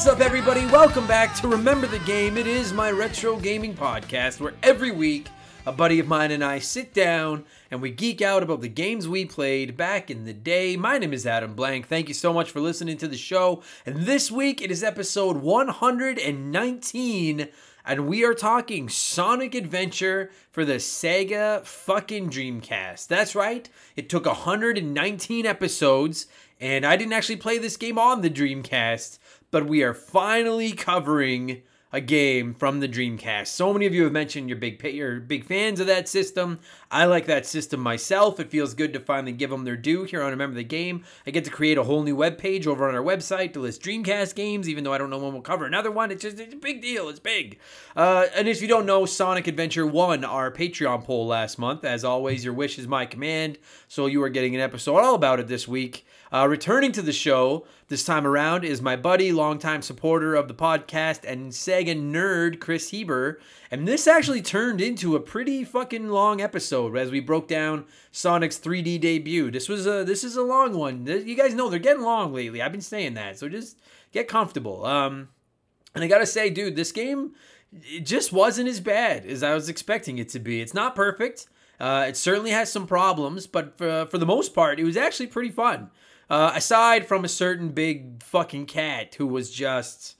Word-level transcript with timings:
What's 0.00 0.12
up, 0.12 0.20
everybody? 0.20 0.64
Welcome 0.64 1.06
back 1.06 1.34
to 1.36 1.48
Remember 1.48 1.86
the 1.86 1.98
Game. 1.98 2.38
It 2.38 2.46
is 2.46 2.72
my 2.72 2.90
retro 2.90 3.36
gaming 3.36 3.74
podcast 3.74 4.40
where 4.40 4.54
every 4.62 4.90
week 4.90 5.28
a 5.66 5.72
buddy 5.72 6.00
of 6.00 6.08
mine 6.08 6.30
and 6.30 6.42
I 6.42 6.58
sit 6.58 6.94
down 6.94 7.44
and 7.70 7.82
we 7.82 7.90
geek 7.90 8.22
out 8.22 8.42
about 8.42 8.62
the 8.62 8.68
games 8.68 9.06
we 9.06 9.26
played 9.26 9.76
back 9.76 10.10
in 10.10 10.24
the 10.24 10.32
day. 10.32 10.74
My 10.74 10.96
name 10.96 11.12
is 11.12 11.26
Adam 11.26 11.52
Blank. 11.52 11.86
Thank 11.86 12.08
you 12.08 12.14
so 12.14 12.32
much 12.32 12.50
for 12.50 12.60
listening 12.60 12.96
to 12.96 13.08
the 13.08 13.18
show. 13.18 13.62
And 13.84 14.06
this 14.06 14.30
week 14.30 14.62
it 14.62 14.70
is 14.70 14.82
episode 14.82 15.36
119 15.36 17.50
and 17.84 18.06
we 18.06 18.24
are 18.24 18.34
talking 18.34 18.88
Sonic 18.88 19.54
Adventure 19.54 20.30
for 20.50 20.64
the 20.64 20.76
Sega 20.76 21.64
fucking 21.64 22.30
Dreamcast. 22.30 23.06
That's 23.06 23.34
right, 23.34 23.68
it 23.96 24.08
took 24.08 24.26
119 24.26 25.46
episodes, 25.46 26.26
and 26.60 26.84
I 26.84 26.96
didn't 26.96 27.14
actually 27.14 27.36
play 27.36 27.58
this 27.58 27.76
game 27.76 27.98
on 27.98 28.20
the 28.20 28.30
Dreamcast, 28.30 29.18
but 29.50 29.66
we 29.66 29.82
are 29.82 29.94
finally 29.94 30.72
covering 30.72 31.62
a 31.92 32.00
game 32.00 32.54
from 32.54 32.78
the 32.80 32.88
Dreamcast. 32.88 33.48
So 33.48 33.72
many 33.72 33.84
of 33.86 33.92
you 33.92 34.04
have 34.04 34.12
mentioned 34.12 34.48
you're 34.48 34.58
big 34.58 34.80
you're 34.84 35.18
big 35.18 35.44
fans 35.44 35.80
of 35.80 35.88
that 35.88 36.08
system. 36.08 36.60
I 36.90 37.04
like 37.06 37.26
that 37.26 37.46
system 37.46 37.80
myself. 37.80 38.38
It 38.38 38.48
feels 38.48 38.74
good 38.74 38.92
to 38.92 39.00
finally 39.00 39.32
give 39.32 39.50
them 39.50 39.64
their 39.64 39.76
due 39.76 40.04
here 40.04 40.22
on 40.22 40.30
Remember 40.30 40.54
the 40.54 40.62
Game. 40.64 41.04
I 41.26 41.32
get 41.32 41.44
to 41.44 41.50
create 41.50 41.78
a 41.78 41.82
whole 41.82 42.02
new 42.02 42.14
web 42.14 42.38
page 42.38 42.66
over 42.66 42.88
on 42.88 42.94
our 42.94 43.02
website 43.02 43.52
to 43.54 43.60
list 43.60 43.82
Dreamcast 43.82 44.34
games, 44.36 44.68
even 44.68 44.84
though 44.84 44.92
I 44.92 44.98
don't 44.98 45.10
know 45.10 45.18
when 45.18 45.32
we'll 45.32 45.42
cover 45.42 45.64
another 45.64 45.90
one. 45.90 46.12
It's 46.12 46.22
just 46.22 46.38
it's 46.38 46.54
a 46.54 46.58
big 46.58 46.80
deal. 46.80 47.08
It's 47.08 47.18
big. 47.18 47.58
Uh, 47.96 48.26
and 48.36 48.46
if 48.46 48.62
you 48.62 48.68
don't 48.68 48.86
know, 48.86 49.04
Sonic 49.04 49.48
Adventure 49.48 49.86
won 49.86 50.24
our 50.24 50.52
Patreon 50.52 51.04
poll 51.04 51.26
last 51.26 51.58
month. 51.58 51.84
As 51.84 52.04
always, 52.04 52.44
your 52.44 52.54
wish 52.54 52.78
is 52.78 52.86
my 52.86 53.04
command. 53.04 53.58
So 53.88 54.06
you 54.06 54.22
are 54.22 54.28
getting 54.28 54.54
an 54.54 54.60
episode 54.60 54.98
all 54.98 55.16
about 55.16 55.40
it 55.40 55.48
this 55.48 55.66
week. 55.66 56.06
Uh, 56.32 56.46
returning 56.46 56.92
to 56.92 57.02
the 57.02 57.12
show 57.12 57.66
this 57.88 58.04
time 58.04 58.26
around 58.26 58.64
is 58.64 58.80
my 58.80 58.94
buddy, 58.94 59.32
longtime 59.32 59.82
supporter 59.82 60.34
of 60.34 60.46
the 60.46 60.54
podcast, 60.54 61.24
and 61.24 61.50
Sega 61.50 61.96
nerd, 61.96 62.60
Chris 62.60 62.90
Heber. 62.90 63.40
And 63.70 63.86
this 63.86 64.06
actually 64.06 64.42
turned 64.42 64.80
into 64.80 65.16
a 65.16 65.20
pretty 65.20 65.64
fucking 65.64 66.08
long 66.08 66.40
episode 66.40 66.96
as 66.96 67.10
we 67.10 67.20
broke 67.20 67.48
down 67.48 67.84
Sonic's 68.12 68.58
3D 68.58 69.00
debut. 69.00 69.50
This 69.50 69.68
was 69.68 69.86
a 69.86 70.04
this 70.04 70.22
is 70.22 70.36
a 70.36 70.42
long 70.42 70.76
one. 70.76 71.06
You 71.06 71.34
guys 71.34 71.54
know 71.54 71.68
they're 71.68 71.80
getting 71.80 72.02
long 72.02 72.32
lately. 72.32 72.62
I've 72.62 72.72
been 72.72 72.80
saying 72.80 73.14
that, 73.14 73.38
so 73.38 73.48
just 73.48 73.78
get 74.12 74.28
comfortable. 74.28 74.84
Um, 74.86 75.30
and 75.94 76.04
I 76.04 76.06
gotta 76.06 76.26
say, 76.26 76.48
dude, 76.48 76.76
this 76.76 76.92
game 76.92 77.34
it 77.72 78.06
just 78.06 78.32
wasn't 78.32 78.68
as 78.68 78.80
bad 78.80 79.24
as 79.24 79.42
I 79.42 79.54
was 79.54 79.68
expecting 79.68 80.18
it 80.18 80.28
to 80.30 80.38
be. 80.38 80.60
It's 80.60 80.74
not 80.74 80.94
perfect. 80.94 81.46
Uh, 81.78 82.06
it 82.08 82.16
certainly 82.16 82.50
has 82.50 82.70
some 82.70 82.86
problems, 82.86 83.46
but 83.46 83.76
for, 83.78 84.06
for 84.10 84.18
the 84.18 84.26
most 84.26 84.54
part, 84.54 84.78
it 84.78 84.84
was 84.84 84.96
actually 84.96 85.28
pretty 85.28 85.50
fun. 85.50 85.90
Uh, 86.30 86.52
aside 86.54 87.08
from 87.08 87.24
a 87.24 87.28
certain 87.28 87.70
big 87.70 88.22
fucking 88.22 88.64
cat 88.64 89.16
who 89.16 89.26
was 89.26 89.50
just 89.50 90.14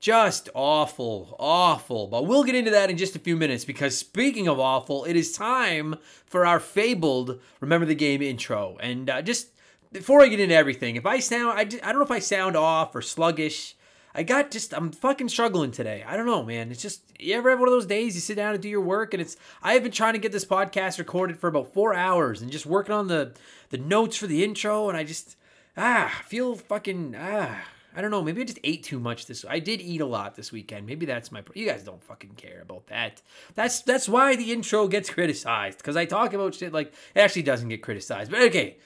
just 0.00 0.50
awful, 0.52 1.34
awful. 1.38 2.08
But 2.08 2.26
we'll 2.26 2.44
get 2.44 2.54
into 2.54 2.72
that 2.72 2.90
in 2.90 2.98
just 2.98 3.16
a 3.16 3.18
few 3.18 3.36
minutes 3.36 3.64
because 3.64 3.96
speaking 3.96 4.48
of 4.48 4.60
awful, 4.60 5.04
it 5.04 5.16
is 5.16 5.32
time 5.32 5.96
for 6.26 6.44
our 6.44 6.60
fabled 6.60 7.40
Remember 7.60 7.86
the 7.86 7.94
Game 7.94 8.20
intro. 8.20 8.76
And 8.80 9.08
uh, 9.08 9.22
just 9.22 9.48
before 9.92 10.20
I 10.20 10.28
get 10.28 10.40
into 10.40 10.54
everything, 10.54 10.96
if 10.96 11.06
I 11.06 11.20
sound, 11.20 11.58
I, 11.58 11.62
I 11.62 11.64
don't 11.64 11.94
know 11.94 12.02
if 12.02 12.10
I 12.10 12.18
sound 12.18 12.54
off 12.54 12.94
or 12.94 13.00
sluggish. 13.00 13.76
I 14.14 14.24
got 14.24 14.50
just, 14.50 14.74
I'm 14.74 14.92
fucking 14.92 15.30
struggling 15.30 15.70
today. 15.70 16.04
I 16.06 16.18
don't 16.18 16.26
know, 16.26 16.44
man. 16.44 16.70
It's 16.70 16.82
just, 16.82 17.00
you 17.18 17.34
ever 17.34 17.48
have 17.48 17.58
one 17.58 17.68
of 17.68 17.72
those 17.72 17.86
days 17.86 18.14
you 18.14 18.20
sit 18.20 18.36
down 18.36 18.52
and 18.52 18.62
do 18.62 18.68
your 18.68 18.82
work 18.82 19.14
and 19.14 19.22
it's, 19.22 19.38
I 19.62 19.72
have 19.72 19.82
been 19.82 19.90
trying 19.90 20.12
to 20.12 20.20
get 20.20 20.32
this 20.32 20.44
podcast 20.44 20.98
recorded 20.98 21.38
for 21.38 21.48
about 21.48 21.72
four 21.72 21.94
hours 21.94 22.42
and 22.42 22.52
just 22.52 22.66
working 22.66 22.94
on 22.94 23.08
the, 23.08 23.32
the 23.70 23.78
notes 23.78 24.18
for 24.18 24.26
the 24.26 24.44
intro 24.44 24.90
and 24.90 24.98
I 24.98 25.04
just, 25.04 25.36
ah, 25.76 26.22
feel 26.26 26.54
fucking, 26.56 27.14
ah, 27.18 27.58
I 27.96 28.00
don't 28.00 28.10
know. 28.10 28.22
Maybe 28.22 28.40
I 28.40 28.44
just 28.44 28.58
ate 28.64 28.82
too 28.82 28.98
much 28.98 29.26
this. 29.26 29.44
I 29.48 29.60
did 29.60 29.80
eat 29.80 30.00
a 30.00 30.06
lot 30.06 30.34
this 30.34 30.50
weekend. 30.50 30.86
Maybe 30.86 31.06
that's 31.06 31.30
my. 31.30 31.42
You 31.54 31.66
guys 31.66 31.84
don't 31.84 32.02
fucking 32.02 32.34
care 32.36 32.60
about 32.60 32.88
that. 32.88 33.22
That's 33.54 33.82
that's 33.82 34.08
why 34.08 34.34
the 34.34 34.52
intro 34.52 34.88
gets 34.88 35.08
criticized 35.08 35.78
because 35.78 35.96
I 35.96 36.04
talk 36.04 36.32
about 36.32 36.56
shit 36.56 36.72
like 36.72 36.92
it 37.14 37.20
actually 37.20 37.42
doesn't 37.42 37.68
get 37.68 37.82
criticized. 37.82 38.32
But 38.32 38.42
okay, 38.42 38.78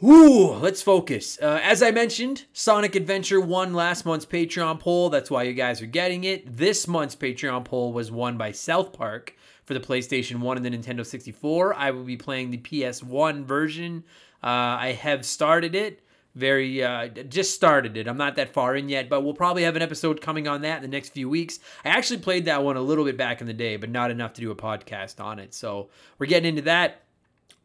Whew, 0.00 0.52
let's 0.52 0.80
focus. 0.80 1.40
Uh, 1.42 1.58
as 1.60 1.82
I 1.82 1.90
mentioned, 1.90 2.44
Sonic 2.52 2.94
Adventure 2.94 3.40
won 3.40 3.74
last 3.74 4.06
month's 4.06 4.26
Patreon 4.26 4.78
poll. 4.78 5.10
That's 5.10 5.28
why 5.28 5.42
you 5.42 5.54
guys 5.54 5.82
are 5.82 5.86
getting 5.86 6.22
it. 6.22 6.56
This 6.56 6.86
month's 6.86 7.16
Patreon 7.16 7.64
poll 7.64 7.92
was 7.92 8.08
won 8.08 8.38
by 8.38 8.52
South 8.52 8.92
Park 8.92 9.34
for 9.64 9.74
the 9.74 9.80
PlayStation 9.80 10.38
1 10.38 10.56
and 10.56 10.64
the 10.64 10.70
Nintendo 10.70 11.04
64. 11.04 11.74
I 11.74 11.90
will 11.90 12.04
be 12.04 12.16
playing 12.16 12.52
the 12.52 12.58
PS1 12.58 13.44
version. 13.44 14.04
Uh, 14.42 14.46
I 14.80 14.98
have 15.00 15.24
started 15.24 15.74
it. 15.74 16.02
Very, 16.34 16.84
uh, 16.84 17.08
just 17.08 17.54
started 17.54 17.96
it. 17.96 18.06
I'm 18.06 18.16
not 18.16 18.36
that 18.36 18.52
far 18.52 18.76
in 18.76 18.88
yet, 18.88 19.08
but 19.08 19.24
we'll 19.24 19.34
probably 19.34 19.64
have 19.64 19.74
an 19.74 19.82
episode 19.82 20.20
coming 20.20 20.46
on 20.46 20.60
that 20.60 20.76
in 20.76 20.82
the 20.82 20.96
next 20.96 21.08
few 21.08 21.28
weeks. 21.28 21.58
I 21.84 21.88
actually 21.88 22.18
played 22.18 22.44
that 22.44 22.62
one 22.62 22.76
a 22.76 22.80
little 22.80 23.04
bit 23.04 23.16
back 23.16 23.40
in 23.40 23.48
the 23.48 23.52
day, 23.52 23.76
but 23.76 23.90
not 23.90 24.12
enough 24.12 24.34
to 24.34 24.40
do 24.40 24.50
a 24.52 24.54
podcast 24.54 25.22
on 25.22 25.40
it. 25.40 25.52
So 25.52 25.88
we're 26.18 26.26
getting 26.26 26.50
into 26.50 26.62
that. 26.62 27.02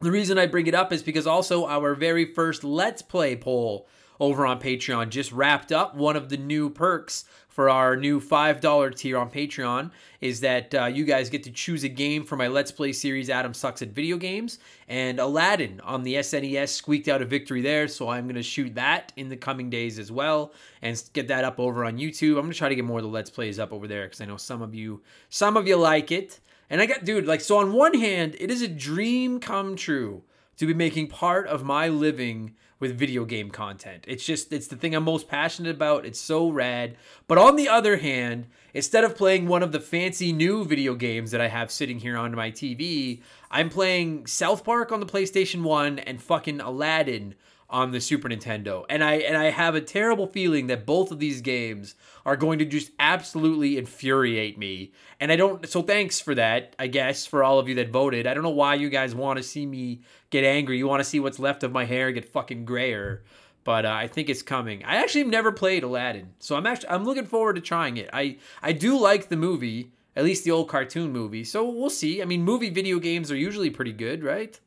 The 0.02 0.12
reason 0.12 0.40
I 0.40 0.48
bring 0.48 0.66
it 0.66 0.74
up 0.74 0.92
is 0.92 1.04
because 1.04 1.28
also 1.28 1.66
our 1.68 1.94
very 1.94 2.26
first 2.26 2.64
Let's 2.64 3.02
Play 3.02 3.36
poll 3.36 3.88
over 4.24 4.46
on 4.46 4.58
Patreon 4.58 5.10
just 5.10 5.34
wrapped 5.34 5.74
up. 5.74 5.96
One 5.96 6.16
of 6.16 6.30
the 6.30 6.38
new 6.38 6.70
perks 6.70 7.26
for 7.50 7.70
our 7.70 7.98
new 7.98 8.22
$5 8.22 8.96
tier 8.96 9.18
on 9.18 9.30
Patreon 9.30 9.92
is 10.22 10.40
that 10.40 10.74
uh, 10.74 10.86
you 10.86 11.04
guys 11.04 11.30
get 11.30 11.44
to 11.44 11.52
choose 11.52 11.84
a 11.84 11.90
game 11.90 12.24
for 12.24 12.38
my 12.38 12.48
Let's 12.48 12.72
Play 12.72 12.94
series, 12.94 13.30
Adam 13.30 13.54
Sucks 13.54 13.82
at 13.82 13.90
Video 13.90 14.16
Games. 14.16 14.60
And 14.88 15.20
Aladdin 15.20 15.82
on 15.82 16.04
the 16.04 16.16
SNES 16.16 16.70
squeaked 16.70 17.10
out 17.10 17.22
a 17.22 17.26
victory 17.26 17.62
there, 17.62 17.90
so 17.90 18.08
I'm 18.08 18.24
going 18.24 18.36
to 18.36 18.44
shoot 18.44 18.74
that 18.76 19.12
in 19.18 19.28
the 19.28 19.36
coming 19.36 19.70
days 19.70 20.00
as 20.00 20.10
well 20.10 20.54
and 20.82 21.04
get 21.12 21.28
that 21.28 21.44
up 21.44 21.60
over 21.60 21.84
on 21.84 21.98
YouTube. 21.98 22.38
I'm 22.38 22.44
going 22.44 22.54
to 22.54 22.58
try 22.58 22.70
to 22.70 22.76
get 22.76 22.86
more 22.86 23.00
of 23.00 23.04
the 23.04 23.10
Let's 23.10 23.30
Plays 23.30 23.60
up 23.60 23.74
over 23.74 23.90
there 23.90 24.06
because 24.06 24.22
I 24.22 24.26
know 24.26 24.38
some 24.38 24.62
of 24.62 24.74
you, 24.74 25.02
some 25.28 25.58
of 25.58 25.68
you 25.68 25.76
like 25.76 26.14
it. 26.14 26.40
And 26.70 26.82
I 26.82 26.86
got, 26.86 27.04
dude, 27.04 27.28
like, 27.28 27.42
so 27.42 27.58
on 27.58 27.74
one 27.74 28.00
hand, 28.00 28.38
it 28.40 28.50
is 28.50 28.62
a 28.62 28.70
dream 28.70 29.42
come 29.42 29.76
true 29.76 30.24
to 30.56 30.66
be 30.66 30.74
making 30.74 31.08
part 31.08 31.46
of 31.48 31.66
my 31.66 31.90
living 31.90 32.56
with 32.84 33.00
video 33.00 33.24
game 33.24 33.50
content. 33.50 34.04
It's 34.10 34.26
just, 34.26 34.52
it's 34.52 34.68
the 34.68 34.76
thing 34.76 34.94
I'm 34.94 35.06
most 35.06 35.30
passionate 35.30 35.74
about. 35.74 36.06
It's 36.06 36.20
so 36.20 36.50
rad. 36.50 36.98
But 37.28 37.38
on 37.38 37.56
the 37.56 37.70
other 37.70 37.96
hand, 37.96 38.48
instead 38.74 39.06
of 39.06 39.16
playing 39.16 39.48
one 39.48 39.64
of 39.64 39.72
the 39.72 39.80
fancy 39.80 40.34
new 40.34 40.66
video 40.66 40.94
games 40.94 41.32
that 41.32 41.40
I 41.40 41.48
have 41.48 41.72
sitting 41.72 42.00
here 42.00 42.18
on 42.18 42.36
my 42.36 42.52
TV, 42.52 43.22
I'm 43.50 43.70
playing 43.70 44.28
South 44.28 44.66
Park 44.66 44.92
on 44.92 45.00
the 45.00 45.06
PlayStation 45.06 45.64
1 45.64 45.98
and 46.00 46.22
fucking 46.22 46.60
Aladdin 46.60 47.36
on 47.74 47.92
the 47.92 48.00
Super 48.00 48.30
Nintendo. 48.30 48.86
And 48.88 49.04
I 49.04 49.16
and 49.16 49.36
I 49.36 49.50
have 49.50 49.74
a 49.74 49.82
terrible 49.82 50.28
feeling 50.28 50.68
that 50.68 50.86
both 50.86 51.12
of 51.12 51.18
these 51.18 51.42
games 51.42 51.96
are 52.24 52.38
going 52.38 52.60
to 52.60 52.66
just 52.66 52.92
absolutely 53.00 53.78
infuriate 53.78 54.58
me. 54.58 54.94
And 55.20 55.32
I 55.32 55.36
don't 55.36 55.68
so 55.68 55.82
thanks 55.82 56.22
for 56.22 56.36
that, 56.36 56.76
I 56.78 56.86
guess, 56.88 57.26
for 57.26 57.44
all 57.44 57.58
of 57.58 57.68
you 57.68 57.76
that 57.76 57.90
voted. 57.90 58.28
I 58.28 58.36
don't 58.36 58.44
know 58.44 58.52
why 58.52 58.76
you 58.76 58.90
guys 58.90 59.16
want 59.16 59.38
to 59.38 59.44
see 59.44 59.66
me 59.66 60.02
get 60.30 60.44
angry. 60.44 60.78
You 60.78 60.88
want 60.88 61.00
to 61.00 61.10
see 61.10 61.20
what's 61.20 61.40
left 61.40 61.64
of 61.64 61.72
my 61.72 61.86
hair 61.86 62.12
get 62.12 62.32
fucking 62.32 62.64
grayer. 62.64 63.24
But 63.64 63.86
uh, 63.86 63.92
I 63.92 64.08
think 64.08 64.30
it's 64.30 64.42
coming. 64.42 64.84
I 64.84 64.98
actually 64.98 65.24
never 65.24 65.52
played 65.52 65.84
Aladdin, 65.84 66.34
so 66.40 66.56
I'm 66.56 66.68
actually 66.68 66.90
I'm 66.90 67.06
looking 67.06 67.26
forward 67.26 67.56
to 67.56 67.62
trying 67.62 67.98
it. 67.98 68.10
I 68.14 68.38
I 68.62 68.74
do 68.74 69.00
like 69.00 69.30
the 69.30 69.38
movie, 69.38 69.92
at 70.16 70.24
least 70.24 70.44
the 70.44 70.52
old 70.52 70.70
cartoon 70.70 71.12
movie. 71.12 71.44
So 71.44 71.68
we'll 71.68 71.90
see. 71.90 72.22
I 72.22 72.26
mean, 72.26 72.44
movie 72.44 72.70
video 72.70 73.00
games 73.00 73.32
are 73.32 73.36
usually 73.36 73.72
pretty 73.72 73.94
good, 73.94 74.24
right? 74.24 74.60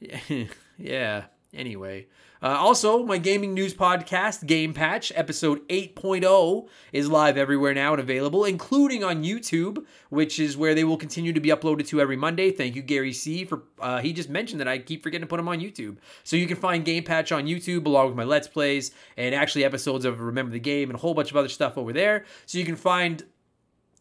yeah. 0.78 1.24
Anyway, 1.52 2.06
uh, 2.42 2.56
also, 2.58 3.04
my 3.04 3.18
gaming 3.18 3.52
news 3.52 3.74
podcast, 3.74 4.46
Game 4.46 4.72
Patch, 4.72 5.12
episode 5.14 5.66
8.0, 5.68 6.68
is 6.90 7.06
live 7.06 7.36
everywhere 7.36 7.74
now 7.74 7.92
and 7.92 8.00
available, 8.00 8.46
including 8.46 9.04
on 9.04 9.22
YouTube, 9.22 9.84
which 10.08 10.40
is 10.40 10.56
where 10.56 10.74
they 10.74 10.82
will 10.84 10.96
continue 10.96 11.34
to 11.34 11.40
be 11.40 11.50
uploaded 11.50 11.86
to 11.88 12.00
every 12.00 12.16
Monday. 12.16 12.50
Thank 12.50 12.76
you, 12.76 12.80
Gary 12.80 13.12
C. 13.12 13.44
For 13.44 13.64
uh, 13.78 13.98
he 13.98 14.14
just 14.14 14.30
mentioned 14.30 14.58
that 14.60 14.68
I 14.68 14.78
keep 14.78 15.02
forgetting 15.02 15.26
to 15.26 15.28
put 15.28 15.36
them 15.36 15.48
on 15.48 15.60
YouTube, 15.60 15.98
so 16.24 16.36
you 16.36 16.46
can 16.46 16.56
find 16.56 16.82
Game 16.82 17.04
Patch 17.04 17.30
on 17.30 17.44
YouTube 17.44 17.84
along 17.84 18.06
with 18.06 18.16
my 18.16 18.24
Let's 18.24 18.48
Plays 18.48 18.90
and 19.18 19.34
actually 19.34 19.64
episodes 19.64 20.06
of 20.06 20.20
Remember 20.20 20.52
the 20.52 20.60
Game 20.60 20.88
and 20.88 20.98
a 20.98 21.00
whole 21.00 21.12
bunch 21.12 21.30
of 21.30 21.36
other 21.36 21.48
stuff 21.48 21.76
over 21.76 21.92
there. 21.92 22.24
So 22.46 22.56
you 22.56 22.64
can 22.64 22.76
find 22.76 23.22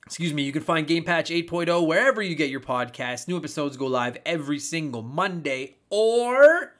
excuse 0.05 0.33
me, 0.33 0.43
you 0.43 0.53
can 0.53 0.63
find 0.63 0.87
Game 0.87 1.03
Patch 1.03 1.29
8.0 1.29 1.85
wherever 1.85 2.21
you 2.21 2.35
get 2.35 2.49
your 2.49 2.61
podcasts. 2.61 3.27
New 3.27 3.35
episodes 3.37 3.75
go 3.75 3.85
live 3.85 4.17
every 4.25 4.59
single 4.59 5.03
Monday, 5.03 5.75
or 5.89 6.78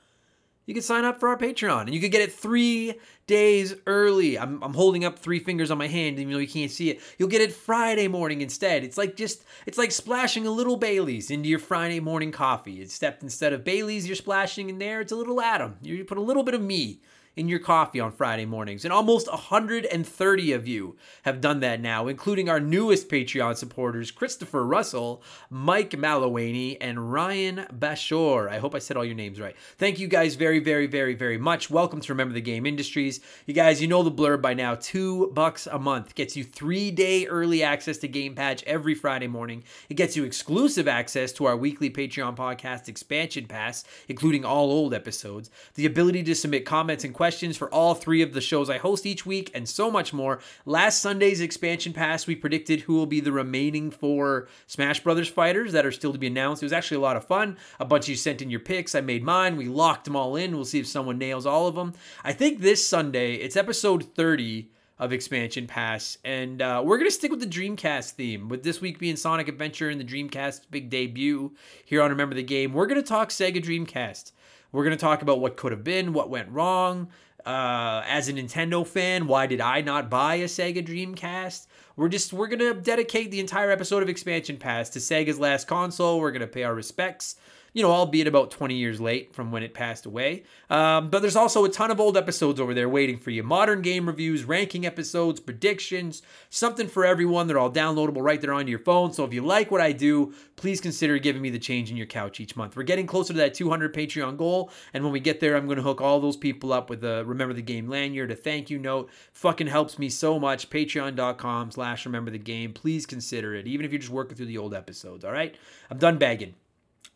you 0.70 0.76
can 0.76 0.84
sign 0.84 1.04
up 1.04 1.20
for 1.20 1.30
our 1.30 1.36
Patreon 1.36 1.82
and 1.82 1.96
you 1.96 2.00
can 2.00 2.12
get 2.12 2.22
it 2.22 2.32
three 2.32 2.94
days 3.26 3.74
early. 3.88 4.38
I'm, 4.38 4.62
I'm 4.62 4.76
holding 4.76 5.04
up 5.04 5.18
three 5.18 5.40
fingers 5.40 5.72
on 5.72 5.80
my 5.80 5.88
hand, 5.88 6.20
even 6.20 6.32
though 6.32 6.38
you 6.38 6.48
can't 6.48 6.70
see 6.70 6.92
it. 6.92 7.02
You'll 7.18 7.28
get 7.28 7.42
it 7.42 7.54
Friday 7.54 8.08
morning 8.08 8.42
instead. 8.42 8.84
It's 8.84 8.96
like 8.96 9.16
just, 9.16 9.44
it's 9.66 9.80
like 9.80 9.92
splashing 9.92 10.46
a 10.46 10.52
little 10.52 10.78
Bailey's 10.78 11.32
into 11.32 11.50
your 11.50 11.58
Friday 11.58 12.00
morning 12.00 12.32
coffee. 12.32 12.84
Except 12.84 13.24
instead 13.24 13.52
of 13.52 13.64
Bailey's, 13.64 14.06
you're 14.06 14.16
splashing 14.16 14.70
in 14.70 14.78
there, 14.78 15.02
it's 15.02 15.12
a 15.12 15.16
little 15.16 15.42
Adam. 15.42 15.76
You 15.82 16.06
put 16.06 16.20
a 16.20 16.22
little 16.22 16.44
bit 16.44 16.54
of 16.54 16.62
me 16.62 17.02
in 17.36 17.48
your 17.48 17.60
coffee 17.60 18.00
on 18.00 18.12
Friday 18.12 18.46
mornings. 18.46 18.84
And 18.84 18.94
almost 18.94 19.30
130 19.30 20.52
of 20.52 20.68
you 20.68 20.98
have 21.24 21.42
done 21.42 21.60
that 21.62 21.80
now, 21.80 22.08
including 22.08 22.50
our 22.50 22.60
newest 22.60 23.10
Patreon 23.10 23.56
supporters, 23.56 24.12
Christopher 24.12 24.66
Russell, 24.66 25.24
Mike 25.50 25.92
Malawany, 25.92 26.78
and 26.82 27.12
Ryan 27.12 27.66
Bashor. 27.74 28.50
I 28.50 28.60
hope 28.60 28.76
I 28.76 28.80
said 28.80 28.98
all 28.98 29.06
your 29.06 29.16
names 29.16 29.40
right. 29.40 29.56
Thank 29.78 30.00
you 30.00 30.08
guys 30.08 30.36
very, 30.36 30.60
very, 30.60 30.88
very, 30.88 31.14
very 31.14 31.38
much. 31.38 31.70
Welcome 31.70 32.02
to 32.02 32.14
Remember 32.14 32.34
the 32.34 32.42
Game 32.42 32.66
Industries. 32.66 33.20
You 33.46 33.54
guys, 33.54 33.82
you 33.82 33.88
know 33.88 34.04
the 34.04 34.12
blurb 34.12 34.42
by 34.42 34.54
now. 34.54 34.76
Two 34.76 35.32
bucks 35.34 35.68
a 35.68 35.80
month 35.80 36.16
gets 36.16 36.36
you 36.36 36.44
three 36.44 36.92
day 36.92 37.26
early 37.28 37.64
access 37.64 37.98
to 38.00 38.08
Game 38.08 38.36
Patch 38.36 38.64
every 38.64 38.96
Friday 38.96 39.28
morning. 39.28 39.64
It 39.90 39.96
gets 39.96 40.18
you 40.18 40.24
exclusive 40.24 40.88
access 40.88 41.32
to 41.34 41.46
our 41.46 41.56
weekly 41.56 41.90
Patreon 41.90 42.36
podcast 42.36 42.88
expansion 42.88 43.46
pass, 43.46 43.84
including 44.08 44.44
all 44.44 44.72
old 44.72 44.94
episodes, 44.94 45.50
the 45.76 45.86
ability 45.86 46.24
to 46.24 46.36
submit 46.36 46.66
comments 46.66 47.04
and 47.04 47.14
questions 47.20 47.58
for 47.58 47.70
all 47.74 47.96
three 47.96 48.22
of 48.22 48.32
the 48.32 48.40
shows 48.40 48.70
I 48.70 48.78
host 48.78 49.06
each 49.06 49.26
week, 49.26 49.52
and 49.54 49.68
so 49.68 49.92
much 49.92 50.14
more. 50.14 50.40
Last 50.66 51.02
Sunday's 51.02 51.42
expansion 51.42 51.92
pass, 51.92 52.26
we 52.26 52.34
predicted 52.34 52.80
who 52.80 52.94
will 52.94 53.08
be 53.08 53.20
the 53.20 53.34
remaining 53.34 53.92
four 53.92 54.48
Smash 54.68 55.04
Brothers 55.04 55.28
fighters 55.28 55.74
that 55.74 55.86
are 55.86 55.92
still 55.92 56.14
to 56.14 56.18
be 56.18 56.28
announced. 56.28 56.64
It 56.64 56.68
was 56.68 56.72
actually 56.72 56.96
a 56.96 57.02
lot 57.02 57.18
of 57.18 57.28
fun. 57.28 57.58
A 57.78 57.84
bunch 57.84 58.06
of 58.06 58.10
you 58.12 58.16
sent 58.16 58.42
in 58.42 58.50
your 58.50 58.62
picks. 58.62 58.96
I 58.96 59.02
made 59.02 59.22
mine. 59.22 59.58
We 59.58 59.68
locked 59.68 60.06
them 60.06 60.16
all 60.16 60.38
in. 60.38 60.56
We'll 60.56 60.64
see 60.64 60.80
if 60.80 60.88
someone 60.88 61.18
nails 61.18 61.46
all 61.46 61.68
of 61.68 61.76
them. 61.76 61.94
I 62.24 62.32
think 62.32 62.62
this 62.62 62.88
Sunday, 62.88 63.34
it's 63.34 63.58
episode 63.58 64.16
30 64.16 64.72
of 64.98 65.12
Expansion 65.12 65.68
Pass. 65.68 66.20
And 66.24 66.62
uh, 66.62 66.82
we're 66.86 67.00
to 67.10 67.12
stick 67.14 67.32
with 67.32 67.42
the 67.42 67.48
Dreamcast 67.48 68.12
theme, 68.12 68.48
with 68.48 68.64
this 68.64 68.80
week 68.80 68.98
being 68.98 69.18
Sonic 69.18 69.50
Adventure 69.50 69.90
and 69.90 70.00
the 70.00 70.06
Dreamcast 70.06 70.62
big 70.72 70.90
debut 70.90 71.54
here 71.84 72.02
on 72.02 72.12
Remember 72.12 72.36
the 72.36 72.44
Game. 72.44 72.72
We're 72.72 72.88
to 73.02 73.08
talk 73.08 73.28
Sega 73.28 73.62
Dreamcast. 73.62 74.32
We're 74.72 74.84
going 74.84 74.98
to 74.98 75.02
talk 75.02 75.22
about 75.22 75.40
what 75.40 75.58
could 75.58 75.72
have 75.72 75.84
been, 75.84 76.14
what 76.14 76.30
went 76.30 76.50
wrong. 76.50 77.10
Uh, 77.46 78.04
as 78.06 78.28
a 78.28 78.34
Nintendo 78.34 78.86
fan, 78.86 79.26
why 79.26 79.48
did 79.48 79.62
I 79.62 79.82
not 79.82 80.10
buy 80.10 80.36
a 80.36 80.46
Sega 80.46 80.86
Dreamcast? 80.86 81.68
We're 81.96 82.10
just 82.10 82.32
we're 82.34 82.48
gonna 82.48 82.74
dedicate 82.74 83.32
the 83.32 83.40
entire 83.40 83.72
episode 83.72 84.04
of 84.04 84.10
Expansion 84.10 84.58
Pass 84.58 84.90
to 84.92 85.00
Sega's 85.00 85.40
last 85.40 85.68
console. 85.68 86.20
We're 86.20 86.32
gonna 86.32 86.48
pay 86.48 86.64
our 86.64 86.76
respects 86.76 87.36
you 87.74 87.84
know, 87.84 87.92
albeit 87.92 88.28
about 88.28 88.52
20 88.52 88.76
years 88.76 89.00
late 89.00 89.34
from 89.34 89.52
when 89.52 89.64
it 89.64 89.74
passed 89.74 90.06
away. 90.06 90.44
Um, 90.70 91.10
but 91.10 91.22
there's 91.22 91.36
also 91.36 91.66
a 91.66 91.70
ton 91.70 91.92
of 91.92 92.00
old 92.00 92.18
episodes 92.18 92.60
over 92.60 92.74
there 92.74 92.90
waiting 92.90 93.18
for 93.18 93.30
you 93.32 93.44
modern 93.44 93.82
game 93.82 94.08
reviews, 94.08 94.44
ranking 94.44 94.86
episodes, 94.86 95.40
predictions, 95.40 96.22
something 96.50 96.88
for 96.88 97.06
everyone. 97.06 97.48
They're 97.48 97.60
all 97.60 97.72
downloadable 97.72 98.22
right 98.22 98.40
there 98.42 98.54
onto 98.54 98.70
your 98.70 98.80
phone. 98.80 99.14
So 99.14 99.24
if 99.24 99.34
you 99.34 99.46
like 99.46 99.72
what 99.72 99.82
I 99.82 99.92
do, 99.92 100.34
please 100.56 100.82
consider 100.82 101.18
giving 101.20 101.42
me 101.42 101.50
the 101.50 101.60
change 101.60 101.90
in 101.90 101.98
your 101.98 102.06
couch 102.06 102.40
each 102.40 102.56
month. 102.56 102.76
We're 102.76 102.84
getting 102.84 103.08
closer 103.08 103.34
to 103.34 103.40
that 103.40 103.54
200 103.54 103.94
Patreon 103.94 104.38
goal. 104.38 104.72
And 104.94 105.04
when 105.04 105.14
we 105.14 105.20
get 105.20 105.40
there, 105.40 105.56
I'm 105.56 105.66
going 105.66 105.78
to 105.78 105.84
hook 105.84 106.02
all 106.02 106.20
those 106.20 106.38
people 106.38 106.74
up 106.74 106.90
with 106.90 107.04
a 107.04 107.24
Remember 107.26 107.54
the 107.54 107.62
Game 107.62 107.88
lanyard, 107.88 108.32
a 108.32 108.36
thank 108.36 108.70
you 108.70 108.80
note. 108.80 109.10
Fucking 109.34 109.68
helps 109.68 109.98
me 110.00 110.10
so 110.10 110.40
much. 110.40 110.70
Patreon.com 110.70 111.72
slash 111.72 112.06
Remember 112.06 112.32
the 112.32 112.38
Game. 112.38 112.74
Please 112.74 113.06
consider 113.06 113.56
it, 113.56 113.68
even 113.68 113.86
if 113.86 113.92
you're 113.92 114.00
just 114.00 114.12
working 114.12 114.36
through 114.36 114.48
the 114.48 114.58
old 114.58 114.74
episodes. 114.74 115.24
All 115.24 115.32
right? 115.32 115.56
I'm 115.90 115.98
done 115.98 116.18
begging. 116.18 116.56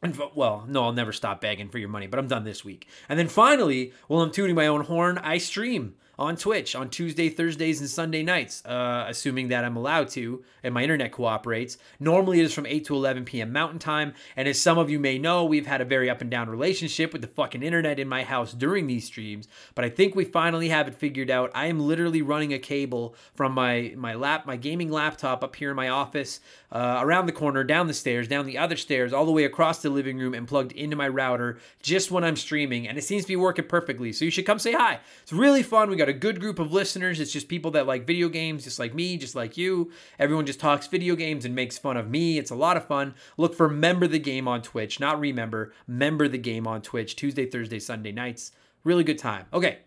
And 0.04 0.20
well, 0.36 0.66
no, 0.68 0.84
I'll 0.84 0.92
never 0.92 1.14
stop 1.14 1.40
begging 1.40 1.70
for 1.70 1.78
your 1.78 1.88
money, 1.88 2.08
but 2.08 2.20
I'm 2.20 2.28
done 2.28 2.44
this 2.44 2.66
week. 2.66 2.88
And 3.08 3.18
then 3.18 3.30
finally, 3.30 3.94
while 4.08 4.22
I'm 4.22 4.32
tooting 4.32 4.56
my 4.56 4.68
own 4.68 4.82
horn, 4.82 5.18
I 5.18 5.38
stream 5.38 5.96
on 6.20 6.36
Twitch 6.36 6.76
on 6.76 6.90
Tuesday, 6.90 7.30
Thursdays, 7.30 7.80
and 7.80 7.90
Sunday 7.90 8.22
nights, 8.22 8.64
uh, 8.66 9.06
assuming 9.08 9.48
that 9.48 9.66
I'm 9.66 9.76
allowed 9.76 10.10
to 10.10 10.44
and 10.62 10.74
my 10.74 10.84
internet 10.84 11.12
cooperates. 11.12 11.78
Normally 12.00 12.40
it 12.40 12.46
is 12.46 12.54
from 12.54 12.66
8 12.66 12.86
to 12.86 12.96
11 12.96 13.26
p.m. 13.26 13.52
Mountain 13.52 13.80
Time. 13.80 14.14
And 14.36 14.48
as 14.48 14.60
some 14.60 14.78
of 14.78 14.90
you 14.90 15.00
may 15.00 15.18
know, 15.18 15.44
we've 15.44 15.66
had 15.66 15.82
a 15.82 15.86
very 15.86 16.10
up 16.10 16.22
and 16.22 16.30
down 16.30 16.50
relationship 16.50 17.14
with 17.14 17.22
the 17.22 17.28
fucking 17.28 17.64
internet 17.64 18.00
in 18.00 18.08
my 18.08 18.24
house 18.24 18.54
during 18.54 18.88
these 18.88 19.06
streams. 19.06 19.48
But 19.76 19.86
I 19.86 19.90
think 19.90 20.16
we 20.16 20.26
finally 20.26 20.70
have 20.70 20.88
it 20.88 20.96
figured 20.96 21.32
out. 21.32 21.52
I 21.56 21.66
am 21.66 21.80
literally 21.80 22.22
running 22.22 22.54
a 22.54 22.60
cable 22.60 23.16
from 23.34 23.54
my, 23.54 23.94
my 23.98 24.14
lap, 24.14 24.46
my 24.46 24.56
gaming 24.56 24.92
laptop 24.92 25.44
up 25.44 25.56
here 25.56 25.72
in 25.72 25.76
my 25.76 25.90
office, 25.90 26.40
uh, 26.74 26.98
around 27.02 27.28
the 27.28 27.32
corner, 27.32 27.64
down 27.64 27.86
the 27.86 27.94
stairs, 27.94 28.28
down 28.28 28.48
the 28.48 28.58
other 28.58 28.76
stairs, 28.76 29.14
all 29.14 29.28
the 29.28 29.32
way 29.32 29.44
across 29.44 29.82
the 29.82 29.90
living 29.92 30.18
room 30.18 30.34
and 30.34 30.48
plugged 30.48 30.72
into 30.72 30.96
my 30.96 31.08
router 31.08 31.60
just 31.84 32.10
when 32.10 32.24
I'm 32.24 32.36
streaming. 32.36 32.88
And 32.88 32.98
it 32.98 33.04
seems 33.04 33.24
to 33.24 33.28
be 33.28 33.36
working 33.36 33.68
perfectly. 33.68 34.12
So 34.12 34.26
you 34.26 34.32
should 34.32 34.48
come 34.48 34.58
say 34.58 34.74
hi. 34.74 35.00
It's 35.22 35.32
really 35.32 35.62
fun. 35.62 35.92
We 35.92 35.96
got 35.96 36.10
a 36.10 36.14
good 36.14 36.40
group 36.40 36.58
of 36.58 36.74
listeners. 36.74 37.20
It's 37.20 37.32
just 37.32 37.48
people 37.48 37.70
that 37.72 37.86
like 37.86 38.08
video 38.08 38.28
games, 38.28 38.64
just 38.64 38.80
like 38.80 38.96
me, 38.96 39.18
just 39.18 39.36
like 39.36 39.56
you. 39.56 39.92
Everyone 40.18 40.48
just 40.48 40.60
talks 40.60 40.88
video 40.88 41.16
games 41.16 41.46
and 41.46 41.54
makes 41.54 41.78
fun 41.78 41.96
of 41.96 42.10
me. 42.10 42.40
It's 42.40 42.52
a 42.52 42.56
lot 42.56 42.76
of 42.76 42.88
fun. 42.88 43.14
Look 43.38 43.54
for 43.54 43.70
Member 43.70 44.08
the 44.08 44.18
Game 44.18 44.48
on 44.48 44.64
Twitch, 44.64 45.00
not 45.00 45.20
Remember, 45.20 45.72
Member 45.86 46.28
the 46.28 46.40
Game 46.40 46.66
on 46.66 46.82
Twitch, 46.82 47.16
Tuesday, 47.16 47.46
Thursday, 47.46 47.80
Sunday 47.80 48.12
nights. 48.12 48.52
Really 48.84 49.04
good 49.04 49.20
time. 49.20 49.46
Okay. 49.54 49.78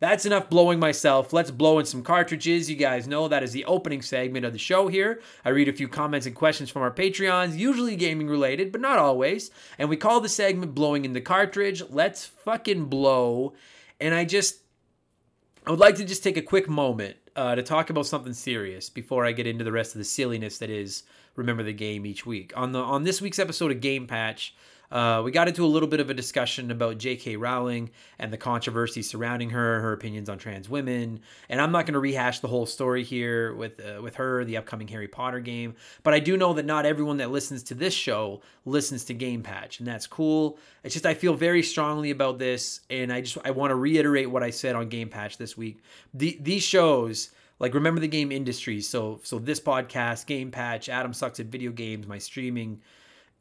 That's 0.00 0.24
enough 0.24 0.48
blowing 0.48 0.78
myself. 0.78 1.34
Let's 1.34 1.50
blow 1.50 1.78
in 1.78 1.84
some 1.84 2.02
cartridges. 2.02 2.70
You 2.70 2.76
guys 2.76 3.06
know 3.06 3.28
that 3.28 3.42
is 3.42 3.52
the 3.52 3.66
opening 3.66 4.00
segment 4.00 4.46
of 4.46 4.54
the 4.54 4.58
show 4.58 4.88
here. 4.88 5.20
I 5.44 5.50
read 5.50 5.68
a 5.68 5.74
few 5.74 5.88
comments 5.88 6.26
and 6.26 6.34
questions 6.34 6.70
from 6.70 6.80
our 6.80 6.90
Patreons, 6.90 7.58
usually 7.58 7.96
gaming 7.96 8.26
related, 8.26 8.72
but 8.72 8.80
not 8.80 8.98
always. 8.98 9.50
And 9.78 9.90
we 9.90 9.98
call 9.98 10.22
the 10.22 10.28
segment 10.28 10.74
Blowing 10.74 11.04
in 11.04 11.12
the 11.12 11.20
Cartridge. 11.20 11.82
Let's 11.90 12.24
fucking 12.24 12.86
blow. 12.86 13.52
And 14.00 14.14
I 14.14 14.24
just 14.24 14.60
I 15.66 15.70
would 15.70 15.80
like 15.80 15.96
to 15.96 16.04
just 16.06 16.24
take 16.24 16.38
a 16.38 16.42
quick 16.42 16.66
moment 16.66 17.16
uh, 17.36 17.54
to 17.54 17.62
talk 17.62 17.90
about 17.90 18.06
something 18.06 18.32
serious 18.32 18.88
before 18.88 19.26
I 19.26 19.32
get 19.32 19.46
into 19.46 19.64
the 19.64 19.72
rest 19.72 19.94
of 19.94 19.98
the 19.98 20.04
silliness 20.04 20.56
that 20.58 20.70
is 20.70 21.02
remember 21.36 21.62
the 21.62 21.74
game 21.74 22.06
each 22.06 22.24
week. 22.24 22.54
On 22.56 22.72
the 22.72 22.80
on 22.80 23.04
this 23.04 23.20
week's 23.20 23.38
episode 23.38 23.70
of 23.70 23.82
Game 23.82 24.06
Patch, 24.06 24.54
uh, 24.90 25.22
we 25.24 25.30
got 25.30 25.46
into 25.46 25.64
a 25.64 25.68
little 25.68 25.88
bit 25.88 26.00
of 26.00 26.10
a 26.10 26.14
discussion 26.14 26.70
about 26.70 26.98
J.K. 26.98 27.36
Rowling 27.36 27.90
and 28.18 28.32
the 28.32 28.36
controversy 28.36 29.02
surrounding 29.02 29.50
her, 29.50 29.80
her 29.80 29.92
opinions 29.92 30.28
on 30.28 30.38
trans 30.38 30.68
women, 30.68 31.20
and 31.48 31.60
I'm 31.60 31.70
not 31.70 31.86
going 31.86 31.94
to 31.94 32.00
rehash 32.00 32.40
the 32.40 32.48
whole 32.48 32.66
story 32.66 33.04
here 33.04 33.54
with 33.54 33.80
uh, 33.80 34.02
with 34.02 34.16
her, 34.16 34.44
the 34.44 34.56
upcoming 34.56 34.88
Harry 34.88 35.06
Potter 35.06 35.38
game. 35.38 35.76
But 36.02 36.14
I 36.14 36.18
do 36.18 36.36
know 36.36 36.52
that 36.54 36.66
not 36.66 36.86
everyone 36.86 37.18
that 37.18 37.30
listens 37.30 37.62
to 37.64 37.74
this 37.74 37.94
show 37.94 38.42
listens 38.64 39.04
to 39.04 39.14
Game 39.14 39.42
Patch, 39.42 39.78
and 39.78 39.86
that's 39.86 40.06
cool. 40.06 40.58
It's 40.82 40.94
just 40.94 41.06
I 41.06 41.14
feel 41.14 41.34
very 41.34 41.62
strongly 41.62 42.10
about 42.10 42.38
this, 42.38 42.80
and 42.90 43.12
I 43.12 43.20
just 43.20 43.38
I 43.44 43.52
want 43.52 43.70
to 43.70 43.76
reiterate 43.76 44.28
what 44.28 44.42
I 44.42 44.50
said 44.50 44.74
on 44.74 44.88
Game 44.88 45.08
Patch 45.08 45.38
this 45.38 45.56
week. 45.56 45.82
The, 46.14 46.36
these 46.40 46.62
shows 46.62 47.30
like 47.60 47.74
remember 47.74 48.00
the 48.00 48.08
game 48.08 48.32
industry 48.32 48.80
so 48.80 49.20
so 49.22 49.38
this 49.38 49.60
podcast 49.60 50.24
game 50.24 50.50
patch 50.50 50.88
adam 50.88 51.12
sucks 51.12 51.38
at 51.38 51.46
video 51.46 51.70
games 51.70 52.06
my 52.06 52.16
streaming 52.16 52.80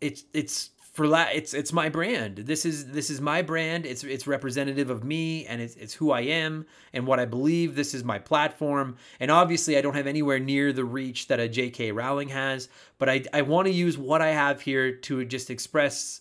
it's 0.01 0.25
it's 0.33 0.71
for 0.99 1.07
la- 1.07 1.29
it's 1.33 1.53
it's 1.53 1.71
my 1.71 1.87
brand. 1.87 2.39
This 2.39 2.65
is 2.65 2.87
this 2.87 3.09
is 3.09 3.21
my 3.21 3.41
brand. 3.41 3.85
It's 3.85 4.03
it's 4.03 4.27
representative 4.27 4.89
of 4.89 5.01
me 5.01 5.45
and 5.45 5.61
it's 5.61 5.75
it's 5.75 5.93
who 5.93 6.11
I 6.11 6.23
am 6.23 6.65
and 6.91 7.07
what 7.07 7.21
I 7.21 7.25
believe. 7.25 7.77
This 7.77 7.93
is 7.93 8.03
my 8.03 8.19
platform. 8.19 8.97
And 9.21 9.31
obviously 9.31 9.77
I 9.77 9.81
don't 9.81 9.95
have 9.95 10.07
anywhere 10.07 10.39
near 10.39 10.73
the 10.73 10.83
reach 10.83 11.29
that 11.29 11.39
a 11.39 11.47
J.K. 11.47 11.93
Rowling 11.93 12.27
has, 12.27 12.67
but 12.97 13.07
I 13.07 13.23
I 13.31 13.43
want 13.43 13.67
to 13.67 13.73
use 13.73 13.97
what 13.97 14.21
I 14.21 14.31
have 14.31 14.59
here 14.59 14.91
to 14.91 15.23
just 15.23 15.49
express 15.49 16.19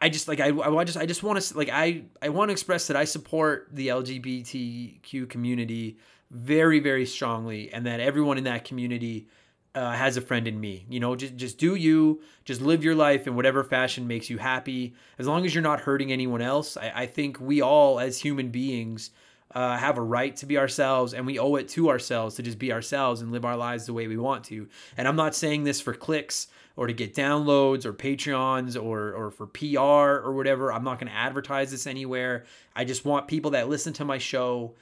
I 0.00 0.08
just 0.08 0.28
like 0.28 0.40
I, 0.40 0.48
I 0.48 0.84
just 0.84 0.96
I 0.96 1.04
just 1.04 1.22
want 1.22 1.38
to 1.38 1.54
like 1.58 1.68
I 1.68 2.04
I 2.22 2.30
want 2.30 2.48
to 2.48 2.52
express 2.52 2.86
that 2.86 2.96
I 2.96 3.04
support 3.04 3.68
the 3.70 3.88
LGBTQ 3.88 5.28
community 5.28 5.98
very 6.30 6.80
very 6.80 7.04
strongly 7.04 7.70
and 7.70 7.84
that 7.84 8.00
everyone 8.00 8.38
in 8.38 8.44
that 8.44 8.64
community 8.64 9.28
uh, 9.74 9.92
has 9.92 10.16
a 10.16 10.20
friend 10.20 10.48
in 10.48 10.60
me. 10.60 10.86
You 10.88 11.00
know, 11.00 11.16
just 11.16 11.36
just 11.36 11.58
do 11.58 11.74
you, 11.74 12.20
just 12.44 12.60
live 12.60 12.84
your 12.84 12.94
life 12.94 13.26
in 13.26 13.36
whatever 13.36 13.62
fashion 13.64 14.06
makes 14.06 14.30
you 14.30 14.38
happy. 14.38 14.94
As 15.18 15.26
long 15.26 15.44
as 15.44 15.54
you're 15.54 15.62
not 15.62 15.80
hurting 15.80 16.12
anyone 16.12 16.42
else, 16.42 16.76
I, 16.76 16.92
I 16.94 17.06
think 17.06 17.40
we 17.40 17.60
all, 17.60 18.00
as 18.00 18.20
human 18.20 18.50
beings, 18.50 19.10
uh, 19.54 19.76
have 19.76 19.98
a 19.98 20.02
right 20.02 20.36
to 20.36 20.46
be 20.46 20.58
ourselves, 20.58 21.14
and 21.14 21.26
we 21.26 21.38
owe 21.38 21.56
it 21.56 21.68
to 21.68 21.88
ourselves 21.88 22.34
to 22.36 22.42
just 22.42 22.58
be 22.58 22.72
ourselves 22.72 23.20
and 23.20 23.32
live 23.32 23.44
our 23.44 23.56
lives 23.56 23.86
the 23.86 23.94
way 23.94 24.06
we 24.06 24.16
want 24.16 24.44
to. 24.44 24.68
And 24.96 25.08
I'm 25.08 25.16
not 25.16 25.34
saying 25.34 25.64
this 25.64 25.80
for 25.80 25.94
clicks 25.94 26.48
or 26.76 26.86
to 26.86 26.92
get 26.92 27.14
downloads 27.14 27.84
or 27.84 27.92
Patreons 27.92 28.80
or 28.80 29.12
or 29.12 29.30
for 29.30 29.46
PR 29.46 30.24
or 30.26 30.32
whatever. 30.34 30.72
I'm 30.72 30.84
not 30.84 30.98
going 30.98 31.10
to 31.10 31.18
advertise 31.18 31.70
this 31.70 31.86
anywhere. 31.86 32.44
I 32.74 32.84
just 32.84 33.04
want 33.04 33.26
people 33.26 33.52
that 33.52 33.68
listen 33.68 33.92
to 33.94 34.04
my 34.04 34.18
show 34.18 34.74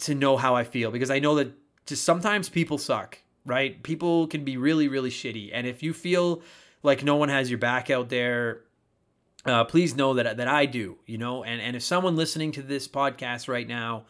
to 0.00 0.14
know 0.14 0.36
how 0.36 0.54
I 0.54 0.64
feel 0.64 0.90
because 0.90 1.10
I 1.10 1.18
know 1.18 1.34
that 1.36 1.52
just 1.86 2.04
sometimes 2.04 2.48
people 2.48 2.78
suck 2.78 3.18
right? 3.46 3.82
People 3.82 4.26
can 4.26 4.44
be 4.44 4.56
really, 4.56 4.88
really 4.88 5.10
shitty. 5.10 5.50
And 5.52 5.66
if 5.66 5.82
you 5.82 5.92
feel 5.92 6.42
like 6.82 7.02
no 7.02 7.16
one 7.16 7.28
has 7.28 7.50
your 7.50 7.58
back 7.58 7.90
out 7.90 8.08
there, 8.08 8.62
uh, 9.44 9.64
please 9.64 9.96
know 9.96 10.14
that 10.14 10.36
that 10.36 10.48
I 10.48 10.66
do, 10.66 10.98
you 11.06 11.18
know. 11.18 11.42
And 11.42 11.60
and 11.60 11.76
if 11.76 11.82
someone 11.82 12.16
listening 12.16 12.52
to 12.52 12.62
this 12.62 12.86
podcast 12.86 13.48
right 13.48 13.66
now 13.66 14.04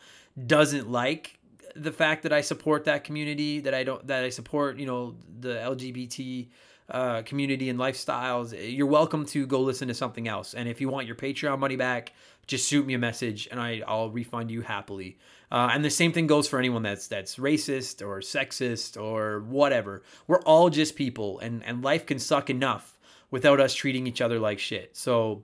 doesn't 0.47 0.91
like 0.91 1.39
the 1.75 1.93
fact 1.93 2.23
that 2.25 2.33
I 2.33 2.41
support 2.41 2.85
that 2.85 3.05
community, 3.05 3.61
that 3.61 3.75
I 3.75 3.85
don't, 3.85 4.07
that 4.07 4.25
I 4.25 4.29
support, 4.29 4.79
you 4.79 4.87
know, 4.87 5.17
the 5.41 5.55
LGBT 5.55 6.49
uh, 6.91 7.23
community 7.23 7.71
and 7.71 7.79
lifestyles, 7.79 8.55
you're 8.77 8.87
welcome 8.87 9.25
to 9.27 9.47
go 9.47 9.61
listen 9.61 9.89
to 9.89 9.95
something 9.95 10.29
else. 10.29 10.55
And 10.55 10.69
if 10.69 10.81
you 10.81 10.89
want 10.89 11.07
your 11.07 11.17
Patreon 11.17 11.59
money 11.59 11.77
back, 11.77 12.13
just 12.47 12.69
shoot 12.69 12.87
me 12.87 12.95
a 12.95 12.99
message 12.99 13.49
and 13.51 13.61
I, 13.61 13.83
I'll 13.87 14.11
refund 14.11 14.51
you 14.51 14.63
happily. 14.63 15.19
Uh, 15.53 15.69
and 15.71 15.85
the 15.85 15.91
same 15.91 16.13
thing 16.13 16.27
goes 16.27 16.49
for 16.49 16.59
anyone 16.59 16.83
that's 16.83 17.09
that's 17.09 17.37
racist 17.37 18.01
or 18.01 18.21
sexist 18.21 18.99
or 19.01 19.41
whatever. 19.41 20.03
We're 20.27 20.41
all 20.41 20.71
just 20.71 20.97
people, 20.97 21.39
and 21.41 21.63
and 21.63 21.85
life 21.85 22.07
can 22.07 22.19
suck 22.19 22.49
enough 22.49 22.99
without 23.31 23.61
us 23.61 23.75
treating 23.75 24.07
each 24.07 24.23
other 24.23 24.39
like 24.39 24.59
shit. 24.59 24.97
So 24.97 25.43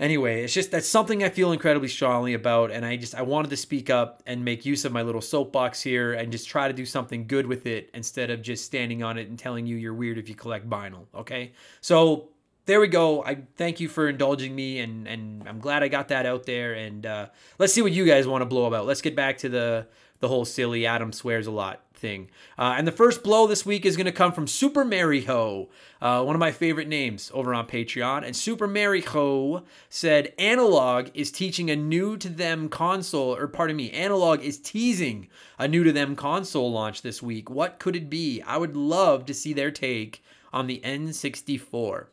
anyway, 0.00 0.44
it's 0.44 0.54
just 0.54 0.70
that's 0.70 0.88
something 0.88 1.22
I 1.22 1.28
feel 1.28 1.52
incredibly 1.52 1.88
strongly 1.88 2.32
about, 2.32 2.70
and 2.70 2.86
I 2.86 2.96
just 2.96 3.14
I 3.14 3.20
wanted 3.20 3.50
to 3.50 3.58
speak 3.58 3.90
up 3.90 4.22
and 4.24 4.42
make 4.42 4.64
use 4.64 4.86
of 4.86 4.92
my 4.92 5.02
little 5.02 5.20
soapbox 5.20 5.82
here 5.82 6.14
and 6.14 6.32
just 6.32 6.48
try 6.48 6.66
to 6.66 6.72
do 6.72 6.86
something 6.86 7.26
good 7.26 7.46
with 7.46 7.66
it 7.66 7.90
instead 7.92 8.30
of 8.30 8.40
just 8.40 8.64
standing 8.64 9.02
on 9.02 9.18
it 9.18 9.28
and 9.28 9.38
telling 9.38 9.66
you 9.66 9.76
you're 9.76 9.92
weird 9.92 10.16
if 10.16 10.26
you 10.26 10.34
collect 10.34 10.70
vinyl. 10.70 11.04
Okay, 11.14 11.52
so 11.82 12.30
there 12.66 12.80
we 12.80 12.88
go. 12.88 13.24
I 13.24 13.38
thank 13.56 13.80
you 13.80 13.88
for 13.88 14.08
indulging 14.08 14.54
me, 14.54 14.80
and 14.80 15.06
and 15.08 15.48
I'm 15.48 15.60
glad 15.60 15.82
I 15.82 15.88
got 15.88 16.08
that 16.08 16.26
out 16.26 16.44
there. 16.46 16.74
And 16.74 17.06
uh, 17.06 17.26
let's 17.58 17.72
see 17.72 17.82
what 17.82 17.92
you 17.92 18.04
guys 18.04 18.26
want 18.26 18.42
to 18.42 18.46
blow 18.46 18.66
about. 18.66 18.86
Let's 18.86 19.00
get 19.00 19.16
back 19.16 19.38
to 19.38 19.48
the 19.48 19.86
the 20.20 20.28
whole 20.28 20.44
silly 20.44 20.86
Adam 20.86 21.12
swears 21.12 21.46
a 21.46 21.50
lot 21.50 21.82
thing. 21.94 22.30
Uh, 22.58 22.74
and 22.76 22.86
the 22.86 22.92
first 22.92 23.22
blow 23.22 23.46
this 23.46 23.66
week 23.66 23.84
is 23.84 23.96
going 23.96 24.06
to 24.06 24.12
come 24.12 24.32
from 24.32 24.46
Super 24.46 24.84
Mary 24.84 25.22
Ho, 25.24 25.68
uh, 26.00 26.22
one 26.22 26.34
of 26.34 26.40
my 26.40 26.52
favorite 26.52 26.88
names 26.88 27.30
over 27.34 27.54
on 27.54 27.66
Patreon. 27.66 28.24
And 28.24 28.36
Super 28.36 28.66
Mary 28.66 29.02
Ho 29.02 29.62
said, 29.88 30.32
Analog 30.38 31.08
is 31.14 31.30
teaching 31.30 31.70
a 31.70 31.76
new 31.76 32.16
to 32.18 32.28
them 32.28 32.68
console, 32.68 33.34
or 33.34 33.46
pardon 33.46 33.76
me, 33.76 33.90
Analog 33.90 34.42
is 34.42 34.58
teasing 34.58 35.28
a 35.58 35.68
new 35.68 35.84
to 35.84 35.92
them 35.92 36.16
console 36.16 36.70
launch 36.70 37.02
this 37.02 37.22
week. 37.22 37.50
What 37.50 37.78
could 37.78 37.96
it 37.96 38.10
be? 38.10 38.42
I 38.42 38.56
would 38.56 38.76
love 38.76 39.26
to 39.26 39.34
see 39.34 39.52
their 39.52 39.70
take 39.70 40.22
on 40.52 40.66
the 40.66 40.80
N64. 40.84 42.06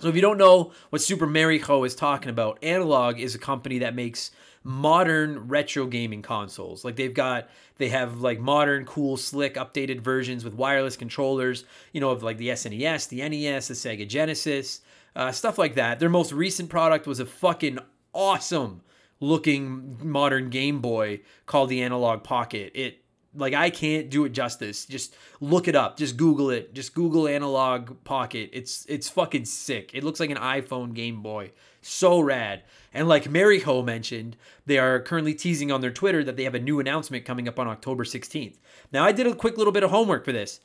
So 0.00 0.08
if 0.08 0.14
you 0.14 0.22
don't 0.22 0.38
know 0.38 0.72
what 0.88 1.02
Super 1.02 1.26
Mary 1.26 1.58
Ho 1.58 1.84
is 1.84 1.94
talking 1.94 2.30
about, 2.30 2.58
Analog 2.62 3.20
is 3.20 3.34
a 3.34 3.38
company 3.38 3.78
that 3.80 3.94
makes 3.94 4.30
modern 4.64 5.48
retro 5.48 5.86
gaming 5.86 6.22
consoles. 6.22 6.84
Like 6.84 6.96
they've 6.96 7.14
got 7.14 7.48
they 7.76 7.88
have 7.88 8.20
like 8.20 8.40
modern, 8.40 8.84
cool, 8.84 9.16
slick, 9.16 9.54
updated 9.54 10.00
versions 10.00 10.44
with 10.44 10.54
wireless 10.54 10.96
controllers, 10.96 11.64
you 11.92 12.00
know, 12.00 12.10
of 12.10 12.22
like 12.22 12.38
the 12.38 12.48
SNES, 12.48 13.08
the 13.08 13.28
NES, 13.28 13.68
the 13.68 13.74
Sega 13.74 14.06
Genesis, 14.08 14.80
uh, 15.16 15.32
stuff 15.32 15.58
like 15.58 15.74
that. 15.74 15.98
Their 15.98 16.08
most 16.08 16.32
recent 16.32 16.68
product 16.68 17.06
was 17.06 17.20
a 17.20 17.26
fucking 17.26 17.78
awesome 18.12 18.82
looking 19.20 19.98
modern 20.02 20.50
Game 20.50 20.80
Boy 20.80 21.20
called 21.46 21.68
the 21.68 21.82
Analog 21.82 22.22
Pocket. 22.22 22.72
It 22.74 22.99
like 23.34 23.54
I 23.54 23.70
can't 23.70 24.10
do 24.10 24.24
it 24.24 24.30
justice. 24.30 24.86
Just 24.86 25.14
look 25.40 25.68
it 25.68 25.76
up. 25.76 25.96
Just 25.96 26.16
Google 26.16 26.50
it. 26.50 26.74
Just 26.74 26.94
Google 26.94 27.28
Analog 27.28 28.02
Pocket. 28.04 28.50
It's 28.52 28.86
it's 28.88 29.08
fucking 29.08 29.44
sick. 29.44 29.90
It 29.94 30.04
looks 30.04 30.20
like 30.20 30.30
an 30.30 30.36
iPhone 30.36 30.94
Game 30.94 31.22
Boy. 31.22 31.52
So 31.82 32.20
rad. 32.20 32.62
And 32.92 33.08
like 33.08 33.30
Mary 33.30 33.60
Ho 33.60 33.82
mentioned, 33.82 34.36
they 34.66 34.78
are 34.78 35.00
currently 35.00 35.34
teasing 35.34 35.70
on 35.70 35.80
their 35.80 35.92
Twitter 35.92 36.24
that 36.24 36.36
they 36.36 36.44
have 36.44 36.54
a 36.54 36.60
new 36.60 36.80
announcement 36.80 37.24
coming 37.24 37.48
up 37.48 37.58
on 37.58 37.68
October 37.68 38.04
16th. 38.04 38.56
Now 38.92 39.04
I 39.04 39.12
did 39.12 39.26
a 39.26 39.34
quick 39.34 39.56
little 39.56 39.72
bit 39.72 39.82
of 39.82 39.90
homework 39.90 40.24
for 40.24 40.32
this. 40.32 40.60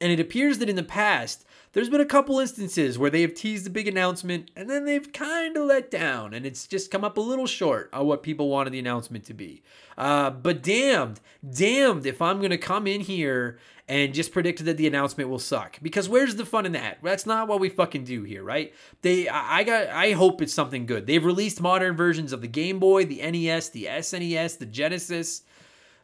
And 0.00 0.10
it 0.10 0.18
appears 0.18 0.58
that 0.58 0.70
in 0.70 0.76
the 0.76 0.82
past, 0.82 1.44
there's 1.72 1.88
been 1.88 2.00
a 2.00 2.06
couple 2.06 2.40
instances 2.40 2.98
where 2.98 3.10
they 3.10 3.22
have 3.22 3.34
teased 3.34 3.66
a 3.66 3.70
big 3.70 3.86
announcement 3.86 4.50
and 4.56 4.68
then 4.68 4.84
they've 4.84 5.12
kind 5.12 5.56
of 5.56 5.64
let 5.64 5.90
down 5.90 6.34
and 6.34 6.44
it's 6.44 6.66
just 6.66 6.90
come 6.90 7.04
up 7.04 7.16
a 7.16 7.20
little 7.20 7.46
short 7.46 7.88
of 7.92 8.06
what 8.06 8.22
people 8.22 8.48
wanted 8.48 8.70
the 8.70 8.78
announcement 8.78 9.24
to 9.24 9.34
be. 9.34 9.62
Uh, 9.96 10.30
but 10.30 10.62
damned, 10.62 11.20
damned 11.48 12.06
if 12.06 12.20
I'm 12.20 12.38
going 12.38 12.50
to 12.50 12.58
come 12.58 12.86
in 12.86 13.00
here 13.00 13.58
and 13.86 14.14
just 14.14 14.32
predict 14.32 14.64
that 14.64 14.76
the 14.76 14.86
announcement 14.86 15.30
will 15.30 15.38
suck 15.38 15.78
because 15.80 16.08
where's 16.08 16.36
the 16.36 16.46
fun 16.46 16.66
in 16.66 16.72
that? 16.72 16.98
That's 17.02 17.26
not 17.26 17.46
what 17.46 17.60
we 17.60 17.68
fucking 17.68 18.04
do 18.04 18.24
here, 18.24 18.42
right? 18.42 18.74
They, 19.02 19.28
I 19.28 19.62
got, 19.62 19.88
I 19.88 20.12
hope 20.12 20.42
it's 20.42 20.54
something 20.54 20.86
good. 20.86 21.06
They've 21.06 21.24
released 21.24 21.60
modern 21.60 21.96
versions 21.96 22.32
of 22.32 22.40
the 22.40 22.48
Game 22.48 22.80
Boy, 22.80 23.04
the 23.04 23.18
NES, 23.18 23.68
the 23.70 23.84
SNES, 23.86 24.58
the 24.58 24.66
Genesis. 24.66 25.42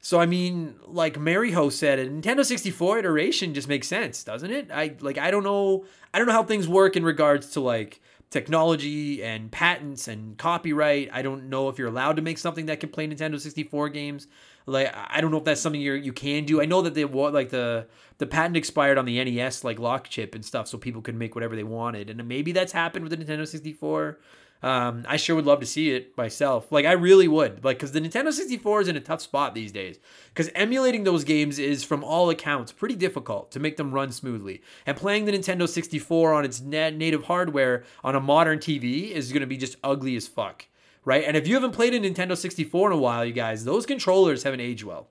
So 0.07 0.21
I 0.21 0.27
mean, 0.27 0.77
like 0.87 1.19
Mary 1.19 1.51
Ho 1.51 1.69
said, 1.69 1.99
a 1.99 2.09
Nintendo 2.09 2.45
64 2.45 3.01
iteration 3.01 3.55
just 3.55 3.67
makes 3.67 3.89
sense, 3.89 4.23
doesn't 4.23 4.53
it? 4.53 4.71
I 4.73 4.95
like 5.01 5.19
I 5.19 5.33
don't 5.33 5.43
know 5.43 5.85
I 6.15 6.19
don't 6.19 6.29
know 6.29 6.33
how 6.33 6.45
things 6.45 6.69
work 6.69 6.95
in 6.95 7.05
regards 7.05 7.51
to 7.55 7.61
like 7.61 8.01
technology 8.31 9.21
and 9.25 9.51
patents 9.51 10.07
and 10.07 10.39
copyright. 10.39 11.09
I 11.13 11.23
don't 11.23 11.49
know 11.49 11.69
if 11.69 11.77
you're 11.77 11.89
allowed 11.89 12.15
to 12.17 12.23
make 12.23 12.39
something 12.39 12.67
that 12.67 12.79
can 12.79 12.91
play 12.91 13.09
Nintendo 13.09 13.41
64 13.41 13.89
games. 13.89 14.29
Like 14.65 14.95
I 14.95 15.21
don't 15.21 15.33
know 15.33 15.39
if 15.39 15.45
that's 15.45 15.61
something 15.61 15.81
you 15.81 15.95
you 15.95 16.13
can 16.13 16.45
do. 16.45 16.63
I 16.63 16.67
know 16.67 16.83
that 16.83 16.95
they 16.95 17.05
like 17.05 17.51
the 17.51 17.89
the 18.19 18.27
patent 18.27 18.57
expired 18.57 18.99
on 18.99 19.07
the 19.07 19.25
NES 19.25 19.65
like 19.65 19.81
lock 19.81 20.09
chip 20.09 20.37
and 20.37 20.45
stuff, 20.45 20.69
so 20.69 20.79
people 20.79 21.03
could 21.03 21.17
make 21.17 21.35
whatever 21.35 21.57
they 21.57 21.65
wanted. 21.65 22.11
And 22.11 22.29
maybe 22.29 22.53
that's 22.53 22.71
happened 22.71 23.09
with 23.09 23.19
the 23.19 23.25
Nintendo 23.25 23.45
64. 23.45 24.21
Um, 24.63 25.05
I 25.07 25.17
sure 25.17 25.37
would 25.37 25.47
love 25.47 25.61
to 25.61 25.67
see 25.67 25.91
it 25.91 26.17
myself. 26.17 26.73
Like 26.73 26.87
I 26.87 26.93
really 26.93 27.29
would. 27.29 27.65
Like 27.65 27.79
because 27.79 27.93
the 27.93 28.01
Nintendo 28.01 28.33
64 28.33 28.83
is 28.83 28.89
in 28.89 28.97
a 28.97 29.01
tough 29.01 29.21
spot 29.21 29.55
these 29.55 29.73
days. 29.73 29.99
Because 30.29 30.51
emulating 30.55 31.05
those 31.05 31.25
games 31.25 31.59
is, 31.59 31.85
from 31.85 32.05
all 32.05 32.31
accounts, 32.31 32.73
pretty 32.73 32.95
difficult 32.95 33.51
to 33.53 33.61
make 33.61 33.77
them 33.77 33.93
run 33.93 34.13
smoothly. 34.13 34.63
And 34.85 34.97
playing 34.97 35.25
the 35.25 35.33
Nintendo 35.33 35.69
64 35.69 36.35
on 36.35 36.45
its 36.45 36.61
native 36.61 37.25
hardware 37.25 37.85
on 38.05 38.15
a 38.15 38.21
modern 38.21 38.59
TV 38.59 39.11
is 39.11 39.33
going 39.33 39.41
to 39.41 39.47
be 39.47 39.57
just 39.57 39.77
ugly 39.83 40.17
as 40.17 40.27
fuck, 40.27 40.67
right? 41.05 41.25
And 41.25 41.37
if 41.37 41.47
you 41.47 41.55
haven't 41.55 41.73
played 41.73 41.95
a 41.95 42.01
Nintendo 42.01 42.37
64 42.37 42.91
in 42.91 42.99
a 42.99 43.01
while, 43.01 43.25
you 43.25 43.33
guys, 43.33 43.65
those 43.65 43.87
controllers 43.87 44.43
haven't 44.43 44.61
aged 44.61 44.85
well. 44.85 45.09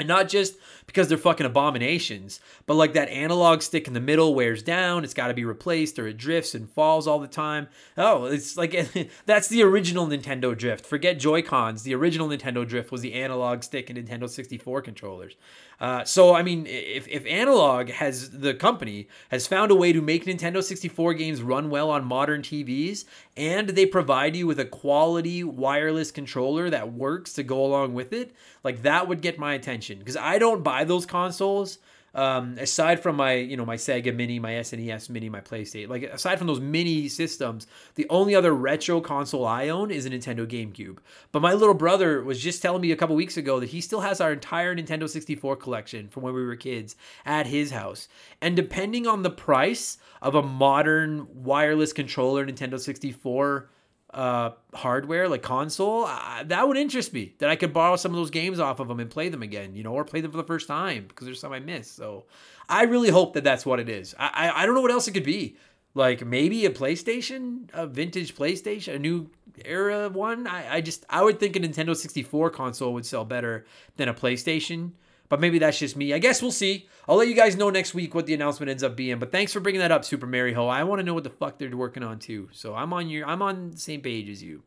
And 0.00 0.08
not 0.08 0.28
just 0.28 0.56
because 0.86 1.08
they're 1.08 1.18
fucking 1.18 1.46
abominations, 1.46 2.40
but 2.66 2.74
like 2.74 2.94
that 2.94 3.08
analog 3.10 3.62
stick 3.62 3.86
in 3.86 3.92
the 3.92 4.00
middle 4.00 4.34
wears 4.34 4.62
down, 4.62 5.04
it's 5.04 5.14
got 5.14 5.28
to 5.28 5.34
be 5.34 5.44
replaced 5.44 5.98
or 5.98 6.08
it 6.08 6.16
drifts 6.16 6.54
and 6.54 6.68
falls 6.68 7.06
all 7.06 7.18
the 7.20 7.28
time. 7.28 7.68
Oh, 7.96 8.24
it's 8.24 8.56
like 8.56 8.74
that's 9.26 9.48
the 9.48 9.62
original 9.62 10.08
Nintendo 10.08 10.56
drift. 10.56 10.86
Forget 10.86 11.20
Joy-Cons. 11.20 11.82
The 11.82 11.94
original 11.94 12.28
Nintendo 12.28 12.66
drift 12.66 12.90
was 12.90 13.02
the 13.02 13.12
analog 13.12 13.62
stick 13.62 13.90
in 13.90 13.96
Nintendo 13.96 14.28
64 14.28 14.82
controllers. 14.82 15.36
Uh, 15.80 16.04
so 16.04 16.34
I 16.34 16.42
mean, 16.42 16.66
if 16.66 17.08
if 17.08 17.24
Analog 17.24 17.88
has 17.88 18.30
the 18.30 18.52
company 18.52 19.08
has 19.30 19.46
found 19.46 19.70
a 19.70 19.74
way 19.74 19.92
to 19.92 20.02
make 20.02 20.26
Nintendo 20.26 20.62
64 20.62 21.14
games 21.14 21.42
run 21.42 21.70
well 21.70 21.88
on 21.90 22.04
modern 22.04 22.42
TVs, 22.42 23.06
and 23.34 23.70
they 23.70 23.86
provide 23.86 24.36
you 24.36 24.46
with 24.46 24.60
a 24.60 24.66
quality 24.66 25.42
wireless 25.42 26.10
controller 26.10 26.68
that 26.68 26.92
works 26.92 27.32
to 27.32 27.42
go 27.42 27.64
along 27.64 27.94
with 27.94 28.12
it, 28.12 28.32
like 28.62 28.82
that 28.82 29.08
would 29.08 29.20
get 29.20 29.38
my 29.38 29.54
attention 29.54 29.98
because 29.98 30.16
I 30.16 30.38
don't 30.38 30.62
buy 30.62 30.84
those 30.84 31.06
consoles 31.06 31.78
um, 32.14 32.56
aside 32.58 33.00
from 33.00 33.16
my 33.16 33.34
you 33.34 33.56
know 33.56 33.64
my 33.64 33.76
Sega 33.76 34.14
Mini, 34.14 34.38
my 34.38 34.52
SNES 34.52 35.10
Mini, 35.10 35.28
my 35.28 35.40
PlayStation, 35.40 35.88
like 35.88 36.02
aside 36.02 36.38
from 36.38 36.46
those 36.46 36.60
mini 36.60 37.08
systems, 37.08 37.66
the 37.94 38.06
only 38.10 38.34
other 38.34 38.52
retro 38.52 39.00
console 39.00 39.46
I 39.46 39.68
own 39.68 39.90
is 39.90 40.06
a 40.06 40.10
Nintendo 40.10 40.46
GameCube. 40.46 40.98
But 41.30 41.42
my 41.42 41.54
little 41.54 41.74
brother 41.74 42.22
was 42.22 42.40
just 42.40 42.62
telling 42.62 42.82
me 42.82 42.90
a 42.90 42.96
couple 42.96 43.14
weeks 43.14 43.36
ago 43.36 43.60
that 43.60 43.68
he 43.68 43.80
still 43.80 44.00
has 44.00 44.20
our 44.20 44.32
entire 44.32 44.74
Nintendo 44.74 45.08
64 45.08 45.56
collection 45.56 46.08
from 46.08 46.24
when 46.24 46.34
we 46.34 46.44
were 46.44 46.56
kids 46.56 46.96
at 47.24 47.46
his 47.46 47.70
house. 47.70 48.08
And 48.40 48.56
depending 48.56 49.06
on 49.06 49.22
the 49.22 49.30
price 49.30 49.98
of 50.20 50.34
a 50.34 50.42
modern 50.42 51.28
wireless 51.44 51.92
controller 51.92 52.44
Nintendo 52.44 52.80
64 52.80 53.70
uh, 54.12 54.50
hardware, 54.74 55.28
like 55.28 55.42
console, 55.42 56.06
that 56.44 56.66
would 56.66 56.76
interest 56.76 57.12
me. 57.12 57.34
That 57.38 57.50
I 57.50 57.56
could 57.56 57.72
borrow 57.72 57.96
some 57.96 58.12
of 58.12 58.16
those 58.16 58.30
games 58.30 58.58
off 58.58 58.80
of 58.80 58.88
them 58.88 59.00
and 59.00 59.10
play 59.10 59.28
them 59.28 59.42
again, 59.42 59.74
you 59.74 59.82
know, 59.82 59.92
or 59.92 60.04
play 60.04 60.20
them 60.20 60.30
for 60.30 60.36
the 60.36 60.44
first 60.44 60.66
time 60.66 61.06
because 61.08 61.24
there's 61.24 61.40
some 61.40 61.52
I 61.52 61.60
missed. 61.60 61.96
So 61.96 62.24
I 62.68 62.82
really 62.82 63.10
hope 63.10 63.34
that 63.34 63.44
that's 63.44 63.64
what 63.64 63.80
it 63.80 63.88
is. 63.88 64.14
I, 64.18 64.30
I, 64.48 64.62
I 64.62 64.66
don't 64.66 64.74
know 64.74 64.80
what 64.80 64.90
else 64.90 65.08
it 65.08 65.12
could 65.12 65.24
be. 65.24 65.56
Like 65.94 66.24
maybe 66.24 66.66
a 66.66 66.70
PlayStation, 66.70 67.68
a 67.72 67.86
vintage 67.86 68.36
PlayStation, 68.36 68.94
a 68.94 68.98
new 68.98 69.28
era 69.64 70.08
one. 70.08 70.46
I, 70.46 70.76
I 70.76 70.80
just 70.80 71.04
I 71.08 71.22
would 71.22 71.40
think 71.40 71.56
a 71.56 71.60
Nintendo 71.60 71.96
64 71.96 72.50
console 72.50 72.94
would 72.94 73.06
sell 73.06 73.24
better 73.24 73.66
than 73.96 74.08
a 74.08 74.14
PlayStation. 74.14 74.92
But 75.30 75.40
maybe 75.40 75.58
that's 75.58 75.78
just 75.78 75.96
me. 75.96 76.12
I 76.12 76.18
guess 76.18 76.42
we'll 76.42 76.50
see. 76.50 76.88
I'll 77.08 77.16
let 77.16 77.28
you 77.28 77.34
guys 77.34 77.56
know 77.56 77.70
next 77.70 77.94
week 77.94 78.14
what 78.14 78.26
the 78.26 78.34
announcement 78.34 78.68
ends 78.68 78.82
up 78.82 78.96
being. 78.96 79.18
But 79.18 79.32
thanks 79.32 79.52
for 79.52 79.60
bringing 79.60 79.80
that 79.80 79.92
up, 79.92 80.04
Super 80.04 80.26
Mary 80.26 80.52
Ho. 80.52 80.66
I 80.66 80.84
want 80.84 80.98
to 80.98 81.04
know 81.04 81.14
what 81.14 81.24
the 81.24 81.30
fuck 81.30 81.56
they're 81.56 81.74
working 81.74 82.02
on 82.02 82.18
too. 82.18 82.48
So 82.52 82.74
I'm 82.74 82.92
on 82.92 83.08
your 83.08 83.26
I'm 83.26 83.40
on 83.40 83.70
the 83.70 83.78
same 83.78 84.02
page 84.02 84.28
as 84.28 84.42
you. 84.42 84.64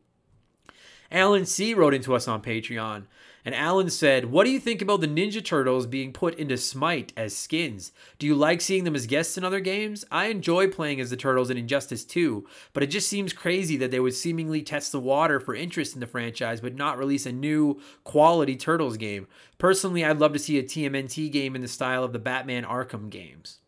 Alan 1.12 1.46
C 1.46 1.76
wrote 1.76 1.94
into 1.94 2.16
us 2.16 2.28
on 2.28 2.42
Patreon. 2.42 3.04
And 3.46 3.54
Alan 3.54 3.90
said, 3.90 4.32
What 4.32 4.46
do 4.46 4.52
you 4.52 4.60
think 4.60 4.82
about 4.82 5.02
the 5.02 5.08
Ninja 5.08 5.44
Turtles 5.44 5.86
being 5.86 6.14
put 6.14 6.36
into 6.36 6.58
Smite 6.58 7.12
as 7.18 7.36
skins? 7.36 7.92
Do 8.18 8.26
you 8.26 8.36
like 8.36 8.62
seeing 8.62 8.84
them 8.84 8.96
as 8.96 9.06
guests 9.06 9.38
in 9.38 9.44
other 9.44 9.60
games? 9.60 10.06
I 10.12 10.26
enjoy 10.26 10.70
playing 10.70 11.02
as 11.02 11.10
the 11.10 11.18
Turtles 11.18 11.50
in 11.50 11.58
Injustice 11.58 12.06
2, 12.06 12.48
but 12.72 12.84
it 12.84 12.88
just 12.88 13.10
seems 13.10 13.34
crazy 13.34 13.76
that 13.78 13.92
they 13.92 14.00
would 14.00 14.14
seemingly 14.14 14.62
test 14.62 14.92
the 14.92 15.00
water 15.00 15.40
for 15.40 15.56
interest 15.56 15.94
in 15.94 16.00
the 16.00 16.08
franchise 16.08 16.62
but 16.62 16.76
not 16.76 16.98
release 16.98 17.26
a 17.26 17.32
new 17.32 17.82
quality 18.04 18.56
Turtles 18.56 18.98
game. 18.98 19.28
Personally, 19.58 20.06
I'd 20.06 20.20
love 20.20 20.34
to 20.34 20.40
see 20.40 20.58
a 20.58 20.64
TMNT 20.64 21.32
game 21.32 21.56
in 21.56 21.62
the 21.62 21.68
style 21.68 22.04
of 22.04 22.14
the 22.14 22.20
Batman 22.20 22.64
Arkham 22.64 23.10
games. 23.10 23.60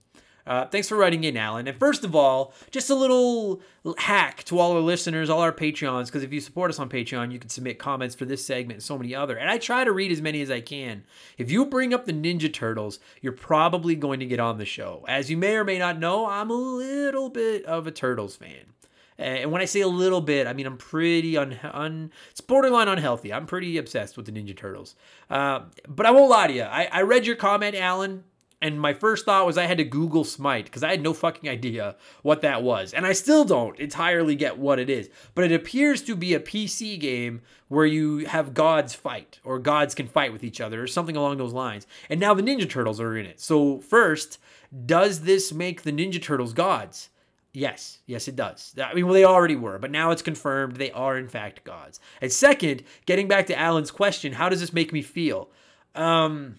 Uh, 0.48 0.66
thanks 0.66 0.88
for 0.88 0.96
writing 0.96 1.24
in, 1.24 1.36
Alan. 1.36 1.68
And 1.68 1.78
first 1.78 2.04
of 2.04 2.16
all, 2.16 2.54
just 2.70 2.90
a 2.90 2.96
little 2.96 3.62
hack 3.98 4.44
to 4.46 4.60
all 4.60 4.74
our 4.74 4.80
listeners, 4.80 5.30
all 5.30 5.42
our 5.42 5.52
Patreons, 5.52 6.06
because 6.06 6.24
if 6.24 6.32
you 6.32 6.40
support 6.40 6.70
us 6.70 6.80
on 6.80 6.88
Patreon, 6.88 7.32
you 7.32 7.40
can 7.40 7.50
submit 7.50 7.80
comments 7.80 8.14
for 8.14 8.26
this 8.26 8.46
segment 8.46 8.78
and 8.78 8.84
so 8.84 8.98
many 8.98 9.16
other. 9.16 9.36
And 9.38 9.50
I 9.50 9.58
try 9.58 9.84
to 9.84 9.92
read 9.92 10.12
as 10.12 10.22
many 10.22 10.42
as 10.42 10.52
I 10.52 10.62
can. 10.62 11.04
If 11.38 11.50
you 11.50 11.66
bring 11.66 11.94
up 11.94 12.06
the 12.06 12.14
Ninja 12.14 12.52
Turtles, 12.54 13.00
you're 13.22 13.34
probably 13.34 13.96
going 13.96 14.20
to 14.20 14.26
get 14.26 14.40
on 14.40 14.58
the 14.58 14.66
show. 14.66 15.04
As 15.08 15.32
you 15.32 15.38
may 15.38 15.56
or 15.56 15.64
may 15.64 15.80
not 15.80 16.00
know, 16.00 16.28
I'm 16.28 16.52
a 16.52 16.54
little 16.54 17.30
bit 17.30 17.66
of 17.66 17.88
a 17.88 17.92
Turtles 17.92 18.36
fan. 18.36 18.74
And 19.18 19.52
when 19.52 19.62
I 19.62 19.66
say 19.66 19.80
a 19.80 19.88
little 19.88 20.22
bit, 20.22 20.46
I 20.46 20.54
mean 20.54 20.66
I'm 20.66 20.78
pretty 20.78 21.38
un, 21.38 21.58
un 21.64 22.12
it's 22.32 22.42
borderline 22.42 22.90
unhealthy. 22.90 23.32
I'm 23.32 23.46
pretty 23.46 23.78
obsessed 23.78 24.18
with 24.18 24.26
the 24.26 24.32
Ninja 24.32 24.56
Turtles. 24.56 24.96
Uh, 25.30 25.62
but 25.88 26.06
I 26.06 26.12
won't 26.12 26.30
lie 26.30 26.48
to 26.48 26.54
you. 26.54 26.64
I, 26.64 26.90
I 26.92 27.02
read 27.04 27.26
your 27.26 27.38
comment, 27.38 27.76
Alan, 27.76 28.26
And 28.66 28.82
my 28.82 28.94
first 28.94 29.26
thought 29.26 29.46
was 29.46 29.60
I 29.60 29.68
had 29.68 29.78
to 29.78 29.84
Google 29.84 30.24
Smite 30.24 30.66
because 30.66 30.82
I 30.82 30.90
had 30.90 31.04
no 31.04 31.14
fucking 31.14 31.48
idea 31.48 31.96
what 32.24 32.42
that 32.42 32.64
was. 32.64 32.96
And 32.96 33.06
I 33.06 33.14
still 33.14 33.46
don't 33.46 33.80
entirely 33.80 34.36
get 34.36 34.58
what 34.58 34.80
it 34.80 34.90
is. 34.90 35.08
But 35.36 35.46
it 35.46 35.52
appears 35.52 36.02
to 36.02 36.16
be 36.16 36.34
a 36.34 36.40
PC 36.40 37.00
game 37.00 37.44
where 37.68 37.86
you 37.86 38.26
have 38.26 38.56
gods 38.56 38.96
fight 38.96 39.40
or 39.44 39.60
gods 39.60 39.94
can 39.94 40.08
fight 40.08 40.34
with 40.34 40.44
each 40.44 40.60
other 40.60 40.82
or 40.82 40.88
something 40.88 41.16
along 41.16 41.38
those 41.38 41.54
lines. 41.54 41.86
And 42.10 42.20
now 42.20 42.34
the 42.34 42.42
Ninja 42.42 42.68
Turtles 42.68 43.00
are 43.00 43.16
in 43.16 43.28
it. 43.28 43.40
So, 43.40 43.82
first, 43.82 44.40
does 44.84 45.22
this 45.22 45.54
make 45.54 45.84
the 45.84 45.92
Ninja 45.92 46.20
Turtles 46.20 46.54
gods? 46.54 47.10
Yes, 47.54 48.00
yes, 48.08 48.28
it 48.28 48.36
does. 48.36 48.74
I 48.84 48.96
mean, 48.96 49.06
well, 49.06 49.14
they 49.14 49.26
already 49.26 49.56
were, 49.56 49.78
but 49.78 49.92
now 49.92 50.10
it's 50.10 50.24
confirmed 50.24 50.78
they 50.78 50.92
are 50.92 51.20
in 51.20 51.28
fact 51.28 51.66
gods. 51.66 52.00
And 52.20 52.32
second, 52.32 52.82
getting 53.06 53.28
back 53.28 53.46
to 53.46 53.60
Alan's 53.60 53.92
question, 53.92 54.34
how 54.34 54.50
does 54.50 54.60
this 54.60 54.74
make 54.74 54.92
me 54.92 55.04
feel? 55.04 55.52
Um, 55.94 56.56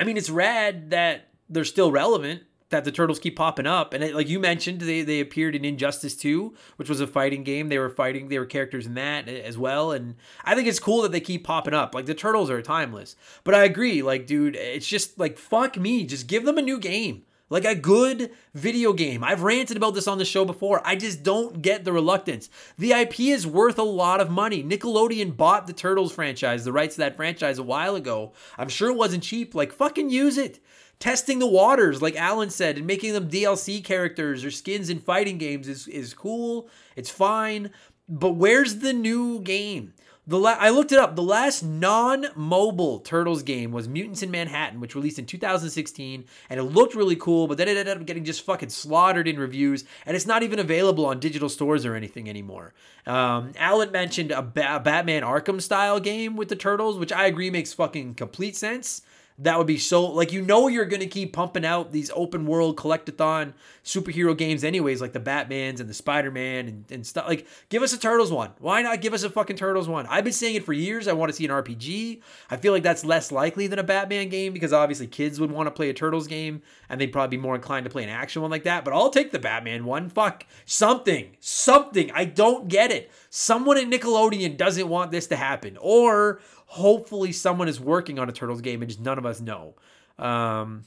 I 0.00 0.04
mean, 0.04 0.16
it's 0.16 0.30
rad 0.30 0.90
that 0.90 1.28
they're 1.48 1.64
still 1.64 1.92
relevant, 1.92 2.42
that 2.70 2.84
the 2.84 2.92
turtles 2.92 3.18
keep 3.18 3.36
popping 3.36 3.66
up, 3.66 3.92
and 3.92 4.02
it, 4.02 4.14
like 4.14 4.28
you 4.28 4.40
mentioned, 4.40 4.80
they 4.80 5.02
they 5.02 5.20
appeared 5.20 5.54
in 5.54 5.64
Injustice 5.64 6.16
2, 6.16 6.54
which 6.76 6.88
was 6.88 7.00
a 7.00 7.06
fighting 7.06 7.44
game. 7.44 7.68
They 7.68 7.78
were 7.78 7.90
fighting, 7.90 8.28
they 8.28 8.38
were 8.38 8.46
characters 8.46 8.86
in 8.86 8.94
that 8.94 9.28
as 9.28 9.56
well, 9.58 9.92
and 9.92 10.16
I 10.44 10.54
think 10.54 10.66
it's 10.66 10.80
cool 10.80 11.02
that 11.02 11.12
they 11.12 11.20
keep 11.20 11.44
popping 11.44 11.74
up. 11.74 11.94
Like 11.94 12.06
the 12.06 12.14
turtles 12.14 12.50
are 12.50 12.62
timeless, 12.62 13.14
but 13.44 13.54
I 13.54 13.64
agree, 13.64 14.02
like 14.02 14.26
dude, 14.26 14.56
it's 14.56 14.88
just 14.88 15.18
like 15.18 15.38
fuck 15.38 15.76
me, 15.76 16.04
just 16.04 16.26
give 16.26 16.44
them 16.44 16.58
a 16.58 16.62
new 16.62 16.78
game 16.78 17.24
like 17.52 17.66
a 17.66 17.74
good 17.74 18.30
video 18.54 18.94
game. 18.94 19.22
I've 19.22 19.42
ranted 19.42 19.76
about 19.76 19.94
this 19.94 20.08
on 20.08 20.16
the 20.16 20.24
show 20.24 20.46
before. 20.46 20.80
I 20.86 20.96
just 20.96 21.22
don't 21.22 21.60
get 21.60 21.84
the 21.84 21.92
reluctance. 21.92 22.48
The 22.78 22.92
IP 22.92 23.20
is 23.20 23.46
worth 23.46 23.78
a 23.78 23.82
lot 23.82 24.22
of 24.22 24.30
money. 24.30 24.64
Nickelodeon 24.64 25.36
bought 25.36 25.66
the 25.66 25.74
Turtles 25.74 26.14
franchise, 26.14 26.64
the 26.64 26.72
rights 26.72 26.94
to 26.94 27.00
that 27.00 27.14
franchise 27.14 27.58
a 27.58 27.62
while 27.62 27.94
ago. 27.94 28.32
I'm 28.56 28.70
sure 28.70 28.88
it 28.88 28.96
wasn't 28.96 29.22
cheap. 29.22 29.54
Like, 29.54 29.74
fucking 29.74 30.08
use 30.08 30.38
it. 30.38 30.60
Testing 30.98 31.40
the 31.40 31.46
waters, 31.46 32.00
like 32.00 32.16
Alan 32.16 32.48
said, 32.48 32.78
and 32.78 32.86
making 32.86 33.12
them 33.12 33.28
DLC 33.28 33.84
characters 33.84 34.46
or 34.46 34.50
skins 34.50 34.88
in 34.88 34.98
fighting 35.00 35.36
games 35.36 35.68
is, 35.68 35.86
is 35.88 36.14
cool. 36.14 36.70
It's 36.96 37.10
fine. 37.10 37.70
But 38.08 38.30
where's 38.30 38.76
the 38.78 38.94
new 38.94 39.40
game? 39.40 39.92
The 40.24 40.38
la- 40.38 40.56
I 40.58 40.70
looked 40.70 40.92
it 40.92 41.00
up. 41.00 41.16
The 41.16 41.22
last 41.22 41.64
non-mobile 41.64 43.00
Turtles 43.00 43.42
game 43.42 43.72
was 43.72 43.88
Mutants 43.88 44.22
in 44.22 44.30
Manhattan, 44.30 44.78
which 44.78 44.94
released 44.94 45.18
in 45.18 45.26
2016, 45.26 46.24
and 46.48 46.60
it 46.60 46.62
looked 46.62 46.94
really 46.94 47.16
cool. 47.16 47.48
But 47.48 47.58
then 47.58 47.66
it 47.66 47.76
ended 47.76 47.98
up 47.98 48.06
getting 48.06 48.24
just 48.24 48.44
fucking 48.44 48.68
slaughtered 48.68 49.26
in 49.26 49.36
reviews, 49.36 49.84
and 50.06 50.14
it's 50.14 50.26
not 50.26 50.44
even 50.44 50.60
available 50.60 51.06
on 51.06 51.18
digital 51.18 51.48
stores 51.48 51.84
or 51.84 51.96
anything 51.96 52.28
anymore. 52.28 52.72
Um, 53.04 53.52
Alan 53.58 53.90
mentioned 53.90 54.30
a, 54.30 54.42
ba- 54.42 54.80
Batman 54.84 55.22
Arkham 55.22 55.60
style 55.60 55.98
game 55.98 56.36
with 56.36 56.48
the 56.48 56.56
Turtles, 56.56 56.98
which 56.98 57.10
I 57.12 57.26
agree 57.26 57.50
makes 57.50 57.72
fucking 57.72 58.14
complete 58.14 58.54
sense 58.54 59.02
that 59.38 59.58
would 59.58 59.66
be 59.66 59.78
so 59.78 60.04
like 60.04 60.32
you 60.32 60.42
know 60.42 60.68
you're 60.68 60.84
gonna 60.84 61.06
keep 61.06 61.32
pumping 61.32 61.64
out 61.64 61.92
these 61.92 62.10
open 62.14 62.46
world 62.46 62.76
collectathon 62.76 63.52
superhero 63.84 64.36
games 64.36 64.64
anyways 64.64 65.00
like 65.00 65.12
the 65.12 65.20
batmans 65.20 65.80
and 65.80 65.88
the 65.88 65.94
spider-man 65.94 66.68
and, 66.68 66.84
and 66.90 67.06
stuff 67.06 67.26
like 67.26 67.46
give 67.68 67.82
us 67.82 67.92
a 67.92 67.98
turtles 67.98 68.30
one. 68.30 68.50
Why 68.58 68.82
not 68.82 69.00
give 69.00 69.14
us 69.14 69.22
a 69.22 69.30
fucking 69.30 69.56
turtles 69.56 69.88
one? 69.88 70.06
I've 70.06 70.24
been 70.24 70.32
saying 70.32 70.56
it 70.56 70.64
for 70.64 70.72
years 70.72 71.08
i 71.08 71.12
want 71.12 71.30
to 71.30 71.36
see 71.36 71.44
an 71.44 71.50
rpg 71.50 72.20
i 72.50 72.56
feel 72.56 72.72
like 72.72 72.82
that's 72.82 73.04
less 73.04 73.32
likely 73.32 73.66
than 73.66 73.78
a 73.78 73.82
batman 73.82 74.28
game 74.28 74.52
because 74.52 74.72
obviously 74.72 75.06
kids 75.06 75.40
would 75.40 75.50
want 75.50 75.66
to 75.66 75.70
play 75.70 75.90
a 75.90 75.94
turtles 75.94 76.26
game 76.26 76.62
and 76.88 77.00
they'd 77.00 77.12
probably 77.12 77.36
be 77.36 77.42
more 77.42 77.54
inclined 77.54 77.84
to 77.84 77.90
play 77.90 78.02
an 78.02 78.08
action 78.08 78.42
one 78.42 78.50
like 78.50 78.64
that 78.64 78.84
but 78.84 78.92
i'll 78.94 79.10
take 79.10 79.30
the 79.30 79.38
batman 79.38 79.84
one. 79.84 80.08
Fuck 80.08 80.46
something 80.64 81.36
something. 81.40 82.10
I 82.12 82.24
don't 82.24 82.68
get 82.68 82.90
it 82.90 83.10
someone 83.34 83.78
at 83.78 83.86
nickelodeon 83.86 84.58
doesn't 84.58 84.90
want 84.90 85.10
this 85.10 85.26
to 85.26 85.36
happen 85.36 85.78
or 85.80 86.38
hopefully 86.66 87.32
someone 87.32 87.66
is 87.66 87.80
working 87.80 88.18
on 88.18 88.28
a 88.28 88.32
Turtles 88.32 88.60
game 88.60 88.82
and 88.82 88.90
just 88.90 89.00
none 89.00 89.16
of 89.16 89.24
us 89.24 89.40
know. 89.40 89.74
Um, 90.18 90.84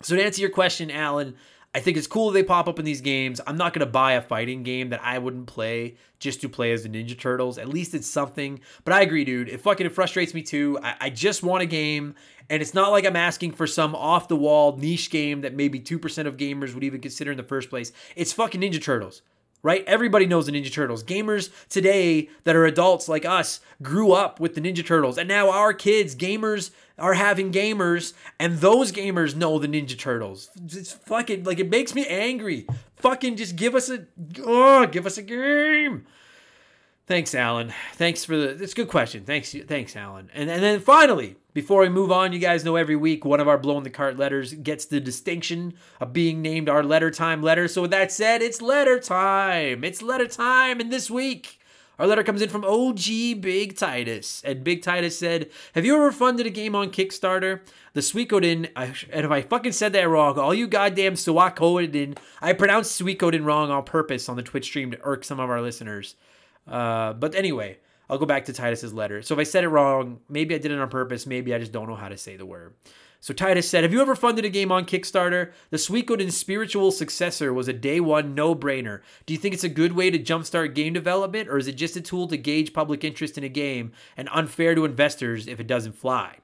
so 0.00 0.16
to 0.16 0.24
answer 0.24 0.40
your 0.40 0.48
question, 0.48 0.90
Alan, 0.90 1.36
I 1.74 1.80
think 1.80 1.98
it's 1.98 2.06
cool 2.06 2.30
they 2.30 2.42
pop 2.42 2.68
up 2.68 2.78
in 2.78 2.86
these 2.86 3.02
games. 3.02 3.38
I'm 3.46 3.58
not 3.58 3.74
to 3.74 3.92
buy 3.92 4.12
a 4.14 4.22
fighting 4.22 4.62
game 4.62 4.88
that 4.90 5.04
I 5.04 5.18
wouldn't 5.18 5.46
play 5.46 5.96
just 6.18 6.40
to 6.40 6.48
play 6.48 6.72
as 6.72 6.84
the 6.84 6.88
Ninja 6.88 7.18
Turtles. 7.18 7.58
At 7.58 7.68
least 7.68 7.92
it's 7.92 8.08
something. 8.08 8.60
But 8.84 8.94
I 8.94 9.02
agree, 9.02 9.26
dude. 9.26 9.50
It 9.50 9.60
fucking 9.60 9.84
it 9.84 9.92
frustrates 9.92 10.32
me 10.32 10.40
too. 10.40 10.78
I, 10.82 10.94
I 11.02 11.10
just 11.10 11.42
want 11.42 11.64
a 11.64 11.66
game, 11.66 12.14
and 12.48 12.62
it's 12.62 12.72
not 12.72 12.92
like 12.92 13.04
I'm 13.04 13.16
asking 13.16 13.52
for 13.52 13.66
some 13.66 13.94
off 13.94 14.28
the 14.28 14.36
wall 14.36 14.74
niche 14.78 15.10
game 15.10 15.42
that 15.42 15.52
maybe 15.52 15.80
2% 15.80 16.26
of 16.26 16.38
gamers 16.38 16.72
would 16.72 16.84
even 16.84 17.02
consider 17.02 17.30
in 17.32 17.36
the 17.36 17.42
first 17.42 17.68
place. 17.68 17.92
It's 18.16 18.32
fucking 18.32 18.62
Ninja 18.62 18.82
Turtles 18.82 19.20
right? 19.64 19.82
Everybody 19.86 20.26
knows 20.26 20.46
the 20.46 20.52
Ninja 20.52 20.72
Turtles. 20.72 21.02
Gamers 21.02 21.50
today 21.68 22.28
that 22.44 22.54
are 22.54 22.66
adults 22.66 23.08
like 23.08 23.24
us 23.24 23.58
grew 23.82 24.12
up 24.12 24.38
with 24.38 24.54
the 24.54 24.60
Ninja 24.60 24.86
Turtles. 24.86 25.18
And 25.18 25.26
now 25.26 25.50
our 25.50 25.72
kids, 25.72 26.14
gamers, 26.14 26.70
are 26.96 27.14
having 27.14 27.50
gamers, 27.50 28.12
and 28.38 28.58
those 28.58 28.92
gamers 28.92 29.34
know 29.34 29.58
the 29.58 29.66
Ninja 29.66 29.98
Turtles. 29.98 30.50
It's 30.62 30.92
fucking 30.92 31.42
like 31.42 31.58
it 31.58 31.70
makes 31.70 31.94
me 31.94 32.06
angry. 32.06 32.66
Fucking 32.96 33.34
just 33.36 33.56
give 33.56 33.74
us 33.74 33.90
a 33.90 34.06
oh, 34.44 34.86
give 34.86 35.06
us 35.06 35.18
a 35.18 35.22
game. 35.22 36.06
Thanks, 37.06 37.34
Alan. 37.34 37.72
Thanks 37.94 38.24
for 38.24 38.36
the. 38.36 38.50
It's 38.62 38.72
a 38.74 38.76
good 38.76 38.88
question. 38.88 39.24
Thanks, 39.24 39.54
thanks, 39.66 39.96
Alan. 39.96 40.30
And 40.32 40.48
and 40.48 40.62
then 40.62 40.78
finally, 40.78 41.36
before 41.54 41.82
we 41.82 41.88
move 41.88 42.10
on, 42.10 42.32
you 42.32 42.40
guys 42.40 42.64
know 42.64 42.74
every 42.74 42.96
week 42.96 43.24
one 43.24 43.38
of 43.38 43.46
our 43.46 43.56
blowing 43.56 43.84
the 43.84 43.90
cart 43.90 44.18
letters 44.18 44.52
gets 44.52 44.84
the 44.84 44.98
distinction 44.98 45.74
of 46.00 46.12
being 46.12 46.42
named 46.42 46.68
our 46.68 46.82
letter 46.82 47.12
time 47.12 47.42
letter. 47.42 47.68
So 47.68 47.82
with 47.82 47.92
that 47.92 48.10
said, 48.10 48.42
it's 48.42 48.60
letter 48.60 48.98
time. 48.98 49.84
It's 49.84 50.02
letter 50.02 50.26
time, 50.26 50.80
and 50.80 50.92
this 50.92 51.10
week. 51.10 51.60
Our 51.96 52.08
letter 52.08 52.24
comes 52.24 52.42
in 52.42 52.48
from 52.48 52.64
OG 52.64 53.40
Big 53.40 53.76
Titus. 53.76 54.42
And 54.44 54.64
Big 54.64 54.82
Titus 54.82 55.16
said, 55.16 55.48
Have 55.76 55.84
you 55.84 55.94
ever 55.94 56.10
funded 56.10 56.44
a 56.44 56.50
game 56.50 56.74
on 56.74 56.90
Kickstarter? 56.90 57.60
The 57.92 58.00
Suikoden, 58.00 58.68
and 58.74 59.24
if 59.24 59.30
I 59.30 59.42
fucking 59.42 59.70
said 59.70 59.92
that 59.92 60.08
wrong, 60.08 60.36
all 60.36 60.52
you 60.52 60.66
goddamn 60.66 61.14
Suikoden, 61.14 62.18
I 62.42 62.52
pronounced 62.52 63.00
Suikoden 63.00 63.44
wrong 63.44 63.70
on 63.70 63.84
purpose 63.84 64.28
on 64.28 64.34
the 64.34 64.42
Twitch 64.42 64.64
stream 64.64 64.90
to 64.90 64.98
irk 65.04 65.22
some 65.22 65.38
of 65.38 65.48
our 65.48 65.62
listeners. 65.62 66.16
Uh, 66.66 67.12
but 67.12 67.36
anyway, 67.36 67.78
I'll 68.08 68.18
go 68.18 68.26
back 68.26 68.44
to 68.46 68.52
Titus's 68.52 68.92
letter. 68.92 69.22
So 69.22 69.34
if 69.34 69.40
I 69.40 69.44
said 69.44 69.64
it 69.64 69.68
wrong, 69.68 70.20
maybe 70.28 70.54
I 70.54 70.58
did 70.58 70.70
it 70.70 70.78
on 70.78 70.88
purpose. 70.88 71.26
Maybe 71.26 71.54
I 71.54 71.58
just 71.58 71.72
don't 71.72 71.88
know 71.88 71.94
how 71.94 72.08
to 72.08 72.16
say 72.16 72.36
the 72.36 72.46
word. 72.46 72.74
So 73.20 73.32
Titus 73.32 73.66
said, 73.66 73.84
"Have 73.84 73.92
you 73.94 74.02
ever 74.02 74.14
funded 74.14 74.44
a 74.44 74.50
game 74.50 74.70
on 74.70 74.84
Kickstarter? 74.84 75.52
The 75.70 75.78
Suikoden's 75.78 76.36
spiritual 76.36 76.90
successor 76.90 77.54
was 77.54 77.68
a 77.68 77.72
day 77.72 77.98
one 77.98 78.34
no-brainer. 78.34 79.00
Do 79.24 79.32
you 79.32 79.38
think 79.38 79.54
it's 79.54 79.64
a 79.64 79.70
good 79.70 79.92
way 79.92 80.10
to 80.10 80.18
jumpstart 80.18 80.74
game 80.74 80.92
development, 80.92 81.48
or 81.48 81.56
is 81.56 81.66
it 81.66 81.72
just 81.72 81.96
a 81.96 82.02
tool 82.02 82.28
to 82.28 82.36
gauge 82.36 82.74
public 82.74 83.02
interest 83.02 83.38
in 83.38 83.44
a 83.44 83.48
game 83.48 83.92
and 84.14 84.28
unfair 84.30 84.74
to 84.74 84.84
investors 84.84 85.46
if 85.46 85.58
it 85.58 85.66
doesn't 85.66 85.96
fly?" 85.96 86.36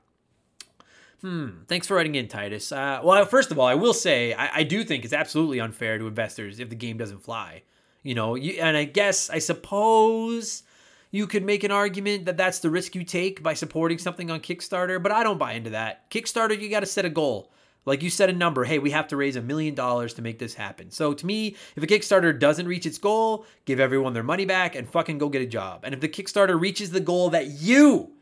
Hmm. 1.20 1.64
Thanks 1.68 1.86
for 1.86 1.96
writing 1.96 2.14
in, 2.14 2.28
Titus. 2.28 2.72
Uh, 2.72 3.02
well, 3.04 3.26
first 3.26 3.50
of 3.50 3.58
all, 3.58 3.66
I 3.66 3.74
will 3.74 3.92
say 3.92 4.32
I, 4.32 4.60
I 4.60 4.62
do 4.62 4.82
think 4.82 5.04
it's 5.04 5.12
absolutely 5.12 5.60
unfair 5.60 5.98
to 5.98 6.06
investors 6.06 6.60
if 6.60 6.70
the 6.70 6.76
game 6.76 6.96
doesn't 6.96 7.22
fly. 7.22 7.62
You 8.02 8.14
know, 8.14 8.36
you, 8.36 8.54
and 8.54 8.74
I 8.74 8.84
guess, 8.84 9.28
I 9.28 9.38
suppose 9.38 10.62
you 11.10 11.26
could 11.26 11.44
make 11.44 11.64
an 11.64 11.70
argument 11.70 12.24
that 12.26 12.36
that's 12.36 12.60
the 12.60 12.70
risk 12.70 12.94
you 12.94 13.04
take 13.04 13.42
by 13.42 13.54
supporting 13.54 13.98
something 13.98 14.30
on 14.30 14.40
Kickstarter, 14.40 15.02
but 15.02 15.12
I 15.12 15.22
don't 15.22 15.38
buy 15.38 15.52
into 15.52 15.70
that. 15.70 16.08
Kickstarter, 16.10 16.58
you 16.58 16.68
got 16.68 16.80
to 16.80 16.86
set 16.86 17.04
a 17.04 17.10
goal. 17.10 17.52
Like 17.86 18.02
you 18.02 18.10
set 18.10 18.28
a 18.28 18.34
number, 18.34 18.64
hey, 18.64 18.78
we 18.78 18.90
have 18.90 19.08
to 19.08 19.16
raise 19.16 19.36
a 19.36 19.42
million 19.42 19.74
dollars 19.74 20.14
to 20.14 20.22
make 20.22 20.38
this 20.38 20.54
happen. 20.54 20.90
So 20.90 21.14
to 21.14 21.26
me, 21.26 21.56
if 21.76 21.82
a 21.82 21.86
Kickstarter 21.86 22.38
doesn't 22.38 22.68
reach 22.68 22.84
its 22.84 22.98
goal, 22.98 23.46
give 23.64 23.80
everyone 23.80 24.12
their 24.12 24.22
money 24.22 24.44
back 24.44 24.76
and 24.76 24.88
fucking 24.88 25.18
go 25.18 25.30
get 25.30 25.42
a 25.42 25.46
job. 25.46 25.80
And 25.84 25.94
if 25.94 26.00
the 26.00 26.08
Kickstarter 26.08 26.60
reaches 26.60 26.90
the 26.90 27.00
goal 27.00 27.30
that 27.30 27.46
you, 27.46 28.12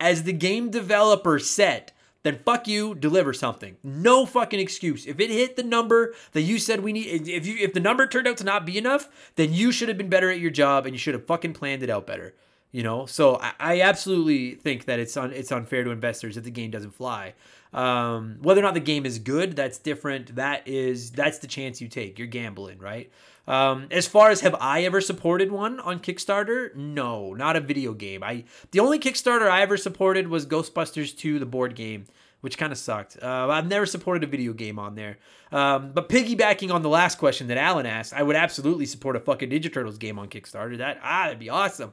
as 0.00 0.24
the 0.24 0.32
game 0.32 0.70
developer, 0.70 1.38
set, 1.38 1.92
then 2.26 2.40
fuck 2.44 2.66
you, 2.66 2.94
deliver 2.94 3.32
something. 3.32 3.76
No 3.82 4.26
fucking 4.26 4.60
excuse. 4.60 5.06
If 5.06 5.20
it 5.20 5.30
hit 5.30 5.56
the 5.56 5.62
number 5.62 6.14
that 6.32 6.42
you 6.42 6.58
said 6.58 6.80
we 6.80 6.92
need, 6.92 7.28
if 7.28 7.46
you 7.46 7.56
if 7.58 7.72
the 7.72 7.80
number 7.80 8.06
turned 8.06 8.26
out 8.26 8.36
to 8.38 8.44
not 8.44 8.66
be 8.66 8.76
enough, 8.76 9.08
then 9.36 9.52
you 9.52 9.72
should 9.72 9.88
have 9.88 9.96
been 9.96 10.08
better 10.08 10.30
at 10.30 10.40
your 10.40 10.50
job 10.50 10.86
and 10.86 10.94
you 10.94 10.98
should 10.98 11.14
have 11.14 11.26
fucking 11.26 11.52
planned 11.52 11.82
it 11.82 11.90
out 11.90 12.06
better. 12.06 12.34
You 12.72 12.82
know, 12.82 13.06
so 13.06 13.38
I, 13.40 13.52
I 13.60 13.80
absolutely 13.80 14.54
think 14.54 14.84
that 14.86 14.98
it's 14.98 15.16
un, 15.16 15.32
it's 15.32 15.52
unfair 15.52 15.84
to 15.84 15.90
investors 15.90 16.36
if 16.36 16.44
the 16.44 16.50
game 16.50 16.70
doesn't 16.70 16.94
fly. 16.94 17.34
Um, 17.72 18.38
whether 18.42 18.60
or 18.60 18.64
not 18.64 18.74
the 18.74 18.80
game 18.80 19.06
is 19.06 19.18
good, 19.18 19.54
that's 19.54 19.78
different. 19.78 20.34
That 20.34 20.66
is 20.66 21.10
that's 21.12 21.38
the 21.38 21.46
chance 21.46 21.80
you 21.80 21.88
take. 21.88 22.18
You're 22.18 22.26
gambling, 22.26 22.78
right? 22.78 23.10
Um, 23.48 23.86
as 23.90 24.06
far 24.06 24.30
as 24.30 24.40
have 24.40 24.56
I 24.60 24.82
ever 24.82 25.00
supported 25.00 25.52
one 25.52 25.78
on 25.80 26.00
Kickstarter? 26.00 26.74
No, 26.74 27.32
not 27.32 27.56
a 27.56 27.60
video 27.60 27.92
game. 27.92 28.22
I 28.22 28.44
the 28.72 28.80
only 28.80 28.98
Kickstarter 28.98 29.48
I 29.48 29.62
ever 29.62 29.76
supported 29.76 30.28
was 30.28 30.46
Ghostbusters 30.46 31.16
2, 31.16 31.38
the 31.38 31.46
board 31.46 31.74
game, 31.76 32.06
which 32.46 32.58
kind 32.58 32.70
of 32.70 32.78
sucked. 32.78 33.18
Uh, 33.20 33.48
I've 33.48 33.66
never 33.66 33.86
supported 33.86 34.22
a 34.22 34.28
video 34.28 34.52
game 34.52 34.78
on 34.78 34.94
there. 34.94 35.18
Um, 35.50 35.90
but 35.90 36.08
piggybacking 36.08 36.72
on 36.72 36.82
the 36.82 36.88
last 36.88 37.18
question 37.18 37.48
that 37.48 37.56
Alan 37.56 37.86
asked, 37.86 38.14
I 38.14 38.22
would 38.22 38.36
absolutely 38.36 38.86
support 38.86 39.16
a 39.16 39.18
fucking 39.18 39.50
Ninja 39.50 39.72
Turtles 39.72 39.98
game 39.98 40.16
on 40.16 40.28
Kickstarter. 40.28 40.78
That 40.78 41.00
ah, 41.02 41.24
that'd 41.24 41.40
be 41.40 41.50
awesome. 41.50 41.92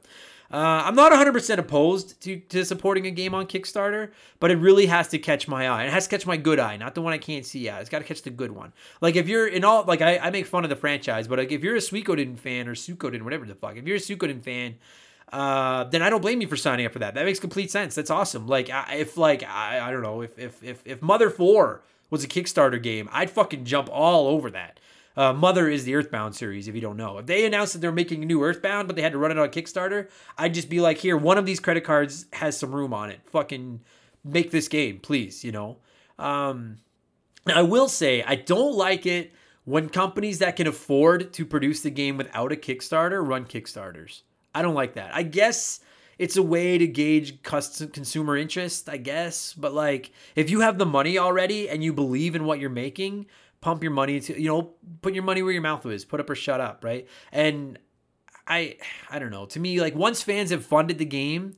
Uh, 0.52 0.84
I'm 0.86 0.94
not 0.94 1.12
100% 1.12 1.58
opposed 1.58 2.22
to, 2.22 2.38
to 2.38 2.64
supporting 2.64 3.08
a 3.08 3.10
game 3.10 3.34
on 3.34 3.48
Kickstarter, 3.48 4.12
but 4.40 4.52
it 4.52 4.58
really 4.58 4.86
has 4.86 5.08
to 5.08 5.18
catch 5.18 5.48
my 5.48 5.68
eye. 5.68 5.86
It 5.86 5.90
has 5.92 6.04
to 6.04 6.12
catch 6.12 6.28
my 6.28 6.38
good 6.38 6.60
eye, 6.60 6.78
not 6.78 6.94
the 6.94 7.02
one 7.02 7.14
I 7.14 7.18
can't 7.18 7.48
see 7.48 7.68
at. 7.68 7.82
It's 7.82 7.90
got 7.90 7.98
to 7.98 8.06
catch 8.06 8.22
the 8.22 8.30
good 8.30 8.52
one. 8.52 8.74
Like 9.02 9.16
if 9.16 9.28
you're 9.28 9.48
in 9.48 9.64
all, 9.64 9.86
like 9.86 10.04
I, 10.04 10.20
I 10.20 10.30
make 10.30 10.46
fun 10.46 10.64
of 10.64 10.70
the 10.70 10.76
franchise, 10.76 11.28
but 11.28 11.40
like 11.40 11.52
if 11.52 11.64
you're 11.64 11.78
a 11.78 11.80
Suikoden 11.80 12.38
fan 12.38 12.68
or 12.68 12.76
Suikoden, 12.76 13.24
whatever 13.24 13.48
the 13.48 13.56
fuck, 13.56 13.76
if 13.76 13.88
you're 13.88 13.98
a 13.98 14.00
Suikoden 14.00 14.44
fan, 14.44 14.76
uh, 15.34 15.86
then 15.86 16.04
I 16.04 16.12
don't 16.12 16.22
blame 16.22 16.42
you 16.42 16.48
for 16.48 16.56
signing 16.56 16.86
up 16.86 16.94
for 16.94 17.00
that. 17.00 17.16
That 17.16 17.26
makes 17.26 17.40
complete 17.40 17.72
sense. 17.72 17.96
That's 17.96 18.12
awesome. 18.12 18.48
Like 18.48 18.70
if 18.92 19.18
like 19.18 19.44
I, 19.44 19.80
I 19.80 19.92
don't 19.92 20.04
know 20.04 20.22
if 20.22 20.38
if 20.38 20.64
if 20.64 20.86
if 20.86 21.02
Mother 21.02 21.32
Four 21.32 21.82
was 22.12 22.24
a 22.24 22.28
Kickstarter 22.28 22.82
game, 22.82 23.10
I'd 23.12 23.32
fucking 23.32 23.66
jump 23.66 23.90
all 23.92 24.28
over 24.28 24.52
that. 24.52 24.80
Uh, 25.18 25.34
Mother 25.34 25.68
is 25.70 25.86
the 25.86 25.96
Earthbound 25.96 26.36
series, 26.36 26.68
if 26.68 26.76
you 26.76 26.82
don't 26.82 26.98
know. 26.98 27.18
If 27.18 27.26
they 27.26 27.46
announced 27.46 27.74
that 27.74 27.80
they're 27.80 27.92
making 27.92 28.22
a 28.22 28.26
new 28.28 28.44
Earthbound, 28.44 28.88
but 28.88 28.96
they 28.96 29.02
had 29.02 29.12
to 29.12 29.18
run 29.18 29.32
it 29.32 29.38
on 29.40 29.50
Kickstarter, 29.50 30.10
I'd 30.38 30.54
just 30.54 30.70
be 30.70 30.80
like, 30.80 30.98
here, 31.00 31.18
one 31.18 31.38
of 31.38 31.46
these 31.46 31.60
credit 31.60 31.84
cards 31.84 32.26
has 32.34 32.58
some 32.58 32.74
room 32.74 32.94
on 32.94 33.12
it. 33.12 33.22
Fucking 33.26 33.82
make 34.24 34.52
this 34.52 34.68
game, 34.68 35.00
please, 35.00 35.44
you 35.44 35.52
know? 35.52 35.78
Um, 36.18 36.78
I 37.46 37.62
will 37.62 37.88
say, 37.88 38.24
I 38.24 38.36
don't 38.36 38.76
like 38.76 39.06
it 39.06 39.34
when 39.66 39.90
companies 39.90 40.40
that 40.40 40.56
can 40.56 40.66
afford 40.66 41.32
to 41.34 41.46
produce 41.46 41.82
the 41.82 41.92
game 41.92 42.18
without 42.18 42.52
a 42.52 42.56
Kickstarter 42.56 43.26
run 43.26 43.46
Kickstarters. 43.46 44.22
I 44.54 44.62
don't 44.62 44.76
like 44.76 44.94
that. 44.96 45.14
I 45.14 45.24
guess 45.24 45.80
it's 46.18 46.38
a 46.38 46.44
way 46.44 46.78
to 46.78 46.88
gauge 46.88 47.42
custom 47.44 47.90
consumer 47.90 48.38
interest, 48.38 48.88
I 48.88 48.98
guess. 48.98 49.54
But 49.54 49.74
like, 49.74 50.12
if 50.36 50.50
you 50.50 50.62
have 50.62 50.78
the 50.78 50.86
money 50.86 51.18
already 51.18 51.70
and 51.70 51.84
you 51.84 51.94
believe 51.94 52.36
in 52.36 52.46
what 52.46 52.60
you're 52.60 52.70
making, 52.70 53.26
pump 53.62 53.82
your 53.82 53.92
money 53.92 54.20
to 54.20 54.40
you 54.40 54.50
know 54.50 54.74
put 55.02 55.14
your 55.14 55.24
money 55.24 55.42
where 55.42 55.54
your 55.54 55.62
mouth 55.62 55.86
is. 55.86 56.06
Put 56.06 56.20
up 56.20 56.30
or 56.30 56.36
shut 56.36 56.62
up, 56.62 56.84
right? 56.84 57.08
And 57.32 57.80
I 58.48 58.78
I 59.10 59.20
don't 59.20 59.32
know. 59.32 59.46
To 59.48 59.60
me, 59.60 59.82
like 59.82 59.96
once 59.96 60.22
fans 60.22 60.52
have 60.52 60.66
funded 60.66 60.98
the 60.98 61.06
game, 61.06 61.58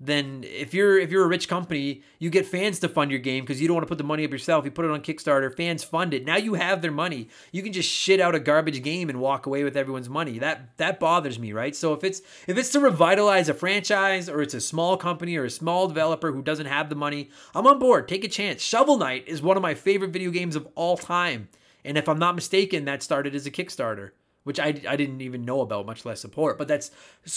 then 0.00 0.44
if 0.44 0.72
you're 0.74 0.96
if 0.96 1.10
you're 1.10 1.24
a 1.24 1.28
rich 1.28 1.48
company, 1.48 2.02
you 2.20 2.30
get 2.30 2.46
fans 2.46 2.78
to 2.80 2.88
fund 2.88 3.10
your 3.10 3.18
game 3.18 3.42
because 3.42 3.60
you 3.60 3.66
don't 3.66 3.74
want 3.74 3.86
to 3.86 3.88
put 3.88 3.98
the 3.98 4.04
money 4.04 4.24
up 4.24 4.30
yourself. 4.30 4.64
You 4.64 4.70
put 4.70 4.84
it 4.84 4.92
on 4.92 5.00
Kickstarter, 5.00 5.54
fans 5.54 5.82
fund 5.82 6.14
it. 6.14 6.24
Now 6.24 6.36
you 6.36 6.54
have 6.54 6.82
their 6.82 6.92
money. 6.92 7.28
You 7.50 7.62
can 7.64 7.72
just 7.72 7.90
shit 7.90 8.20
out 8.20 8.36
a 8.36 8.40
garbage 8.40 8.80
game 8.82 9.08
and 9.08 9.18
walk 9.20 9.46
away 9.46 9.64
with 9.64 9.76
everyone's 9.76 10.08
money. 10.08 10.38
That 10.38 10.76
that 10.76 11.00
bothers 11.00 11.40
me, 11.40 11.52
right? 11.52 11.74
So 11.74 11.94
if 11.94 12.04
it's 12.04 12.22
if 12.46 12.56
it's 12.56 12.70
to 12.72 12.80
revitalize 12.80 13.48
a 13.48 13.54
franchise 13.54 14.28
or 14.28 14.40
it's 14.40 14.54
a 14.54 14.60
small 14.60 14.96
company 14.96 15.36
or 15.36 15.44
a 15.44 15.50
small 15.50 15.88
developer 15.88 16.30
who 16.30 16.42
doesn't 16.42 16.66
have 16.66 16.90
the 16.90 16.94
money, 16.94 17.30
I'm 17.52 17.66
on 17.66 17.80
board. 17.80 18.06
Take 18.06 18.22
a 18.22 18.28
chance. 18.28 18.62
Shovel 18.62 18.98
Knight 18.98 19.26
is 19.26 19.42
one 19.42 19.56
of 19.56 19.62
my 19.64 19.74
favorite 19.74 20.12
video 20.12 20.30
games 20.30 20.54
of 20.54 20.68
all 20.76 20.96
time. 20.96 21.48
And 21.84 21.98
if 21.98 22.08
I'm 22.08 22.18
not 22.20 22.36
mistaken, 22.36 22.84
that 22.84 23.02
started 23.02 23.34
as 23.34 23.46
a 23.46 23.50
Kickstarter 23.50 24.10
which 24.44 24.58
I, 24.58 24.68
I 24.88 24.96
didn't 24.96 25.20
even 25.20 25.44
know 25.44 25.60
about, 25.60 25.86
much 25.86 26.04
less 26.04 26.20
support. 26.20 26.56
But 26.58 26.68
that's 26.68 26.90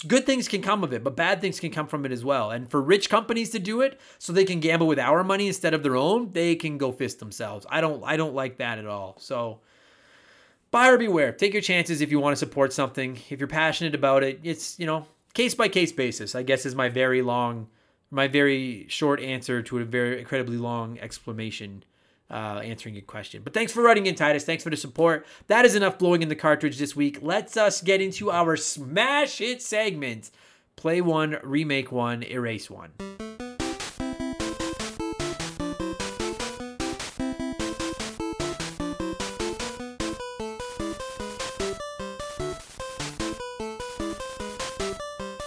good 0.07 0.25
things 0.25 0.47
can 0.47 0.61
come 0.61 0.83
of 0.83 0.93
it, 0.93 1.03
but 1.03 1.15
bad 1.15 1.41
things 1.41 1.59
can 1.59 1.71
come 1.71 1.87
from 1.87 2.05
it 2.05 2.11
as 2.11 2.23
well. 2.23 2.51
And 2.51 2.69
for 2.69 2.81
rich 2.81 3.09
companies 3.09 3.49
to 3.49 3.59
do 3.59 3.81
it 3.81 3.99
so 4.17 4.31
they 4.31 4.45
can 4.45 4.59
gamble 4.59 4.87
with 4.87 4.99
our 4.99 5.23
money 5.23 5.47
instead 5.47 5.73
of 5.73 5.83
their 5.83 5.95
own, 5.95 6.31
they 6.31 6.55
can 6.55 6.77
go 6.77 6.91
fist 6.91 7.19
themselves. 7.19 7.65
I 7.69 7.81
don't 7.81 8.03
I 8.05 8.15
don't 8.17 8.33
like 8.33 8.57
that 8.57 8.79
at 8.79 8.85
all. 8.85 9.17
So 9.19 9.59
buyer 10.71 10.97
beware. 10.97 11.33
Take 11.33 11.53
your 11.53 11.61
chances 11.61 12.01
if 12.01 12.11
you 12.11 12.19
want 12.19 12.33
to 12.33 12.37
support 12.39 12.73
something. 12.73 13.19
If 13.29 13.39
you're 13.39 13.47
passionate 13.47 13.95
about 13.95 14.23
it, 14.23 14.39
it's 14.43 14.79
you 14.79 14.85
know 14.85 15.05
case 15.33 15.53
by 15.53 15.67
case 15.67 15.91
basis. 15.91 16.33
I 16.35 16.43
guess 16.43 16.65
is 16.65 16.75
my 16.75 16.89
very 16.89 17.21
long, 17.21 17.67
my 18.09 18.27
very 18.27 18.85
short 18.87 19.19
answer 19.19 19.61
to 19.63 19.79
a 19.79 19.83
very 19.83 20.19
incredibly 20.19 20.57
long 20.57 20.97
explanation 20.99 21.83
uh, 22.31 22.61
answering 22.63 22.95
your 22.95 23.03
question. 23.03 23.41
But 23.43 23.53
thanks 23.53 23.71
for 23.71 23.83
writing 23.83 24.05
in, 24.05 24.15
Titus. 24.15 24.43
Thanks 24.43 24.63
for 24.63 24.69
the 24.69 24.77
support. 24.77 25.25
That 25.47 25.65
is 25.65 25.75
enough 25.75 25.99
blowing 25.99 26.21
in 26.21 26.29
the 26.29 26.35
cartridge 26.35 26.77
this 26.77 26.95
week. 26.95 27.19
Let's 27.21 27.57
us 27.57 27.81
get 27.81 28.01
into 28.01 28.31
our 28.31 28.55
smash 28.55 29.41
it 29.41 29.61
segment. 29.61 30.31
Play 30.75 31.01
one, 31.01 31.37
remake 31.43 31.91
one, 31.91 32.23
erase 32.23 32.69
one. 32.69 32.91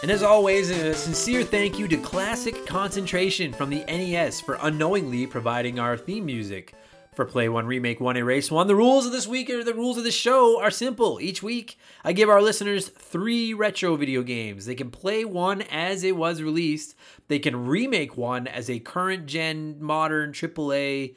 And 0.05 0.11
as 0.11 0.23
always, 0.23 0.69
a 0.69 0.93
sincere 0.93 1.43
thank 1.43 1.79
you 1.79 1.89
to 1.89 1.97
Classic 1.97 2.67
Concentration 2.67 3.55
from 3.55 3.71
the 3.71 3.83
NES 3.87 4.39
for 4.39 4.59
unknowingly 4.61 5.27
providing 5.27 5.79
our 5.79 5.97
theme 5.97 6.27
music. 6.27 6.75
For 7.15 7.25
Play 7.25 7.49
One, 7.49 7.65
Remake 7.65 8.01
One, 8.01 8.19
Erase 8.19 8.51
One, 8.51 8.67
the 8.67 8.77
rules 8.77 9.07
of 9.07 9.13
this 9.13 9.27
week 9.27 9.49
or 9.49 9.65
the 9.65 9.73
rules 9.73 9.97
of 9.97 10.05
this 10.05 10.15
show 10.15 10.61
are 10.61 10.71
simple. 10.71 11.19
Each 11.23 11.43
week, 11.43 11.79
I 12.05 12.13
give 12.13 12.29
our 12.29 12.43
listeners 12.43 12.91
three 12.91 13.55
retro 13.55 13.97
video 13.97 14.23
games. 14.23 14.67
They 14.67 14.75
can 14.75 14.91
play 14.91 15.25
one 15.25 15.63
as 15.63 16.05
it 16.05 16.17
was 16.19 16.43
released, 16.43 16.95
they 17.29 17.39
can 17.39 17.65
remake 17.65 18.15
one 18.15 18.47
as 18.47 18.69
a 18.69 18.81
current 18.81 19.25
gen, 19.25 19.79
modern, 19.81 20.33
AAA 20.33 21.15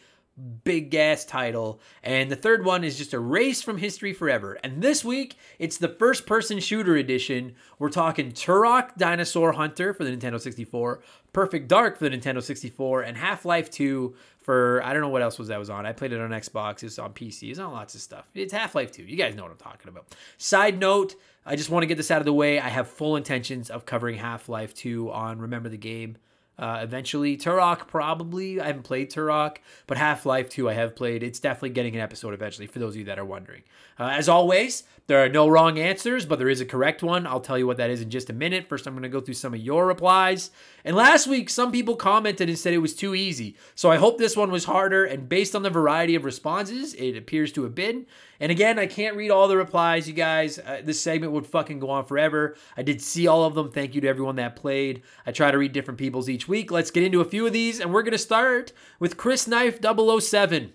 big 0.63 0.91
gas 0.91 1.25
title. 1.25 1.81
And 2.03 2.31
the 2.31 2.35
third 2.35 2.63
one 2.63 2.83
is 2.83 2.97
just 2.97 3.13
a 3.13 3.19
race 3.19 3.61
from 3.61 3.77
history 3.77 4.13
forever. 4.13 4.57
And 4.63 4.81
this 4.81 5.03
week, 5.03 5.37
it's 5.59 5.77
the 5.77 5.87
first 5.87 6.25
person 6.25 6.59
shooter 6.59 6.95
edition. 6.95 7.55
We're 7.79 7.89
talking 7.89 8.31
Turok 8.31 8.95
Dinosaur 8.97 9.53
Hunter 9.53 9.93
for 9.93 10.03
the 10.03 10.11
Nintendo 10.11 10.39
64, 10.39 11.01
Perfect 11.33 11.67
Dark 11.67 11.97
for 11.97 12.07
the 12.07 12.15
Nintendo 12.15 12.41
64, 12.41 13.01
and 13.01 13.17
Half 13.17 13.45
Life 13.45 13.69
2 13.71 14.15
for 14.39 14.81
I 14.83 14.93
don't 14.93 15.01
know 15.01 15.09
what 15.09 15.21
else 15.21 15.37
was 15.37 15.49
that 15.49 15.59
was 15.59 15.69
on. 15.69 15.85
I 15.85 15.91
played 15.91 16.13
it 16.13 16.21
on 16.21 16.29
Xbox, 16.29 16.83
it's 16.83 16.99
on 16.99 17.13
PC, 17.13 17.49
it's 17.49 17.59
on 17.59 17.73
lots 17.73 17.95
of 17.95 18.01
stuff. 18.01 18.27
It's 18.33 18.53
Half 18.53 18.75
Life 18.75 18.91
2. 18.91 19.03
You 19.03 19.17
guys 19.17 19.35
know 19.35 19.43
what 19.43 19.51
I'm 19.51 19.57
talking 19.57 19.89
about. 19.89 20.15
Side 20.37 20.79
note, 20.79 21.15
I 21.45 21.55
just 21.55 21.69
want 21.69 21.83
to 21.83 21.87
get 21.87 21.97
this 21.97 22.11
out 22.11 22.21
of 22.21 22.25
the 22.25 22.33
way. 22.33 22.59
I 22.59 22.69
have 22.69 22.87
full 22.87 23.15
intentions 23.15 23.69
of 23.69 23.85
covering 23.85 24.17
Half 24.17 24.49
Life 24.49 24.73
2 24.73 25.11
on 25.11 25.39
Remember 25.39 25.69
the 25.69 25.77
Game 25.77 26.17
uh, 26.59 26.79
eventually. 26.81 27.37
Turok, 27.37 27.87
probably. 27.87 28.59
I 28.59 28.67
haven't 28.67 28.83
played 28.83 29.11
Turok, 29.11 29.57
but 29.85 29.97
Half 29.97 30.25
Life 30.25 30.49
2 30.49 30.69
I 30.69 30.73
have 30.73 30.95
played. 30.95 31.23
It's 31.23 31.39
definitely 31.39 31.69
getting 31.71 31.95
an 31.95 32.01
episode 32.01 32.33
eventually, 32.33 32.67
for 32.67 32.79
those 32.79 32.93
of 32.93 32.99
you 32.99 33.05
that 33.05 33.19
are 33.19 33.25
wondering. 33.25 33.63
Uh, 33.99 34.09
as 34.09 34.29
always, 34.29 34.83
there 35.07 35.23
are 35.23 35.29
no 35.29 35.47
wrong 35.47 35.79
answers, 35.79 36.25
but 36.25 36.37
there 36.37 36.49
is 36.49 36.59
a 36.59 36.65
correct 36.65 37.01
one. 37.01 37.25
I'll 37.25 37.39
tell 37.39 37.57
you 37.57 37.65
what 37.65 37.77
that 37.77 37.89
is 37.89 38.01
in 38.01 38.09
just 38.09 38.29
a 38.29 38.33
minute. 38.33 38.67
First, 38.67 38.85
I'm 38.85 38.93
going 38.93 39.03
to 39.03 39.09
go 39.09 39.21
through 39.21 39.35
some 39.35 39.53
of 39.53 39.61
your 39.61 39.87
replies. 39.87 40.51
And 40.83 40.97
last 40.97 41.27
week, 41.27 41.49
some 41.49 41.71
people 41.71 41.95
commented 41.95 42.49
and 42.49 42.59
said 42.59 42.73
it 42.73 42.79
was 42.79 42.93
too 42.93 43.15
easy. 43.15 43.55
So 43.73 43.89
I 43.89 43.95
hope 43.95 44.17
this 44.17 44.35
one 44.35 44.51
was 44.51 44.65
harder. 44.65 45.05
And 45.05 45.29
based 45.29 45.55
on 45.55 45.63
the 45.63 45.69
variety 45.69 46.15
of 46.15 46.25
responses, 46.25 46.93
it 46.93 47.15
appears 47.15 47.53
to 47.53 47.63
have 47.63 47.73
been. 47.73 48.05
And 48.41 48.51
again, 48.51 48.77
I 48.77 48.85
can't 48.85 49.15
read 49.15 49.31
all 49.31 49.47
the 49.47 49.55
replies, 49.55 50.09
you 50.09 50.13
guys. 50.13 50.59
Uh, 50.59 50.81
this 50.83 50.99
segment 50.99 51.31
would 51.31 51.47
fucking 51.47 51.79
go 51.79 51.89
on 51.89 52.03
forever. 52.03 52.57
I 52.75 52.83
did 52.83 53.01
see 53.01 53.27
all 53.27 53.45
of 53.45 53.55
them. 53.55 53.71
Thank 53.71 53.95
you 53.95 54.01
to 54.01 54.09
everyone 54.09 54.35
that 54.35 54.57
played. 54.57 55.03
I 55.25 55.31
try 55.31 55.51
to 55.51 55.57
read 55.57 55.71
different 55.71 55.99
people's 55.99 56.27
each 56.27 56.49
week. 56.49 56.69
Let's 56.69 56.91
get 56.91 57.03
into 57.03 57.21
a 57.21 57.25
few 57.25 57.47
of 57.47 57.53
these. 57.53 57.79
And 57.79 57.93
we're 57.93 58.03
going 58.03 58.11
to 58.11 58.17
start 58.17 58.73
with 58.99 59.15
Chris 59.15 59.47
Knife 59.47 59.79
007 59.81 60.73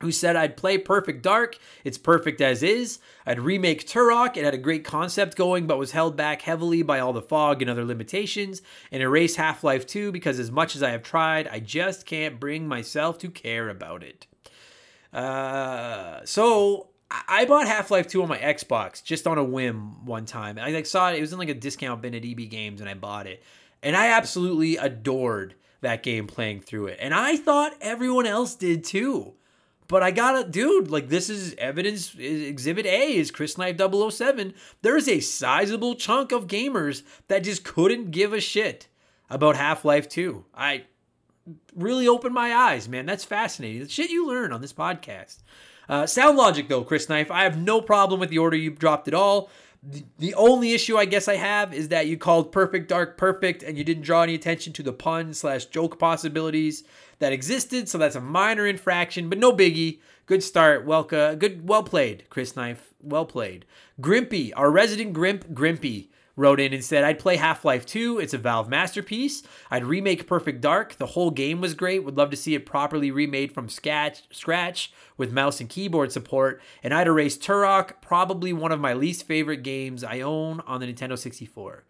who 0.00 0.12
said 0.12 0.36
I'd 0.36 0.56
play 0.56 0.78
Perfect 0.78 1.22
Dark. 1.22 1.58
It's 1.84 1.98
perfect 1.98 2.40
as 2.40 2.62
is. 2.62 2.98
I'd 3.26 3.40
remake 3.40 3.86
Turok. 3.86 4.36
It 4.36 4.44
had 4.44 4.54
a 4.54 4.58
great 4.58 4.84
concept 4.84 5.36
going, 5.36 5.66
but 5.66 5.78
was 5.78 5.92
held 5.92 6.16
back 6.16 6.42
heavily 6.42 6.82
by 6.82 7.00
all 7.00 7.12
the 7.12 7.22
fog 7.22 7.60
and 7.60 7.70
other 7.70 7.84
limitations. 7.84 8.62
And 8.92 9.02
erase 9.02 9.36
Half 9.36 9.64
Life 9.64 9.86
2 9.86 10.12
because, 10.12 10.38
as 10.38 10.50
much 10.50 10.76
as 10.76 10.82
I 10.82 10.90
have 10.90 11.02
tried, 11.02 11.48
I 11.48 11.60
just 11.60 12.06
can't 12.06 12.38
bring 12.38 12.68
myself 12.68 13.18
to 13.18 13.30
care 13.30 13.68
about 13.68 14.02
it. 14.02 14.26
Uh, 15.12 16.20
so 16.24 16.88
I 17.10 17.44
bought 17.46 17.66
Half 17.66 17.90
Life 17.90 18.06
2 18.08 18.22
on 18.22 18.28
my 18.28 18.38
Xbox 18.38 19.02
just 19.02 19.26
on 19.26 19.38
a 19.38 19.44
whim 19.44 20.04
one 20.04 20.26
time. 20.26 20.58
I 20.58 20.70
like 20.70 20.86
saw 20.86 21.10
it, 21.10 21.16
it 21.16 21.20
was 21.20 21.32
in 21.32 21.38
like 21.38 21.48
a 21.48 21.54
discount 21.54 22.02
bin 22.02 22.14
at 22.14 22.24
EB 22.24 22.50
Games, 22.50 22.80
and 22.80 22.88
I 22.88 22.94
bought 22.94 23.26
it. 23.26 23.42
And 23.82 23.96
I 23.96 24.08
absolutely 24.08 24.76
adored 24.76 25.54
that 25.80 26.02
game 26.02 26.26
playing 26.26 26.60
through 26.60 26.88
it. 26.88 26.98
And 27.00 27.14
I 27.14 27.36
thought 27.36 27.74
everyone 27.80 28.26
else 28.26 28.54
did 28.54 28.84
too. 28.84 29.34
But 29.88 30.02
I 30.02 30.10
gotta, 30.10 30.48
dude, 30.48 30.90
like 30.90 31.08
this 31.08 31.30
is 31.30 31.54
evidence. 31.56 32.14
Exhibit 32.18 32.84
A 32.84 33.16
is 33.16 33.30
Chris 33.30 33.56
Knife 33.56 33.78
007. 33.78 34.54
There 34.82 34.96
is 34.96 35.08
a 35.08 35.20
sizable 35.20 35.94
chunk 35.94 36.30
of 36.30 36.46
gamers 36.46 37.02
that 37.28 37.44
just 37.44 37.64
couldn't 37.64 38.10
give 38.10 38.34
a 38.34 38.40
shit 38.40 38.88
about 39.30 39.56
Half 39.56 39.86
Life 39.86 40.06
2. 40.08 40.44
I 40.54 40.84
really 41.74 42.06
opened 42.06 42.34
my 42.34 42.54
eyes, 42.54 42.86
man. 42.86 43.06
That's 43.06 43.24
fascinating. 43.24 43.82
The 43.82 43.88
shit 43.88 44.10
you 44.10 44.28
learn 44.28 44.52
on 44.52 44.60
this 44.60 44.74
podcast. 44.74 45.38
Uh, 45.88 46.06
sound 46.06 46.36
logic, 46.36 46.68
though, 46.68 46.84
Chris 46.84 47.08
Knife. 47.08 47.30
I 47.30 47.44
have 47.44 47.58
no 47.58 47.80
problem 47.80 48.20
with 48.20 48.28
the 48.28 48.38
order 48.38 48.56
you 48.56 48.70
dropped 48.70 49.08
it 49.08 49.14
all. 49.14 49.50
The 50.18 50.34
only 50.34 50.72
issue 50.74 50.96
I 50.96 51.04
guess 51.04 51.28
I 51.28 51.36
have 51.36 51.72
is 51.72 51.88
that 51.88 52.08
you 52.08 52.18
called 52.18 52.50
Perfect 52.50 52.88
Dark 52.88 53.16
perfect 53.16 53.62
and 53.62 53.78
you 53.78 53.84
didn't 53.84 54.02
draw 54.02 54.22
any 54.22 54.34
attention 54.34 54.72
to 54.74 54.82
the 54.82 54.92
pun 54.92 55.32
slash 55.32 55.66
joke 55.66 55.98
possibilities 56.00 56.82
that 57.18 57.32
existed. 57.32 57.88
So 57.88 57.98
that's 57.98 58.16
a 58.16 58.20
minor 58.20 58.66
infraction, 58.66 59.28
but 59.28 59.38
no 59.38 59.52
biggie. 59.52 60.00
Good 60.26 60.42
start. 60.42 60.86
Welka, 60.86 61.32
uh, 61.32 61.34
good, 61.34 61.68
well 61.68 61.82
played, 61.82 62.24
Chris 62.30 62.54
Knife. 62.54 62.92
Well 63.00 63.26
played. 63.26 63.64
Grimpy, 64.00 64.52
our 64.56 64.70
resident 64.70 65.12
Grimp, 65.12 65.48
Grimpy 65.54 66.08
wrote 66.38 66.60
in 66.60 66.72
and 66.72 66.84
said, 66.84 67.02
I'd 67.02 67.18
play 67.18 67.36
Half 67.36 67.64
Life 67.64 67.84
2. 67.84 68.20
It's 68.20 68.32
a 68.32 68.38
Valve 68.38 68.68
masterpiece. 68.68 69.42
I'd 69.70 69.84
remake 69.84 70.26
Perfect 70.26 70.60
Dark. 70.60 70.96
The 70.96 71.06
whole 71.06 71.32
game 71.32 71.60
was 71.60 71.74
great. 71.74 72.04
Would 72.04 72.16
love 72.16 72.30
to 72.30 72.36
see 72.36 72.54
it 72.54 72.64
properly 72.64 73.10
remade 73.10 73.52
from 73.52 73.68
scratch, 73.68 74.22
scratch 74.30 74.92
with 75.16 75.32
mouse 75.32 75.60
and 75.60 75.68
keyboard 75.68 76.12
support. 76.12 76.62
And 76.82 76.94
I'd 76.94 77.08
erase 77.08 77.36
Turok, 77.36 78.00
probably 78.00 78.52
one 78.52 78.70
of 78.70 78.78
my 78.78 78.94
least 78.94 79.26
favorite 79.26 79.64
games 79.64 80.04
I 80.04 80.20
own 80.20 80.60
on 80.60 80.80
the 80.80 80.86
Nintendo 80.86 81.18
64. 81.18 81.84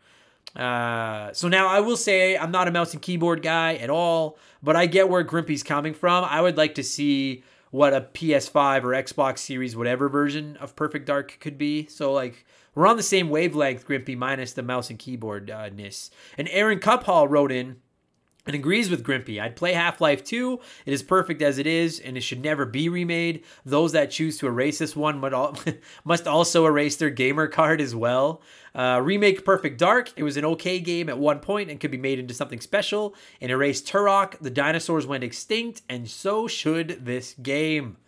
Uh, 0.59 1.33
so 1.33 1.49
now 1.49 1.69
I 1.69 1.81
will 1.81 1.97
say 1.97 2.37
I'm 2.37 2.51
not 2.51 2.67
a 2.67 2.73
mouse 2.73 2.93
and 2.93 3.01
keyboard 3.01 3.43
guy 3.43 3.77
at 3.77 3.91
all, 3.91 4.39
but 4.63 4.75
I 4.75 4.87
get 4.87 5.09
where 5.09 5.25
Grimpy's 5.25 5.63
coming 5.63 5.95
from. 5.95 6.25
I 6.25 6.41
would 6.41 6.57
like 6.57 6.75
to 6.75 6.83
see 6.83 7.45
what 7.71 7.93
a 7.93 8.01
PS5 8.01 8.83
or 8.83 8.89
Xbox 8.89 9.39
Series 9.39 9.77
whatever 9.77 10.09
version 10.09 10.57
of 10.57 10.75
Perfect 10.75 11.07
Dark 11.07 11.37
could 11.41 11.59
be. 11.59 11.87
So 11.87 12.13
like 12.13 12.45
we're 12.75 12.87
on 12.87 12.97
the 12.97 13.03
same 13.03 13.29
wavelength, 13.29 13.87
Grimpy, 13.87 14.17
minus 14.17 14.53
the 14.53 14.63
mouse 14.63 14.91
and 14.91 14.99
keyboard 14.99 15.51
uh, 15.51 15.69
ness. 15.69 16.11
And 16.37 16.49
Aaron 16.51 16.81
Cuphall 16.81 17.29
wrote 17.29 17.53
in 17.53 17.77
and 18.49 18.55
agrees 18.55 18.89
with 18.89 19.05
Grimpy. 19.05 19.39
I'd 19.39 19.57
play 19.57 19.75
Half 19.75 20.01
Life 20.01 20.25
2. 20.25 20.59
It 20.87 20.93
is 20.93 21.03
perfect 21.03 21.43
as 21.43 21.59
it 21.59 21.67
is, 21.67 22.01
and 22.01 22.17
it 22.17 22.23
should 22.23 22.43
never 22.43 22.65
be 22.65 22.89
remade. 22.89 23.45
Those 23.67 23.93
that 23.93 24.11
choose 24.11 24.39
to 24.39 24.47
erase 24.47 24.79
this 24.79 24.97
one 24.97 25.21
must 26.05 26.27
also 26.27 26.65
erase 26.65 26.97
their 26.97 27.11
gamer 27.11 27.47
card 27.47 27.83
as 27.83 27.95
well. 27.95 28.41
Uh, 28.75 29.01
remake 29.03 29.45
Perfect 29.45 29.79
Dark. 29.79 30.13
It 30.17 30.23
was 30.23 30.39
an 30.39 30.47
okay 30.47 30.81
game 30.81 31.11
at 31.11 31.19
one 31.19 31.41
point 31.41 31.71
and 31.71 31.79
could 31.79 31.91
be 31.91 31.99
made 31.99 32.19
into 32.19 32.33
something 32.33 32.61
special. 32.61 33.15
And 33.43 33.53
erase 33.53 33.83
Turok. 33.83 34.39
The 34.41 34.51
dinosaurs 34.51 35.07
went 35.07 35.25
extinct, 35.25 35.83
and 35.87 36.09
so 36.09 36.49
should 36.49 37.05
this 37.05 37.35
game. 37.35 37.99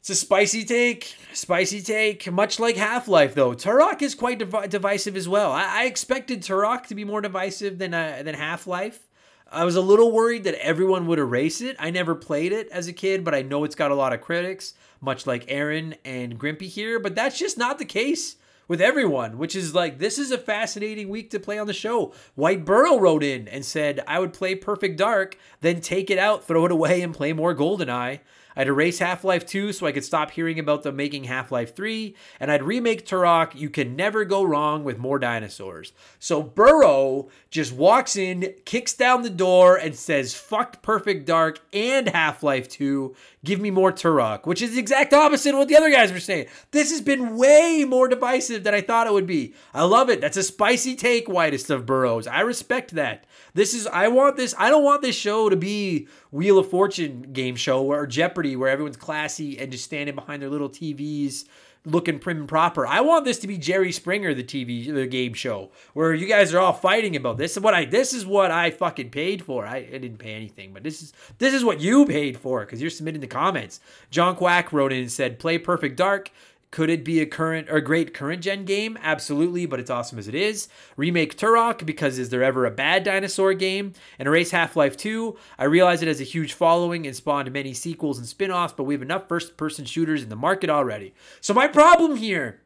It's 0.00 0.10
a 0.10 0.14
spicy 0.16 0.64
take, 0.64 1.14
spicy 1.32 1.82
take. 1.82 2.30
Much 2.32 2.58
like 2.58 2.76
Half 2.76 3.06
Life, 3.06 3.34
though, 3.34 3.54
Turok 3.54 4.02
is 4.02 4.16
quite 4.16 4.40
div- 4.40 4.68
divisive 4.70 5.16
as 5.16 5.28
well. 5.28 5.52
I-, 5.52 5.82
I 5.82 5.84
expected 5.84 6.42
Turok 6.42 6.86
to 6.86 6.96
be 6.96 7.04
more 7.04 7.20
divisive 7.20 7.78
than 7.78 7.94
uh, 7.94 8.22
than 8.24 8.34
Half 8.34 8.66
Life. 8.66 9.05
I 9.50 9.64
was 9.64 9.76
a 9.76 9.80
little 9.80 10.10
worried 10.10 10.44
that 10.44 10.54
everyone 10.54 11.06
would 11.06 11.20
erase 11.20 11.60
it. 11.60 11.76
I 11.78 11.90
never 11.90 12.14
played 12.14 12.52
it 12.52 12.68
as 12.70 12.88
a 12.88 12.92
kid, 12.92 13.24
but 13.24 13.34
I 13.34 13.42
know 13.42 13.62
it's 13.62 13.76
got 13.76 13.92
a 13.92 13.94
lot 13.94 14.12
of 14.12 14.20
critics, 14.20 14.74
much 15.00 15.26
like 15.26 15.44
Aaron 15.46 15.94
and 16.04 16.38
Grimpy 16.38 16.68
here. 16.68 16.98
But 16.98 17.14
that's 17.14 17.38
just 17.38 17.56
not 17.56 17.78
the 17.78 17.84
case 17.84 18.36
with 18.66 18.80
everyone, 18.80 19.38
which 19.38 19.54
is 19.54 19.74
like, 19.74 19.98
this 19.98 20.18
is 20.18 20.32
a 20.32 20.38
fascinating 20.38 21.08
week 21.08 21.30
to 21.30 21.38
play 21.38 21.58
on 21.58 21.68
the 21.68 21.72
show. 21.72 22.12
White 22.34 22.64
Burrow 22.64 22.98
wrote 22.98 23.22
in 23.22 23.46
and 23.46 23.64
said, 23.64 24.02
I 24.08 24.18
would 24.18 24.32
play 24.32 24.56
Perfect 24.56 24.98
Dark, 24.98 25.38
then 25.60 25.80
take 25.80 26.10
it 26.10 26.18
out, 26.18 26.44
throw 26.44 26.64
it 26.64 26.72
away, 26.72 27.00
and 27.02 27.14
play 27.14 27.32
more 27.32 27.54
GoldenEye. 27.54 28.20
I'd 28.56 28.68
erase 28.68 28.98
Half 28.98 29.22
Life 29.22 29.46
2 29.46 29.72
so 29.72 29.86
I 29.86 29.92
could 29.92 30.04
stop 30.04 30.30
hearing 30.30 30.58
about 30.58 30.82
them 30.82 30.96
making 30.96 31.24
Half 31.24 31.52
Life 31.52 31.76
3, 31.76 32.14
and 32.40 32.50
I'd 32.50 32.62
remake 32.62 33.06
Turok. 33.06 33.54
You 33.54 33.68
can 33.68 33.94
never 33.94 34.24
go 34.24 34.42
wrong 34.42 34.82
with 34.82 34.98
more 34.98 35.18
dinosaurs. 35.18 35.92
So 36.18 36.42
Burrow 36.42 37.28
just 37.50 37.72
walks 37.72 38.16
in, 38.16 38.54
kicks 38.64 38.94
down 38.94 39.22
the 39.22 39.30
door, 39.30 39.76
and 39.76 39.94
says, 39.94 40.34
Fuck 40.34 40.82
Perfect 40.82 41.26
Dark 41.26 41.60
and 41.72 42.08
Half 42.08 42.42
Life 42.42 42.68
2. 42.68 43.14
Give 43.44 43.60
me 43.60 43.70
more 43.70 43.92
Turok, 43.92 44.46
which 44.46 44.62
is 44.62 44.72
the 44.72 44.80
exact 44.80 45.12
opposite 45.12 45.50
of 45.50 45.58
what 45.58 45.68
the 45.68 45.76
other 45.76 45.90
guys 45.90 46.10
were 46.10 46.18
saying. 46.18 46.46
This 46.70 46.90
has 46.90 47.00
been 47.00 47.36
way 47.36 47.84
more 47.86 48.08
divisive 48.08 48.64
than 48.64 48.74
I 48.74 48.80
thought 48.80 49.06
it 49.06 49.12
would 49.12 49.26
be. 49.26 49.54
I 49.74 49.84
love 49.84 50.10
it. 50.10 50.20
That's 50.20 50.36
a 50.36 50.42
spicy 50.42 50.96
take, 50.96 51.28
whitest 51.28 51.70
of 51.70 51.86
Burrows. 51.86 52.26
I 52.26 52.40
respect 52.40 52.92
that. 52.92 53.26
This 53.54 53.72
is 53.72 53.86
I 53.86 54.08
want 54.08 54.36
this. 54.36 54.54
I 54.58 54.68
don't 54.68 54.84
want 54.84 55.02
this 55.02 55.16
show 55.16 55.48
to 55.48 55.56
be 55.56 56.08
Wheel 56.30 56.58
of 56.58 56.68
Fortune 56.68 57.32
game 57.32 57.56
show 57.56 57.84
or 57.90 58.06
Jeopardy 58.06 58.45
where 58.54 58.68
everyone's 58.68 58.96
classy 58.96 59.58
and 59.58 59.72
just 59.72 59.84
standing 59.84 60.14
behind 60.14 60.42
their 60.42 60.50
little 60.50 60.70
TVs 60.70 61.46
looking 61.86 62.18
prim 62.18 62.38
and 62.38 62.48
proper. 62.48 62.86
I 62.86 63.00
want 63.00 63.24
this 63.24 63.38
to 63.38 63.46
be 63.46 63.56
Jerry 63.56 63.92
Springer, 63.92 64.34
the 64.34 64.44
TV, 64.44 64.92
the 64.92 65.06
game 65.06 65.32
show, 65.32 65.70
where 65.94 66.12
you 66.12 66.26
guys 66.26 66.52
are 66.52 66.58
all 66.58 66.72
fighting 66.72 67.16
about 67.16 67.38
this. 67.38 67.56
Is 67.56 67.62
what 67.62 67.74
I 67.74 67.84
this 67.84 68.12
is 68.12 68.26
what 68.26 68.50
I 68.50 68.70
fucking 68.70 69.10
paid 69.10 69.42
for. 69.42 69.64
I, 69.64 69.76
I 69.76 69.98
didn't 69.98 70.18
pay 70.18 70.34
anything, 70.34 70.72
but 70.72 70.82
this 70.82 71.00
is 71.00 71.12
this 71.38 71.54
is 71.54 71.64
what 71.64 71.80
you 71.80 72.04
paid 72.04 72.36
for 72.36 72.60
because 72.60 72.80
you're 72.80 72.90
submitting 72.90 73.20
the 73.20 73.26
comments. 73.26 73.80
John 74.10 74.36
Quack 74.36 74.72
wrote 74.72 74.92
in 74.92 75.00
and 75.00 75.12
said, 75.12 75.38
"Play 75.38 75.58
Perfect 75.58 75.96
Dark." 75.96 76.30
Could 76.76 76.90
it 76.90 77.06
be 77.06 77.22
a 77.22 77.26
current 77.26 77.70
or 77.70 77.80
great 77.80 78.12
current 78.12 78.42
gen 78.42 78.66
game? 78.66 78.98
Absolutely, 79.00 79.64
but 79.64 79.80
it's 79.80 79.88
awesome 79.88 80.18
as 80.18 80.28
it 80.28 80.34
is. 80.34 80.68
Remake 80.94 81.34
Turok 81.34 81.86
because 81.86 82.18
is 82.18 82.28
there 82.28 82.42
ever 82.42 82.66
a 82.66 82.70
bad 82.70 83.02
dinosaur 83.02 83.54
game? 83.54 83.94
And 84.18 84.28
erase 84.28 84.50
Half-Life 84.50 84.94
2. 84.98 85.38
I 85.58 85.64
realize 85.64 86.02
it 86.02 86.08
has 86.08 86.20
a 86.20 86.24
huge 86.24 86.52
following 86.52 87.06
and 87.06 87.16
spawned 87.16 87.50
many 87.50 87.72
sequels 87.72 88.18
and 88.18 88.26
spin-offs, 88.26 88.74
but 88.76 88.84
we 88.84 88.92
have 88.92 89.00
enough 89.00 89.26
first-person 89.26 89.86
shooters 89.86 90.22
in 90.22 90.28
the 90.28 90.36
market 90.36 90.68
already. 90.68 91.14
So 91.40 91.54
my 91.54 91.66
problem 91.66 92.16
here 92.16 92.60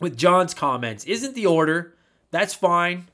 with 0.00 0.16
John's 0.16 0.54
comments 0.54 1.04
isn't 1.04 1.34
the 1.34 1.44
order. 1.44 1.98
That's 2.30 2.54
fine. 2.54 3.10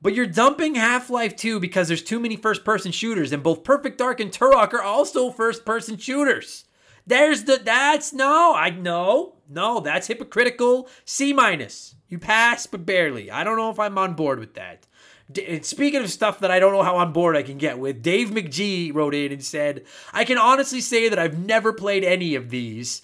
But 0.00 0.14
you're 0.14 0.26
dumping 0.26 0.76
Half 0.76 1.10
Life 1.10 1.34
2 1.34 1.58
because 1.58 1.88
there's 1.88 2.04
too 2.04 2.20
many 2.20 2.36
first 2.36 2.64
person 2.64 2.92
shooters, 2.92 3.32
and 3.32 3.42
both 3.42 3.64
Perfect 3.64 3.98
Dark 3.98 4.20
and 4.20 4.30
Turok 4.30 4.74
are 4.74 4.82
also 4.82 5.32
first 5.32 5.64
person 5.64 5.96
shooters. 5.96 6.66
There's 7.04 7.44
the 7.44 7.60
that's 7.62 8.12
no, 8.12 8.54
I 8.54 8.70
know. 8.70 9.34
No, 9.52 9.80
that's 9.80 10.06
hypocritical. 10.06 10.88
C 11.04 11.32
minus. 11.32 11.94
You 12.08 12.18
pass, 12.18 12.66
but 12.66 12.86
barely. 12.86 13.30
I 13.30 13.44
don't 13.44 13.56
know 13.56 13.70
if 13.70 13.78
I'm 13.78 13.98
on 13.98 14.14
board 14.14 14.38
with 14.38 14.54
that. 14.54 14.86
D- 15.30 15.62
speaking 15.62 16.02
of 16.02 16.10
stuff 16.10 16.40
that 16.40 16.50
I 16.50 16.58
don't 16.58 16.72
know 16.72 16.82
how 16.82 16.96
on 16.96 17.12
board 17.12 17.36
I 17.36 17.42
can 17.42 17.58
get 17.58 17.78
with, 17.78 18.02
Dave 18.02 18.30
McGee 18.30 18.94
wrote 18.94 19.14
in 19.14 19.32
and 19.32 19.44
said, 19.44 19.84
I 20.12 20.24
can 20.24 20.38
honestly 20.38 20.80
say 20.80 21.08
that 21.08 21.18
I've 21.18 21.38
never 21.38 21.72
played 21.72 22.04
any 22.04 22.34
of 22.34 22.50
these. 22.50 23.02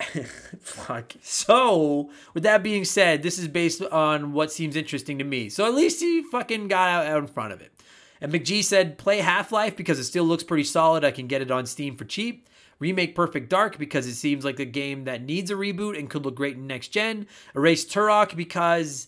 Fuck. 0.60 1.14
So, 1.22 2.10
with 2.34 2.42
that 2.44 2.62
being 2.62 2.84
said, 2.84 3.22
this 3.22 3.38
is 3.38 3.48
based 3.48 3.82
on 3.82 4.32
what 4.32 4.52
seems 4.52 4.76
interesting 4.76 5.18
to 5.18 5.24
me. 5.24 5.48
So 5.48 5.66
at 5.66 5.74
least 5.74 6.00
he 6.00 6.22
fucking 6.22 6.68
got 6.68 6.88
out, 6.88 7.06
out 7.06 7.18
in 7.18 7.26
front 7.26 7.52
of 7.52 7.60
it. 7.60 7.72
And 8.20 8.32
McGee 8.32 8.64
said, 8.64 8.98
play 8.98 9.18
Half 9.18 9.50
Life 9.52 9.76
because 9.76 9.98
it 9.98 10.04
still 10.04 10.24
looks 10.24 10.44
pretty 10.44 10.64
solid. 10.64 11.04
I 11.04 11.10
can 11.10 11.26
get 11.26 11.42
it 11.42 11.50
on 11.50 11.66
Steam 11.66 11.96
for 11.96 12.04
cheap. 12.04 12.48
Remake 12.80 13.14
Perfect 13.14 13.48
Dark 13.48 13.78
because 13.78 14.06
it 14.06 14.14
seems 14.14 14.44
like 14.44 14.58
a 14.58 14.64
game 14.64 15.04
that 15.04 15.22
needs 15.22 15.50
a 15.50 15.54
reboot 15.54 15.96
and 15.96 16.10
could 16.10 16.24
look 16.24 16.34
great 16.34 16.56
in 16.56 16.66
next 16.66 16.88
gen. 16.88 17.28
Erase 17.54 17.84
Turok 17.84 18.34
because 18.34 19.06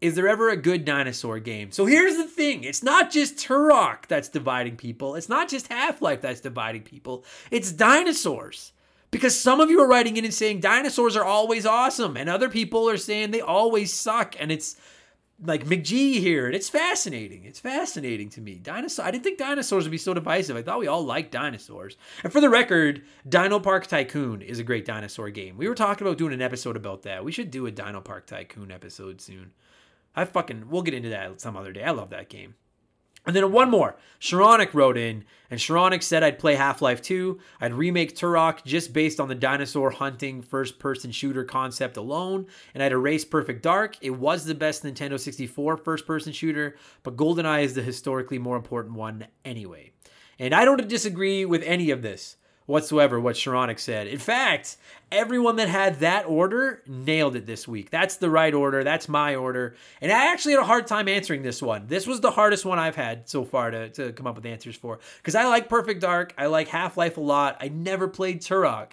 is 0.00 0.16
there 0.16 0.28
ever 0.28 0.50
a 0.50 0.56
good 0.56 0.84
dinosaur 0.84 1.38
game? 1.38 1.70
So 1.72 1.86
here's 1.86 2.16
the 2.18 2.26
thing 2.26 2.64
it's 2.64 2.82
not 2.82 3.10
just 3.10 3.36
Turok 3.36 4.06
that's 4.06 4.28
dividing 4.28 4.76
people, 4.76 5.14
it's 5.14 5.30
not 5.30 5.48
just 5.48 5.68
Half 5.68 6.02
Life 6.02 6.20
that's 6.20 6.42
dividing 6.42 6.82
people, 6.82 7.24
it's 7.50 7.72
dinosaurs. 7.72 8.72
Because 9.10 9.38
some 9.38 9.60
of 9.60 9.70
you 9.70 9.80
are 9.80 9.86
writing 9.86 10.16
in 10.16 10.24
and 10.24 10.34
saying 10.34 10.58
dinosaurs 10.58 11.16
are 11.16 11.24
always 11.24 11.64
awesome, 11.64 12.16
and 12.16 12.28
other 12.28 12.48
people 12.48 12.90
are 12.90 12.96
saying 12.96 13.30
they 13.30 13.40
always 13.40 13.92
suck, 13.92 14.34
and 14.40 14.50
it's 14.50 14.76
like 15.42 15.64
McGee 15.64 16.20
here, 16.20 16.46
and 16.46 16.54
it's 16.54 16.68
fascinating. 16.68 17.44
It's 17.44 17.58
fascinating 17.58 18.28
to 18.30 18.40
me. 18.40 18.54
Dinosaur. 18.54 19.04
I 19.04 19.10
didn't 19.10 19.24
think 19.24 19.38
dinosaurs 19.38 19.84
would 19.84 19.90
be 19.90 19.98
so 19.98 20.14
divisive. 20.14 20.56
I 20.56 20.62
thought 20.62 20.78
we 20.78 20.86
all 20.86 21.04
liked 21.04 21.32
dinosaurs. 21.32 21.96
And 22.22 22.32
for 22.32 22.40
the 22.40 22.48
record, 22.48 23.02
Dino 23.28 23.58
Park 23.58 23.86
Tycoon 23.86 24.42
is 24.42 24.58
a 24.58 24.64
great 24.64 24.84
dinosaur 24.84 25.30
game. 25.30 25.56
We 25.56 25.68
were 25.68 25.74
talking 25.74 26.06
about 26.06 26.18
doing 26.18 26.32
an 26.32 26.42
episode 26.42 26.76
about 26.76 27.02
that. 27.02 27.24
We 27.24 27.32
should 27.32 27.50
do 27.50 27.66
a 27.66 27.70
Dino 27.70 28.00
Park 28.00 28.26
Tycoon 28.26 28.70
episode 28.70 29.20
soon. 29.20 29.52
I 30.16 30.24
fucking 30.24 30.68
we'll 30.70 30.82
get 30.82 30.94
into 30.94 31.08
that 31.10 31.40
some 31.40 31.56
other 31.56 31.72
day. 31.72 31.82
I 31.82 31.90
love 31.90 32.10
that 32.10 32.28
game. 32.28 32.54
And 33.26 33.34
then 33.34 33.52
one 33.52 33.70
more. 33.70 33.96
Sharonic 34.20 34.74
wrote 34.74 34.98
in, 34.98 35.24
and 35.50 35.58
Sharonic 35.58 36.02
said 36.02 36.22
I'd 36.22 36.38
play 36.38 36.54
Half 36.56 36.82
Life 36.82 37.00
2. 37.00 37.38
I'd 37.60 37.72
remake 37.72 38.14
Turok 38.14 38.64
just 38.64 38.92
based 38.92 39.18
on 39.18 39.28
the 39.28 39.34
dinosaur 39.34 39.90
hunting 39.90 40.42
first 40.42 40.78
person 40.78 41.10
shooter 41.10 41.44
concept 41.44 41.96
alone, 41.96 42.46
and 42.74 42.82
I'd 42.82 42.92
erase 42.92 43.24
Perfect 43.24 43.62
Dark. 43.62 43.96
It 44.02 44.10
was 44.10 44.44
the 44.44 44.54
best 44.54 44.82
Nintendo 44.84 45.18
64 45.18 45.78
first 45.78 46.06
person 46.06 46.32
shooter, 46.32 46.76
but 47.02 47.16
GoldenEye 47.16 47.64
is 47.64 47.74
the 47.74 47.82
historically 47.82 48.38
more 48.38 48.56
important 48.56 48.94
one 48.94 49.26
anyway. 49.44 49.92
And 50.38 50.54
I 50.54 50.64
don't 50.64 50.86
disagree 50.88 51.44
with 51.44 51.62
any 51.62 51.90
of 51.90 52.02
this 52.02 52.36
whatsoever 52.66 53.20
what 53.20 53.36
Sharonic 53.36 53.78
said. 53.78 54.06
In 54.06 54.18
fact, 54.18 54.76
everyone 55.12 55.56
that 55.56 55.68
had 55.68 56.00
that 56.00 56.26
order 56.26 56.82
nailed 56.86 57.36
it 57.36 57.46
this 57.46 57.68
week. 57.68 57.90
That's 57.90 58.16
the 58.16 58.30
right 58.30 58.54
order. 58.54 58.82
That's 58.82 59.08
my 59.08 59.34
order. 59.34 59.76
And 60.00 60.10
I 60.10 60.32
actually 60.32 60.52
had 60.52 60.62
a 60.62 60.66
hard 60.66 60.86
time 60.86 61.08
answering 61.08 61.42
this 61.42 61.60
one. 61.60 61.86
This 61.86 62.06
was 62.06 62.20
the 62.20 62.30
hardest 62.30 62.64
one 62.64 62.78
I've 62.78 62.96
had 62.96 63.28
so 63.28 63.44
far 63.44 63.70
to, 63.70 63.90
to 63.90 64.12
come 64.12 64.26
up 64.26 64.36
with 64.36 64.46
answers 64.46 64.76
for. 64.76 64.98
Because 65.18 65.34
I 65.34 65.46
like 65.46 65.68
Perfect 65.68 66.00
Dark. 66.00 66.34
I 66.38 66.46
like 66.46 66.68
Half 66.68 66.96
Life 66.96 67.16
a 67.16 67.20
lot. 67.20 67.58
I 67.60 67.68
never 67.68 68.08
played 68.08 68.40
Turok. 68.40 68.92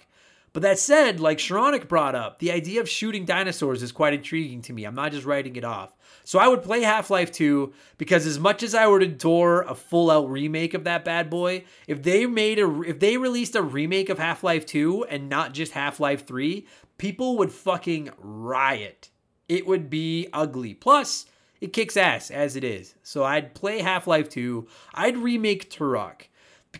But 0.52 0.62
that 0.62 0.78
said, 0.78 1.18
like 1.18 1.38
Sharonic 1.38 1.88
brought 1.88 2.14
up, 2.14 2.38
the 2.38 2.52
idea 2.52 2.82
of 2.82 2.88
shooting 2.88 3.24
dinosaurs 3.24 3.82
is 3.82 3.90
quite 3.90 4.12
intriguing 4.12 4.60
to 4.62 4.74
me. 4.74 4.84
I'm 4.84 4.94
not 4.94 5.12
just 5.12 5.24
writing 5.24 5.56
it 5.56 5.64
off. 5.64 5.94
So 6.24 6.38
I 6.38 6.48
would 6.48 6.62
play 6.62 6.82
Half 6.82 7.10
Life 7.10 7.32
2 7.32 7.72
because 7.98 8.26
as 8.26 8.38
much 8.38 8.62
as 8.62 8.74
I 8.74 8.86
would 8.86 9.02
adore 9.02 9.62
a 9.62 9.74
full 9.74 10.10
out 10.10 10.30
remake 10.30 10.74
of 10.74 10.84
that 10.84 11.04
bad 11.04 11.28
boy, 11.28 11.64
if 11.86 12.02
they 12.02 12.26
made 12.26 12.58
a 12.58 12.82
if 12.82 13.00
they 13.00 13.16
released 13.16 13.56
a 13.56 13.62
remake 13.62 14.08
of 14.08 14.18
Half 14.18 14.44
Life 14.44 14.66
2 14.66 15.04
and 15.04 15.28
not 15.28 15.54
just 15.54 15.72
Half 15.72 16.00
Life 16.00 16.26
3, 16.26 16.66
people 16.98 17.36
would 17.38 17.52
fucking 17.52 18.10
riot. 18.18 19.10
It 19.48 19.66
would 19.66 19.90
be 19.90 20.28
ugly. 20.32 20.74
Plus, 20.74 21.26
it 21.60 21.72
kicks 21.72 21.96
ass 21.96 22.30
as 22.30 22.56
it 22.56 22.64
is. 22.64 22.94
So 23.02 23.24
I'd 23.24 23.54
play 23.54 23.82
Half 23.82 24.06
Life 24.06 24.28
2. 24.28 24.66
I'd 24.94 25.16
remake 25.16 25.70
Turok 25.70 26.22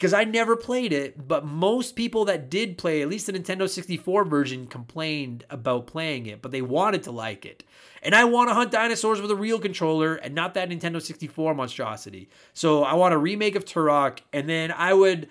because 0.03 0.12
I 0.12 0.25
never 0.25 0.57
played 0.57 0.93
it, 0.93 1.29
but 1.29 1.45
most 1.45 1.95
people 1.95 2.25
that 2.25 2.51
did 2.51 2.77
play, 2.77 3.03
at 3.03 3.09
least 3.09 3.29
the 3.29 3.33
Nintendo 3.33 3.69
64 3.69 4.25
version, 4.25 4.67
complained 4.67 5.45
about 5.49 5.87
playing 5.87 6.27
it, 6.27 6.43
but 6.43 6.51
they 6.51 6.61
wanted 6.61 7.05
to 7.05 7.12
like 7.12 7.47
it. 7.47 7.62
And 8.03 8.12
I 8.12 8.25
want 8.25 8.51
to 8.51 8.55
hunt 8.55 8.73
dinosaurs 8.73 9.21
with 9.21 9.31
a 9.31 9.37
real 9.37 9.61
controller 9.61 10.17
and 10.17 10.35
not 10.35 10.55
that 10.55 10.71
Nintendo 10.71 11.01
64 11.01 11.55
monstrosity. 11.55 12.29
So 12.53 12.83
I 12.83 12.95
want 12.95 13.15
a 13.15 13.17
remake 13.17 13.55
of 13.55 13.65
Turok, 13.65 14.19
and 14.33 14.49
then 14.49 14.73
I 14.73 14.93
would. 14.93 15.29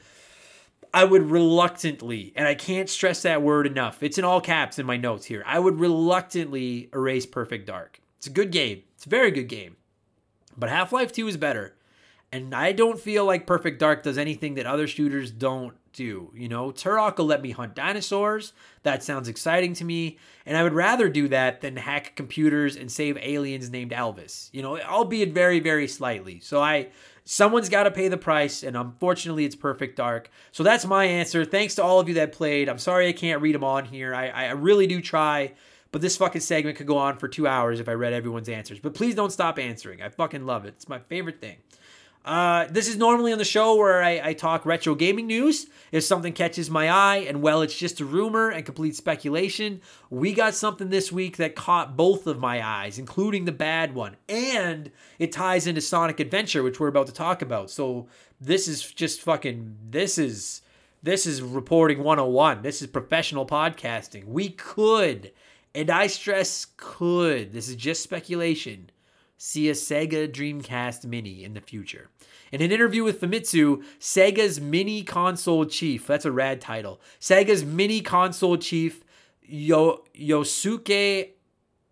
I 0.93 1.05
would 1.05 1.31
reluctantly, 1.31 2.33
and 2.35 2.47
I 2.47 2.55
can't 2.55 2.89
stress 2.89 3.21
that 3.21 3.41
word 3.41 3.65
enough. 3.65 4.03
It's 4.03 4.17
in 4.17 4.25
all 4.25 4.41
caps 4.41 4.77
in 4.77 4.85
my 4.85 4.97
notes 4.97 5.25
here. 5.25 5.41
I 5.45 5.57
would 5.57 5.79
reluctantly 5.79 6.89
erase 6.93 7.25
Perfect 7.25 7.65
Dark. 7.65 8.01
It's 8.17 8.27
a 8.27 8.29
good 8.29 8.51
game. 8.51 8.83
It's 8.95 9.05
a 9.05 9.09
very 9.09 9.31
good 9.31 9.47
game. 9.47 9.77
But 10.57 10.69
Half 10.69 10.91
Life 10.91 11.13
2 11.13 11.29
is 11.29 11.37
better. 11.37 11.75
And 12.31 12.55
I 12.55 12.71
don't 12.71 12.99
feel 12.99 13.25
like 13.25 13.45
Perfect 13.45 13.79
Dark 13.79 14.03
does 14.03 14.17
anything 14.17 14.55
that 14.55 14.65
other 14.65 14.87
shooters 14.87 15.31
don't 15.31 15.75
do. 15.91 16.31
You 16.33 16.47
know, 16.47 16.71
Turok 16.71 17.17
will 17.17 17.25
let 17.25 17.41
me 17.41 17.51
hunt 17.51 17.75
dinosaurs. 17.75 18.53
That 18.83 19.03
sounds 19.03 19.27
exciting 19.27 19.73
to 19.75 19.83
me. 19.83 20.17
And 20.45 20.55
I 20.55 20.63
would 20.63 20.73
rather 20.73 21.09
do 21.09 21.27
that 21.27 21.59
than 21.59 21.75
hack 21.75 22.15
computers 22.15 22.77
and 22.77 22.89
save 22.89 23.17
aliens 23.17 23.69
named 23.69 23.91
Elvis. 23.91 24.49
You 24.53 24.61
know, 24.61 24.79
albeit 24.79 25.33
very, 25.33 25.59
very 25.59 25.87
slightly. 25.87 26.39
So 26.39 26.61
I 26.61 26.87
Someone's 27.23 27.69
got 27.69 27.83
to 27.83 27.91
pay 27.91 28.07
the 28.07 28.17
price, 28.17 28.63
and 28.63 28.75
unfortunately, 28.75 29.45
it's 29.45 29.55
Perfect 29.55 29.95
Dark. 29.95 30.29
So 30.51 30.63
that's 30.63 30.85
my 30.85 31.05
answer. 31.05 31.45
Thanks 31.45 31.75
to 31.75 31.83
all 31.83 31.99
of 31.99 32.07
you 32.07 32.15
that 32.15 32.31
played. 32.31 32.67
I'm 32.67 32.79
sorry 32.79 33.07
I 33.07 33.13
can't 33.13 33.41
read 33.41 33.53
them 33.53 33.63
on 33.63 33.85
here. 33.85 34.15
I, 34.15 34.29
I 34.29 34.51
really 34.51 34.87
do 34.87 35.01
try, 35.01 35.53
but 35.91 36.01
this 36.01 36.17
fucking 36.17 36.41
segment 36.41 36.77
could 36.77 36.87
go 36.87 36.97
on 36.97 37.17
for 37.17 37.27
two 37.27 37.47
hours 37.47 37.79
if 37.79 37.87
I 37.87 37.93
read 37.93 38.13
everyone's 38.13 38.49
answers. 38.49 38.79
But 38.79 38.95
please 38.95 39.13
don't 39.13 39.31
stop 39.31 39.59
answering. 39.59 40.01
I 40.01 40.09
fucking 40.09 40.45
love 40.45 40.65
it. 40.65 40.73
It's 40.75 40.89
my 40.89 40.99
favorite 40.99 41.39
thing. 41.39 41.57
Uh, 42.23 42.67
this 42.69 42.87
is 42.87 42.97
normally 42.97 43.31
on 43.31 43.39
the 43.39 43.45
show 43.45 43.75
where 43.75 44.03
I, 44.03 44.21
I, 44.23 44.33
talk 44.33 44.63
retro 44.63 44.93
gaming 44.93 45.25
news. 45.25 45.65
If 45.91 46.03
something 46.03 46.33
catches 46.33 46.69
my 46.69 46.87
eye, 46.87 47.25
and 47.27 47.41
well, 47.41 47.63
it's 47.63 47.75
just 47.75 47.99
a 47.99 48.05
rumor 48.05 48.49
and 48.49 48.63
complete 48.63 48.95
speculation, 48.95 49.81
we 50.11 50.31
got 50.31 50.53
something 50.53 50.89
this 50.89 51.11
week 51.11 51.37
that 51.37 51.55
caught 51.55 51.97
both 51.97 52.27
of 52.27 52.39
my 52.39 52.63
eyes, 52.63 52.99
including 52.99 53.45
the 53.45 53.51
bad 53.51 53.95
one. 53.95 54.17
And 54.29 54.91
it 55.17 55.31
ties 55.31 55.65
into 55.65 55.81
Sonic 55.81 56.19
Adventure, 56.19 56.61
which 56.61 56.79
we're 56.79 56.89
about 56.89 57.07
to 57.07 57.13
talk 57.13 57.41
about. 57.41 57.71
So 57.71 58.07
this 58.39 58.67
is 58.67 58.91
just 58.91 59.21
fucking, 59.21 59.77
this 59.89 60.17
is. 60.17 60.61
This 61.03 61.25
is 61.25 61.41
reporting 61.41 62.03
101. 62.03 62.61
This 62.61 62.83
is 62.83 62.87
professional 62.87 63.47
podcasting. 63.47 64.25
We 64.25 64.49
could, 64.49 65.31
and 65.73 65.89
I 65.89 66.05
stress 66.05 66.67
could, 66.77 67.53
this 67.53 67.69
is 67.69 67.75
just 67.75 68.03
speculation 68.03 68.91
see 69.43 69.69
a 69.69 69.73
Sega 69.73 70.31
Dreamcast 70.31 71.03
Mini 71.03 71.43
in 71.43 71.55
the 71.55 71.61
future. 71.61 72.09
In 72.51 72.61
an 72.61 72.71
interview 72.71 73.03
with 73.03 73.19
Famitsu, 73.19 73.83
Sega's 73.99 74.61
mini 74.61 75.01
console 75.01 75.65
chief, 75.65 76.05
that's 76.05 76.25
a 76.25 76.31
rad 76.31 76.61
title, 76.61 77.01
Sega's 77.19 77.65
mini 77.65 78.01
console 78.01 78.57
chief, 78.57 79.03
Yo- 79.41 80.03
Yosuke 80.15 81.29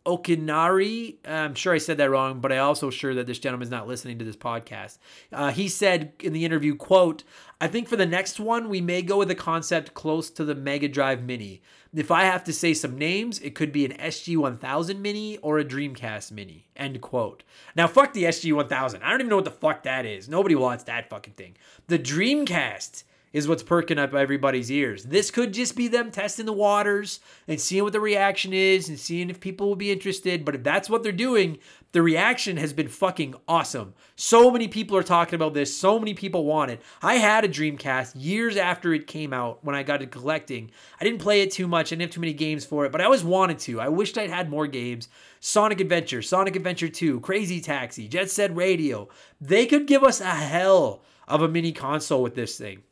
Okinari. 0.06 1.18
I'm 1.26 1.56
sure 1.56 1.74
I 1.74 1.78
said 1.78 1.98
that 1.98 2.10
wrong, 2.10 2.40
but 2.40 2.52
I 2.52 2.58
also 2.58 2.90
sure 2.90 3.14
that 3.16 3.28
this 3.28 3.40
gentleman's 3.40 3.72
not 3.72 3.88
listening 3.88 4.20
to 4.20 4.26
this 4.26 4.36
podcast. 4.36 4.98
Uh, 5.32 5.52
he 5.52 5.68
said 5.68 6.14
in 6.20 6.34
the 6.34 6.46
interview, 6.46 6.76
"quote 6.76 7.24
I 7.62 7.68
think 7.68 7.90
for 7.90 7.98
the 7.98 8.06
next 8.06 8.40
one 8.40 8.70
we 8.70 8.80
may 8.80 9.02
go 9.02 9.18
with 9.18 9.30
a 9.30 9.36
concept 9.36 9.94
close 9.94 10.30
to 10.32 10.46
the 10.46 10.56
Mega 10.56 10.88
Drive 10.88 11.24
Mini. 11.24 11.62
If 11.94 12.10
I 12.10 12.24
have 12.24 12.44
to 12.46 12.54
say 12.54 12.74
some 12.74 12.98
names, 12.98 13.40
it 13.40 13.54
could 13.54 13.74
be 13.74 13.84
an 13.84 13.98
SG1000 13.98 15.00
Mini 15.00 15.38
or 15.38 15.60
a 15.60 15.66
Dreamcast 15.66 16.32
Mini. 16.32 16.68
End 16.78 17.02
quote. 17.02 17.44
Now, 17.76 17.88
fuck 17.88 18.14
the 18.14 18.24
SG1000. 18.24 19.02
I 19.04 19.10
don't 19.10 19.22
even 19.22 19.30
know 19.30 19.36
what 19.36 19.46
the 19.46 19.52
fuck 19.52 19.84
that 19.84 20.06
is. 20.06 20.30
Nobody 20.30 20.56
wants 20.56 20.86
that 20.86 21.10
fucking 21.10 21.34
thing. 21.34 21.58
The 21.88 22.00
Dreamcast 22.00 23.04
is 23.32 23.48
what's 23.48 23.64
perking 23.64 24.00
up 24.00 24.14
everybody's 24.14 24.72
ears. 24.72 25.04
This 25.04 25.32
could 25.32 25.54
just 25.54 25.76
be 25.76 25.88
them 25.88 26.12
testing 26.12 26.46
the 26.46 26.54
waters 26.54 27.20
and 27.48 27.62
seeing 27.62 27.84
what 27.84 27.94
the 27.94 28.00
reaction 28.00 28.54
is 28.54 28.90
and 28.90 29.00
seeing 29.00 29.30
if 29.30 29.40
people 29.40 29.68
will 29.68 29.76
be 29.76 29.92
interested. 29.92 30.44
But 30.44 30.56
if 30.56 30.64
that's 30.64 30.90
what 30.90 31.04
they're 31.04 31.12
doing, 31.12 31.60
the 31.92 32.02
reaction 32.02 32.58
has 32.58 32.74
been 32.74 32.88
fucking 32.88 33.36
awesome. 33.48 33.94
So 34.16 34.52
many 34.52 34.68
people 34.68 34.98
are 34.98 35.04
talking 35.04 35.36
about 35.36 35.54
this. 35.54 35.76
So 35.76 36.00
many 36.00 36.14
people 36.14 36.46
want 36.46 36.72
it. 36.72 36.82
I 37.02 37.16
had 37.16 37.46
a 37.46 37.50
Dreamcast 37.50 38.14
years 38.16 38.58
after 38.58 38.94
it 38.94 39.08
came 39.08 39.34
out 39.34 39.64
when 39.64 39.76
I 39.76 39.84
got 39.84 40.02
it 40.02 40.12
collecting. 40.12 40.72
I 41.00 41.04
didn't 41.04 41.22
play 41.22 41.42
it 41.42 41.52
too 41.52 41.68
much. 41.68 41.88
I 41.88 41.96
didn't 41.96 42.02
have 42.04 42.12
too 42.12 42.22
many 42.22 42.34
games 42.34 42.66
for 42.66 42.86
it, 42.86 42.92
but 42.92 43.02
I 43.02 43.06
always 43.06 43.24
wanted 43.24 43.60
to. 43.60 43.80
I 43.80 43.90
wished 43.90 44.18
I'd 44.18 44.30
had 44.30 44.50
more 44.50 44.68
games. 44.68 45.08
Sonic 45.40 45.80
Adventure, 45.80 46.22
Sonic 46.22 46.56
Adventure 46.56 46.90
2, 46.90 47.22
Crazy 47.22 47.62
Taxi, 47.62 48.08
Jet 48.08 48.30
Set 48.30 48.56
Radio. 48.56 49.08
They 49.40 49.66
could 49.66 49.88
give 49.88 50.04
us 50.04 50.20
a 50.20 50.26
hell 50.26 51.02
of 51.28 51.42
a 51.42 51.48
mini 51.48 51.72
console 51.72 52.22
with 52.22 52.36
this 52.36 52.58
thing. 52.58 52.84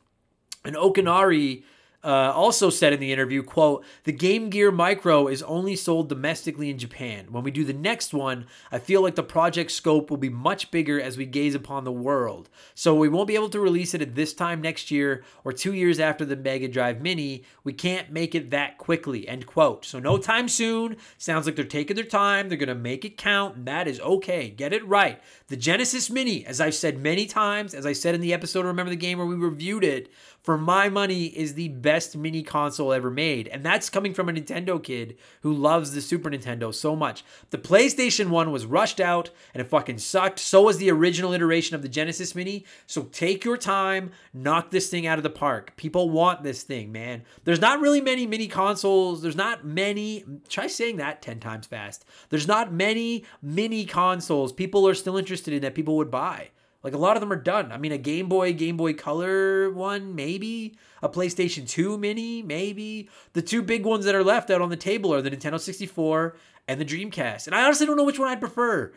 And 0.64 0.76
Okinari 0.76 1.62
uh, 2.04 2.32
also 2.32 2.70
said 2.70 2.92
in 2.92 3.00
the 3.00 3.12
interview, 3.12 3.42
quote, 3.42 3.84
the 4.04 4.12
Game 4.12 4.50
Gear 4.50 4.70
Micro 4.70 5.26
is 5.26 5.42
only 5.42 5.74
sold 5.74 6.08
domestically 6.08 6.70
in 6.70 6.78
Japan. 6.78 7.26
When 7.30 7.42
we 7.42 7.50
do 7.50 7.64
the 7.64 7.72
next 7.72 8.14
one, 8.14 8.46
I 8.70 8.78
feel 8.78 9.02
like 9.02 9.16
the 9.16 9.24
project 9.24 9.72
scope 9.72 10.08
will 10.08 10.16
be 10.16 10.28
much 10.28 10.70
bigger 10.70 11.00
as 11.00 11.18
we 11.18 11.26
gaze 11.26 11.56
upon 11.56 11.82
the 11.82 11.92
world. 11.92 12.48
So 12.74 12.94
we 12.94 13.08
won't 13.08 13.26
be 13.26 13.34
able 13.34 13.48
to 13.48 13.58
release 13.58 13.94
it 13.94 14.02
at 14.02 14.14
this 14.14 14.32
time 14.32 14.60
next 14.60 14.92
year 14.92 15.24
or 15.42 15.52
two 15.52 15.74
years 15.74 15.98
after 15.98 16.24
the 16.24 16.36
Mega 16.36 16.68
Drive 16.68 17.00
Mini. 17.00 17.42
We 17.64 17.72
can't 17.72 18.12
make 18.12 18.34
it 18.34 18.50
that 18.50 18.78
quickly, 18.78 19.26
end 19.26 19.46
quote. 19.46 19.84
So 19.84 19.98
no 19.98 20.18
time 20.18 20.48
soon. 20.48 20.98
Sounds 21.18 21.46
like 21.46 21.56
they're 21.56 21.64
taking 21.64 21.96
their 21.96 22.04
time. 22.04 22.48
They're 22.48 22.56
going 22.56 22.68
to 22.68 22.76
make 22.76 23.04
it 23.04 23.16
count, 23.16 23.56
and 23.56 23.66
that 23.66 23.88
is 23.88 23.98
okay. 24.00 24.50
Get 24.50 24.72
it 24.72 24.86
right. 24.86 25.20
The 25.48 25.56
Genesis 25.56 26.10
Mini, 26.10 26.46
as 26.46 26.60
I've 26.60 26.76
said 26.76 26.98
many 26.98 27.26
times, 27.26 27.74
as 27.74 27.86
I 27.86 27.92
said 27.92 28.14
in 28.14 28.20
the 28.20 28.32
episode, 28.32 28.64
remember 28.64 28.90
the 28.90 28.96
game 28.96 29.18
where 29.18 29.26
we 29.26 29.34
reviewed 29.34 29.82
it, 29.82 30.12
for 30.48 30.56
my 30.56 30.88
money, 30.88 31.26
is 31.26 31.52
the 31.52 31.68
best 31.68 32.16
mini 32.16 32.42
console 32.42 32.90
ever 32.94 33.10
made. 33.10 33.48
And 33.48 33.62
that's 33.62 33.90
coming 33.90 34.14
from 34.14 34.30
a 34.30 34.32
Nintendo 34.32 34.82
kid 34.82 35.18
who 35.42 35.52
loves 35.52 35.92
the 35.92 36.00
Super 36.00 36.30
Nintendo 36.30 36.72
so 36.72 36.96
much. 36.96 37.22
The 37.50 37.58
PlayStation 37.58 38.30
1 38.30 38.50
was 38.50 38.64
rushed 38.64 38.98
out 38.98 39.28
and 39.52 39.60
it 39.60 39.68
fucking 39.68 39.98
sucked. 39.98 40.38
So 40.38 40.62
was 40.62 40.78
the 40.78 40.90
original 40.90 41.34
iteration 41.34 41.76
of 41.76 41.82
the 41.82 41.88
Genesis 41.90 42.34
Mini. 42.34 42.64
So 42.86 43.02
take 43.12 43.44
your 43.44 43.58
time, 43.58 44.10
knock 44.32 44.70
this 44.70 44.88
thing 44.88 45.06
out 45.06 45.18
of 45.18 45.22
the 45.22 45.28
park. 45.28 45.76
People 45.76 46.08
want 46.08 46.42
this 46.42 46.62
thing, 46.62 46.92
man. 46.92 47.24
There's 47.44 47.60
not 47.60 47.80
really 47.80 48.00
many 48.00 48.26
mini 48.26 48.46
consoles. 48.48 49.20
There's 49.20 49.36
not 49.36 49.66
many, 49.66 50.24
try 50.48 50.66
saying 50.66 50.96
that 50.96 51.20
10 51.20 51.40
times 51.40 51.66
fast. 51.66 52.06
There's 52.30 52.48
not 52.48 52.72
many 52.72 53.26
mini 53.42 53.84
consoles 53.84 54.54
people 54.54 54.88
are 54.88 54.94
still 54.94 55.18
interested 55.18 55.52
in 55.52 55.60
that 55.60 55.74
people 55.74 55.98
would 55.98 56.10
buy. 56.10 56.48
Like 56.82 56.94
a 56.94 56.98
lot 56.98 57.16
of 57.16 57.20
them 57.20 57.32
are 57.32 57.36
done. 57.36 57.72
I 57.72 57.76
mean, 57.76 57.92
a 57.92 57.98
Game 57.98 58.28
Boy, 58.28 58.52
Game 58.52 58.76
Boy 58.76 58.94
Color 58.94 59.70
one, 59.72 60.14
maybe. 60.14 60.76
A 61.02 61.08
PlayStation 61.08 61.68
2 61.68 61.98
Mini, 61.98 62.42
maybe. 62.42 63.08
The 63.32 63.42
two 63.42 63.62
big 63.62 63.84
ones 63.84 64.04
that 64.04 64.14
are 64.14 64.24
left 64.24 64.50
out 64.50 64.62
on 64.62 64.68
the 64.68 64.76
table 64.76 65.12
are 65.12 65.22
the 65.22 65.30
Nintendo 65.30 65.58
64 65.58 66.36
and 66.68 66.80
the 66.80 66.84
Dreamcast. 66.84 67.46
And 67.46 67.54
I 67.54 67.64
honestly 67.64 67.86
don't 67.86 67.96
know 67.96 68.04
which 68.04 68.18
one 68.18 68.28
I'd 68.28 68.40
prefer. 68.40 68.92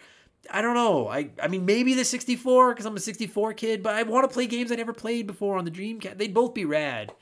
I 0.50 0.62
don't 0.62 0.76
know. 0.76 1.08
I 1.08 1.30
I 1.42 1.48
mean, 1.48 1.66
maybe 1.66 1.94
the 1.94 2.06
64 2.06 2.74
because 2.74 2.86
I'm 2.86 2.96
a 2.96 3.00
64 3.00 3.54
kid, 3.54 3.84
but 3.84 3.96
I 3.96 4.04
want 4.04 4.30
to 4.30 4.34
play 4.34 4.48
games 4.48 4.72
I 4.72 4.76
never 4.76 4.94
played 4.94 5.28
before 5.28 5.58
on 5.58 5.66
the 5.66 5.72
Dreamcast. 5.72 6.18
They'd 6.18 6.34
both 6.34 6.54
be 6.54 6.66
rad. 6.66 7.14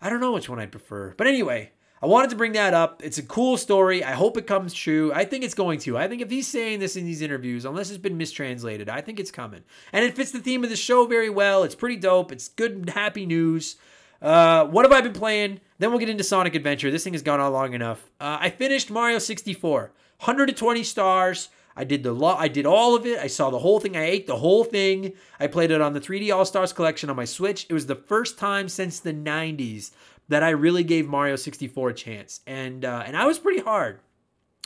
I 0.00 0.10
don't 0.10 0.20
know 0.20 0.32
which 0.32 0.48
one 0.48 0.58
I'd 0.58 0.72
prefer. 0.72 1.14
But 1.16 1.26
anyway, 1.26 1.72
I 2.02 2.06
wanted 2.06 2.30
to 2.30 2.36
bring 2.36 2.52
that 2.52 2.74
up. 2.74 3.02
It's 3.02 3.18
a 3.18 3.22
cool 3.22 3.56
story. 3.56 4.04
I 4.04 4.12
hope 4.12 4.36
it 4.36 4.46
comes 4.46 4.74
true. 4.74 5.10
I 5.14 5.24
think 5.24 5.42
it's 5.42 5.54
going 5.54 5.78
to. 5.80 5.96
I 5.96 6.06
think 6.06 6.20
if 6.20 6.30
he's 6.30 6.46
saying 6.46 6.80
this 6.80 6.96
in 6.96 7.06
these 7.06 7.22
interviews, 7.22 7.64
unless 7.64 7.88
it's 7.88 7.98
been 7.98 8.18
mistranslated, 8.18 8.88
I 8.90 9.00
think 9.00 9.18
it's 9.18 9.30
coming. 9.30 9.62
And 9.92 10.04
it 10.04 10.14
fits 10.14 10.30
the 10.30 10.40
theme 10.40 10.64
of 10.64 10.70
the 10.70 10.76
show 10.76 11.06
very 11.06 11.30
well. 11.30 11.62
It's 11.62 11.74
pretty 11.74 11.96
dope. 11.96 12.30
It's 12.30 12.48
good, 12.48 12.90
happy 12.90 13.24
news. 13.24 13.76
Uh, 14.20 14.66
what 14.66 14.84
have 14.84 14.92
I 14.92 15.00
been 15.00 15.12
playing? 15.12 15.60
Then 15.78 15.90
we'll 15.90 15.98
get 15.98 16.08
into 16.08 16.24
Sonic 16.24 16.54
Adventure. 16.54 16.90
This 16.90 17.04
thing 17.04 17.14
has 17.14 17.22
gone 17.22 17.40
on 17.40 17.52
long 17.52 17.72
enough. 17.72 18.10
Uh, 18.20 18.38
I 18.40 18.50
finished 18.50 18.90
Mario 18.90 19.18
64, 19.18 19.92
120 20.18 20.82
stars. 20.82 21.48
I 21.76 21.84
did 21.84 22.02
the 22.02 22.12
lo- 22.12 22.36
I 22.38 22.48
did 22.48 22.66
all 22.66 22.94
of 22.94 23.04
it. 23.04 23.18
I 23.18 23.26
saw 23.26 23.50
the 23.50 23.58
whole 23.58 23.80
thing. 23.80 23.96
I 23.96 24.04
ate 24.04 24.26
the 24.26 24.36
whole 24.36 24.62
thing. 24.64 25.12
I 25.40 25.46
played 25.48 25.70
it 25.70 25.80
on 25.80 25.92
the 25.92 26.00
3D 26.00 26.34
All 26.34 26.44
Stars 26.44 26.72
collection 26.72 27.10
on 27.10 27.16
my 27.16 27.24
Switch. 27.24 27.66
It 27.68 27.72
was 27.72 27.86
the 27.86 27.96
first 27.96 28.38
time 28.38 28.68
since 28.68 29.00
the 29.00 29.12
90s 29.12 29.90
that 30.28 30.42
I 30.42 30.50
really 30.50 30.84
gave 30.84 31.06
Mario 31.06 31.36
64 31.36 31.90
a 31.90 31.94
chance, 31.94 32.40
and 32.46 32.84
uh, 32.84 33.04
and 33.06 33.16
I 33.16 33.26
was 33.26 33.38
pretty 33.38 33.60
hard 33.60 34.00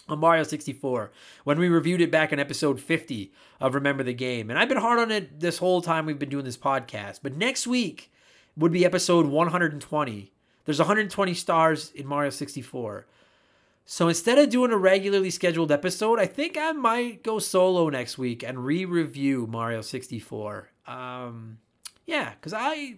on 0.08 0.18
Mario 0.18 0.42
64 0.42 1.10
when 1.44 1.58
we 1.58 1.68
reviewed 1.68 2.00
it 2.00 2.10
back 2.10 2.32
in 2.32 2.38
episode 2.38 2.80
50 2.80 3.32
of 3.60 3.74
Remember 3.74 4.02
the 4.02 4.14
Game, 4.14 4.50
and 4.50 4.58
I've 4.58 4.68
been 4.68 4.78
hard 4.78 4.98
on 4.98 5.10
it 5.10 5.40
this 5.40 5.58
whole 5.58 5.82
time 5.82 6.06
we've 6.06 6.18
been 6.18 6.28
doing 6.28 6.44
this 6.44 6.56
podcast. 6.56 7.20
But 7.22 7.36
next 7.36 7.66
week 7.66 8.10
would 8.56 8.72
be 8.72 8.84
episode 8.84 9.26
120. 9.26 10.32
There's 10.64 10.78
120 10.78 11.34
stars 11.34 11.92
in 11.94 12.06
Mario 12.06 12.30
64. 12.30 13.06
So 13.90 14.08
instead 14.08 14.36
of 14.36 14.50
doing 14.50 14.70
a 14.70 14.76
regularly 14.76 15.30
scheduled 15.30 15.72
episode, 15.72 16.18
I 16.20 16.26
think 16.26 16.58
I 16.58 16.72
might 16.72 17.22
go 17.22 17.38
solo 17.38 17.88
next 17.88 18.18
week 18.18 18.42
and 18.42 18.66
re-review 18.66 19.46
Mario 19.46 19.80
64. 19.80 20.68
Um, 20.86 21.56
yeah, 22.04 22.34
because 22.34 22.52
I 22.52 22.96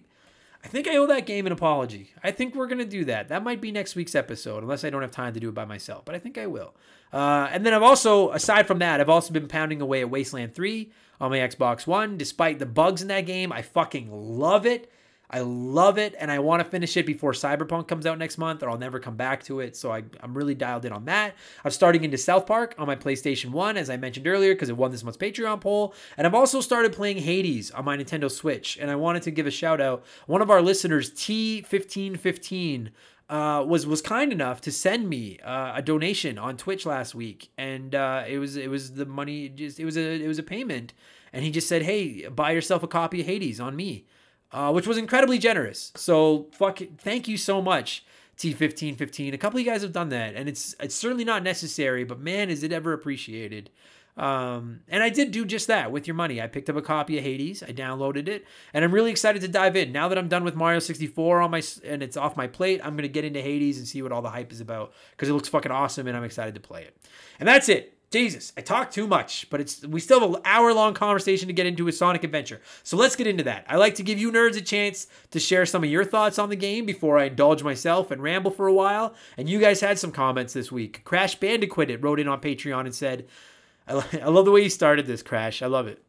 I 0.63 0.67
think 0.67 0.87
I 0.87 0.97
owe 0.97 1.07
that 1.07 1.25
game 1.25 1.47
an 1.47 1.51
apology. 1.51 2.13
I 2.23 2.31
think 2.31 2.53
we're 2.53 2.67
going 2.67 2.77
to 2.79 2.85
do 2.85 3.05
that. 3.05 3.29
That 3.29 3.43
might 3.43 3.61
be 3.61 3.71
next 3.71 3.95
week's 3.95 4.13
episode, 4.13 4.61
unless 4.61 4.83
I 4.83 4.89
don't 4.91 5.01
have 5.01 5.11
time 5.11 5.33
to 5.33 5.39
do 5.39 5.49
it 5.49 5.55
by 5.55 5.65
myself, 5.65 6.05
but 6.05 6.13
I 6.13 6.19
think 6.19 6.37
I 6.37 6.45
will. 6.45 6.75
Uh, 7.11 7.49
and 7.51 7.65
then 7.65 7.73
I've 7.73 7.81
also, 7.83 8.31
aside 8.31 8.67
from 8.67 8.79
that, 8.79 9.01
I've 9.01 9.09
also 9.09 9.33
been 9.33 9.47
pounding 9.47 9.81
away 9.81 10.01
at 10.01 10.09
Wasteland 10.09 10.53
3 10.53 10.91
on 11.19 11.31
my 11.31 11.39
Xbox 11.39 11.87
One. 11.87 12.15
Despite 12.17 12.59
the 12.59 12.65
bugs 12.65 13.01
in 13.01 13.07
that 13.07 13.25
game, 13.25 13.51
I 13.51 13.63
fucking 13.63 14.09
love 14.11 14.65
it. 14.65 14.91
I 15.31 15.39
love 15.39 15.97
it 15.97 16.13
and 16.19 16.29
I 16.29 16.39
want 16.39 16.61
to 16.61 16.69
finish 16.69 16.97
it 16.97 17.05
before 17.05 17.31
Cyberpunk 17.31 17.87
comes 17.87 18.05
out 18.05 18.17
next 18.17 18.37
month 18.37 18.61
or 18.61 18.69
I'll 18.69 18.77
never 18.77 18.99
come 18.99 19.15
back 19.15 19.43
to 19.45 19.61
it. 19.61 19.77
So 19.77 19.91
I, 19.91 20.03
am 20.21 20.33
really 20.33 20.53
dialed 20.53 20.83
in 20.83 20.91
on 20.91 21.05
that. 21.05 21.35
I'm 21.63 21.71
starting 21.71 22.03
into 22.03 22.17
South 22.17 22.45
Park 22.45 22.75
on 22.77 22.85
my 22.85 22.97
PlayStation 22.97 23.51
1, 23.51 23.77
as 23.77 23.89
I 23.89 23.95
mentioned 23.95 24.27
earlier, 24.27 24.53
because 24.53 24.67
it 24.67 24.75
won 24.75 24.91
this 24.91 25.03
month's 25.03 25.17
Patreon 25.17 25.61
poll. 25.61 25.93
And 26.17 26.27
I've 26.27 26.35
also 26.35 26.59
started 26.59 26.91
playing 26.91 27.19
Hades 27.19 27.71
on 27.71 27.85
my 27.85 27.95
Nintendo 27.95 28.29
Switch. 28.29 28.77
And 28.79 28.91
I 28.91 28.95
wanted 28.95 29.23
to 29.23 29.31
give 29.31 29.47
a 29.47 29.51
shout 29.51 29.79
out. 29.79 30.03
One 30.27 30.41
of 30.41 30.51
our 30.51 30.61
listeners, 30.61 31.11
T1515, 31.11 32.89
uh, 33.29 33.63
was 33.65 33.87
was 33.87 34.01
kind 34.01 34.33
enough 34.33 34.59
to 34.59 34.73
send 34.73 35.07
me 35.07 35.39
uh, 35.39 35.71
a 35.75 35.81
donation 35.81 36.37
on 36.37 36.57
Twitch 36.57 36.85
last 36.85 37.15
week, 37.15 37.49
and 37.57 37.95
uh, 37.95 38.25
it 38.27 38.39
was 38.39 38.57
it 38.57 38.69
was 38.69 38.95
the 38.95 39.05
money 39.05 39.47
just 39.47 39.79
it 39.79 39.85
was 39.85 39.95
a 39.95 40.21
it 40.21 40.27
was 40.27 40.37
a 40.37 40.43
payment, 40.43 40.93
and 41.31 41.45
he 41.45 41.49
just 41.49 41.69
said, 41.69 41.83
"Hey, 41.83 42.27
buy 42.27 42.51
yourself 42.51 42.83
a 42.83 42.89
copy 42.89 43.21
of 43.21 43.27
Hades 43.27 43.61
on 43.61 43.77
me." 43.77 44.05
Uh, 44.51 44.71
which 44.71 44.87
was 44.87 44.97
incredibly 44.97 45.37
generous. 45.37 45.91
So 45.95 46.47
fuck, 46.51 46.81
it. 46.81 46.99
thank 46.99 47.27
you 47.27 47.37
so 47.37 47.61
much, 47.61 48.05
T1515. 48.37 49.33
A 49.33 49.37
couple 49.37 49.59
of 49.59 49.65
you 49.65 49.71
guys 49.71 49.81
have 49.81 49.93
done 49.93 50.09
that, 50.09 50.35
and 50.35 50.49
it's 50.49 50.75
it's 50.79 50.95
certainly 50.95 51.25
not 51.25 51.43
necessary, 51.43 52.03
but 52.03 52.19
man, 52.19 52.49
is 52.49 52.63
it 52.63 52.71
ever 52.71 52.93
appreciated. 52.93 53.69
Um, 54.17 54.81
and 54.89 55.01
I 55.01 55.09
did 55.09 55.31
do 55.31 55.45
just 55.45 55.67
that 55.67 55.91
with 55.91 56.05
your 56.05 56.15
money. 56.15 56.41
I 56.41 56.47
picked 56.47 56.69
up 56.69 56.75
a 56.75 56.81
copy 56.81 57.17
of 57.17 57.23
Hades, 57.23 57.63
I 57.63 57.71
downloaded 57.71 58.27
it, 58.27 58.45
and 58.73 58.83
I'm 58.83 58.93
really 58.93 59.09
excited 59.09 59.41
to 59.41 59.47
dive 59.47 59.77
in. 59.77 59.93
Now 59.93 60.09
that 60.09 60.17
I'm 60.17 60.27
done 60.27 60.43
with 60.43 60.53
Mario 60.53 60.79
64 60.79 61.41
on 61.41 61.51
my 61.51 61.63
and 61.85 62.03
it's 62.03 62.17
off 62.17 62.35
my 62.35 62.47
plate, 62.47 62.81
I'm 62.83 62.95
gonna 62.95 63.07
get 63.07 63.23
into 63.23 63.41
Hades 63.41 63.77
and 63.77 63.87
see 63.87 64.01
what 64.01 64.11
all 64.11 64.21
the 64.21 64.29
hype 64.29 64.51
is 64.51 64.59
about 64.59 64.93
because 65.11 65.29
it 65.29 65.33
looks 65.33 65.47
fucking 65.47 65.71
awesome, 65.71 66.07
and 66.07 66.17
I'm 66.17 66.25
excited 66.25 66.55
to 66.55 66.61
play 66.61 66.83
it. 66.83 66.97
And 67.39 67.47
that's 67.47 67.69
it. 67.69 67.97
Jesus, 68.11 68.51
I 68.57 68.61
talk 68.61 68.91
too 68.91 69.07
much, 69.07 69.49
but 69.49 69.61
it's 69.61 69.85
we 69.85 70.01
still 70.01 70.19
have 70.19 70.33
an 70.33 70.41
hour 70.43 70.73
long 70.73 70.93
conversation 70.93 71.47
to 71.47 71.53
get 71.53 71.65
into 71.65 71.85
with 71.85 71.95
Sonic 71.95 72.25
Adventure. 72.25 72.59
So 72.83 72.97
let's 72.97 73.15
get 73.15 73.25
into 73.25 73.45
that. 73.45 73.65
I 73.69 73.77
like 73.77 73.95
to 73.95 74.03
give 74.03 74.19
you 74.19 74.33
nerds 74.33 74.57
a 74.57 74.61
chance 74.61 75.07
to 75.31 75.39
share 75.39 75.65
some 75.65 75.81
of 75.81 75.89
your 75.89 76.03
thoughts 76.03 76.37
on 76.37 76.49
the 76.49 76.57
game 76.57 76.85
before 76.85 77.17
I 77.17 77.25
indulge 77.25 77.63
myself 77.63 78.11
and 78.11 78.21
ramble 78.21 78.51
for 78.51 78.67
a 78.67 78.73
while. 78.73 79.15
And 79.37 79.49
you 79.49 79.61
guys 79.61 79.79
had 79.79 79.97
some 79.97 80.11
comments 80.11 80.51
this 80.51 80.73
week. 80.73 81.05
Crash 81.05 81.35
Bandicoot 81.35 82.01
wrote 82.01 82.19
in 82.19 82.27
on 82.27 82.41
Patreon 82.41 82.81
and 82.81 82.93
said, 82.93 83.27
I 83.87 83.93
love 83.93 84.43
the 84.43 84.51
way 84.51 84.61
you 84.61 84.69
started 84.69 85.07
this, 85.07 85.23
Crash. 85.23 85.61
I 85.61 85.67
love 85.67 85.87
it. 85.87 86.03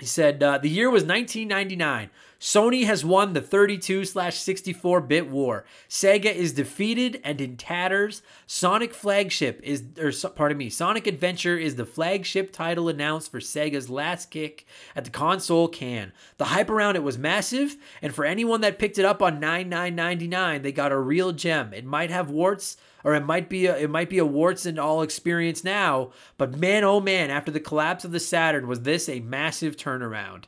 He 0.00 0.06
said, 0.06 0.42
uh, 0.42 0.58
the 0.58 0.68
year 0.68 0.90
was 0.90 1.04
1999. 1.04 2.10
Sony 2.40 2.84
has 2.84 3.04
won 3.04 3.32
the 3.32 3.40
32 3.40 4.04
slash 4.04 4.36
64 4.36 5.00
bit 5.02 5.30
war. 5.30 5.64
Sega 5.88 6.34
is 6.34 6.52
defeated 6.52 7.20
and 7.24 7.40
in 7.40 7.56
tatters. 7.56 8.20
Sonic 8.46 8.92
flagship 8.92 9.60
is, 9.62 9.84
or 9.98 10.12
pardon 10.30 10.58
me, 10.58 10.68
Sonic 10.68 11.06
Adventure 11.06 11.56
is 11.56 11.76
the 11.76 11.86
flagship 11.86 12.52
title 12.52 12.88
announced 12.88 13.30
for 13.30 13.40
Sega's 13.40 13.88
last 13.88 14.30
kick 14.30 14.66
at 14.94 15.04
the 15.04 15.10
console 15.10 15.68
can. 15.68 16.12
The 16.36 16.46
hype 16.46 16.68
around 16.68 16.96
it 16.96 17.02
was 17.02 17.16
massive, 17.16 17.76
and 18.02 18.14
for 18.14 18.24
anyone 18.24 18.60
that 18.62 18.78
picked 18.78 18.98
it 18.98 19.04
up 19.04 19.22
on 19.22 19.40
99.99, 19.40 20.62
they 20.62 20.72
got 20.72 20.92
a 20.92 20.98
real 20.98 21.32
gem. 21.32 21.72
It 21.72 21.86
might 21.86 22.10
have 22.10 22.28
warts 22.28 22.76
or 23.04 23.14
it 23.14 23.24
might 23.24 23.48
be 23.48 23.66
a, 23.66 23.76
it 23.76 23.90
might 23.90 24.10
be 24.10 24.18
a 24.18 24.26
warts 24.26 24.66
and 24.66 24.78
all 24.78 25.02
experience 25.02 25.62
now. 25.62 26.10
But 26.38 26.58
man, 26.58 26.82
oh 26.82 27.00
man, 27.00 27.30
after 27.30 27.52
the 27.52 27.60
collapse 27.60 28.04
of 28.04 28.10
the 28.10 28.20
Saturn, 28.20 28.66
was 28.66 28.80
this 28.80 29.08
a 29.08 29.20
massive 29.20 29.76
turnaround? 29.76 30.44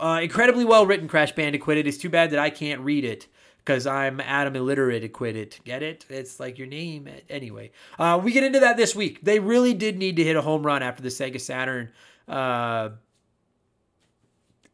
Uh, 0.00 0.20
incredibly 0.22 0.64
well 0.64 0.86
written, 0.86 1.08
Crash 1.08 1.32
Bandicoot. 1.32 1.76
It 1.76 1.86
is 1.86 1.98
too 1.98 2.08
bad 2.08 2.30
that 2.30 2.38
I 2.38 2.50
can't 2.50 2.80
read 2.80 3.04
it 3.04 3.26
because 3.58 3.86
I'm 3.86 4.20
Adam 4.20 4.54
illiterate. 4.54 5.04
Acquit 5.04 5.36
it. 5.36 5.60
Get 5.64 5.82
it? 5.82 6.06
It's 6.08 6.38
like 6.38 6.56
your 6.56 6.68
name. 6.68 7.08
Anyway, 7.28 7.72
uh, 7.98 8.20
we 8.22 8.32
get 8.32 8.44
into 8.44 8.60
that 8.60 8.76
this 8.76 8.94
week. 8.94 9.22
They 9.22 9.40
really 9.40 9.74
did 9.74 9.98
need 9.98 10.16
to 10.16 10.24
hit 10.24 10.36
a 10.36 10.42
home 10.42 10.64
run 10.64 10.82
after 10.82 11.02
the 11.02 11.08
Sega 11.08 11.40
Saturn. 11.40 11.90
Uh, 12.28 12.90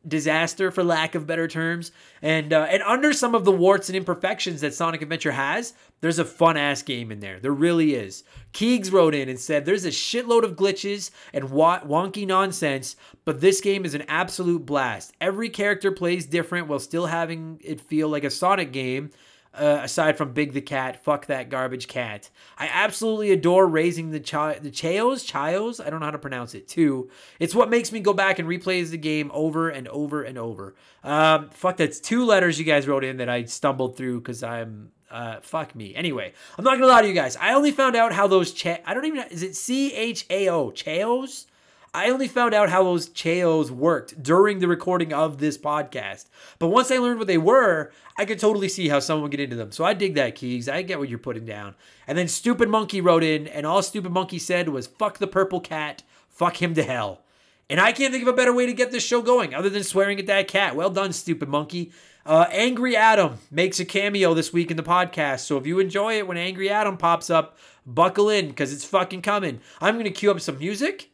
disaster 0.07 0.71
for 0.71 0.83
lack 0.83 1.15
of 1.15 1.27
better 1.27 1.47
terms. 1.47 1.93
And 2.21 2.53
uh, 2.53 2.67
and 2.69 2.83
under 2.83 3.13
some 3.13 3.35
of 3.35 3.45
the 3.45 3.53
warts 3.53 3.89
and 3.89 3.97
imperfections 3.97 4.61
that 4.61 4.75
sonic 4.75 5.03
adventure 5.03 5.33
has 5.33 5.75
there's 6.01 6.19
a 6.19 6.25
fun 6.25 6.57
ass 6.57 6.83
game 6.83 7.13
in 7.13 7.21
there. 7.21 7.39
There 7.39 7.53
really 7.53 7.95
is. 7.95 8.25
Keegs 8.53 8.93
wrote 8.93 9.15
in 9.15 9.29
and 9.29 9.39
said 9.39 9.65
there's 9.65 9.85
a 9.85 9.91
shitload 9.91 10.43
of 10.43 10.57
glitches 10.57 11.11
and 11.33 11.51
wonky 11.51 12.27
nonsense 12.27 12.97
but 13.25 13.41
this 13.41 13.61
game 13.61 13.85
is 13.85 13.95
an 13.95 14.03
absolute 14.09 14.67
blast. 14.67 15.13
Every 15.21 15.49
character 15.49 15.93
plays 15.93 16.27
different 16.27 16.67
while 16.67 16.81
still 16.81 17.07
having 17.07 17.61
it 17.63 17.81
feel 17.81 18.09
like 18.09 18.25
a 18.25 18.31
sonic 18.31 18.73
game 18.73 19.11
uh, 19.55 19.81
aside 19.83 20.17
from 20.17 20.33
Big 20.33 20.53
the 20.53 20.61
Cat, 20.61 21.05
fuck 21.05 21.27
that 21.27 21.51
garbage 21.51 21.87
cat. 21.89 22.31
I 22.59 22.69
absolutely 22.73 23.33
adore 23.33 23.67
raising 23.67 24.11
the 24.11 24.21
chi- 24.21 24.59
the 24.59 24.71
Chayos, 24.71 25.31
Chayos, 25.31 25.85
I 25.85 25.91
don't 25.91 26.01
know 26.01 26.07
how 26.07 26.13
to 26.13 26.19
pronounce 26.19 26.55
it 26.55 26.69
too. 26.69 27.11
It's 27.39 27.55
what 27.55 27.69
makes 27.71 27.93
me 27.93 28.01
go 28.01 28.13
back 28.13 28.39
and 28.39 28.49
replay 28.49 28.89
the 28.89 28.97
game 28.99 29.31
over 29.35 29.69
and 29.69 29.87
over 29.89 30.23
and 30.23 30.39
over. 30.39 30.75
Um, 31.05 31.51
fuck, 31.51 31.77
that's 31.77 32.01
two 32.01 32.25
letters 32.25 32.59
you 32.59 32.65
guys 32.65 32.89
wrote 32.89 33.05
in 33.05 33.19
that 33.19 33.29
I 33.29 33.45
stumbled 33.45 33.97
through 33.97 34.21
because 34.21 34.43
I'm 34.43 34.93
uh, 35.11 35.41
fuck 35.43 35.75
me. 35.75 35.95
Anyway, 35.95 36.33
I'm 36.57 36.65
not 36.65 36.75
gonna 36.77 36.87
lie 36.87 37.03
to 37.03 37.09
you 37.09 37.15
guys. 37.15 37.37
I 37.37 37.53
only 37.53 37.71
found 37.71 37.95
out 37.97 38.13
how 38.13 38.27
those 38.27 38.53
cha- 38.53 38.79
I 38.87 38.95
don't 38.95 39.05
even 39.05 39.21
know. 39.21 39.27
Is 39.31 39.43
it 39.43 39.55
C 39.55 39.93
H 39.93 40.25
A 40.31 40.49
O? 40.49 40.71
Chayos? 40.71 41.47
I 41.95 42.09
only 42.09 42.27
found 42.27 42.55
out 42.55 42.71
how 42.71 42.83
those 42.83 43.11
Chayos 43.11 43.71
worked 43.71 44.23
during 44.23 44.61
the 44.61 44.69
recording 44.69 45.13
of 45.13 45.37
this 45.37 45.59
podcast. 45.59 46.25
But 46.59 46.69
once 46.69 46.91
I 46.91 46.97
learned 46.97 47.19
what 47.19 47.27
they 47.27 47.37
were, 47.37 47.93
I 48.17 48.25
could 48.25 48.39
totally 48.39 48.71
see 48.71 48.89
how 48.89 48.99
someone 48.99 49.25
would 49.25 49.31
get 49.31 49.41
into 49.41 49.57
them. 49.57 49.73
So 49.73 49.85
I 49.85 49.93
dig 49.93 50.15
that, 50.15 50.35
Keegs. 50.35 50.73
I 50.73 50.81
get 50.81 50.99
what 50.99 51.11
you're 51.11 51.19
putting 51.19 51.45
down. 51.45 51.75
And 52.07 52.17
then 52.17 52.29
Stupid 52.29 52.71
Monkey 52.71 53.03
wrote 53.03 53.23
in, 53.23 53.47
and 53.47 53.67
all 53.67 53.83
Stupid 53.83 54.11
Monkey 54.11 54.39
said 54.39 54.71
was, 54.71 54.87
fuck 54.87 55.19
the 55.19 55.27
purple 55.27 55.61
cat, 55.61 56.03
fuck 56.31 56.63
him 56.63 56.73
to 56.75 56.83
hell. 56.83 57.21
And 57.69 57.79
I 57.79 57.93
can't 57.93 58.11
think 58.11 58.23
of 58.23 58.29
a 58.29 58.37
better 58.37 58.55
way 58.55 58.65
to 58.65 58.73
get 58.73 58.91
this 58.91 59.05
show 59.05 59.21
going 59.21 59.55
other 59.55 59.69
than 59.69 59.85
swearing 59.85 60.19
at 60.19 60.27
that 60.29 60.49
cat. 60.49 60.75
Well 60.75 60.91
done, 60.91 61.13
Stupid 61.13 61.51
Monkey. 61.51 61.93
Uh, 62.25 62.47
Angry 62.51 62.97
Adam 62.97 63.39
makes 63.51 63.81
a 63.81 63.85
cameo 63.85 64.33
this 64.33 64.51
week 64.51 64.71
in 64.71 64.79
the 64.79 64.83
podcast. 64.83 65.41
So 65.41 65.59
if 65.59 65.67
you 65.67 65.79
enjoy 65.79 66.17
it 66.17 66.27
when 66.27 66.39
Angry 66.39 66.71
Adam 66.71 66.97
pops 66.97 67.29
up, 67.29 67.59
buckle 67.85 68.31
in 68.31 68.49
because 68.49 68.73
it's 68.73 68.85
fucking 68.87 69.21
coming. 69.21 69.61
I'm 69.79 69.97
going 69.97 70.05
to 70.05 70.11
cue 70.11 70.31
up 70.31 70.41
some 70.41 70.59
music 70.59 71.11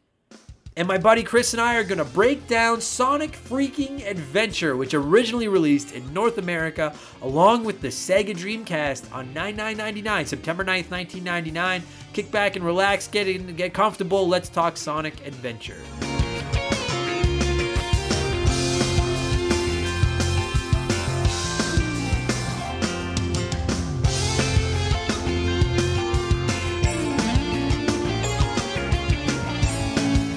and 0.75 0.87
my 0.87 0.97
buddy 0.97 1.23
Chris 1.23 1.53
and 1.53 1.61
I 1.61 1.75
are 1.75 1.83
to 1.97 2.05
break 2.05 2.47
down 2.47 2.81
Sonic 2.81 3.31
Freaking 3.31 4.05
Adventure, 4.07 4.77
which 4.77 4.93
originally 4.93 5.47
released 5.47 5.93
in 5.93 6.13
North 6.13 6.37
America 6.37 6.93
along 7.21 7.63
with 7.63 7.81
the 7.81 7.89
Sega 7.89 8.35
Dreamcast 8.35 9.13
on 9.13 9.33
99.99, 9.33 10.27
September 10.27 10.63
9th, 10.63 10.91
1999. 10.91 11.83
Kick 12.13 12.31
back 12.31 12.55
and 12.55 12.65
relax, 12.65 13.07
get 13.07 13.27
in, 13.27 13.55
get 13.55 13.73
comfortable. 13.73 14.27
Let's 14.27 14.49
talk 14.49 14.77
Sonic 14.77 15.25
Adventure. 15.25 15.77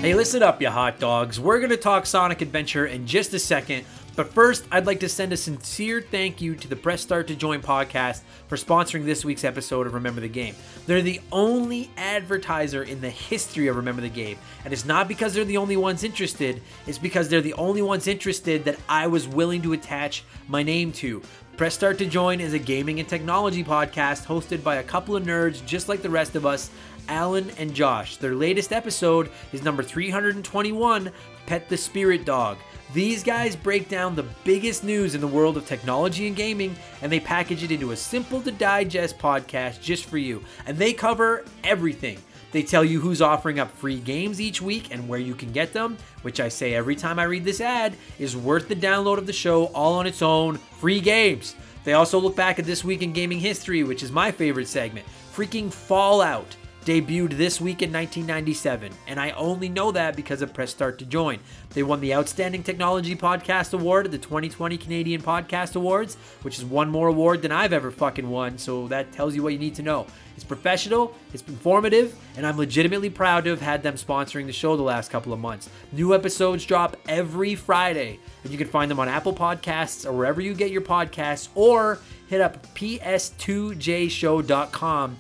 Hey, 0.03 0.15
listen 0.15 0.43
up, 0.43 0.61
you 0.61 0.69
hot 0.69 0.99
dogs. 0.99 1.39
We're 1.39 1.59
going 1.59 1.71
to 1.71 1.77
talk 1.77 2.07
Sonic 2.07 2.41
Adventure 2.41 2.87
in 2.87 3.07
just 3.07 3.33
a 3.35 3.39
second. 3.39 3.85
But 4.17 4.35
first, 4.35 4.67
I'd 4.73 4.85
like 4.85 4.99
to 4.99 5.09
send 5.09 5.33
a 5.33 5.37
sincere 5.37 6.01
thank 6.01 6.41
you 6.41 6.57
to 6.57 6.67
the 6.67 6.75
Press 6.75 7.01
Start 7.01 7.29
to 7.29 7.37
Join 7.37 7.63
podcast 7.63 8.23
for 8.49 8.57
sponsoring 8.57 9.05
this 9.05 9.25
week's 9.25 9.45
episode 9.45 9.87
of 9.87 9.95
Remember 9.95 10.21
the 10.21 10.29
Game. 10.29 10.57
They're 10.87 11.03
the 11.03 11.21
only 11.31 11.89
advertiser 11.97 12.83
in 12.83 13.01
the 13.01 13.11
history 13.11 13.69
of 13.69 13.77
Remember 13.77 14.03
the 14.03 14.09
Game. 14.09 14.39
And 14.65 14.73
it's 14.73 14.85
not 14.85 15.07
because 15.07 15.35
they're 15.35 15.45
the 15.45 15.57
only 15.57 15.77
ones 15.77 16.03
interested, 16.03 16.61
it's 16.89 16.99
because 16.99 17.29
they're 17.29 17.41
the 17.41 17.55
only 17.55 17.81
ones 17.81 18.09
interested 18.09 18.65
that 18.65 18.81
I 18.89 19.07
was 19.07 19.29
willing 19.29 19.63
to 19.63 19.73
attach 19.73 20.25
my 20.49 20.65
name 20.65 20.91
to. 20.95 21.23
Press 21.57 21.75
Start 21.75 21.99
to 21.99 22.07
Join 22.07 22.41
is 22.41 22.55
a 22.55 22.59
gaming 22.59 22.99
and 22.99 23.09
technology 23.09 23.63
podcast 23.63 24.27
hosted 24.27 24.65
by 24.65 24.77
a 24.77 24.83
couple 24.83 25.15
of 25.15 25.23
nerds 25.23 25.65
just 25.65 25.89
like 25.89 26.03
the 26.03 26.11
rest 26.11 26.35
of 26.35 26.45
us 26.45 26.71
Alan 27.09 27.51
and 27.59 27.75
Josh. 27.75 28.17
Their 28.17 28.35
latest 28.35 28.73
episode 28.73 29.31
is 29.53 29.63
number 29.63 29.83
321 29.83 31.11
Pet 31.47 31.69
the 31.69 31.77
Spirit 31.77 32.25
Dog. 32.25 32.59
These 32.93 33.23
guys 33.23 33.57
break 33.57 33.89
down 33.89 34.15
the 34.15 34.27
biggest 34.45 34.85
news 34.85 35.15
in 35.15 35.21
the 35.21 35.27
world 35.27 35.57
of 35.57 35.67
technology 35.67 36.27
and 36.27 36.37
gaming 36.37 36.77
and 37.01 37.11
they 37.11 37.21
package 37.21 37.63
it 37.63 37.71
into 37.71 37.93
a 37.93 37.97
simple 37.97 38.41
to 38.43 38.51
digest 38.51 39.19
podcast 39.19 39.81
just 39.81 40.05
for 40.05 40.19
you. 40.19 40.45
And 40.67 40.77
they 40.77 40.93
cover 40.93 41.45
everything. 41.65 42.19
They 42.53 42.63
tell 42.63 42.85
you 42.85 43.01
who's 43.01 43.23
offering 43.23 43.59
up 43.59 43.71
free 43.71 43.99
games 43.99 44.41
each 44.41 44.61
week 44.61 44.93
and 44.93 45.09
where 45.09 45.19
you 45.19 45.35
can 45.35 45.53
get 45.53 45.73
them, 45.73 45.97
which 46.21 46.39
I 46.39 46.49
say 46.49 46.75
every 46.75 46.95
time 46.95 47.19
I 47.19 47.25
read 47.25 47.45
this 47.45 47.63
ad 47.63 47.97
is 48.19 48.37
worth 48.37 48.69
the 48.69 48.77
download 48.77 49.17
of 49.17 49.27
the 49.27 49.33
show 49.33 49.67
all 49.67 49.95
on 49.95 50.07
its 50.07 50.21
own. 50.21 50.59
Free 50.79 51.01
games. 51.01 51.57
They 51.85 51.95
also 51.95 52.21
look 52.21 52.37
back 52.37 52.59
at 52.59 52.67
this 52.67 52.85
week 52.85 53.03
in 53.03 53.13
gaming 53.13 53.41
history, 53.41 53.83
which 53.83 54.03
is 54.03 54.13
my 54.13 54.31
favorite 54.31 54.69
segment 54.69 55.07
freaking 55.35 55.73
Fallout 55.73 56.57
debuted 56.85 57.37
this 57.37 57.61
week 57.61 57.83
in 57.83 57.93
1997, 57.93 58.93
and 59.07 59.21
I 59.21 59.31
only 59.31 59.69
know 59.69 59.93
that 59.93 60.17
because 60.17 60.43
of 60.43 60.53
Press 60.53 60.71
Start 60.71 60.99
to 60.99 61.07
Join. 61.07 61.39
They 61.71 61.83
won 61.83 62.01
the 62.01 62.15
Outstanding 62.15 62.63
Technology 62.63 63.15
Podcast 63.15 63.73
Award 63.73 64.07
at 64.07 64.13
the 64.13 64.19
2020 64.19 64.77
Canadian 64.79 65.23
Podcast 65.23 65.77
Awards, 65.77 66.17
which 66.43 66.59
is 66.59 66.65
one 66.65 66.91
more 66.91 67.09
award 67.09 67.43
than 67.43 67.53
I've 67.53 67.73
ever 67.73 67.91
fucking 67.91 68.29
won, 68.29 68.59
so 68.59 68.89
that 68.89 69.13
tells 69.13 69.35
you 69.35 69.43
what 69.43 69.53
you 69.53 69.59
need 69.59 69.75
to 69.77 69.83
know. 69.83 70.07
It's 70.35 70.45
professional, 70.45 71.15
it's 71.33 71.43
informative, 71.47 72.17
and 72.37 72.47
I'm 72.47 72.57
legitimately 72.57 73.11
proud 73.11 73.45
to 73.45 73.51
have 73.51 73.61
had 73.61 73.83
them 73.83 73.95
sponsoring 73.95 74.47
the 74.47 74.53
show 74.53 74.77
the 74.77 74.83
last 74.83 75.11
couple 75.11 75.33
of 75.33 75.39
months. 75.39 75.69
New 75.93 76.15
episodes 76.15 76.65
drop 76.65 76.97
every 77.09 77.55
Friday, 77.55 78.19
and 78.43 78.51
you 78.51 78.59
can 78.59 78.69
find 78.69 78.91
them 78.91 78.99
on 78.99 79.09
Apple 79.09 79.35
Podcasts 79.35 80.07
or 80.07 80.13
wherever 80.13 80.41
you 80.41 80.55
get 80.55 80.71
your 80.71 80.83
podcasts, 80.83 81.49
or 81.55 81.99
hit 82.29 82.41
up 82.41 82.67
ps2jshow.com 82.75 85.17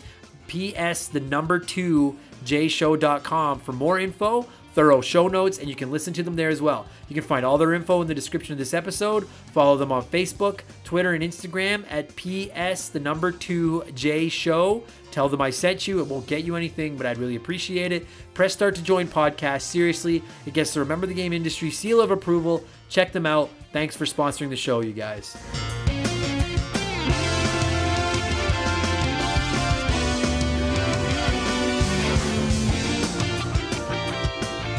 PS 0.52 1.08
the 1.08 1.20
number 1.20 1.58
two 1.58 2.18
jshow.com 2.44 3.60
for 3.60 3.72
more 3.72 3.98
info, 3.98 4.42
thorough 4.74 5.00
show 5.00 5.28
notes, 5.28 5.58
and 5.58 5.68
you 5.68 5.74
can 5.74 5.90
listen 5.90 6.12
to 6.12 6.22
them 6.22 6.36
there 6.36 6.48
as 6.48 6.60
well. 6.60 6.86
You 7.08 7.14
can 7.14 7.24
find 7.24 7.46
all 7.46 7.56
their 7.56 7.72
info 7.72 8.02
in 8.02 8.08
the 8.08 8.14
description 8.14 8.52
of 8.52 8.58
this 8.58 8.74
episode. 8.74 9.26
Follow 9.52 9.76
them 9.76 9.92
on 9.92 10.02
Facebook, 10.02 10.60
Twitter, 10.84 11.14
and 11.14 11.22
Instagram 11.22 11.84
at 11.88 12.14
PS 12.16 12.88
the 12.88 13.00
number 13.00 13.32
two 13.32 13.84
J 13.94 14.28
Show. 14.28 14.82
Tell 15.10 15.28
them 15.28 15.40
I 15.40 15.50
sent 15.50 15.86
you. 15.86 16.00
It 16.00 16.06
won't 16.06 16.26
get 16.26 16.44
you 16.44 16.56
anything, 16.56 16.96
but 16.96 17.06
I'd 17.06 17.18
really 17.18 17.36
appreciate 17.36 17.92
it. 17.92 18.06
Press 18.34 18.52
start 18.52 18.74
to 18.74 18.82
join 18.82 19.06
podcast. 19.06 19.62
Seriously, 19.62 20.22
it 20.46 20.52
gets 20.54 20.74
the 20.74 20.80
Remember 20.80 21.06
the 21.06 21.14
Game 21.14 21.32
industry 21.32 21.70
seal 21.70 22.00
of 22.00 22.10
approval. 22.10 22.64
Check 22.88 23.12
them 23.12 23.26
out. 23.26 23.48
Thanks 23.72 23.96
for 23.96 24.04
sponsoring 24.04 24.50
the 24.50 24.56
show, 24.56 24.80
you 24.80 24.92
guys. 24.92 25.36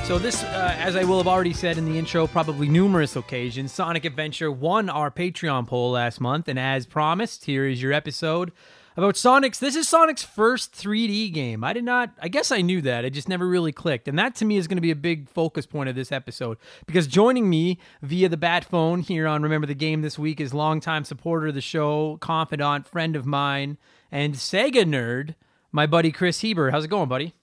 So 0.03 0.19
this, 0.19 0.43
uh, 0.43 0.75
as 0.79 0.97
I 0.97 1.05
will 1.05 1.17
have 1.17 1.29
already 1.29 1.53
said 1.53 1.77
in 1.77 1.85
the 1.85 1.97
intro, 1.97 2.27
probably 2.27 2.67
numerous 2.67 3.15
occasions, 3.15 3.71
Sonic 3.71 4.03
Adventure 4.03 4.51
won 4.51 4.89
our 4.89 5.09
Patreon 5.09 5.65
poll 5.65 5.91
last 5.91 6.19
month, 6.19 6.49
and 6.49 6.59
as 6.59 6.85
promised, 6.85 7.45
here 7.45 7.65
is 7.65 7.81
your 7.81 7.93
episode 7.93 8.51
about 8.97 9.15
Sonic's. 9.15 9.59
This 9.59 9.77
is 9.77 9.87
Sonic's 9.87 10.21
first 10.21 10.73
3D 10.73 11.31
game. 11.33 11.63
I 11.63 11.71
did 11.71 11.85
not. 11.85 12.11
I 12.21 12.27
guess 12.27 12.51
I 12.51 12.61
knew 12.61 12.81
that. 12.81 13.05
It 13.05 13.11
just 13.11 13.29
never 13.29 13.47
really 13.47 13.71
clicked, 13.71 14.09
and 14.09 14.19
that 14.19 14.35
to 14.35 14.45
me 14.45 14.57
is 14.57 14.67
going 14.67 14.77
to 14.77 14.81
be 14.81 14.91
a 14.91 14.95
big 14.95 15.29
focus 15.29 15.65
point 15.65 15.87
of 15.87 15.95
this 15.95 16.11
episode 16.11 16.57
because 16.85 17.07
joining 17.07 17.49
me 17.49 17.79
via 18.01 18.27
the 18.27 18.37
bat 18.37 18.65
phone 18.65 18.99
here 18.99 19.25
on 19.25 19.41
Remember 19.41 19.65
the 19.65 19.73
Game 19.73 20.01
this 20.01 20.19
week 20.19 20.41
is 20.41 20.53
longtime 20.53 21.05
supporter 21.05 21.47
of 21.47 21.55
the 21.55 21.61
show, 21.61 22.17
confidant, 22.17 22.85
friend 22.85 23.15
of 23.15 23.25
mine, 23.25 23.77
and 24.11 24.35
Sega 24.35 24.83
nerd, 24.83 25.35
my 25.71 25.87
buddy 25.87 26.11
Chris 26.11 26.41
Heber. 26.41 26.71
How's 26.71 26.83
it 26.83 26.89
going, 26.89 27.07
buddy? 27.07 27.33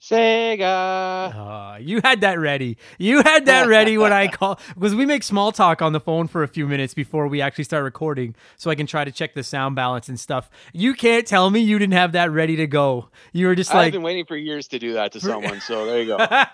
Sega. 0.00 1.34
Uh, 1.34 1.78
you 1.78 2.00
had 2.02 2.22
that 2.22 2.38
ready. 2.38 2.78
You 2.98 3.22
had 3.22 3.44
that 3.46 3.68
ready 3.68 3.98
when 3.98 4.12
I 4.12 4.28
call 4.32 4.58
because 4.74 4.94
we 4.94 5.04
make 5.04 5.22
small 5.22 5.52
talk 5.52 5.82
on 5.82 5.92
the 5.92 6.00
phone 6.00 6.26
for 6.26 6.42
a 6.42 6.48
few 6.48 6.66
minutes 6.66 6.94
before 6.94 7.26
we 7.28 7.40
actually 7.42 7.64
start 7.64 7.84
recording, 7.84 8.34
so 8.56 8.70
I 8.70 8.74
can 8.74 8.86
try 8.86 9.04
to 9.04 9.12
check 9.12 9.34
the 9.34 9.42
sound 9.42 9.76
balance 9.76 10.08
and 10.08 10.18
stuff. 10.18 10.48
You 10.72 10.94
can't 10.94 11.26
tell 11.26 11.50
me 11.50 11.60
you 11.60 11.78
didn't 11.78 11.92
have 11.92 12.12
that 12.12 12.30
ready 12.30 12.56
to 12.56 12.66
go. 12.66 13.10
You 13.32 13.46
were 13.46 13.54
just 13.54 13.74
like 13.74 13.88
I've 13.88 13.92
been 13.92 14.02
waiting 14.02 14.24
for 14.24 14.36
years 14.36 14.68
to 14.68 14.78
do 14.78 14.94
that 14.94 15.12
to 15.12 15.20
someone. 15.20 15.60
So 15.60 15.84
there 15.84 16.00
you 16.00 16.06
go. 16.06 16.26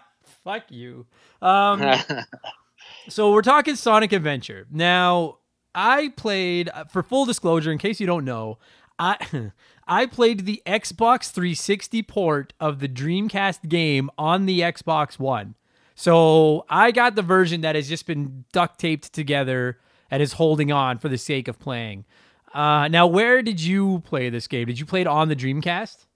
Fuck 0.45 0.65
you. 0.71 1.07
Um, 1.41 1.95
so 3.09 3.33
we're 3.33 3.43
talking 3.43 3.77
Sonic 3.77 4.13
Adventure 4.13 4.67
now. 4.71 5.39
I 5.79 6.09
played 6.17 6.71
uh, 6.71 6.85
for 6.85 7.03
full 7.03 7.27
disclosure, 7.27 7.71
in 7.71 7.77
case 7.77 8.01
you 8.01 8.07
don't 8.07 8.25
know, 8.25 8.59
I 8.99 9.19
I 9.87 10.07
played 10.07 10.47
the 10.47 10.63
Xbox 10.67 11.31
360 11.31 12.03
port 12.03 12.53
of 12.59 12.81
the 12.81 12.89
Dreamcast 12.89 13.69
game 13.69 14.11
on 14.19 14.47
the 14.47 14.61
Xbox 14.61 15.19
One. 15.19 15.55
So 15.95 16.67
I 16.69 16.91
got 16.91 17.15
the 17.15 17.23
version 17.23 17.61
that 17.63 17.75
has 17.75 17.89
just 17.89 18.07
been 18.07 18.45
duct 18.53 18.79
taped 18.79 19.13
together 19.13 19.79
and 20.11 20.23
is 20.23 20.35
holding 20.35 20.71
on 20.73 20.99
for 20.99 21.09
the 21.09 21.19
sake 21.19 21.49
of 21.49 21.59
playing. 21.59 22.05
Uh, 22.53 22.89
now, 22.89 23.07
where 23.07 23.43
did 23.43 23.61
you 23.61 24.01
play 24.01 24.29
this 24.29 24.47
game? 24.47 24.67
Did 24.67 24.79
you 24.79 24.87
play 24.87 25.01
it 25.01 25.07
on 25.07 25.29
the 25.29 25.37
Dreamcast? 25.37 26.07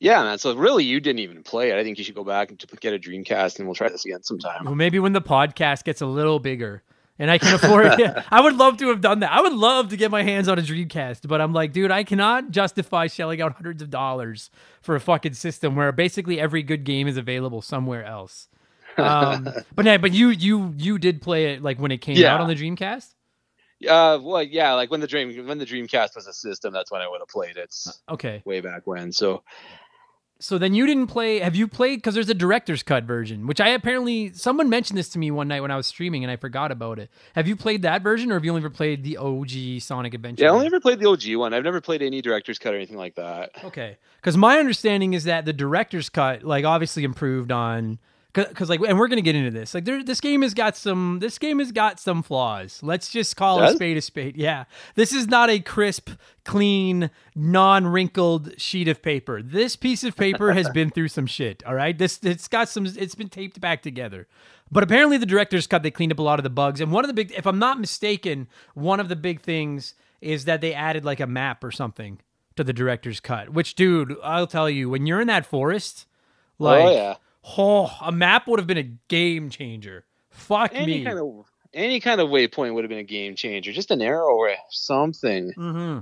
yeah, 0.00 0.22
man. 0.22 0.38
So 0.38 0.54
really, 0.54 0.84
you 0.84 1.00
didn't 1.00 1.20
even 1.20 1.42
play 1.42 1.70
it. 1.70 1.76
I 1.76 1.82
think 1.82 1.98
you 1.98 2.04
should 2.04 2.14
go 2.14 2.24
back 2.24 2.50
and 2.50 2.64
get 2.80 2.94
a 2.94 2.98
Dreamcast, 2.98 3.58
and 3.58 3.66
we'll 3.66 3.74
try 3.74 3.88
this 3.88 4.04
again 4.04 4.22
sometime. 4.22 4.64
Well, 4.64 4.74
maybe 4.74 4.98
when 4.98 5.12
the 5.12 5.22
podcast 5.22 5.84
gets 5.84 6.00
a 6.00 6.06
little 6.06 6.38
bigger 6.38 6.82
and 7.18 7.30
I 7.30 7.38
can 7.38 7.54
afford 7.54 7.86
it. 8.00 8.16
I 8.30 8.40
would 8.40 8.56
love 8.56 8.76
to 8.78 8.88
have 8.88 9.00
done 9.00 9.20
that. 9.20 9.32
I 9.32 9.40
would 9.40 9.52
love 9.52 9.88
to 9.90 9.96
get 9.96 10.10
my 10.10 10.22
hands 10.22 10.48
on 10.48 10.58
a 10.58 10.62
Dreamcast, 10.62 11.26
but 11.28 11.40
I'm 11.40 11.52
like, 11.52 11.72
dude, 11.72 11.90
I 11.90 12.04
cannot 12.04 12.50
justify 12.50 13.06
shelling 13.06 13.40
out 13.42 13.52
hundreds 13.54 13.82
of 13.82 13.90
dollars 13.90 14.50
for 14.80 14.94
a 14.94 15.00
fucking 15.00 15.34
system 15.34 15.76
where 15.76 15.90
basically 15.92 16.40
every 16.40 16.62
good 16.62 16.84
game 16.84 17.08
is 17.08 17.16
available 17.16 17.62
somewhere 17.62 18.04
else. 18.04 18.48
Um, 18.96 19.48
but 19.74 19.84
yeah, 19.86 19.98
but 19.98 20.12
you 20.12 20.30
you 20.30 20.74
you 20.76 20.98
did 20.98 21.22
play 21.22 21.54
it 21.54 21.62
like 21.62 21.78
when 21.78 21.90
it 21.92 21.98
came 21.98 22.16
Yeah. 22.16 22.34
out 22.34 22.40
on 22.40 22.48
the 22.48 22.54
Dreamcast. 22.54 23.14
Uh, 23.88 24.18
well, 24.20 24.42
yeah, 24.42 24.72
like 24.72 24.90
when 24.90 25.00
the 25.00 25.06
dream 25.06 25.46
when 25.46 25.58
the 25.58 25.64
Dreamcast 25.66 26.16
was 26.16 26.26
a 26.26 26.32
system, 26.32 26.72
that's 26.72 26.90
when 26.90 27.00
I 27.00 27.08
would 27.08 27.20
have 27.20 27.28
played 27.28 27.56
it. 27.56 27.72
Okay, 28.08 28.42
Way 28.44 28.60
back 28.60 28.86
when. 28.88 29.12
So 29.12 29.44
so 30.40 30.56
then 30.56 30.72
you 30.72 30.86
didn't 30.86 31.08
play. 31.08 31.40
Have 31.40 31.56
you 31.56 31.66
played? 31.66 31.96
Because 31.96 32.14
there's 32.14 32.28
a 32.28 32.34
director's 32.34 32.82
cut 32.82 33.04
version, 33.04 33.46
which 33.46 33.60
I 33.60 33.70
apparently 33.70 34.32
someone 34.32 34.68
mentioned 34.68 34.96
this 34.96 35.08
to 35.10 35.18
me 35.18 35.30
one 35.30 35.48
night 35.48 35.60
when 35.60 35.70
I 35.70 35.76
was 35.76 35.86
streaming 35.86 36.22
and 36.22 36.30
I 36.30 36.36
forgot 36.36 36.70
about 36.70 36.98
it. 36.98 37.10
Have 37.34 37.48
you 37.48 37.56
played 37.56 37.82
that 37.82 38.02
version, 38.02 38.30
or 38.30 38.34
have 38.34 38.44
you 38.44 38.52
only 38.52 38.60
ever 38.60 38.70
played 38.70 39.02
the 39.02 39.16
OG 39.16 39.80
Sonic 39.80 40.14
Adventure? 40.14 40.44
yeah, 40.44 40.50
I 40.50 40.54
only 40.54 40.66
ever 40.66 40.80
played 40.80 41.00
the 41.00 41.08
OG 41.08 41.34
one. 41.36 41.52
I've 41.54 41.64
never 41.64 41.80
played 41.80 42.02
any 42.02 42.22
director's 42.22 42.58
cut 42.58 42.72
or 42.72 42.76
anything 42.76 42.96
like 42.96 43.16
that. 43.16 43.50
Okay, 43.64 43.96
because 44.16 44.36
my 44.36 44.58
understanding 44.58 45.14
is 45.14 45.24
that 45.24 45.44
the 45.44 45.52
director's 45.52 46.08
cut, 46.08 46.44
like, 46.44 46.64
obviously 46.64 47.02
improved 47.02 47.50
on, 47.50 47.98
because 48.46 48.68
like, 48.68 48.80
and 48.80 48.98
we're 48.98 49.08
gonna 49.08 49.22
get 49.22 49.34
into 49.34 49.50
this. 49.50 49.74
Like, 49.74 49.84
there, 49.84 50.02
this 50.02 50.20
game 50.20 50.42
has 50.42 50.54
got 50.54 50.76
some, 50.76 51.18
this 51.20 51.38
game 51.38 51.58
has 51.58 51.72
got 51.72 51.98
some 51.98 52.22
flaws. 52.22 52.80
Let's 52.82 53.10
just 53.10 53.36
call 53.36 53.62
a 53.62 53.70
spade 53.72 53.96
a 53.96 54.00
spade. 54.00 54.36
Yeah, 54.36 54.64
this 54.94 55.12
is 55.12 55.26
not 55.26 55.50
a 55.50 55.60
crisp, 55.60 56.10
clean, 56.44 57.10
non-wrinkled 57.34 58.60
sheet 58.60 58.88
of 58.88 59.02
paper. 59.02 59.42
This 59.42 59.76
piece 59.76 60.04
of 60.04 60.16
paper 60.16 60.52
has 60.52 60.68
been 60.70 60.90
through 60.90 61.08
some 61.08 61.26
shit. 61.26 61.62
All 61.66 61.74
right, 61.74 61.96
this 61.96 62.20
it's 62.22 62.48
got 62.48 62.68
some, 62.68 62.86
it's 62.86 63.14
been 63.14 63.28
taped 63.28 63.60
back 63.60 63.82
together. 63.82 64.26
But 64.70 64.82
apparently, 64.82 65.16
the 65.16 65.26
director's 65.26 65.66
cut 65.66 65.82
they 65.82 65.90
cleaned 65.90 66.12
up 66.12 66.18
a 66.18 66.22
lot 66.22 66.38
of 66.38 66.42
the 66.42 66.50
bugs. 66.50 66.80
And 66.80 66.92
one 66.92 67.04
of 67.04 67.08
the 67.08 67.14
big, 67.14 67.32
if 67.32 67.46
I'm 67.46 67.58
not 67.58 67.80
mistaken, 67.80 68.48
one 68.74 69.00
of 69.00 69.08
the 69.08 69.16
big 69.16 69.40
things 69.40 69.94
is 70.20 70.44
that 70.44 70.60
they 70.60 70.74
added 70.74 71.04
like 71.04 71.20
a 71.20 71.26
map 71.26 71.64
or 71.64 71.70
something 71.70 72.18
to 72.56 72.64
the 72.64 72.72
director's 72.72 73.20
cut. 73.20 73.50
Which, 73.50 73.74
dude, 73.74 74.16
I'll 74.22 74.46
tell 74.46 74.68
you, 74.68 74.90
when 74.90 75.06
you're 75.06 75.20
in 75.20 75.28
that 75.28 75.46
forest, 75.46 76.06
oh, 76.60 76.64
like, 76.64 76.84
oh 76.84 76.90
yeah, 76.90 77.14
oh, 77.44 77.90
a 78.02 78.12
map 78.12 78.46
would 78.46 78.58
have 78.58 78.66
been 78.66 78.78
a 78.78 78.90
game 79.08 79.50
changer. 79.50 80.04
Fuck 80.30 80.72
any 80.74 80.98
me. 80.98 81.04
kind 81.04 81.18
of 81.18 81.46
any 81.74 82.00
kind 82.00 82.20
of 82.20 82.28
waypoint 82.28 82.74
would 82.74 82.84
have 82.84 82.88
been 82.88 82.98
a 82.98 83.04
game 83.04 83.34
changer. 83.34 83.72
Just 83.72 83.90
an 83.90 84.00
arrow 84.00 84.34
or 84.34 84.50
something. 84.70 85.52
hmm 85.52 85.98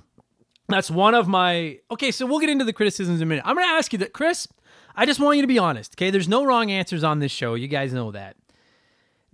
That's 0.68 0.90
one 0.90 1.14
of 1.14 1.28
my. 1.28 1.78
Okay, 1.90 2.10
so 2.10 2.26
we'll 2.26 2.38
get 2.40 2.50
into 2.50 2.64
the 2.64 2.72
criticisms 2.72 3.20
in 3.20 3.22
a 3.22 3.26
minute. 3.26 3.44
I'm 3.46 3.56
going 3.56 3.66
to 3.66 3.72
ask 3.72 3.92
you 3.92 3.98
that, 4.00 4.12
Chris. 4.12 4.46
I 4.94 5.04
just 5.06 5.20
want 5.20 5.36
you 5.36 5.42
to 5.42 5.48
be 5.48 5.58
honest. 5.58 5.94
Okay, 5.94 6.10
there's 6.10 6.28
no 6.28 6.44
wrong 6.44 6.70
answers 6.70 7.04
on 7.04 7.18
this 7.18 7.32
show. 7.32 7.54
You 7.54 7.68
guys 7.68 7.92
know 7.92 8.12
that. 8.12 8.36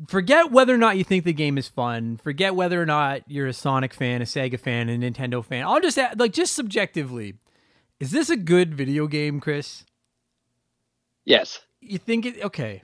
Forget 0.09 0.50
whether 0.50 0.74
or 0.74 0.78
not 0.78 0.96
you 0.96 1.05
think 1.05 1.24
the 1.24 1.32
game 1.32 1.57
is 1.57 1.68
fun. 1.68 2.16
Forget 2.16 2.57
whether 2.57 2.80
or 2.82 2.86
not 2.86 3.22
you're 3.28 3.46
a 3.46 3.53
Sonic 3.53 3.94
fan, 3.94 4.20
a 4.20 4.24
Sega 4.24 4.59
fan, 4.59 4.88
a 4.88 4.96
Nintendo 4.96 5.44
fan. 5.44 5.64
I'll 5.64 5.80
just 5.80 5.98
ask, 5.98 6.18
like 6.18 6.32
just 6.32 6.55
subjectively. 6.55 7.34
Is 8.00 8.11
this 8.11 8.28
a 8.30 8.36
good 8.36 8.74
video 8.74 9.07
game, 9.07 9.38
Chris? 9.38 9.84
Yes. 11.24 11.61
You 11.83 11.99
think 11.99 12.26
it 12.26 12.43
okay? 12.45 12.83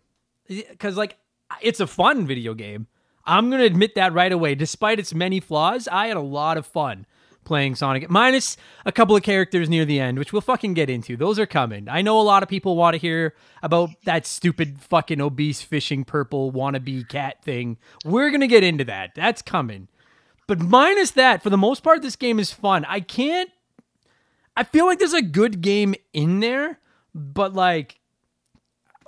Because 0.49 0.97
like 0.97 1.17
it's 1.63 1.81
a 1.81 1.87
fun 1.87 2.27
video 2.27 2.55
game. 2.55 2.87
I'm 3.25 3.51
gonna 3.51 3.65
admit 3.65 3.95
that 3.95 4.13
right 4.13 4.33
away. 4.33 4.55
Despite 4.55 4.99
its 4.99 5.15
many 5.15 5.41
flaws, 5.41 5.89
I 5.89 6.09
had 6.09 6.17
a 6.17 6.23
lot 6.23 6.57
of 6.57 6.67
fun 6.67 7.07
playing 7.45 7.75
Sonic. 7.75 8.09
Minus 8.11 8.57
a 8.85 8.93
couple 8.93 9.17
of 9.17 9.23
characters 9.23 9.69
near 9.69 9.85
the 9.85 10.01
end, 10.01 10.19
which 10.19 10.33
we'll 10.33 10.43
fucking 10.43 10.75
get 10.75 10.91
into. 10.91 11.17
Those 11.17 11.39
are 11.39 11.47
coming. 11.47 11.89
I 11.89 12.03
know 12.03 12.21
a 12.21 12.23
lot 12.23 12.43
of 12.43 12.49
people 12.49 12.77
want 12.77 12.95
to 12.95 12.99
hear 12.99 13.35
about 13.63 13.91
that 14.05 14.27
stupid 14.27 14.81
fucking 14.81 15.21
obese 15.21 15.63
fishing 15.63 16.05
purple 16.05 16.53
wannabe 16.53 17.09
cat 17.09 17.43
thing. 17.43 17.79
We're 18.05 18.31
gonna 18.31 18.47
get 18.47 18.65
into 18.65 18.85
that. 18.85 19.15
That's 19.15 19.43
coming. 19.43 19.89
But 20.47 20.61
minus 20.61 21.11
that, 21.13 21.43
for 21.43 21.51
the 21.51 21.59
most 21.59 21.83
part, 21.83 22.03
this 22.03 22.17
game 22.17 22.39
is 22.39 22.53
fun. 22.53 22.85
I 22.87 23.01
can't. 23.01 23.51
I 24.57 24.65
feel 24.65 24.87
like 24.87 24.99
there's 24.99 25.13
a 25.15 25.23
good 25.23 25.61
game 25.61 25.95
in 26.13 26.41
there, 26.41 26.81
but 27.15 27.53
like 27.53 28.01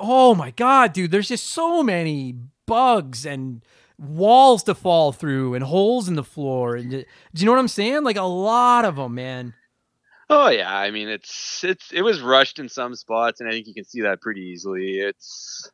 oh 0.01 0.34
my 0.34 0.51
god, 0.51 0.92
dude, 0.92 1.11
there's 1.11 1.28
just 1.28 1.46
so 1.46 1.82
many 1.82 2.34
bugs 2.66 3.26
and 3.26 3.62
walls 3.98 4.62
to 4.62 4.74
fall 4.74 5.12
through 5.12 5.55
and 5.55 5.62
holes 5.64 6.09
in 6.09 6.14
the 6.14 6.24
floor 6.24 6.74
and 6.74 6.90
do 6.90 7.05
you 7.34 7.44
know 7.44 7.53
what 7.53 7.59
I'm 7.59 7.68
saying? 7.68 8.03
Like 8.03 8.16
a 8.16 8.22
lot 8.22 8.84
of 8.84 8.96
them, 8.96 9.14
man. 9.14 9.55
Oh 10.30 10.48
yeah, 10.48 10.72
I 10.72 10.92
mean 10.92 11.09
it's 11.09 11.64
it's 11.64 11.92
it 11.92 12.03
was 12.03 12.20
rushed 12.20 12.61
in 12.61 12.68
some 12.68 12.94
spots, 12.94 13.40
and 13.40 13.48
I 13.48 13.53
think 13.53 13.66
you 13.66 13.74
can 13.74 13.84
see 13.84 14.03
that 14.03 14.20
pretty 14.20 14.42
easily. 14.42 15.01
It's 15.01 15.68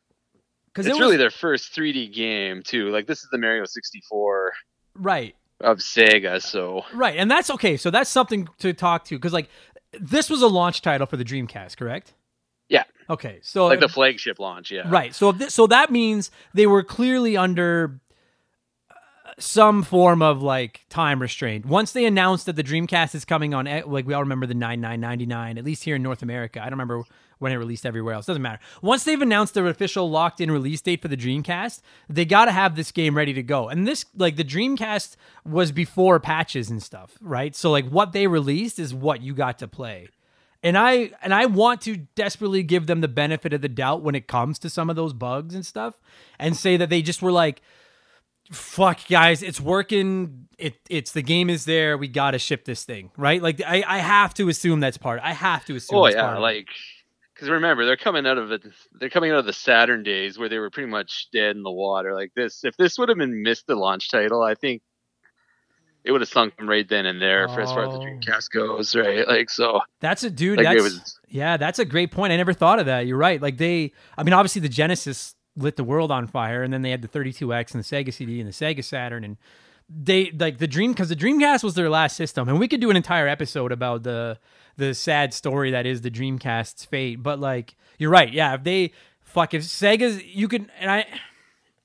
Because 0.72 0.87
it's 0.87 0.97
it 0.97 0.99
was 0.99 1.01
really 1.01 1.18
their 1.18 1.31
first 1.31 1.74
3D 1.74 2.12
game 2.12 2.62
too. 2.62 2.89
Like 2.89 3.07
this 3.07 3.22
is 3.22 3.29
the 3.31 3.39
Mario 3.39 3.66
64 3.66 4.53
right, 4.95 5.37
of 5.61 5.79
Sega, 5.79 6.43
so 6.43 6.85
right, 6.95 7.16
and 7.18 7.31
that's 7.31 7.51
okay. 7.51 7.77
So 7.77 7.91
that's 7.91 8.09
something 8.09 8.49
to 8.61 8.72
talk 8.72 9.05
to 9.05 9.16
because 9.16 9.35
like 9.35 9.51
this 10.01 10.31
was 10.31 10.41
a 10.41 10.49
launch 10.49 10.81
title 10.81 11.07
for 11.07 11.18
the 11.18 11.24
Dreamcast, 11.24 11.77
correct? 11.77 12.14
Yeah. 12.69 12.85
Okay, 13.09 13.39
so 13.43 13.67
like 13.67 13.81
the 13.81 13.89
flagship 13.89 14.39
launch. 14.41 14.71
Yeah, 14.71 14.89
Right. 14.91 15.14
So 15.14 15.31
if 15.31 15.39
th- 15.39 15.51
so 15.51 15.67
that 15.69 15.91
means 15.91 16.31
they 16.55 16.67
were 16.67 16.83
clearly 16.83 17.37
under 17.37 18.01
uh, 18.91 18.95
some 19.39 19.83
form 19.85 20.23
of 20.23 20.43
like 20.43 20.85
time 20.89 21.21
restraint. 21.23 21.67
Once 21.67 21.93
they 21.93 22.05
announced 22.05 22.47
that 22.47 22.57
the 22.57 22.64
Dreamcast 22.64 23.14
is 23.14 23.25
coming 23.25 23.55
on, 23.55 23.69
eh, 23.69 23.83
like 23.87 24.07
we 24.07 24.14
all 24.14 24.23
remember 24.23 24.47
the 24.47 24.55
9999, 24.55 25.59
at 25.59 25.64
least 25.64 25.85
here 25.85 25.97
in 25.97 26.03
North 26.03 26.23
America. 26.23 26.61
I 26.61 26.64
don't 26.64 26.73
remember 26.73 27.05
when 27.39 27.53
it 27.53 27.57
released 27.57 27.87
everywhere 27.87 28.14
else. 28.14 28.27
Doesn't 28.27 28.43
matter. 28.43 28.61
Once 28.83 29.05
they've 29.05 29.21
announced 29.21 29.55
their 29.55 29.67
official 29.67 30.11
locked 30.11 30.41
in 30.41 30.51
release 30.51 30.81
date 30.81 31.03
for 31.03 31.09
the 31.09 31.17
Dreamcast, 31.17 31.83
they 32.09 32.25
got 32.25 32.47
to 32.47 32.53
have 32.53 32.77
this 32.77 32.91
game 32.91 33.17
ready 33.17 33.35
to 33.35 33.43
go. 33.43 33.69
And 33.69 33.87
this 33.87 34.05
like 34.17 34.37
the 34.37 34.45
Dreamcast 34.45 35.17
was 35.45 35.71
before 35.71 36.19
patches 36.19 36.71
and 36.71 36.83
stuff, 36.83 37.19
right? 37.21 37.55
So 37.55 37.71
like 37.71 37.89
what 37.89 38.12
they 38.12 38.27
released 38.27 38.79
is 38.79 38.93
what 38.95 39.21
you 39.23 39.35
got 39.35 39.59
to 39.61 39.69
play 39.69 40.09
and 40.63 40.77
I 40.77 41.11
and 41.23 41.33
I 41.35 41.47
want 41.47 41.81
to 41.83 41.97
desperately 41.97 42.63
give 42.63 42.87
them 42.87 43.01
the 43.01 43.09
benefit 43.09 43.53
of 43.53 43.61
the 43.61 43.69
doubt 43.69 44.03
when 44.03 44.15
it 44.15 44.27
comes 44.29 44.59
to 44.61 44.71
some 44.71 44.91
of 44.91 44.97
those 44.97 45.13
bugs 45.13 45.55
and 45.55 45.65
stuff, 45.65 46.01
and 46.39 46.57
say 46.57 46.77
that 46.77 46.91
they 46.91 47.03
just 47.03 47.23
were 47.23 47.33
like, 47.33 47.63
"Fuck, 48.51 49.07
guys, 49.09 49.43
it's 49.43 49.61
working. 49.61 50.49
It 50.59 50.77
it's 50.89 51.13
the 51.13 51.23
game 51.23 51.51
is 51.51 51.65
there. 51.65 51.97
We 51.99 52.09
got 52.09 52.33
to 52.33 52.39
ship 52.39 52.65
this 52.65 52.85
thing, 52.85 53.11
right?" 53.17 53.43
Like 53.43 53.61
I 53.67 53.85
I 53.87 53.99
have 53.99 54.35
to 54.35 54.49
assume 54.49 54.81
that's 54.81 54.99
part. 54.99 55.21
I 55.23 55.33
have 55.33 55.65
to 55.67 55.77
assume. 55.77 55.99
Oh 55.99 56.07
yeah, 56.09 56.39
like 56.39 56.69
because 57.35 57.51
remember 57.51 57.85
they're 57.85 57.99
coming 57.99 58.27
out 58.27 58.39
of 58.39 58.51
it. 58.51 58.63
They're 58.93 59.11
coming 59.11 59.31
out 59.31 59.39
of 59.39 59.47
the 59.47 59.53
Saturn 59.53 60.03
days 60.03 60.39
where 60.39 60.49
they 60.49 60.59
were 60.59 60.71
pretty 60.71 60.89
much 60.89 61.29
dead 61.33 61.55
in 61.55 61.63
the 61.63 61.71
water. 61.71 62.15
Like 62.15 62.33
this, 62.35 62.65
if 62.65 62.77
this 62.77 62.99
would 62.99 63.11
have 63.11 63.19
been 63.19 63.43
missed 63.43 63.67
the 63.67 63.77
launch 63.77 64.11
title, 64.11 64.43
I 64.43 64.55
think 64.55 64.83
it 66.07 66.13
would 66.13 66.21
have 66.23 66.29
sunk 66.31 66.57
them 66.57 66.69
right 66.69 66.89
then 66.89 67.05
and 67.05 67.21
there 67.21 67.49
for 67.49 67.61
as 67.61 67.71
far 67.71 67.85
as 67.85 67.91
the 67.93 67.99
Oh. 67.99 68.01
Dreamcast 68.01 68.51
goes, 68.51 68.95
right? 68.97 69.27
Like 69.29 69.51
so, 69.51 69.81
That's 70.01 70.23
a 70.23 70.31
dude. 70.31 70.57
like 70.59 70.65
that's 70.67 70.79
it 70.81 70.83
was. 70.83 71.21
yeah. 71.29 71.57
That's 71.57 71.79
a 71.79 71.85
great 71.85 72.11
point. 72.13 72.33
I 72.33 72.37
never 72.37 72.53
thought 72.53 72.79
of 72.79 72.87
that. 72.87 73.07
You're 73.07 73.19
right. 73.19 73.43
Like 73.43 73.59
they. 73.59 73.93
I 74.17 74.23
mean, 74.23 74.33
obviously 74.33 74.61
the 74.63 74.69
Genesis 74.69 75.35
lit 75.57 75.77
the 75.77 75.85
world 75.85 76.11
on 76.11 76.27
fire, 76.27 76.63
and 76.63 76.73
then 76.73 76.83
they 76.83 76.91
had 76.91 77.03
the 77.03 77.09
32X 77.09 77.75
and 77.75 77.83
the 77.83 77.87
Sega 77.87 78.13
CD 78.13 78.41
and 78.41 78.49
the 78.49 78.53
Sega 78.53 78.85
Saturn, 78.85 79.25
and 79.25 79.37
they 79.89 80.31
like 80.33 80.59
the 80.59 80.67
Dream 80.67 80.93
because 80.93 81.09
the 81.09 81.17
Dreamcast 81.17 81.63
was 81.65 81.75
their 81.75 81.91
last 81.91 82.17
system, 82.17 82.49
and 82.49 82.59
we 82.59 82.69
could 82.69 82.81
do 82.81 82.91
an 82.91 82.97
entire 82.97 83.27
episode 83.29 83.73
about 83.73 84.03
the 84.03 84.39
the 84.77 84.95
sad 84.95 85.33
story 85.33 85.71
that 85.71 85.87
is 85.87 86.03
the 86.03 86.11
Dreamcast's 86.11 86.85
fate. 86.85 87.23
But 87.23 87.41
like, 87.41 87.75
you're 87.99 88.11
right, 88.11 88.31
yeah. 88.33 88.55
If 88.55 88.65
they 88.65 88.93
fuck 89.23 89.55
if 89.55 89.63
Sega's, 89.63 90.23
you 90.25 90.49
can, 90.49 90.71
and 90.79 90.91
I 90.91 91.07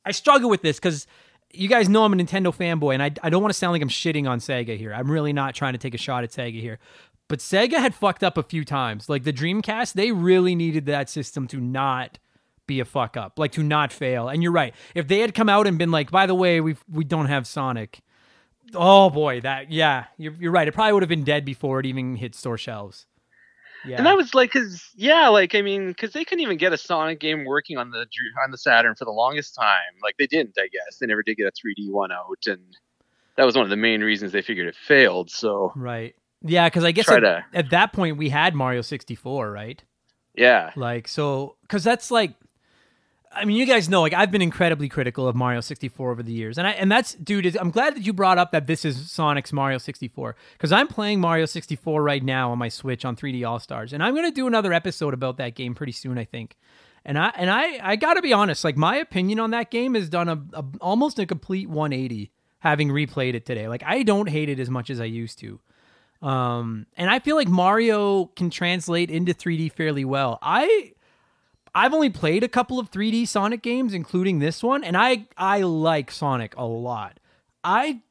I 0.06 0.12
struggle 0.12 0.50
with 0.50 0.62
this 0.64 0.78
because 0.78 1.08
you 1.54 1.68
guys 1.68 1.90
know 1.90 2.04
I'm 2.04 2.14
a 2.14 2.16
Nintendo 2.16 2.56
fanboy, 2.56 2.94
and 2.94 3.04
I, 3.04 3.12
I 3.24 3.30
don't 3.30 3.42
want 3.42 3.54
to 3.54 3.58
sound 3.58 3.74
like 3.74 3.82
I'm 3.82 3.90
shitting 3.90 4.30
on 4.30 4.40
Sega 4.40 4.78
here. 4.78 4.94
I'm 4.94 5.10
really 5.10 5.34
not 5.34 5.56
trying 5.56 5.74
to 5.74 5.80
take 5.80 5.94
a 5.94 5.98
shot 5.98 6.24
at 6.24 6.32
Sega 6.32 6.60
here. 6.60 6.80
But 7.28 7.40
Sega 7.40 7.78
had 7.78 7.96
fucked 7.96 8.24
up 8.24 8.38
a 8.38 8.44
few 8.44 8.66
times. 8.66 9.08
Like 9.08 9.24
the 9.24 9.32
Dreamcast, 9.32 9.94
they 9.94 10.12
really 10.12 10.54
needed 10.54 10.86
that 10.88 11.10
system 11.10 11.48
to 11.48 11.58
not 11.62 12.20
be 12.68 12.80
a 12.80 12.86
fuck 12.86 13.16
up, 13.16 13.40
like 13.40 13.52
to 13.54 13.64
not 13.64 13.94
fail. 13.94 14.28
And 14.28 14.44
you're 14.44 14.52
right. 14.52 14.74
If 14.96 15.08
they 15.08 15.20
had 15.20 15.34
come 15.34 15.50
out 15.50 15.68
and 15.68 15.78
been 15.78 15.92
like, 15.92 16.12
by 16.12 16.26
the 16.26 16.36
way, 16.36 16.62
we 16.62 16.76
we 16.92 17.04
don't 17.04 17.28
have 17.28 17.48
Sonic. 17.48 18.02
Oh 18.74 19.10
boy, 19.10 19.42
that 19.42 19.72
yeah, 19.72 20.06
you're, 20.18 20.34
you're 20.40 20.52
right. 20.52 20.68
It 20.68 20.74
probably 20.74 20.94
would 20.94 21.04
have 21.04 21.10
been 21.10 21.24
dead 21.24 21.46
before 21.46 21.80
it 21.80 21.86
even 21.86 22.16
hit 22.16 22.36
store 22.36 22.58
shelves. 22.58 23.06
Yeah. 23.86 23.98
And 23.98 24.06
that 24.06 24.16
was 24.16 24.34
like, 24.36 24.52
cause 24.52 24.90
yeah, 24.96 25.28
like 25.30 25.56
I 25.56 25.62
mean, 25.62 25.94
cause 25.94 26.12
they 26.12 26.24
couldn't 26.24 26.42
even 26.42 26.58
get 26.58 26.74
a 26.74 26.78
Sonic 26.78 27.20
game 27.20 27.46
working 27.46 27.78
on 27.78 27.92
the 27.92 28.06
on 28.44 28.52
the 28.52 28.58
Saturn 28.58 28.96
for 28.96 29.06
the 29.06 29.12
longest 29.12 29.56
time. 29.56 29.94
Like 30.04 30.18
they 30.18 30.28
didn't, 30.28 30.56
I 30.58 30.68
guess. 30.68 30.98
They 31.00 31.08
never 31.08 31.24
did 31.24 31.38
get 31.38 31.48
a 31.48 31.52
3D 31.52 31.92
one 31.92 32.12
out, 32.12 32.46
and 32.46 32.62
that 33.38 33.46
was 33.46 33.56
one 33.56 33.64
of 33.64 33.70
the 33.70 33.78
main 33.78 34.02
reasons 34.02 34.32
they 34.32 34.42
figured 34.42 34.68
it 34.68 34.76
failed. 34.76 35.32
So 35.32 35.74
right, 35.76 36.16
yeah, 36.44 36.68
because 36.68 36.84
I 36.84 36.92
guess 36.92 37.10
at, 37.10 37.22
to... 37.22 37.46
at 37.54 37.70
that 37.72 37.94
point 37.94 38.18
we 38.18 38.30
had 38.30 38.54
Mario 38.56 38.82
64, 38.82 39.52
right? 39.52 39.82
Yeah. 40.36 40.72
Like 40.76 41.08
so, 41.08 41.56
because 41.62 41.84
that's 41.84 42.12
like 42.12 42.34
I 43.34 43.46
mean, 43.46 43.56
you 43.56 43.66
guys 43.66 43.88
know, 43.88 44.02
like 44.02 44.14
I've 44.14 44.32
been 44.32 44.42
incredibly 44.42 44.90
critical 44.90 45.28
of 45.28 45.36
Mario 45.36 45.62
64 45.62 46.12
over 46.12 46.22
the 46.22 46.34
years, 46.34 46.58
and 46.58 46.68
I 46.68 46.72
and 46.72 46.92
that's, 46.92 47.14
dude. 47.16 47.46
Is, 47.46 47.58
I'm 47.60 47.72
glad 47.72 47.96
that 47.96 48.06
you 48.06 48.12
brought 48.12 48.38
up 48.38 48.52
that 48.52 48.68
this 48.68 48.84
is 48.84 49.10
Sonic's 49.10 49.54
Mario 49.54 49.78
64 49.78 50.36
because 50.54 50.72
I'm 50.72 50.88
playing 50.88 51.22
Mario 51.22 51.46
64 51.46 52.04
right 52.04 52.24
now 52.24 52.52
on 52.52 52.58
my 52.58 52.68
Switch 52.68 53.06
on 53.06 53.16
3D 53.16 53.48
All 53.48 53.60
Stars, 53.60 53.94
and 53.94 54.04
I'm 54.04 54.16
gonna 54.16 54.32
do 54.32 54.48
another 54.48 54.74
episode 54.74 55.14
about 55.14 55.38
that 55.38 55.56
game 55.56 55.76
pretty 55.76 55.94
soon, 55.94 56.18
I 56.18 56.26
think. 56.26 56.58
And 57.06 57.18
I 57.18 57.32
and 57.36 57.50
I 57.50 57.80
I 57.82 57.96
gotta 57.96 58.22
be 58.22 58.34
honest, 58.34 58.64
like 58.66 58.76
my 58.76 58.98
opinion 58.98 59.40
on 59.40 59.52
that 59.52 59.72
game 59.72 59.96
has 59.96 60.10
done 60.10 60.28
a, 60.28 60.42
a 60.54 60.66
almost 60.82 61.18
a 61.18 61.26
complete 61.26 61.70
180 61.70 62.32
having 62.60 62.90
replayed 62.90 63.34
it 63.34 63.46
today. 63.46 63.68
Like 63.68 63.84
I 63.86 64.04
don't 64.04 64.28
hate 64.30 64.50
it 64.50 64.60
as 64.60 64.70
much 64.70 64.90
as 64.90 65.00
I 65.00 65.06
used 65.06 65.40
to. 65.40 65.60
Um, 66.22 66.86
and 66.98 67.10
I 67.10 67.20
feel 67.20 67.36
like 67.36 67.48
Mario 67.48 68.26
can 68.36 68.50
translate 68.50 69.10
into 69.10 69.34
3D 69.34 69.72
fairly 69.72 70.06
well. 70.06 70.38
I 70.42 70.94
I've 71.74 71.94
only 71.94 72.10
played 72.10 72.44
a 72.44 72.50
couple 72.50 72.80
of 72.80 72.92
3D 72.92 73.28
Sonic 73.28 73.62
games, 73.62 73.94
including 73.94 74.40
this 74.40 74.62
one, 74.62 74.84
and 74.84 74.98
I 74.98 75.28
I 75.38 75.62
like 75.62 76.12
Sonic 76.12 76.56
a 76.58 76.66
lot. 76.66 77.20
I 77.64 78.02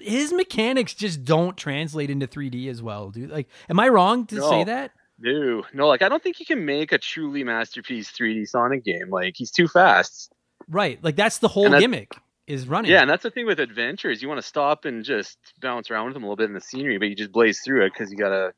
his 0.00 0.32
mechanics 0.32 0.94
just 0.94 1.24
don't 1.24 1.56
translate 1.56 2.10
into 2.10 2.26
3D 2.26 2.68
as 2.68 2.82
well, 2.82 3.10
dude. 3.10 3.30
Like, 3.30 3.48
am 3.68 3.80
I 3.80 3.88
wrong 3.88 4.26
to 4.26 4.36
no, 4.36 4.50
say 4.50 4.64
that? 4.64 4.92
No, 5.18 5.64
no. 5.72 5.88
Like, 5.88 6.02
I 6.02 6.08
don't 6.08 6.22
think 6.22 6.40
you 6.40 6.46
can 6.46 6.64
make 6.64 6.92
a 6.92 6.98
truly 6.98 7.44
masterpiece 7.44 8.10
3D 8.12 8.48
Sonic 8.48 8.84
game. 8.84 9.10
Like, 9.10 9.34
he's 9.36 9.50
too 9.50 9.68
fast. 9.68 10.32
Right. 10.68 11.02
Like, 11.02 11.16
that's 11.16 11.38
the 11.38 11.48
whole 11.48 11.68
gimmick 11.68 12.16
is 12.46 12.68
running. 12.68 12.90
Yeah, 12.90 13.02
and 13.02 13.10
that's 13.10 13.22
the 13.22 13.30
thing 13.30 13.46
with 13.46 13.60
adventures. 13.60 14.22
You 14.22 14.28
want 14.28 14.40
to 14.40 14.46
stop 14.46 14.84
and 14.84 15.04
just 15.04 15.38
bounce 15.60 15.90
around 15.90 16.06
with 16.06 16.14
them 16.14 16.22
a 16.22 16.26
little 16.26 16.36
bit 16.36 16.48
in 16.48 16.54
the 16.54 16.60
scenery, 16.60 16.98
but 16.98 17.08
you 17.08 17.14
just 17.14 17.32
blaze 17.32 17.60
through 17.60 17.84
it 17.84 17.92
because 17.92 18.10
you 18.10 18.16
gotta 18.16 18.52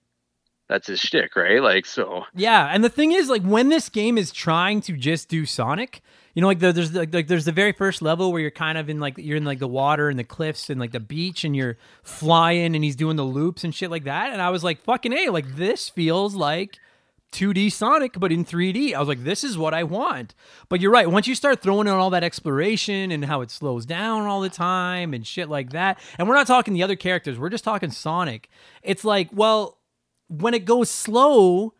that's 0.70 0.86
his 0.86 1.00
shtick, 1.00 1.34
right? 1.34 1.60
Like 1.60 1.84
so. 1.84 2.24
Yeah, 2.32 2.66
and 2.72 2.84
the 2.84 2.88
thing 2.88 3.10
is, 3.10 3.28
like 3.28 3.42
when 3.42 3.70
this 3.70 3.88
game 3.88 4.16
is 4.16 4.30
trying 4.30 4.80
to 4.82 4.92
just 4.96 5.28
do 5.28 5.44
Sonic, 5.44 6.00
you 6.32 6.40
know, 6.40 6.46
like 6.46 6.60
the, 6.60 6.72
there's 6.72 6.94
like, 6.94 7.12
like 7.12 7.26
there's 7.26 7.44
the 7.44 7.52
very 7.52 7.72
first 7.72 8.00
level 8.02 8.30
where 8.30 8.40
you're 8.40 8.52
kind 8.52 8.78
of 8.78 8.88
in 8.88 9.00
like 9.00 9.18
you're 9.18 9.36
in 9.36 9.44
like 9.44 9.58
the 9.58 9.66
water 9.66 10.08
and 10.08 10.16
the 10.16 10.24
cliffs 10.24 10.70
and 10.70 10.78
like 10.78 10.92
the 10.92 11.00
beach 11.00 11.42
and 11.42 11.56
you're 11.56 11.76
flying 12.04 12.76
and 12.76 12.84
he's 12.84 12.94
doing 12.94 13.16
the 13.16 13.24
loops 13.24 13.64
and 13.64 13.74
shit 13.74 13.90
like 13.90 14.04
that, 14.04 14.32
and 14.32 14.40
I 14.40 14.50
was 14.50 14.62
like, 14.62 14.80
fucking 14.80 15.12
a, 15.12 15.28
like 15.30 15.56
this 15.56 15.88
feels 15.88 16.34
like. 16.36 16.78
2D 17.32 17.70
Sonic, 17.70 18.18
but 18.18 18.32
in 18.32 18.44
3D. 18.44 18.92
I 18.92 18.98
was 18.98 19.06
like, 19.06 19.22
this 19.22 19.44
is 19.44 19.56
what 19.56 19.72
I 19.72 19.84
want. 19.84 20.34
But 20.68 20.80
you're 20.80 20.90
right. 20.90 21.08
Once 21.08 21.28
you 21.28 21.36
start 21.36 21.62
throwing 21.62 21.86
in 21.86 21.92
all 21.92 22.10
that 22.10 22.24
exploration 22.24 23.12
and 23.12 23.24
how 23.24 23.40
it 23.40 23.52
slows 23.52 23.86
down 23.86 24.26
all 24.26 24.40
the 24.40 24.50
time 24.50 25.14
and 25.14 25.24
shit 25.24 25.48
like 25.48 25.70
that, 25.70 26.00
and 26.18 26.28
we're 26.28 26.34
not 26.34 26.48
talking 26.48 26.74
the 26.74 26.82
other 26.82 26.96
characters, 26.96 27.38
we're 27.38 27.48
just 27.48 27.62
talking 27.62 27.92
Sonic. 27.92 28.50
It's 28.82 29.04
like, 29.04 29.28
well, 29.32 29.78
when 30.30 30.54
it 30.54 30.64
goes 30.64 30.88
slow, 30.88 31.74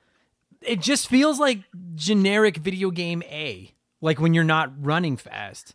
it 0.60 0.80
just 0.80 1.08
feels 1.08 1.38
like 1.38 1.60
generic 1.94 2.56
video 2.56 2.90
game 2.90 3.22
A. 3.26 3.72
Like 4.00 4.20
when 4.20 4.34
you're 4.34 4.44
not 4.44 4.72
running 4.84 5.16
fast. 5.16 5.74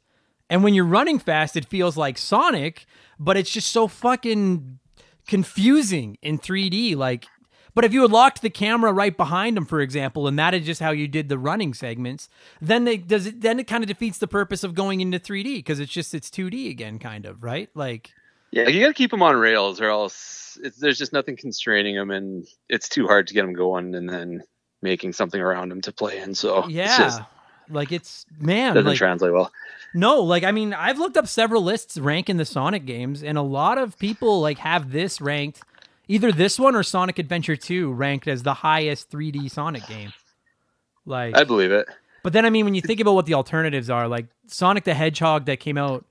And 0.50 0.64
when 0.64 0.74
you're 0.74 0.86
running 0.86 1.18
fast, 1.18 1.56
it 1.56 1.66
feels 1.66 1.98
like 1.98 2.18
Sonic, 2.18 2.86
but 3.18 3.38
it's 3.38 3.50
just 3.50 3.72
so 3.72 3.88
fucking 3.88 4.80
confusing 5.28 6.18
in 6.22 6.38
3D. 6.38 6.96
Like, 6.96 7.26
but 7.74 7.84
if 7.84 7.94
you 7.94 8.04
had 8.04 8.12
locked 8.12 8.42
the 8.42 8.50
camera 8.50 8.94
right 8.94 9.16
behind 9.16 9.58
him, 9.58 9.66
for 9.66 9.82
example, 9.82 10.28
and 10.28 10.38
that 10.38 10.54
is 10.54 10.66
just 10.66 10.82
how 10.82 10.92
you 10.92 11.08
did 11.08 11.30
the 11.30 11.40
running 11.40 11.74
segments, 11.74 12.30
then 12.62 12.88
it 12.88 13.08
does 13.08 13.26
it 13.26 13.42
then 13.42 13.60
it 13.60 13.68
kind 13.68 13.84
of 13.84 13.88
defeats 13.88 14.18
the 14.18 14.28
purpose 14.28 14.64
of 14.64 14.76
going 14.76 15.02
into 15.02 15.20
3D 15.20 15.56
because 15.58 15.80
it's 15.80 15.92
just 15.92 16.14
it's 16.14 16.30
2D 16.30 16.70
again, 16.70 17.00
kind 17.00 17.26
of 17.26 17.44
right. 17.44 17.70
Like, 17.74 18.12
yeah, 18.56 18.70
you 18.70 18.80
got 18.80 18.88
to 18.88 18.94
keep 18.94 19.12
them 19.12 19.22
on 19.22 19.36
rails, 19.36 19.82
or 19.82 19.90
else 19.90 20.58
it's 20.64 20.78
there's 20.78 20.98
just 20.98 21.12
nothing 21.12 21.36
constraining 21.36 21.96
them, 21.96 22.10
and 22.10 22.48
it's 22.70 22.88
too 22.88 23.06
hard 23.06 23.28
to 23.28 23.34
get 23.34 23.42
them 23.42 23.54
going, 23.54 23.94
and 23.94 24.10
then 24.10 24.44
making 24.82 25.12
something 25.12 25.42
around 25.42 25.70
them 25.70 25.82
to 25.82 25.92
play 25.92 26.20
in. 26.20 26.34
So 26.34 26.66
yeah, 26.70 26.86
it's 26.86 26.98
just, 26.98 27.22
like 27.70 27.92
it's 27.92 28.26
man 28.40 28.74
doesn't 28.74 28.88
like, 28.88 28.98
translate 28.98 29.34
well. 29.34 29.52
No, 29.94 30.22
like 30.22 30.46
I 30.46 30.52
mean, 30.52 30.74
I've 30.74 30.98
looked 30.98 31.18
up 31.18 31.28
several 31.28 31.64
lists 31.64 31.98
ranking 31.98 32.38
the 32.38 32.46
Sonic 32.46 32.86
games, 32.86 33.24
and 33.24 33.38
a 33.38 33.42
lot 33.42 33.78
of 33.78 34.00
people 34.00 34.40
like 34.40 34.60
have 34.60 34.94
this 34.94 35.20
ranked, 35.20 35.62
either 36.08 36.32
this 36.32 36.58
one 36.58 36.76
or 36.76 36.84
Sonic 36.84 37.20
Adventure 37.20 37.58
Two 37.58 37.92
ranked 37.92 38.26
as 38.26 38.44
the 38.44 38.54
highest 38.54 39.12
3D 39.12 39.52
Sonic 39.52 39.86
game. 39.86 40.14
Like 41.06 41.36
I 41.36 41.44
believe 41.44 41.74
it. 41.74 41.88
But 42.24 42.32
then 42.32 42.46
I 42.46 42.50
mean, 42.50 42.64
when 42.64 42.74
you 42.74 42.82
think 42.82 43.02
about 43.02 43.16
what 43.16 43.26
the 43.26 43.34
alternatives 43.34 43.90
are, 43.90 44.08
like 44.08 44.28
Sonic 44.48 44.86
the 44.86 44.94
Hedgehog 44.94 45.44
that 45.46 45.60
came 45.60 45.78
out 45.78 46.06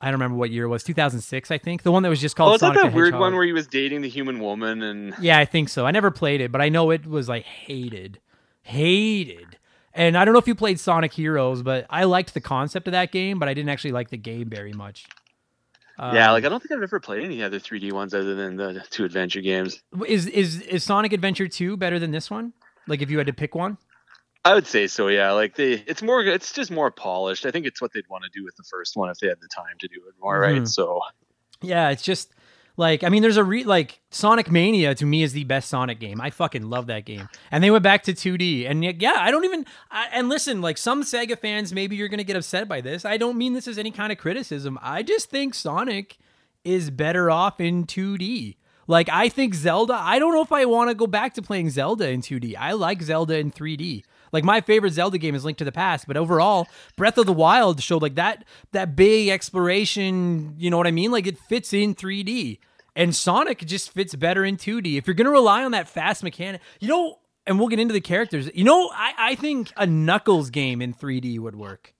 I 0.00 0.06
don't 0.06 0.14
remember 0.14 0.36
what 0.36 0.50
year 0.50 0.64
it 0.64 0.68
was, 0.68 0.82
2006, 0.84 1.50
I 1.50 1.58
think. 1.58 1.82
The 1.82 1.90
one 1.90 2.02
that 2.02 2.10
was 2.10 2.20
just 2.20 2.36
called. 2.36 2.50
Oh, 2.50 2.52
was 2.52 2.60
that 2.60 2.74
that 2.74 2.92
weird 2.92 3.14
one 3.14 3.34
where 3.34 3.44
he 3.44 3.52
was 3.52 3.66
dating 3.66 4.02
the 4.02 4.08
human 4.08 4.40
woman 4.40 4.82
and? 4.82 5.14
Yeah, 5.20 5.38
I 5.38 5.46
think 5.46 5.68
so. 5.68 5.86
I 5.86 5.90
never 5.90 6.10
played 6.10 6.40
it, 6.40 6.52
but 6.52 6.60
I 6.60 6.68
know 6.68 6.90
it 6.90 7.06
was 7.06 7.28
like 7.28 7.44
hated, 7.44 8.20
hated. 8.62 9.56
And 9.94 10.18
I 10.18 10.26
don't 10.26 10.34
know 10.34 10.38
if 10.38 10.46
you 10.46 10.54
played 10.54 10.78
Sonic 10.78 11.14
Heroes, 11.14 11.62
but 11.62 11.86
I 11.88 12.04
liked 12.04 12.34
the 12.34 12.40
concept 12.42 12.86
of 12.86 12.92
that 12.92 13.10
game, 13.10 13.38
but 13.38 13.48
I 13.48 13.54
didn't 13.54 13.70
actually 13.70 13.92
like 13.92 14.10
the 14.10 14.18
game 14.18 14.50
very 14.50 14.74
much. 14.74 15.06
yeah, 15.98 16.30
like 16.32 16.44
um, 16.44 16.46
I 16.46 16.50
don't 16.50 16.62
think 16.62 16.72
I've 16.72 16.82
ever 16.82 17.00
played 17.00 17.24
any 17.24 17.42
other 17.42 17.58
3D 17.58 17.90
ones 17.92 18.12
other 18.12 18.34
than 18.34 18.56
the 18.56 18.84
two 18.90 19.06
adventure 19.06 19.40
games. 19.40 19.82
Is 20.06 20.26
is 20.26 20.60
is 20.60 20.84
Sonic 20.84 21.14
Adventure 21.14 21.48
2 21.48 21.78
better 21.78 21.98
than 21.98 22.10
this 22.10 22.30
one? 22.30 22.52
Like 22.86 23.00
if 23.00 23.10
you 23.10 23.16
had 23.16 23.26
to 23.28 23.32
pick 23.32 23.54
one? 23.54 23.78
I 24.46 24.54
would 24.54 24.66
say 24.66 24.86
so. 24.86 25.08
Yeah, 25.08 25.32
like 25.32 25.56
they, 25.56 25.72
it's 25.72 26.02
more, 26.02 26.22
it's 26.22 26.52
just 26.52 26.70
more 26.70 26.92
polished. 26.92 27.46
I 27.46 27.50
think 27.50 27.66
it's 27.66 27.82
what 27.82 27.92
they'd 27.92 28.08
want 28.08 28.22
to 28.24 28.30
do 28.30 28.44
with 28.44 28.54
the 28.54 28.62
first 28.62 28.96
one 28.96 29.10
if 29.10 29.18
they 29.18 29.26
had 29.26 29.40
the 29.40 29.48
time 29.48 29.76
to 29.80 29.88
do 29.88 29.96
it 30.08 30.14
more, 30.20 30.40
mm-hmm. 30.40 30.58
right? 30.58 30.68
So, 30.68 31.00
yeah, 31.62 31.90
it's 31.90 32.02
just 32.02 32.30
like 32.76 33.02
I 33.02 33.08
mean, 33.08 33.22
there's 33.22 33.38
a 33.38 33.44
re 33.44 33.64
like 33.64 34.00
Sonic 34.10 34.50
Mania 34.50 34.94
to 34.94 35.04
me 35.04 35.24
is 35.24 35.32
the 35.32 35.42
best 35.42 35.68
Sonic 35.68 35.98
game. 35.98 36.20
I 36.20 36.30
fucking 36.30 36.68
love 36.68 36.86
that 36.86 37.04
game, 37.04 37.28
and 37.50 37.64
they 37.64 37.72
went 37.72 37.82
back 37.82 38.04
to 38.04 38.12
2D, 38.12 38.70
and 38.70 38.84
yeah, 38.84 39.16
I 39.16 39.32
don't 39.32 39.44
even. 39.44 39.66
I, 39.90 40.08
and 40.12 40.28
listen, 40.28 40.60
like 40.60 40.78
some 40.78 41.02
Sega 41.02 41.36
fans, 41.36 41.72
maybe 41.72 41.96
you're 41.96 42.08
gonna 42.08 42.22
get 42.22 42.36
upset 42.36 42.68
by 42.68 42.80
this. 42.80 43.04
I 43.04 43.16
don't 43.16 43.36
mean 43.36 43.54
this 43.54 43.66
as 43.66 43.78
any 43.78 43.90
kind 43.90 44.12
of 44.12 44.18
criticism. 44.18 44.78
I 44.80 45.02
just 45.02 45.28
think 45.28 45.54
Sonic 45.54 46.18
is 46.64 46.90
better 46.90 47.30
off 47.30 47.60
in 47.60 47.84
2D. 47.84 48.56
Like 48.86 49.08
I 49.10 49.28
think 49.28 49.54
Zelda. 49.54 49.94
I 49.94 50.20
don't 50.20 50.32
know 50.32 50.42
if 50.42 50.52
I 50.52 50.66
want 50.66 50.90
to 50.90 50.94
go 50.94 51.08
back 51.08 51.34
to 51.34 51.42
playing 51.42 51.70
Zelda 51.70 52.08
in 52.10 52.20
2D. 52.20 52.54
I 52.56 52.72
like 52.72 53.02
Zelda 53.02 53.38
in 53.38 53.50
3D. 53.50 54.04
Like 54.36 54.44
my 54.44 54.60
favorite 54.60 54.92
Zelda 54.92 55.16
game 55.16 55.34
is 55.34 55.46
Link 55.46 55.56
to 55.56 55.64
the 55.64 55.72
Past, 55.72 56.06
but 56.06 56.18
overall, 56.18 56.68
Breath 56.94 57.16
of 57.16 57.24
the 57.24 57.32
Wild 57.32 57.82
showed 57.82 58.02
like 58.02 58.16
that 58.16 58.44
that 58.72 58.94
big 58.94 59.30
exploration, 59.30 60.54
you 60.58 60.68
know 60.68 60.76
what 60.76 60.86
I 60.86 60.90
mean? 60.90 61.10
Like 61.10 61.26
it 61.26 61.38
fits 61.38 61.72
in 61.72 61.94
3D. 61.94 62.58
And 62.94 63.16
Sonic 63.16 63.64
just 63.64 63.92
fits 63.92 64.14
better 64.14 64.44
in 64.44 64.58
2D. 64.58 64.98
If 64.98 65.06
you're 65.06 65.16
to 65.16 65.30
rely 65.30 65.64
on 65.64 65.70
that 65.70 65.88
fast 65.88 66.22
mechanic, 66.22 66.60
you 66.80 66.88
know, 66.88 67.18
and 67.46 67.58
we'll 67.58 67.68
get 67.68 67.80
into 67.80 67.94
the 67.94 68.00
characters. 68.02 68.50
You 68.54 68.64
know, 68.64 68.90
I, 68.92 69.12
I 69.18 69.34
think 69.36 69.72
a 69.78 69.86
Knuckles 69.86 70.50
game 70.50 70.82
in 70.82 70.92
3D 70.92 71.38
would 71.38 71.56
work. 71.56 71.94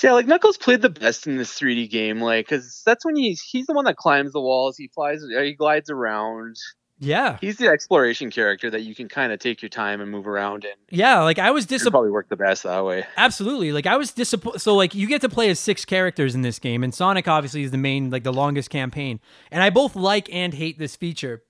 Yeah, 0.00 0.12
like 0.12 0.28
Knuckles 0.28 0.56
played 0.56 0.82
the 0.82 0.90
best 0.90 1.26
in 1.26 1.36
this 1.36 1.58
3D 1.58 1.90
game, 1.90 2.20
like 2.20 2.46
because 2.46 2.80
that's 2.86 3.04
when 3.04 3.16
he's 3.16 3.40
he's 3.40 3.66
the 3.66 3.72
one 3.72 3.86
that 3.86 3.96
climbs 3.96 4.32
the 4.32 4.40
walls, 4.40 4.76
he 4.76 4.86
flies, 4.86 5.24
uh, 5.24 5.42
he 5.42 5.54
glides 5.54 5.90
around. 5.90 6.54
Yeah, 7.00 7.38
he's 7.40 7.56
the 7.56 7.68
exploration 7.68 8.30
character 8.30 8.70
that 8.70 8.82
you 8.82 8.94
can 8.94 9.08
kind 9.08 9.32
of 9.32 9.38
take 9.38 9.62
your 9.62 9.68
time 9.68 10.00
and 10.00 10.10
move 10.10 10.26
around 10.26 10.64
in. 10.64 10.72
Yeah, 10.90 11.22
like 11.22 11.38
I 11.38 11.50
was 11.50 11.66
disappointed. 11.66 11.90
Probably 11.92 12.10
work 12.10 12.28
the 12.28 12.36
best 12.36 12.64
that 12.64 12.84
way. 12.84 13.04
Absolutely, 13.16 13.72
like 13.72 13.86
I 13.86 13.96
was 13.96 14.12
disappointed. 14.12 14.60
So 14.60 14.74
like 14.74 14.94
you 14.94 15.06
get 15.06 15.20
to 15.20 15.28
play 15.28 15.50
as 15.50 15.60
six 15.60 15.84
characters 15.84 16.34
in 16.34 16.42
this 16.42 16.58
game, 16.58 16.82
and 16.82 16.94
Sonic 16.94 17.28
obviously 17.28 17.62
is 17.62 17.70
the 17.70 17.78
main, 17.78 18.10
like 18.10 18.24
the 18.24 18.32
longest 18.32 18.70
campaign. 18.70 19.20
And 19.50 19.62
I 19.62 19.70
both 19.70 19.96
like 19.96 20.32
and 20.32 20.54
hate 20.54 20.78
this 20.78 20.96
feature. 20.96 21.42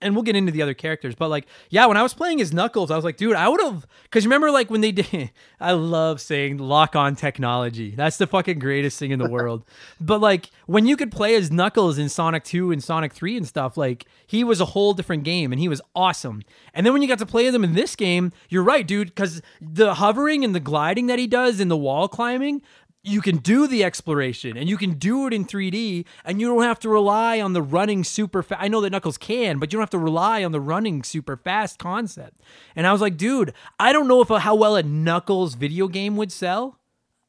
And 0.00 0.14
we'll 0.14 0.22
get 0.22 0.36
into 0.36 0.52
the 0.52 0.62
other 0.62 0.74
characters, 0.74 1.14
but 1.14 1.28
like, 1.28 1.46
yeah, 1.68 1.86
when 1.86 1.96
I 1.96 2.02
was 2.02 2.14
playing 2.14 2.40
as 2.40 2.52
Knuckles, 2.52 2.90
I 2.90 2.96
was 2.96 3.04
like, 3.04 3.16
dude, 3.16 3.36
I 3.36 3.48
would 3.48 3.60
have, 3.60 3.86
because 4.04 4.24
remember, 4.24 4.50
like 4.50 4.70
when 4.70 4.80
they 4.80 4.92
did, 4.92 5.30
I 5.60 5.72
love 5.72 6.20
saying 6.20 6.58
lock 6.58 6.96
on 6.96 7.16
technology. 7.16 7.94
That's 7.94 8.16
the 8.16 8.26
fucking 8.26 8.58
greatest 8.58 8.98
thing 8.98 9.10
in 9.10 9.18
the 9.18 9.28
world. 9.28 9.64
but 10.00 10.20
like 10.20 10.50
when 10.66 10.86
you 10.86 10.96
could 10.96 11.12
play 11.12 11.34
as 11.34 11.50
Knuckles 11.50 11.98
in 11.98 12.08
Sonic 12.08 12.44
2 12.44 12.72
and 12.72 12.82
Sonic 12.82 13.12
3 13.12 13.36
and 13.36 13.46
stuff, 13.46 13.76
like 13.76 14.06
he 14.26 14.44
was 14.44 14.60
a 14.60 14.66
whole 14.66 14.94
different 14.94 15.24
game 15.24 15.52
and 15.52 15.60
he 15.60 15.68
was 15.68 15.82
awesome. 15.94 16.42
And 16.72 16.86
then 16.86 16.92
when 16.92 17.02
you 17.02 17.08
got 17.08 17.18
to 17.18 17.26
play 17.26 17.50
them 17.50 17.64
in 17.64 17.74
this 17.74 17.96
game, 17.96 18.32
you're 18.48 18.62
right, 18.62 18.86
dude, 18.86 19.08
because 19.08 19.42
the 19.60 19.94
hovering 19.94 20.44
and 20.44 20.54
the 20.54 20.60
gliding 20.60 21.06
that 21.08 21.18
he 21.18 21.26
does 21.26 21.60
and 21.60 21.70
the 21.70 21.76
wall 21.76 22.08
climbing, 22.08 22.62
you 23.02 23.22
can 23.22 23.38
do 23.38 23.66
the 23.66 23.82
exploration 23.82 24.56
and 24.56 24.68
you 24.68 24.76
can 24.76 24.92
do 24.92 25.26
it 25.26 25.32
in 25.32 25.46
3D 25.46 26.04
and 26.24 26.40
you 26.40 26.48
don't 26.48 26.62
have 26.62 26.78
to 26.80 26.88
rely 26.88 27.40
on 27.40 27.54
the 27.54 27.62
running 27.62 28.04
super 28.04 28.42
fast. 28.42 28.62
I 28.62 28.68
know 28.68 28.80
that 28.82 28.90
Knuckles 28.90 29.16
can, 29.16 29.58
but 29.58 29.72
you 29.72 29.78
don't 29.78 29.82
have 29.82 29.90
to 29.90 29.98
rely 29.98 30.44
on 30.44 30.52
the 30.52 30.60
running 30.60 31.02
super 31.02 31.36
fast 31.36 31.78
concept. 31.78 32.42
And 32.76 32.86
I 32.86 32.92
was 32.92 33.00
like, 33.00 33.16
dude, 33.16 33.54
I 33.78 33.92
don't 33.92 34.06
know 34.06 34.20
if 34.20 34.30
uh, 34.30 34.38
how 34.38 34.54
well 34.54 34.76
a 34.76 34.82
Knuckles 34.82 35.54
video 35.54 35.88
game 35.88 36.16
would 36.18 36.30
sell, 36.30 36.78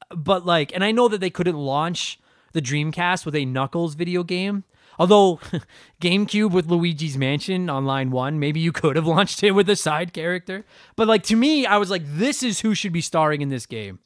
but 0.10 0.46
like, 0.46 0.74
and 0.76 0.84
I 0.84 0.92
know 0.92 1.08
that 1.08 1.22
they 1.22 1.30
couldn't 1.30 1.58
launch 1.58 2.20
the 2.52 2.62
Dreamcast 2.62 3.26
with 3.26 3.36
a 3.36 3.46
Knuckles 3.46 3.96
video 3.96 4.24
game. 4.24 4.66
Although 5.00 5.40
GameCube 6.02 6.52
with 6.52 6.70
Luigi's 6.70 7.18
Mansion 7.18 7.70
on 7.70 7.86
line 7.86 8.12
one, 8.12 8.40
maybe 8.40 8.60
you 8.60 8.74
could 8.74 8.98
have 8.98 9.08
launched 9.08 9.42
it 9.42 9.52
with 9.52 9.70
a 9.70 9.78
side 9.78 10.12
character. 10.12 10.66
But 10.98 11.08
like 11.08 11.24
to 11.24 11.38
me, 11.38 11.66
I 11.66 11.78
was 11.78 11.90
like, 11.90 12.04
this 12.06 12.44
is 12.44 12.60
who 12.60 12.76
should 12.76 12.92
be 12.92 13.00
starring 13.00 13.42
in 13.42 13.48
this 13.48 13.66
game 13.66 14.00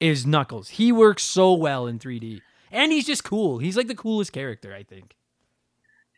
is 0.00 0.26
Knuckles. 0.26 0.70
He 0.70 0.90
works 0.90 1.22
so 1.22 1.52
well 1.52 1.86
in 1.86 1.98
3D. 1.98 2.40
And 2.72 2.92
he's 2.92 3.06
just 3.06 3.24
cool. 3.24 3.58
He's 3.58 3.76
like 3.76 3.88
the 3.88 3.94
coolest 3.94 4.32
character, 4.32 4.74
I 4.74 4.82
think. 4.82 5.14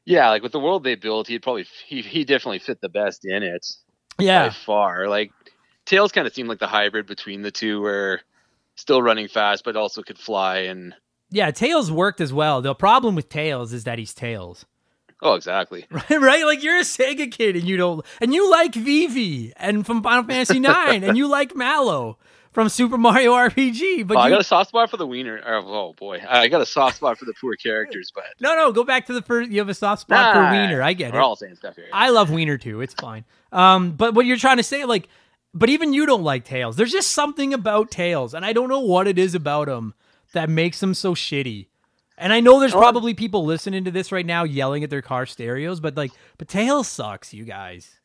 Yeah, 0.04 0.28
like 0.30 0.42
with 0.42 0.52
the 0.52 0.60
world 0.60 0.84
they 0.84 0.96
built, 0.96 1.28
he'd 1.28 1.42
probably 1.42 1.66
he 1.86 2.02
he 2.02 2.24
definitely 2.24 2.58
fit 2.58 2.80
the 2.80 2.88
best 2.88 3.24
in 3.24 3.42
it. 3.42 3.66
Yeah. 4.18 4.48
By 4.48 4.54
far. 4.54 5.08
Like 5.08 5.32
Tails 5.86 6.12
kind 6.12 6.26
of 6.26 6.34
seemed 6.34 6.48
like 6.48 6.58
the 6.58 6.66
hybrid 6.66 7.06
between 7.06 7.42
the 7.42 7.50
two 7.50 7.80
where 7.80 8.20
still 8.74 9.02
running 9.02 9.28
fast 9.28 9.64
but 9.64 9.76
also 9.76 10.02
could 10.02 10.18
fly 10.18 10.58
and 10.58 10.94
Yeah, 11.30 11.50
Tails 11.52 11.90
worked 11.90 12.20
as 12.20 12.32
well. 12.32 12.60
The 12.62 12.74
problem 12.74 13.14
with 13.14 13.28
Tails 13.28 13.72
is 13.72 13.84
that 13.84 13.98
he's 13.98 14.12
Tails. 14.12 14.66
Oh, 15.22 15.34
exactly. 15.34 15.86
Right, 15.90 16.20
right? 16.20 16.44
Like 16.44 16.62
you're 16.64 16.78
a 16.78 16.82
Sega 16.82 17.30
kid 17.30 17.54
and 17.54 17.64
you 17.66 17.76
don't 17.76 18.04
and 18.20 18.34
you 18.34 18.50
like 18.50 18.74
Vivi 18.74 19.52
and 19.56 19.86
from 19.86 20.02
Final 20.02 20.24
Fantasy 20.24 20.58
9 20.58 21.04
and 21.04 21.16
you 21.16 21.28
like 21.28 21.54
Mallow 21.54 22.18
from 22.52 22.68
Super 22.68 22.98
Mario 22.98 23.32
RPG. 23.48 24.06
But 24.06 24.16
oh, 24.16 24.20
you, 24.20 24.26
I 24.26 24.30
got 24.30 24.40
a 24.40 24.44
soft 24.44 24.68
spot 24.68 24.90
for 24.90 24.96
the 24.96 25.06
wiener. 25.06 25.40
Oh, 25.44 25.62
oh, 25.66 25.92
boy, 25.94 26.22
I 26.28 26.48
got 26.48 26.60
a 26.60 26.66
soft 26.66 26.96
spot 26.96 27.18
for 27.18 27.24
the 27.24 27.34
poor 27.40 27.56
characters. 27.56 28.12
But 28.14 28.24
no, 28.40 28.54
no, 28.54 28.72
go 28.72 28.84
back 28.84 29.06
to 29.06 29.12
the 29.12 29.22
first. 29.22 29.50
You 29.50 29.58
have 29.58 29.68
a 29.68 29.74
soft 29.74 30.02
spot 30.02 30.34
nah, 30.34 30.50
for 30.50 30.52
Wiener. 30.52 30.82
I 30.82 30.92
get 30.92 31.08
it. 31.08 31.14
we're 31.14 31.20
all 31.20 31.36
saying 31.36 31.56
stuff 31.56 31.76
here. 31.76 31.86
I 31.92 32.10
love 32.10 32.30
Wiener 32.30 32.58
too. 32.58 32.80
It's 32.80 32.94
fine. 32.94 33.24
Um, 33.50 33.92
but 33.92 34.14
what 34.14 34.26
you're 34.26 34.36
trying 34.36 34.58
to 34.58 34.62
say, 34.62 34.84
like, 34.84 35.08
but 35.54 35.68
even 35.68 35.92
you 35.92 36.06
don't 36.06 36.22
like 36.22 36.44
Tails. 36.44 36.76
There's 36.76 36.92
just 36.92 37.10
something 37.10 37.52
about 37.52 37.90
Tails, 37.90 38.34
and 38.34 38.44
I 38.44 38.52
don't 38.52 38.68
know 38.68 38.80
what 38.80 39.06
it 39.06 39.18
is 39.18 39.34
about 39.34 39.68
him 39.68 39.94
that 40.32 40.48
makes 40.48 40.82
him 40.82 40.94
so 40.94 41.14
shitty. 41.14 41.68
And 42.18 42.32
I 42.32 42.40
know 42.40 42.60
there's 42.60 42.72
probably 42.72 43.14
people 43.14 43.44
listening 43.44 43.84
to 43.84 43.90
this 43.90 44.12
right 44.12 44.24
now 44.24 44.44
yelling 44.44 44.84
at 44.84 44.90
their 44.90 45.02
car 45.02 45.26
stereos, 45.26 45.80
but 45.80 45.96
like, 45.96 46.12
but 46.38 46.48
Tails 46.48 46.88
sucks, 46.88 47.34
you 47.34 47.44
guys. 47.44 47.98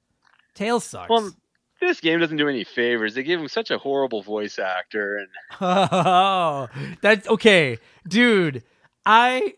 Tails 0.55 0.83
sucks. 0.83 1.09
Well, 1.09 1.31
this 1.80 1.99
game 1.99 2.19
doesn't 2.19 2.38
do 2.38 2.47
any 2.47 2.63
favors. 2.63 3.15
They 3.15 3.23
gave 3.23 3.39
him 3.39 3.47
such 3.47 3.71
a 3.71 3.78
horrible 3.78 4.21
voice 4.21 4.59
actor, 4.59 5.17
and 5.17 5.28
oh, 5.61 6.67
that's 7.01 7.28
okay, 7.28 7.80
dude. 8.07 8.63
I 9.05 9.53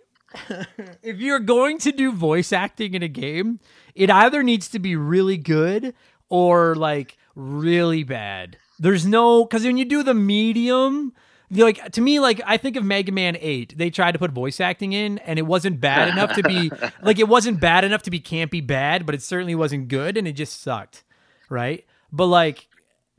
if 1.02 1.18
you're 1.18 1.40
going 1.40 1.78
to 1.80 1.92
do 1.92 2.12
voice 2.12 2.54
acting 2.54 2.94
in 2.94 3.04
a 3.04 3.08
game, 3.08 3.60
it 3.96 4.10
either 4.10 4.44
needs 4.44 4.70
to 4.70 4.80
be 4.80 4.96
really 4.96 5.38
good 5.38 5.94
or 6.30 6.76
like 6.76 7.18
really 7.36 8.04
bad. 8.04 8.58
There's 8.78 9.06
no 9.06 9.44
because 9.44 9.66
when 9.66 9.78
you 9.78 9.86
do 9.86 10.04
the 10.04 10.14
medium, 10.14 11.14
like 11.52 11.92
to 11.92 12.02
me, 12.02 12.20
like 12.20 12.42
I 12.46 12.58
think 12.58 12.76
of 12.76 12.86
Mega 12.86 13.12
Man 13.12 13.38
Eight. 13.40 13.78
They 13.78 13.90
tried 13.90 14.14
to 14.14 14.20
put 14.20 14.32
voice 14.32 14.60
acting 14.60 14.94
in, 14.94 15.18
and 15.20 15.40
it 15.40 15.44
wasn't 15.44 15.82
bad 15.82 16.08
enough 16.14 16.34
to 16.36 16.44
be 16.44 16.72
like 17.02 17.20
it 17.20 17.28
wasn't 17.28 17.60
bad 17.60 17.84
enough 17.84 18.04
to 18.04 18.12
be 18.12 18.20
campy 18.20 18.66
bad, 18.66 19.06
but 19.06 19.16
it 19.16 19.22
certainly 19.22 19.56
wasn't 19.56 19.88
good, 19.88 20.16
and 20.16 20.28
it 20.28 20.34
just 20.34 20.62
sucked, 20.62 21.04
right? 21.50 21.86
But 22.12 22.28
like 22.28 22.68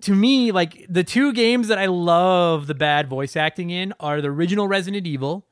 to 0.03 0.15
me, 0.15 0.53
like 0.53 0.87
the 0.89 1.05
two 1.05 1.33
games 1.33 1.69
that 1.69 1.79
I 1.79 1.87
love 1.87 2.67
the 2.67 2.75
bad 2.75 3.09
voice 3.09 3.37
acting 3.37 3.71
in 3.71 3.93
are 4.01 4.21
the 4.21 4.29
original 4.29 4.69
Resident 4.69 5.07
Evil 5.07 5.47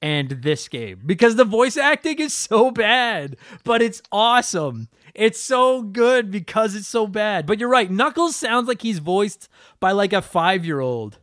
and 0.00 0.30
this 0.30 0.68
game 0.68 1.00
because 1.04 1.36
the 1.36 1.44
voice 1.44 1.76
acting 1.76 2.18
is 2.18 2.34
so 2.34 2.70
bad, 2.70 3.36
but 3.62 3.82
it's 3.82 4.02
awesome. 4.12 4.88
It's 5.14 5.40
so 5.40 5.82
good 5.82 6.30
because 6.30 6.74
it's 6.74 6.88
so 6.88 7.06
bad. 7.06 7.46
But 7.46 7.58
you're 7.58 7.68
right, 7.68 7.90
Knuckles 7.90 8.36
sounds 8.36 8.68
like 8.68 8.82
he's 8.82 8.98
voiced 8.98 9.48
by 9.80 9.92
like 9.92 10.12
a 10.12 10.22
five 10.22 10.64
year 10.64 10.80
old. 10.80 11.18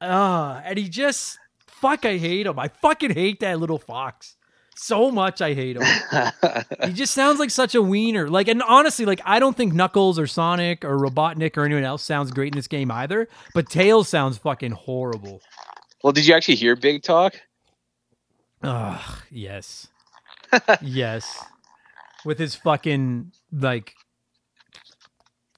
Ah, 0.00 0.58
uh, 0.58 0.62
and 0.64 0.78
he 0.78 0.88
just 0.88 1.38
fuck, 1.66 2.04
I 2.04 2.18
hate 2.18 2.46
him. 2.46 2.58
I 2.58 2.68
fucking 2.68 3.14
hate 3.14 3.40
that 3.40 3.58
little 3.60 3.78
fox 3.78 4.36
so 4.78 5.10
much 5.10 5.42
I 5.42 5.54
hate 5.54 5.76
him. 5.76 5.82
he 6.84 6.92
just 6.92 7.12
sounds 7.12 7.38
like 7.38 7.50
such 7.50 7.74
a 7.74 7.82
wiener. 7.82 8.28
Like, 8.28 8.48
and 8.48 8.62
honestly, 8.62 9.04
like 9.04 9.20
I 9.24 9.38
don't 9.38 9.56
think 9.56 9.74
Knuckles 9.74 10.18
or 10.18 10.26
Sonic 10.26 10.84
or 10.84 10.96
Robotnik 10.98 11.56
or 11.56 11.64
anyone 11.64 11.84
else 11.84 12.02
sounds 12.02 12.30
great 12.30 12.52
in 12.52 12.56
this 12.56 12.68
game 12.68 12.90
either. 12.90 13.28
But 13.54 13.68
Tails 13.68 14.08
sounds 14.08 14.38
fucking 14.38 14.72
horrible. 14.72 15.40
Well, 16.02 16.12
did 16.12 16.26
you 16.26 16.34
actually 16.34 16.54
hear 16.54 16.76
Big 16.76 17.02
Talk? 17.02 17.34
Ugh, 18.62 19.18
yes, 19.30 19.88
yes, 20.80 21.44
with 22.24 22.38
his 22.38 22.54
fucking 22.54 23.32
like 23.52 23.94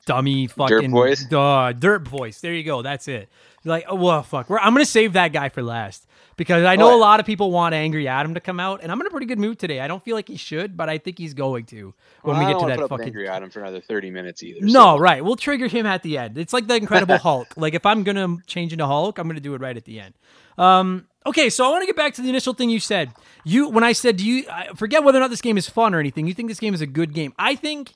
dummy 0.07 0.47
fucking 0.47 0.81
dirt 0.83 0.91
voice. 0.91 1.25
Duh, 1.25 1.73
dirt 1.73 2.07
voice. 2.07 2.41
There 2.41 2.53
you 2.53 2.65
go. 2.65 2.83
That's 2.83 3.09
it. 3.09 3.29
Like, 3.65 3.85
oh 3.89 3.95
well, 3.95 4.23
fuck. 4.23 4.51
We're, 4.51 4.59
I'm 4.59 4.75
gonna 4.75 4.85
save 4.85 5.15
that 5.15 5.33
guy 5.33 5.49
for 5.49 5.63
last 5.63 6.07
because 6.41 6.65
I 6.65 6.75
know 6.75 6.93
oh, 6.93 6.97
a 6.97 6.99
lot 6.99 7.21
of 7.21 7.27
people 7.27 7.51
want 7.51 7.75
Angry 7.75 8.09
Adam 8.09 8.33
to 8.33 8.41
come 8.41 8.59
out, 8.59 8.81
and 8.83 8.91
I'm 8.91 8.99
in 9.03 9.07
a 9.07 9.11
pretty 9.11 9.27
good 9.27 9.39
mood 9.39 9.59
today. 9.59 9.79
I 9.81 9.87
don't 9.87 10.03
feel 10.03 10.17
like 10.17 10.27
he 10.27 10.39
should, 10.39 10.75
but 10.75 10.89
I 10.89 10.97
think 10.97 11.19
he's 11.19 11.35
going 11.35 11.67
to 11.67 11.93
when 12.23 12.39
well, 12.39 12.47
we 12.47 12.51
get 12.51 12.61
to 12.61 12.67
that 12.67 12.79
put 12.79 12.89
fucking 12.89 13.09
Angry 13.09 13.29
Adam 13.29 13.51
for 13.51 13.61
another 13.61 13.83
30 13.83 14.11
minutes 14.11 14.43
either. 14.43 14.61
No, 14.63 14.97
so. 14.97 14.99
right. 15.01 15.23
We'll 15.23 15.37
trigger 15.37 15.69
him 15.69 15.85
at 15.85 16.03
the 16.03 16.17
end. 16.17 16.39
It's 16.39 16.55
like 16.55 16.67
the 16.67 16.77
Incredible 16.77 17.19
Hulk. 17.23 17.49
Like 17.59 17.75
if 17.75 17.85
I'm 17.85 18.05
gonna 18.05 18.39
change 18.47 18.73
into 18.73 18.87
Hulk, 18.87 19.19
I'm 19.19 19.27
gonna 19.27 19.39
do 19.39 19.53
it 19.53 19.61
right 19.61 19.77
at 19.77 19.85
the 19.85 20.01
end. 20.01 20.15
Um, 20.57 21.09
okay, 21.27 21.51
so 21.51 21.67
I 21.67 21.69
want 21.69 21.83
to 21.83 21.87
get 21.87 21.97
back 21.97 22.15
to 22.15 22.23
the 22.23 22.31
initial 22.31 22.55
thing 22.55 22.71
you 22.71 22.81
said. 22.81 23.13
You 23.45 23.69
when 23.69 23.85
I 23.85 23.93
said, 23.93 24.17
do 24.17 24.27
you 24.27 24.47
I 24.51 24.69
forget 24.75 25.05
whether 25.05 25.19
or 25.19 25.21
not 25.21 25.29
this 25.29 25.43
game 25.43 25.59
is 25.59 25.69
fun 25.69 25.95
or 25.95 26.01
anything? 26.01 26.27
You 26.27 26.33
think 26.33 26.49
this 26.49 26.59
game 26.61 26.73
is 26.73 26.81
a 26.81 26.87
good 26.87 27.13
game? 27.13 27.35
I 27.39 27.55
think 27.55 27.93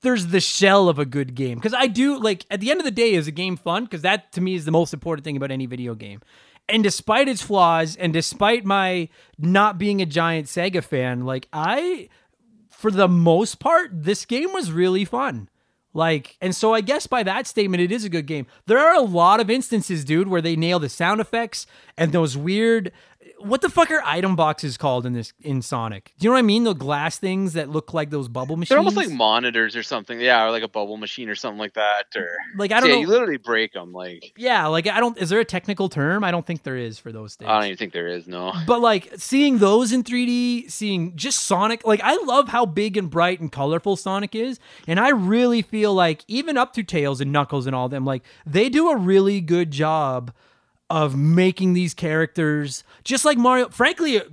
there's 0.00 0.26
the 0.26 0.40
shell 0.40 0.88
of 0.88 0.98
a 0.98 1.04
good 1.04 1.36
game 1.36 1.54
because 1.54 1.72
I 1.72 1.86
do 1.86 2.18
like 2.18 2.46
at 2.50 2.58
the 2.58 2.72
end 2.72 2.80
of 2.80 2.84
the 2.84 2.90
day 2.90 3.14
is 3.14 3.28
a 3.28 3.32
game 3.32 3.56
fun 3.56 3.84
because 3.84 4.02
that 4.02 4.32
to 4.32 4.40
me 4.40 4.56
is 4.56 4.64
the 4.64 4.72
most 4.72 4.92
important 4.92 5.24
thing 5.24 5.36
about 5.36 5.52
any 5.52 5.66
video 5.66 5.94
game. 5.94 6.20
And 6.68 6.82
despite 6.82 7.28
its 7.28 7.42
flaws 7.42 7.96
and 7.96 8.12
despite 8.12 8.64
my 8.64 9.08
not 9.38 9.78
being 9.78 10.02
a 10.02 10.06
giant 10.06 10.48
Sega 10.48 10.82
fan, 10.82 11.24
like 11.24 11.48
I 11.52 12.08
for 12.70 12.90
the 12.90 13.08
most 13.08 13.60
part 13.60 13.90
this 13.92 14.24
game 14.24 14.52
was 14.52 14.72
really 14.72 15.04
fun. 15.04 15.48
Like, 15.96 16.36
and 16.42 16.54
so 16.54 16.74
I 16.74 16.82
guess 16.82 17.06
by 17.06 17.22
that 17.22 17.46
statement, 17.46 17.82
it 17.82 17.90
is 17.90 18.04
a 18.04 18.10
good 18.10 18.26
game. 18.26 18.46
There 18.66 18.78
are 18.78 18.94
a 18.94 19.00
lot 19.00 19.40
of 19.40 19.48
instances, 19.48 20.04
dude, 20.04 20.28
where 20.28 20.42
they 20.42 20.54
nail 20.54 20.78
the 20.78 20.90
sound 20.90 21.22
effects 21.22 21.66
and 21.96 22.12
those 22.12 22.36
weird 22.36 22.92
what 23.38 23.60
the 23.60 23.68
fuck 23.68 23.90
are 23.90 24.02
item 24.04 24.36
boxes 24.36 24.76
called 24.76 25.06
in 25.06 25.12
this 25.12 25.32
in 25.40 25.62
Sonic? 25.62 26.12
Do 26.18 26.24
you 26.24 26.30
know 26.30 26.34
what 26.34 26.40
I 26.40 26.42
mean? 26.42 26.64
The 26.64 26.74
glass 26.74 27.18
things 27.18 27.52
that 27.54 27.68
look 27.68 27.92
like 27.92 28.10
those 28.10 28.28
bubble 28.28 28.56
machines. 28.56 28.70
They're 28.70 28.78
almost 28.78 28.96
like 28.96 29.10
monitors 29.10 29.76
or 29.76 29.82
something. 29.82 30.20
Yeah, 30.20 30.44
or 30.44 30.50
like 30.50 30.62
a 30.62 30.68
bubble 30.68 30.96
machine 30.96 31.28
or 31.28 31.34
something 31.34 31.58
like 31.58 31.74
that. 31.74 32.06
Or 32.16 32.28
like 32.56 32.72
I 32.72 32.80
don't 32.80 32.88
yeah, 32.88 32.94
know. 32.96 33.00
You 33.02 33.06
literally 33.06 33.36
break 33.36 33.72
them. 33.72 33.92
Like 33.92 34.32
yeah, 34.36 34.66
like 34.66 34.86
I 34.86 35.00
don't. 35.00 35.16
Is 35.18 35.28
there 35.28 35.40
a 35.40 35.44
technical 35.44 35.88
term? 35.88 36.24
I 36.24 36.30
don't 36.30 36.46
think 36.46 36.62
there 36.62 36.76
is 36.76 36.98
for 36.98 37.12
those 37.12 37.34
things. 37.34 37.48
I 37.48 37.54
don't 37.54 37.66
even 37.66 37.76
think 37.76 37.92
there 37.92 38.08
is. 38.08 38.26
No. 38.26 38.52
But 38.66 38.80
like 38.80 39.12
seeing 39.16 39.58
those 39.58 39.92
in 39.92 40.02
3D, 40.02 40.70
seeing 40.70 41.14
just 41.14 41.40
Sonic. 41.44 41.86
Like 41.86 42.00
I 42.02 42.16
love 42.24 42.48
how 42.48 42.66
big 42.66 42.96
and 42.96 43.08
bright 43.08 43.38
and 43.40 43.50
colorful 43.52 43.96
Sonic 43.96 44.34
is, 44.34 44.58
and 44.86 44.98
I 44.98 45.10
really 45.10 45.62
feel 45.62 45.94
like 45.94 46.24
even 46.26 46.56
up 46.56 46.72
to 46.74 46.82
Tails 46.82 47.20
and 47.20 47.32
Knuckles 47.32 47.66
and 47.66 47.76
all 47.76 47.88
them, 47.88 48.04
like 48.04 48.22
they 48.44 48.68
do 48.68 48.90
a 48.90 48.96
really 48.96 49.40
good 49.40 49.70
job 49.70 50.32
of 50.90 51.16
making 51.16 51.72
these 51.72 51.94
characters 51.94 52.84
just 53.04 53.24
like 53.24 53.38
Mario. 53.38 53.68
Frankly, 53.68 54.20
uh, 54.20 54.24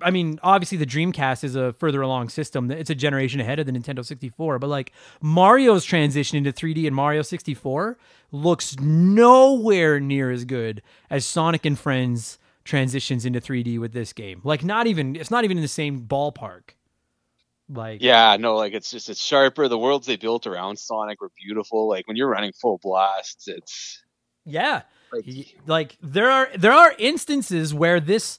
I 0.00 0.10
mean, 0.10 0.38
obviously 0.42 0.78
the 0.78 0.86
Dreamcast 0.86 1.44
is 1.44 1.56
a 1.56 1.72
further 1.72 2.02
along 2.02 2.28
system. 2.28 2.70
It's 2.70 2.90
a 2.90 2.94
generation 2.94 3.40
ahead 3.40 3.58
of 3.58 3.66
the 3.66 3.72
Nintendo 3.72 4.04
64, 4.04 4.58
but 4.58 4.68
like 4.68 4.92
Mario's 5.20 5.84
transition 5.84 6.36
into 6.36 6.52
3D 6.52 6.86
and 6.86 6.94
Mario 6.94 7.22
64 7.22 7.96
looks 8.32 8.78
nowhere 8.80 10.00
near 10.00 10.30
as 10.30 10.44
good 10.44 10.82
as 11.10 11.24
Sonic 11.24 11.64
and 11.64 11.78
Friends 11.78 12.38
transitions 12.64 13.24
into 13.24 13.40
3D 13.40 13.78
with 13.78 13.92
this 13.92 14.12
game. 14.12 14.40
Like 14.44 14.64
not 14.64 14.86
even 14.86 15.16
it's 15.16 15.30
not 15.30 15.44
even 15.44 15.58
in 15.58 15.62
the 15.62 15.68
same 15.68 16.02
ballpark. 16.02 16.70
Like 17.68 18.02
Yeah, 18.02 18.36
no, 18.38 18.56
like 18.56 18.74
it's 18.74 18.90
just 18.90 19.08
it's 19.08 19.22
sharper. 19.22 19.68
The 19.68 19.78
worlds 19.78 20.06
they 20.06 20.16
built 20.16 20.46
around 20.46 20.78
Sonic 20.78 21.20
were 21.20 21.30
beautiful. 21.42 21.88
Like 21.88 22.06
when 22.06 22.16
you're 22.16 22.28
running 22.28 22.52
full 22.52 22.78
blast, 22.82 23.44
it's 23.46 24.02
yeah. 24.44 24.82
Like, 25.14 25.56
like 25.66 25.98
there 26.02 26.30
are 26.30 26.48
there 26.56 26.72
are 26.72 26.94
instances 26.98 27.72
where 27.72 28.00
this 28.00 28.38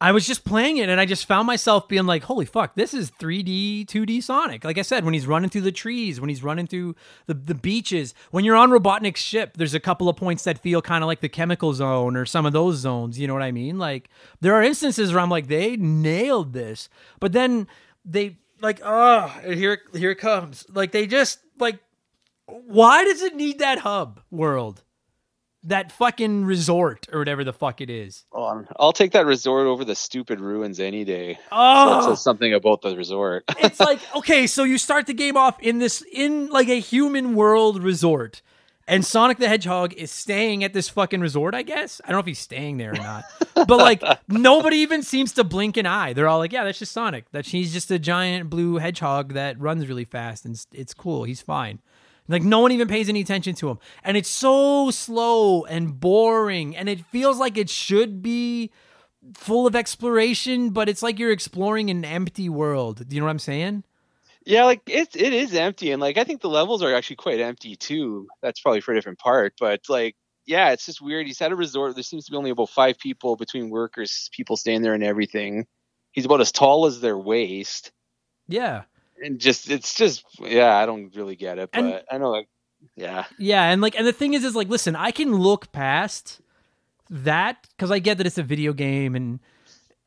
I 0.00 0.12
was 0.12 0.26
just 0.26 0.44
playing 0.44 0.76
it 0.76 0.90
and 0.90 1.00
I 1.00 1.06
just 1.06 1.24
found 1.24 1.46
myself 1.46 1.88
being 1.88 2.04
like, 2.04 2.24
holy 2.24 2.44
fuck, 2.44 2.74
this 2.74 2.92
is 2.92 3.10
3D, 3.12 3.86
2D 3.86 4.22
Sonic. 4.22 4.62
Like 4.62 4.76
I 4.76 4.82
said, 4.82 5.02
when 5.02 5.14
he's 5.14 5.26
running 5.26 5.48
through 5.48 5.62
the 5.62 5.72
trees, 5.72 6.20
when 6.20 6.28
he's 6.28 6.42
running 6.42 6.66
through 6.66 6.94
the, 7.24 7.32
the 7.32 7.54
beaches, 7.54 8.12
when 8.30 8.44
you're 8.44 8.54
on 8.54 8.70
Robotnik's 8.70 9.20
ship, 9.20 9.56
there's 9.56 9.72
a 9.72 9.80
couple 9.80 10.10
of 10.10 10.16
points 10.16 10.44
that 10.44 10.58
feel 10.58 10.82
kind 10.82 11.02
of 11.02 11.06
like 11.06 11.20
the 11.20 11.28
chemical 11.30 11.72
zone 11.72 12.16
or 12.16 12.26
some 12.26 12.44
of 12.44 12.52
those 12.52 12.76
zones. 12.76 13.18
You 13.18 13.26
know 13.26 13.32
what 13.32 13.42
I 13.42 13.50
mean? 13.50 13.78
Like 13.78 14.10
there 14.42 14.54
are 14.54 14.62
instances 14.62 15.10
where 15.10 15.20
I'm 15.20 15.30
like, 15.30 15.46
they 15.46 15.76
nailed 15.78 16.52
this. 16.52 16.90
But 17.18 17.32
then 17.32 17.66
they 18.04 18.36
like, 18.60 18.80
oh, 18.84 19.28
here, 19.42 19.80
here 19.94 20.10
it 20.10 20.18
comes. 20.18 20.66
Like 20.68 20.92
they 20.92 21.06
just 21.06 21.38
like, 21.58 21.78
why 22.46 23.04
does 23.04 23.22
it 23.22 23.36
need 23.36 23.60
that 23.60 23.78
hub 23.78 24.20
world? 24.30 24.82
That 25.64 25.90
fucking 25.92 26.44
resort 26.44 27.06
or 27.12 27.18
whatever 27.18 27.42
the 27.42 27.52
fuck 27.52 27.80
it 27.80 27.90
is. 27.90 28.24
Oh, 28.32 28.64
I'll 28.78 28.92
take 28.92 29.12
that 29.12 29.26
resort 29.26 29.66
over 29.66 29.84
the 29.84 29.94
stupid 29.94 30.40
ruins 30.40 30.78
any 30.78 31.04
day. 31.04 31.38
Oh, 31.50 31.86
so 31.86 31.94
that 31.94 32.16
says 32.16 32.22
something 32.22 32.52
about 32.52 32.82
the 32.82 32.96
resort. 32.96 33.44
it's 33.58 33.80
like 33.80 34.00
okay, 34.14 34.46
so 34.46 34.64
you 34.64 34.78
start 34.78 35.06
the 35.06 35.14
game 35.14 35.36
off 35.36 35.60
in 35.60 35.78
this 35.78 36.02
in 36.12 36.48
like 36.48 36.68
a 36.68 36.80
human 36.80 37.34
world 37.34 37.82
resort. 37.82 38.42
And 38.86 39.02
Sonic 39.02 39.38
the 39.38 39.48
Hedgehog 39.48 39.94
is 39.94 40.10
staying 40.10 40.62
at 40.62 40.74
this 40.74 40.90
fucking 40.90 41.22
resort, 41.22 41.54
I 41.54 41.62
guess. 41.62 42.02
I 42.04 42.08
don't 42.08 42.16
know 42.16 42.20
if 42.20 42.26
he's 42.26 42.38
staying 42.38 42.76
there 42.76 42.90
or 42.90 42.96
not. 42.96 43.24
but 43.54 43.78
like 43.78 44.02
nobody 44.28 44.76
even 44.78 45.02
seems 45.02 45.32
to 45.32 45.44
blink 45.44 45.78
an 45.78 45.86
eye. 45.86 46.12
They're 46.12 46.28
all 46.28 46.38
like, 46.38 46.52
"Yeah, 46.52 46.64
that's 46.64 46.78
just 46.78 46.92
Sonic. 46.92 47.30
That 47.32 47.46
he's 47.46 47.72
just 47.72 47.90
a 47.90 47.98
giant 47.98 48.50
blue 48.50 48.76
hedgehog 48.76 49.32
that 49.32 49.58
runs 49.58 49.88
really 49.88 50.04
fast 50.04 50.44
and 50.44 50.62
it's 50.72 50.92
cool. 50.92 51.24
He's 51.24 51.40
fine." 51.40 51.80
Like 52.26 52.42
no 52.42 52.60
one 52.60 52.72
even 52.72 52.88
pays 52.88 53.08
any 53.08 53.20
attention 53.20 53.54
to 53.56 53.68
him. 53.68 53.78
And 54.02 54.16
it's 54.16 54.30
so 54.30 54.90
slow 54.90 55.64
and 55.64 55.98
boring 56.00 56.76
and 56.76 56.88
it 56.88 57.04
feels 57.06 57.38
like 57.38 57.58
it 57.58 57.68
should 57.68 58.22
be 58.22 58.70
full 59.34 59.66
of 59.66 59.76
exploration, 59.76 60.70
but 60.70 60.88
it's 60.88 61.02
like 61.02 61.18
you're 61.18 61.32
exploring 61.32 61.90
an 61.90 62.04
empty 62.04 62.48
world. 62.48 63.06
Do 63.08 63.14
you 63.14 63.20
know 63.20 63.26
what 63.26 63.30
I'm 63.30 63.38
saying? 63.38 63.84
Yeah, 64.46 64.64
like 64.64 64.82
it 64.86 65.16
it 65.16 65.32
is 65.32 65.54
empty 65.54 65.90
and 65.90 66.00
like 66.00 66.18
I 66.18 66.24
think 66.24 66.40
the 66.40 66.50
levels 66.50 66.82
are 66.82 66.94
actually 66.94 67.16
quite 67.16 67.40
empty 67.40 67.76
too. 67.76 68.28
That's 68.42 68.60
probably 68.60 68.80
for 68.80 68.92
a 68.92 68.94
different 68.94 69.18
part, 69.18 69.54
but 69.58 69.80
like 69.88 70.16
yeah, 70.46 70.72
it's 70.72 70.84
just 70.84 71.00
weird. 71.00 71.26
He's 71.26 71.40
at 71.40 71.52
a 71.52 71.56
resort. 71.56 71.94
There 71.94 72.02
seems 72.02 72.26
to 72.26 72.30
be 72.30 72.36
only 72.36 72.50
about 72.50 72.68
five 72.68 72.98
people 72.98 73.36
between 73.36 73.70
workers, 73.70 74.28
people 74.32 74.58
staying 74.58 74.82
there 74.82 74.92
and 74.92 75.02
everything. 75.02 75.66
He's 76.12 76.26
about 76.26 76.42
as 76.42 76.52
tall 76.52 76.84
as 76.84 77.00
their 77.00 77.16
waist. 77.16 77.92
Yeah 78.46 78.82
and 79.22 79.38
just 79.38 79.70
it's 79.70 79.94
just 79.94 80.24
yeah, 80.40 80.76
I 80.76 80.86
don't 80.86 81.14
really 81.14 81.36
get 81.36 81.58
it, 81.58 81.70
but 81.72 81.84
and, 81.84 82.02
I 82.10 82.18
know 82.18 82.30
like 82.30 82.48
yeah. 82.96 83.24
Yeah, 83.38 83.64
and 83.64 83.80
like 83.80 83.96
and 83.96 84.06
the 84.06 84.12
thing 84.12 84.34
is 84.34 84.44
is 84.44 84.54
like 84.54 84.68
listen, 84.68 84.96
I 84.96 85.10
can 85.10 85.34
look 85.34 85.72
past 85.72 86.40
that 87.10 87.68
cuz 87.78 87.90
I 87.90 87.98
get 87.98 88.18
that 88.18 88.26
it's 88.26 88.38
a 88.38 88.42
video 88.42 88.72
game 88.72 89.14
and 89.14 89.40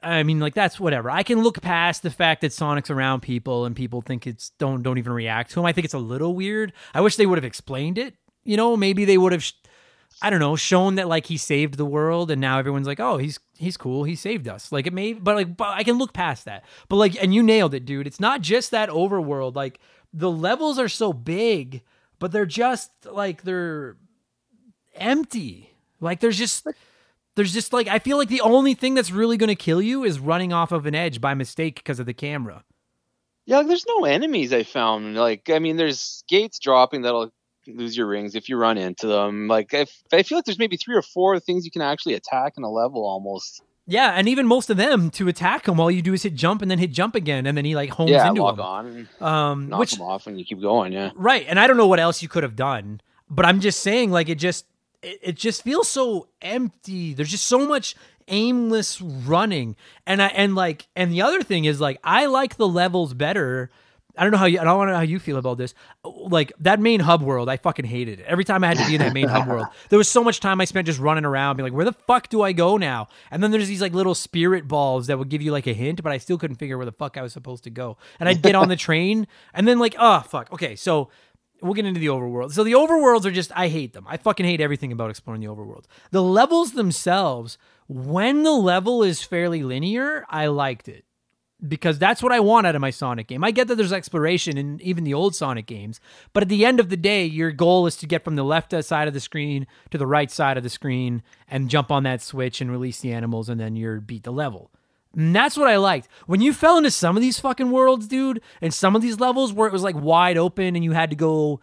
I 0.01 0.23
mean 0.23 0.39
like 0.39 0.53
that's 0.53 0.79
whatever. 0.79 1.09
I 1.09 1.23
can 1.23 1.41
look 1.41 1.61
past 1.61 2.03
the 2.03 2.11
fact 2.11 2.41
that 2.41 2.53
Sonic's 2.53 2.89
around 2.89 3.21
people 3.21 3.65
and 3.65 3.75
people 3.75 4.01
think 4.01 4.27
it's 4.27 4.51
don't 4.51 4.83
don't 4.83 4.97
even 4.97 5.13
react 5.13 5.51
to 5.51 5.59
him. 5.59 5.65
I 5.65 5.73
think 5.73 5.85
it's 5.85 5.93
a 5.93 5.99
little 5.99 6.35
weird. 6.35 6.73
I 6.93 7.01
wish 7.01 7.15
they 7.15 7.25
would 7.25 7.37
have 7.37 7.45
explained 7.45 7.97
it. 7.97 8.15
You 8.43 8.57
know, 8.57 8.77
maybe 8.77 9.05
they 9.05 9.17
would 9.17 9.33
have 9.33 9.43
sh- 9.43 9.53
I 10.21 10.29
don't 10.29 10.39
know, 10.39 10.55
shown 10.55 10.95
that 10.95 11.07
like 11.07 11.27
he 11.27 11.37
saved 11.37 11.77
the 11.77 11.85
world 11.85 12.31
and 12.31 12.41
now 12.41 12.57
everyone's 12.57 12.87
like, 12.87 12.99
"Oh, 12.99 13.17
he's 13.17 13.39
he's 13.57 13.77
cool. 13.77 14.03
He 14.03 14.15
saved 14.15 14.47
us." 14.47 14.71
Like 14.71 14.87
it 14.87 14.93
may 14.93 15.13
but 15.13 15.35
like 15.35 15.55
but 15.55 15.69
I 15.69 15.83
can 15.83 15.97
look 15.97 16.13
past 16.13 16.45
that. 16.45 16.63
But 16.89 16.95
like 16.95 17.21
and 17.21 17.33
you 17.33 17.43
nailed 17.43 17.73
it, 17.73 17.85
dude. 17.85 18.07
It's 18.07 18.19
not 18.19 18.41
just 18.41 18.71
that 18.71 18.89
overworld. 18.89 19.55
Like 19.55 19.79
the 20.13 20.31
levels 20.31 20.79
are 20.79 20.89
so 20.89 21.13
big, 21.13 21.83
but 22.19 22.31
they're 22.31 22.45
just 22.45 22.91
like 23.05 23.43
they're 23.43 23.97
empty. 24.95 25.73
Like 25.99 26.19
there's 26.19 26.37
just 26.37 26.67
there's 27.35 27.53
just 27.53 27.71
like 27.71 27.87
I 27.87 27.99
feel 27.99 28.17
like 28.17 28.29
the 28.29 28.41
only 28.41 28.73
thing 28.73 28.95
that's 28.95 29.11
really 29.11 29.37
going 29.37 29.49
to 29.49 29.55
kill 29.55 29.81
you 29.81 30.03
is 30.03 30.19
running 30.19 30.51
off 30.51 30.71
of 30.71 30.85
an 30.85 30.95
edge 30.95 31.21
by 31.21 31.35
mistake 31.35 31.75
because 31.75 31.99
of 31.99 32.07
the 32.07 32.13
camera. 32.13 32.63
Yeah, 33.45 33.59
like 33.59 33.67
there's 33.67 33.85
no 33.87 34.05
enemies 34.05 34.51
I 34.51 34.63
found. 34.63 35.15
Like 35.15 35.49
I 35.49 35.59
mean, 35.59 35.77
there's 35.77 36.23
gates 36.27 36.59
dropping 36.59 37.03
that'll 37.03 37.31
lose 37.67 37.97
your 37.97 38.07
rings 38.07 38.35
if 38.35 38.49
you 38.49 38.57
run 38.57 38.77
into 38.77 39.07
them. 39.07 39.47
Like 39.47 39.73
I, 39.73 39.85
I 40.11 40.23
feel 40.23 40.37
like 40.37 40.45
there's 40.45 40.59
maybe 40.59 40.77
three 40.77 40.95
or 40.95 41.01
four 41.01 41.39
things 41.39 41.65
you 41.65 41.71
can 41.71 41.81
actually 41.81 42.13
attack 42.13 42.53
in 42.57 42.63
a 42.63 42.69
level 42.69 43.05
almost. 43.05 43.61
Yeah, 43.89 44.11
and 44.11 44.27
even 44.27 44.47
most 44.47 44.69
of 44.69 44.75
them 44.75 45.09
to 45.11 45.29
attack 45.29 45.65
him, 45.67 45.79
all 45.79 45.89
you 45.89 46.01
do 46.01 46.13
is 46.13 46.23
hit 46.23 46.35
jump 46.35 46.61
and 46.61 46.69
then 46.69 46.77
hit 46.77 46.91
jump 46.91 47.15
again, 47.15 47.45
and 47.45 47.57
then 47.57 47.63
he 47.63 47.73
like 47.73 47.89
homes 47.89 48.11
yeah, 48.11 48.27
into 48.27 48.45
him. 48.45 48.59
on, 48.59 49.07
um, 49.21 49.69
knock 49.69 49.79
which, 49.79 49.95
him 49.95 50.01
off, 50.01 50.27
and 50.27 50.37
you 50.37 50.43
keep 50.43 50.59
going. 50.59 50.91
Yeah, 50.91 51.11
right. 51.15 51.45
And 51.47 51.57
I 51.57 51.67
don't 51.67 51.77
know 51.77 51.87
what 51.87 51.99
else 51.99 52.21
you 52.21 52.27
could 52.27 52.43
have 52.43 52.57
done, 52.57 52.99
but 53.29 53.45
I'm 53.45 53.61
just 53.61 53.79
saying, 53.79 54.11
like 54.11 54.27
it 54.27 54.35
just 54.35 54.65
it, 55.01 55.19
it 55.21 55.35
just 55.35 55.63
feels 55.63 55.87
so 55.87 56.27
empty. 56.41 57.13
There's 57.13 57.31
just 57.31 57.47
so 57.47 57.65
much 57.65 57.95
aimless 58.27 59.01
running, 59.01 59.77
and 60.05 60.21
I 60.21 60.27
and 60.27 60.53
like 60.53 60.87
and 60.95 61.09
the 61.09 61.21
other 61.21 61.41
thing 61.41 61.63
is 61.63 61.79
like 61.79 61.97
I 62.03 62.25
like 62.25 62.57
the 62.57 62.67
levels 62.67 63.13
better 63.13 63.71
I 64.17 64.23
don't 64.23 64.31
know 64.31 64.37
how 64.37 64.45
you. 64.45 64.59
I 64.59 64.63
don't 64.63 64.77
want 64.77 64.87
to 64.89 64.93
know 64.93 64.97
how 64.97 65.03
you 65.03 65.19
feel 65.19 65.37
about 65.37 65.57
this. 65.57 65.73
Like 66.03 66.51
that 66.59 66.79
main 66.79 66.99
hub 66.99 67.21
world, 67.21 67.49
I 67.49 67.57
fucking 67.57 67.85
hated 67.85 68.19
it. 68.19 68.25
Every 68.25 68.43
time 68.43 68.63
I 68.63 68.67
had 68.67 68.77
to 68.77 68.87
be 68.87 68.95
in 68.95 69.01
that 69.01 69.13
main 69.13 69.27
hub 69.27 69.47
world, 69.49 69.67
there 69.89 69.97
was 69.97 70.09
so 70.09 70.23
much 70.23 70.39
time 70.39 70.59
I 70.59 70.65
spent 70.65 70.87
just 70.87 70.99
running 70.99 71.25
around, 71.25 71.57
being 71.57 71.65
like, 71.65 71.73
"Where 71.73 71.85
the 71.85 71.93
fuck 71.93 72.29
do 72.29 72.41
I 72.41 72.51
go 72.51 72.77
now?" 72.77 73.07
And 73.31 73.43
then 73.43 73.51
there's 73.51 73.67
these 73.67 73.81
like 73.81 73.93
little 73.93 74.15
spirit 74.15 74.67
balls 74.67 75.07
that 75.07 75.19
would 75.19 75.29
give 75.29 75.41
you 75.41 75.51
like 75.51 75.67
a 75.67 75.73
hint, 75.73 76.01
but 76.03 76.11
I 76.11 76.17
still 76.17 76.37
couldn't 76.37 76.57
figure 76.57 76.77
where 76.77 76.85
the 76.85 76.91
fuck 76.91 77.17
I 77.17 77.21
was 77.21 77.33
supposed 77.33 77.63
to 77.65 77.69
go. 77.69 77.97
And 78.19 78.27
I'd 78.27 78.41
get 78.41 78.55
on 78.55 78.69
the 78.69 78.75
train, 78.87 79.27
and 79.53 79.67
then 79.67 79.79
like, 79.79 79.95
oh 79.99 80.21
fuck, 80.21 80.51
okay, 80.51 80.75
so 80.75 81.09
we'll 81.61 81.73
get 81.73 81.85
into 81.85 81.99
the 81.99 82.07
overworld. 82.07 82.51
So 82.51 82.63
the 82.63 82.73
overworlds 82.73 83.25
are 83.25 83.31
just 83.31 83.51
I 83.55 83.67
hate 83.67 83.93
them. 83.93 84.05
I 84.07 84.17
fucking 84.17 84.45
hate 84.45 84.61
everything 84.61 84.91
about 84.91 85.09
exploring 85.09 85.41
the 85.41 85.47
overworld. 85.47 85.85
The 86.11 86.23
levels 86.23 86.73
themselves, 86.73 87.57
when 87.87 88.43
the 88.43 88.51
level 88.51 89.03
is 89.03 89.23
fairly 89.23 89.63
linear, 89.63 90.25
I 90.29 90.47
liked 90.47 90.87
it 90.87 91.05
because 91.65 91.97
that's 91.97 92.21
what 92.21 92.31
I 92.31 92.39
want 92.39 92.67
out 92.67 92.75
of 92.75 92.81
my 92.81 92.91
Sonic 92.91 93.27
game. 93.27 93.43
I 93.43 93.51
get 93.51 93.67
that 93.67 93.75
there's 93.75 93.93
exploration 93.93 94.57
in 94.57 94.79
even 94.81 95.03
the 95.03 95.13
old 95.13 95.35
Sonic 95.35 95.65
games, 95.65 95.99
but 96.33 96.43
at 96.43 96.49
the 96.49 96.65
end 96.65 96.79
of 96.79 96.89
the 96.89 96.97
day, 96.97 97.25
your 97.25 97.51
goal 97.51 97.87
is 97.87 97.95
to 97.97 98.07
get 98.07 98.23
from 98.23 98.35
the 98.35 98.43
left 98.43 98.73
side 98.83 99.07
of 99.07 99.13
the 99.13 99.19
screen 99.19 99.65
to 99.89 99.97
the 99.97 100.07
right 100.07 100.29
side 100.29 100.57
of 100.57 100.63
the 100.63 100.69
screen 100.69 101.23
and 101.47 101.69
jump 101.69 101.91
on 101.91 102.03
that 102.03 102.21
switch 102.21 102.61
and 102.61 102.71
release 102.71 102.99
the 102.99 103.11
animals, 103.11 103.49
and 103.49 103.59
then 103.59 103.75
you're 103.75 103.99
beat 103.99 104.23
the 104.23 104.31
level. 104.31 104.71
And 105.15 105.35
that's 105.35 105.57
what 105.57 105.67
I 105.67 105.77
liked. 105.77 106.07
When 106.27 106.41
you 106.41 106.53
fell 106.53 106.77
into 106.77 106.91
some 106.91 107.17
of 107.17 107.21
these 107.21 107.39
fucking 107.39 107.71
worlds, 107.71 108.07
dude, 108.07 108.41
and 108.61 108.71
some 108.71 108.95
of 108.95 109.01
these 109.01 109.19
levels 109.19 109.51
where 109.51 109.67
it 109.67 109.73
was 109.73 109.83
like 109.83 109.95
wide 109.95 110.37
open 110.37 110.75
and 110.75 110.83
you 110.83 110.91
had 110.91 111.09
to 111.09 111.15
go 111.15 111.59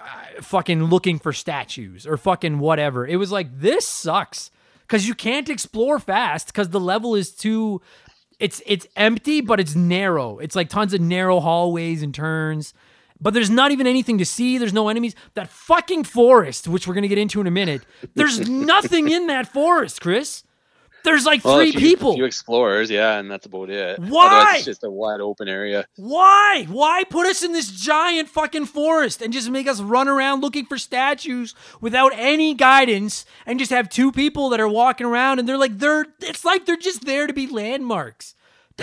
uh, 0.00 0.40
fucking 0.40 0.84
looking 0.84 1.18
for 1.18 1.34
statues 1.34 2.06
or 2.06 2.16
fucking 2.16 2.60
whatever, 2.60 3.06
it 3.06 3.16
was 3.16 3.30
like, 3.30 3.60
this 3.60 3.86
sucks 3.86 4.50
because 4.92 5.06
you 5.06 5.14
can't 5.14 5.50
explore 5.50 5.98
fast 5.98 6.46
because 6.46 6.70
the 6.70 6.80
level 6.80 7.14
is 7.14 7.30
too 7.30 7.82
it's 8.42 8.60
it's 8.66 8.86
empty, 8.96 9.40
but 9.40 9.60
it's 9.60 9.74
narrow. 9.74 10.38
It's 10.38 10.56
like 10.56 10.68
tons 10.68 10.92
of 10.92 11.00
narrow 11.00 11.40
hallways 11.40 12.02
and 12.02 12.14
turns. 12.14 12.74
But 13.20 13.34
there's 13.34 13.50
not 13.50 13.70
even 13.70 13.86
anything 13.86 14.18
to 14.18 14.24
see. 14.24 14.58
There's 14.58 14.72
no 14.72 14.88
enemies. 14.88 15.14
That 15.34 15.48
fucking 15.48 16.04
forest, 16.04 16.66
which 16.66 16.88
we're 16.88 16.94
gonna 16.94 17.08
get 17.08 17.18
into 17.18 17.40
in 17.40 17.46
a 17.46 17.52
minute. 17.52 17.82
There's 18.14 18.48
nothing 18.48 19.10
in 19.10 19.28
that 19.28 19.46
forest, 19.46 20.00
Chris. 20.00 20.42
There's 21.04 21.24
like 21.24 21.44
well, 21.44 21.56
three 21.56 21.72
few, 21.72 21.80
people. 21.80 22.12
A 22.12 22.14
few 22.14 22.24
explorers, 22.24 22.90
yeah, 22.90 23.18
and 23.18 23.30
that's 23.30 23.46
about 23.46 23.70
it. 23.70 23.98
Why? 23.98 24.26
Otherwise, 24.26 24.56
it's 24.56 24.64
just 24.64 24.84
a 24.84 24.90
wide 24.90 25.20
open 25.20 25.48
area. 25.48 25.86
Why? 25.96 26.66
Why 26.68 27.04
put 27.08 27.26
us 27.26 27.42
in 27.42 27.52
this 27.52 27.70
giant 27.70 28.28
fucking 28.28 28.66
forest 28.66 29.20
and 29.20 29.32
just 29.32 29.50
make 29.50 29.66
us 29.66 29.80
run 29.80 30.08
around 30.08 30.42
looking 30.42 30.66
for 30.66 30.78
statues 30.78 31.54
without 31.80 32.12
any 32.14 32.54
guidance 32.54 33.24
and 33.46 33.58
just 33.58 33.70
have 33.70 33.88
two 33.88 34.12
people 34.12 34.48
that 34.50 34.60
are 34.60 34.68
walking 34.68 35.06
around 35.06 35.38
and 35.38 35.48
they're 35.48 35.58
like 35.58 35.78
they're 35.78 36.06
it's 36.20 36.44
like 36.44 36.66
they're 36.66 36.76
just 36.76 37.04
there 37.04 37.26
to 37.26 37.32
be 37.32 37.46
landmarks. 37.46 38.34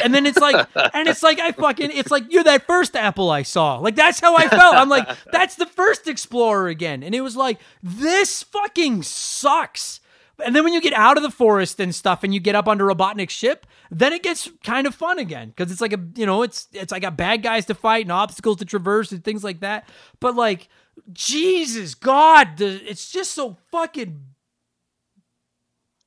And 0.02 0.14
then 0.14 0.26
it's 0.26 0.38
like, 0.38 0.68
and 0.94 1.08
it's 1.08 1.24
like 1.24 1.40
I 1.40 1.52
fucking, 1.52 1.92
it's 1.92 2.12
like 2.12 2.32
you're 2.32 2.44
that 2.44 2.66
first 2.66 2.96
apple 2.96 3.30
I 3.30 3.44
saw. 3.44 3.78
Like 3.78 3.96
that's 3.96 4.20
how 4.20 4.36
I 4.36 4.48
felt. 4.48 4.76
I'm 4.76 4.90
like, 4.90 5.08
that's 5.32 5.56
the 5.56 5.66
first 5.66 6.08
explorer 6.08 6.68
again. 6.68 7.04
And 7.04 7.16
it 7.16 7.22
was 7.22 7.36
like, 7.36 7.60
this 7.82 8.44
fucking 8.44 9.04
sucks. 9.04 10.00
And 10.46 10.56
then 10.56 10.64
when 10.64 10.74
you 10.74 10.82
get 10.82 10.94
out 10.94 11.18
of 11.18 11.24
the 11.24 11.32
forest 11.32 11.80
and 11.80 11.94
stuff 11.94 12.24
and 12.24 12.34
you 12.34 12.40
get 12.40 12.56
up 12.56 12.68
under 12.68 12.86
Robotnik's 12.86 13.34
ship, 13.34 13.66
then 13.92 14.14
it 14.14 14.24
gets 14.24 14.50
kind 14.64 14.88
of 14.88 14.96
fun 14.96 15.20
again 15.20 15.50
because 15.50 15.72
it's 15.72 15.82
like 15.82 15.94
a 15.94 16.00
you 16.16 16.26
know 16.26 16.44
it's 16.44 16.68
it's 16.74 16.92
like 16.92 17.02
got 17.02 17.18
bad 17.18 17.44
guys 17.44 17.66
to 17.66 17.76
fight 17.76 18.06
and 18.06 18.12
obstacles 18.12 18.58
to 18.58 18.66
traverse 18.66 19.12
and 19.12 19.24
things 19.24 19.44
like 19.44 19.60
that. 19.62 19.88
But 20.20 20.36
like 20.36 20.70
Jesus 21.12 21.96
God, 21.96 22.58
the, 22.58 22.82
it's 22.90 23.12
just 23.12 23.32
so 23.32 23.58
fucking 23.72 24.22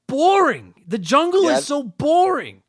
boring. 0.07 0.75
The 0.87 0.99
jungle 0.99 1.45
yeah. 1.45 1.59
is 1.59 1.67
so 1.67 1.83
boring. 1.83 2.63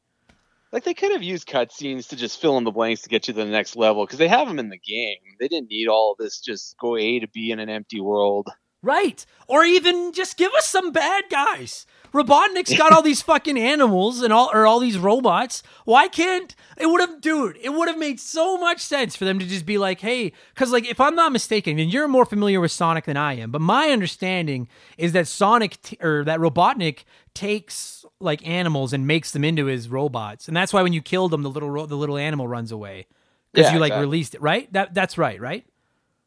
Like 0.72 0.86
they 0.86 0.95
could 0.95 1.11
have 1.11 1.22
used 1.22 1.47
cutscenes 1.47 2.07
to 2.09 2.16
just 2.16 2.41
fill 2.41 2.57
in 2.57 2.64
the 2.64 2.72
blanks 2.72 3.03
to 3.03 3.09
get 3.09 3.28
you 3.28 3.34
to 3.36 3.43
the 3.43 3.45
next 3.45 3.76
level 3.76 4.05
because 4.05 4.18
they 4.18 4.28
have 4.28 4.47
them 4.47 4.57
in 4.57 4.70
the 4.70 4.78
game. 4.80 5.20
They 5.39 5.47
didn't 5.47 5.70
need 5.70 5.88
all 5.88 6.16
this 6.18 6.39
just 6.39 6.78
go 6.80 6.97
A 6.97 7.20
to 7.20 7.28
B 7.28 7.51
in 7.51 7.59
an 7.59 7.70
empty 7.70 8.01
world. 8.01 8.49
Right. 8.84 9.25
Or 9.47 9.63
even 9.63 10.11
just 10.13 10.38
give 10.38 10.51
us 10.53 10.67
some 10.67 10.91
bad 10.91 11.23
guys. 11.31 11.88
Robotnik's 12.13 12.75
got 12.77 12.91
all 12.93 13.01
these 13.09 13.23
fucking 13.23 13.57
animals 13.57 14.21
and 14.21 14.31
all 14.31 14.51
or 14.53 14.67
all 14.67 14.79
these 14.79 14.99
robots. 14.99 15.63
Why 15.86 16.07
can't 16.07 16.53
it 16.77 16.86
would 16.86 17.01
have 17.01 17.21
dude, 17.21 17.57
it 17.61 17.69
would 17.73 17.88
have 17.88 17.97
made 17.97 18.19
so 18.19 18.55
much 18.57 18.81
sense 18.81 19.15
for 19.15 19.25
them 19.25 19.39
to 19.39 19.45
just 19.47 19.65
be 19.65 19.79
like, 19.79 20.01
"Hey, 20.01 20.31
cuz 20.53 20.71
like 20.71 20.86
if 20.86 20.99
I'm 20.99 21.15
not 21.15 21.31
mistaken, 21.31 21.79
and 21.79 21.91
you're 21.91 22.07
more 22.07 22.25
familiar 22.25 22.59
with 22.61 22.71
Sonic 22.71 23.05
than 23.05 23.17
I 23.17 23.34
am, 23.36 23.49
but 23.49 23.61
my 23.61 23.89
understanding 23.89 24.67
is 24.97 25.13
that 25.13 25.27
Sonic 25.27 25.81
t- 25.81 25.97
or 26.01 26.23
that 26.25 26.39
Robotnik 26.39 26.99
takes 27.34 28.05
like 28.19 28.45
animals 28.47 28.93
and 28.93 29.07
makes 29.07 29.31
them 29.31 29.43
into 29.43 29.65
his 29.65 29.89
robots. 29.89 30.47
And 30.47 30.55
that's 30.55 30.71
why 30.71 30.84
when 30.84 30.93
you 30.93 31.01
killed 31.01 31.31
them 31.31 31.41
the 31.41 31.49
little 31.49 31.71
ro- 31.71 31.88
the 31.88 31.97
little 31.97 32.17
animal 32.17 32.47
runs 32.47 32.71
away 32.71 33.07
because 33.51 33.69
Yeah, 33.69 33.73
you 33.73 33.79
like 33.79 33.89
exactly. 33.89 34.05
released 34.05 34.36
it, 34.36 34.41
right? 34.41 34.71
That 34.73 34.93
that's 34.93 35.17
right, 35.17 35.41
right? 35.41 35.65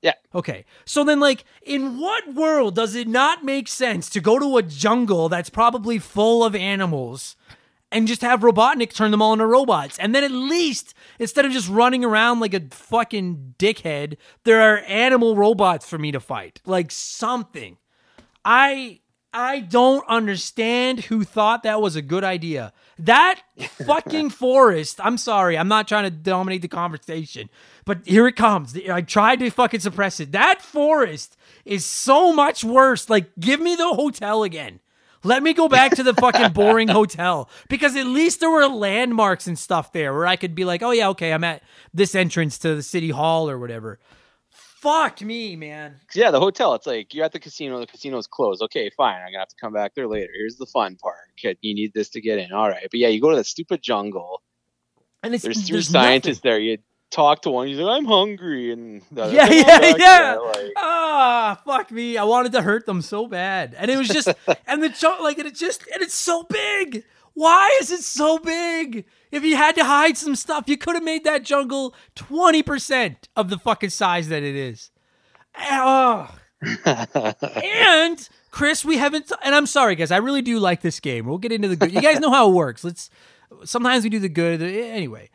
Yeah. 0.03 0.15
Okay. 0.35 0.65
So 0.85 1.05
then, 1.05 1.21
like, 1.21 1.45
in 1.63 1.99
what 1.99 2.35
world 2.35 2.75
does 2.75 2.95
it 2.95 3.09
not 3.09 3.45
make 3.45 3.69
sense 3.69 4.09
to 4.11 4.21
go 4.21 4.39
to 4.39 4.57
a 4.57 4.63
jungle 4.63 5.29
that's 5.29 5.51
probably 5.51 5.99
full 5.99 6.45
of 6.45 6.55
animals 6.55 7.37
and 7.91 8.07
just 8.07 8.21
have 8.21 8.41
Robotnik 8.41 8.93
turn 8.93 9.11
them 9.11 9.23
all 9.23 9.33
into 9.33 9.47
robots? 9.47 9.99
And 9.99 10.15
then 10.15 10.23
at 10.23 10.31
least, 10.31 10.95
instead 11.19 11.45
of 11.45 11.53
just 11.53 11.69
running 11.69 12.05
around 12.05 12.41
like 12.41 12.55
a 12.55 12.61
fucking 12.71 13.55
dickhead, 13.59 14.17
there 14.45 14.61
are 14.61 14.79
animal 14.81 15.35
robots 15.35 15.89
for 15.89 15.99
me 15.99 16.13
to 16.13 16.21
fight. 16.21 16.61
Like 16.67 16.91
something. 16.91 17.79
I 18.45 19.01
I 19.33 19.61
don't 19.61 20.07
understand 20.09 21.01
who 21.05 21.25
thought 21.25 21.63
that 21.65 21.83
was 21.83 21.97
a 21.97 22.03
good 22.03 22.25
idea. 22.25 22.73
That 22.99 23.41
fucking 23.59 24.31
forest. 24.31 25.01
I'm 25.03 25.19
sorry. 25.19 25.59
I'm 25.59 25.69
not 25.69 25.89
trying 25.89 26.05
to 26.05 26.11
dominate 26.11 26.63
the 26.63 26.69
conversation, 26.69 27.51
but 27.85 28.01
here 28.07 28.27
it 28.27 28.37
comes. 28.37 28.77
I 28.89 29.03
tried 29.03 29.41
to 29.41 29.51
fucking 29.51 29.81
suppress 29.81 30.21
it. 30.21 30.33
That 30.33 30.63
forest 30.63 31.37
is 31.65 31.85
so 31.85 32.33
much 32.33 32.65
worse. 32.65 33.11
Like, 33.11 33.31
give 33.39 33.61
me 33.61 33.75
the 33.75 33.89
hotel 33.89 34.43
again. 34.43 34.81
Let 35.25 35.43
me 35.43 35.55
go 35.55 35.69
back 35.69 35.97
to 35.97 36.03
the 36.03 36.15
fucking 36.15 36.53
boring 36.53 36.89
hotel 37.01 37.51
because 37.69 37.97
at 37.97 38.07
least 38.07 38.41
there 38.41 38.51
were 38.51 38.69
landmarks 38.69 39.49
and 39.49 39.59
stuff 39.59 39.93
there 39.93 40.15
where 40.15 40.27
I 40.27 40.37
could 40.37 40.55
be 40.55 40.65
like, 40.65 40.83
oh 40.83 40.93
yeah, 40.93 41.09
okay, 41.09 41.33
I'm 41.33 41.43
at 41.43 41.63
this 41.93 42.15
entrance 42.15 42.59
to 42.59 42.77
the 42.77 42.83
city 42.83 43.11
hall 43.11 43.51
or 43.51 43.59
whatever. 43.59 43.99
Fuck 44.77 45.23
me, 45.23 45.57
man. 45.57 45.97
Yeah, 46.15 46.31
the 46.31 46.39
hotel. 46.41 46.75
It's 46.75 46.87
like 46.87 47.15
you're 47.15 47.25
at 47.25 47.33
the 47.33 47.39
casino. 47.41 47.81
The 47.81 47.87
casino's 47.87 48.27
closed. 48.27 48.63
Okay, 48.63 48.91
fine. 48.97 49.17
I'm 49.17 49.29
gonna 49.29 49.39
have 49.39 49.49
to 49.49 49.57
come 49.61 49.73
back 49.73 49.95
there 49.95 50.07
later. 50.07 50.31
Here's 50.37 50.57
the 50.57 50.67
fun 50.67 50.97
part. 50.97 51.17
Okay, 51.39 51.57
you 51.63 51.75
need 51.75 51.93
this 51.95 52.11
to 52.11 52.21
get 52.21 52.39
in. 52.39 52.53
All 52.53 52.69
right, 52.69 52.87
but 52.91 53.01
yeah, 53.01 53.09
you 53.09 53.21
go 53.21 53.31
to 53.31 53.37
the 53.37 53.45
stupid 53.45 53.83
jungle. 53.83 54.43
And 55.23 55.35
it's 55.35 55.43
There's 55.43 55.67
three 55.67 55.77
there's 55.77 55.89
scientists 55.89 56.39
nothing. 56.45 56.51
there. 56.51 56.59
You 56.61 56.79
talk 57.11 57.43
to 57.43 57.51
one. 57.51 57.69
He's 57.69 57.79
like, 57.79 57.97
"I'm 57.99 58.05
hungry," 58.05 58.71
and 58.71 59.01
the 59.11 59.23
other, 59.25 59.35
Yeah, 59.35 59.49
yeah, 59.51 59.97
yeah. 59.97 60.35
like- 60.37 60.73
Ah, 60.77 61.61
fuck 61.65 61.91
me. 61.91 62.19
I 62.19 62.25
wanted 62.25 62.53
to 62.53 62.63
hurt 62.63 62.85
them 62.85 63.01
so 63.01 63.27
bad. 63.27 63.75
And 63.79 63.91
it 63.91 63.97
was 63.97 64.09
just 64.09 64.29
and 64.67 64.83
the 64.83 65.17
like 65.23 65.39
and 65.39 65.49
it 65.49 65.55
just 65.55 65.83
and 65.93 66.03
it's 66.03 66.15
so 66.15 66.43
big. 66.45 67.03
Why 67.33 67.77
is 67.81 67.91
it 67.91 68.01
so 68.03 68.39
big? 68.39 69.07
If 69.37 69.45
you 69.45 69.55
had 69.55 69.75
to 69.77 69.85
hide 69.85 70.17
some 70.17 70.35
stuff, 70.35 70.65
you 70.67 70.79
could 70.79 70.95
have 70.95 71.05
made 71.05 71.25
that 71.25 71.43
jungle 71.43 71.95
20% 72.17 73.17
of 73.37 73.51
the 73.51 73.59
fucking 73.59 73.91
size 73.91 74.29
that 74.29 74.43
it 74.43 74.57
is. 74.57 74.91
Oh. 75.59 76.35
and 76.87 78.29
Chris, 78.51 78.83
we 78.83 78.97
haven't 78.97 79.31
and 79.45 79.55
I'm 79.55 79.67
sorry 79.67 79.95
guys, 79.95 80.11
I 80.11 80.17
really 80.17 80.41
do 80.41 80.59
like 80.59 80.81
this 80.81 81.01
game. 81.01 81.27
We'll 81.27 81.39
get 81.39 81.53
into 81.53 81.69
the 81.69 81.77
good. 81.77 81.93
You 81.93 82.01
guys 82.01 82.19
know 82.19 82.31
how 82.31 82.49
it 82.49 82.55
works. 82.55 82.83
Let's 82.83 83.11
sometimes 83.65 84.05
we 84.05 84.11
do 84.11 84.19
the 84.19 84.31
good 84.31 84.63
eh, 84.63 84.67
anyway. 84.67 85.29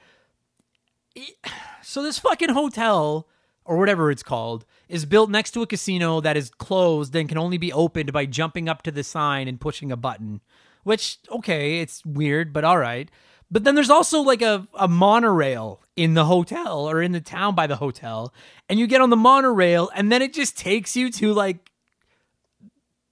So 1.83 2.01
this 2.01 2.17
fucking 2.17 2.49
hotel 2.49 3.27
or 3.65 3.77
whatever 3.77 4.09
it's 4.09 4.23
called 4.23 4.65
is 4.89 5.05
built 5.05 5.29
next 5.29 5.51
to 5.51 5.61
a 5.61 5.67
casino 5.67 6.21
that 6.21 6.35
is 6.37 6.49
closed 6.49 7.15
and 7.15 7.29
can 7.29 7.37
only 7.37 7.59
be 7.59 7.71
opened 7.71 8.11
by 8.11 8.25
jumping 8.25 8.67
up 8.67 8.81
to 8.83 8.91
the 8.91 9.03
sign 9.03 9.47
and 9.47 9.61
pushing 9.61 9.91
a 9.91 9.97
button. 9.97 10.41
Which 10.83 11.19
okay, 11.29 11.81
it's 11.81 12.03
weird, 12.03 12.51
but 12.51 12.63
all 12.63 12.79
right. 12.79 13.11
But 13.51 13.65
then 13.65 13.75
there's 13.75 13.89
also 13.89 14.21
like 14.21 14.41
a, 14.41 14.65
a 14.73 14.87
monorail 14.87 15.81
in 15.97 16.13
the 16.13 16.25
hotel 16.25 16.89
or 16.89 17.01
in 17.01 17.11
the 17.11 17.19
town 17.19 17.53
by 17.53 17.67
the 17.67 17.75
hotel, 17.75 18.33
and 18.69 18.79
you 18.79 18.87
get 18.87 19.01
on 19.01 19.09
the 19.09 19.17
monorail, 19.17 19.91
and 19.93 20.09
then 20.11 20.21
it 20.21 20.33
just 20.33 20.57
takes 20.57 20.95
you 20.95 21.11
to 21.11 21.33
like 21.33 21.69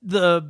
the 0.02 0.50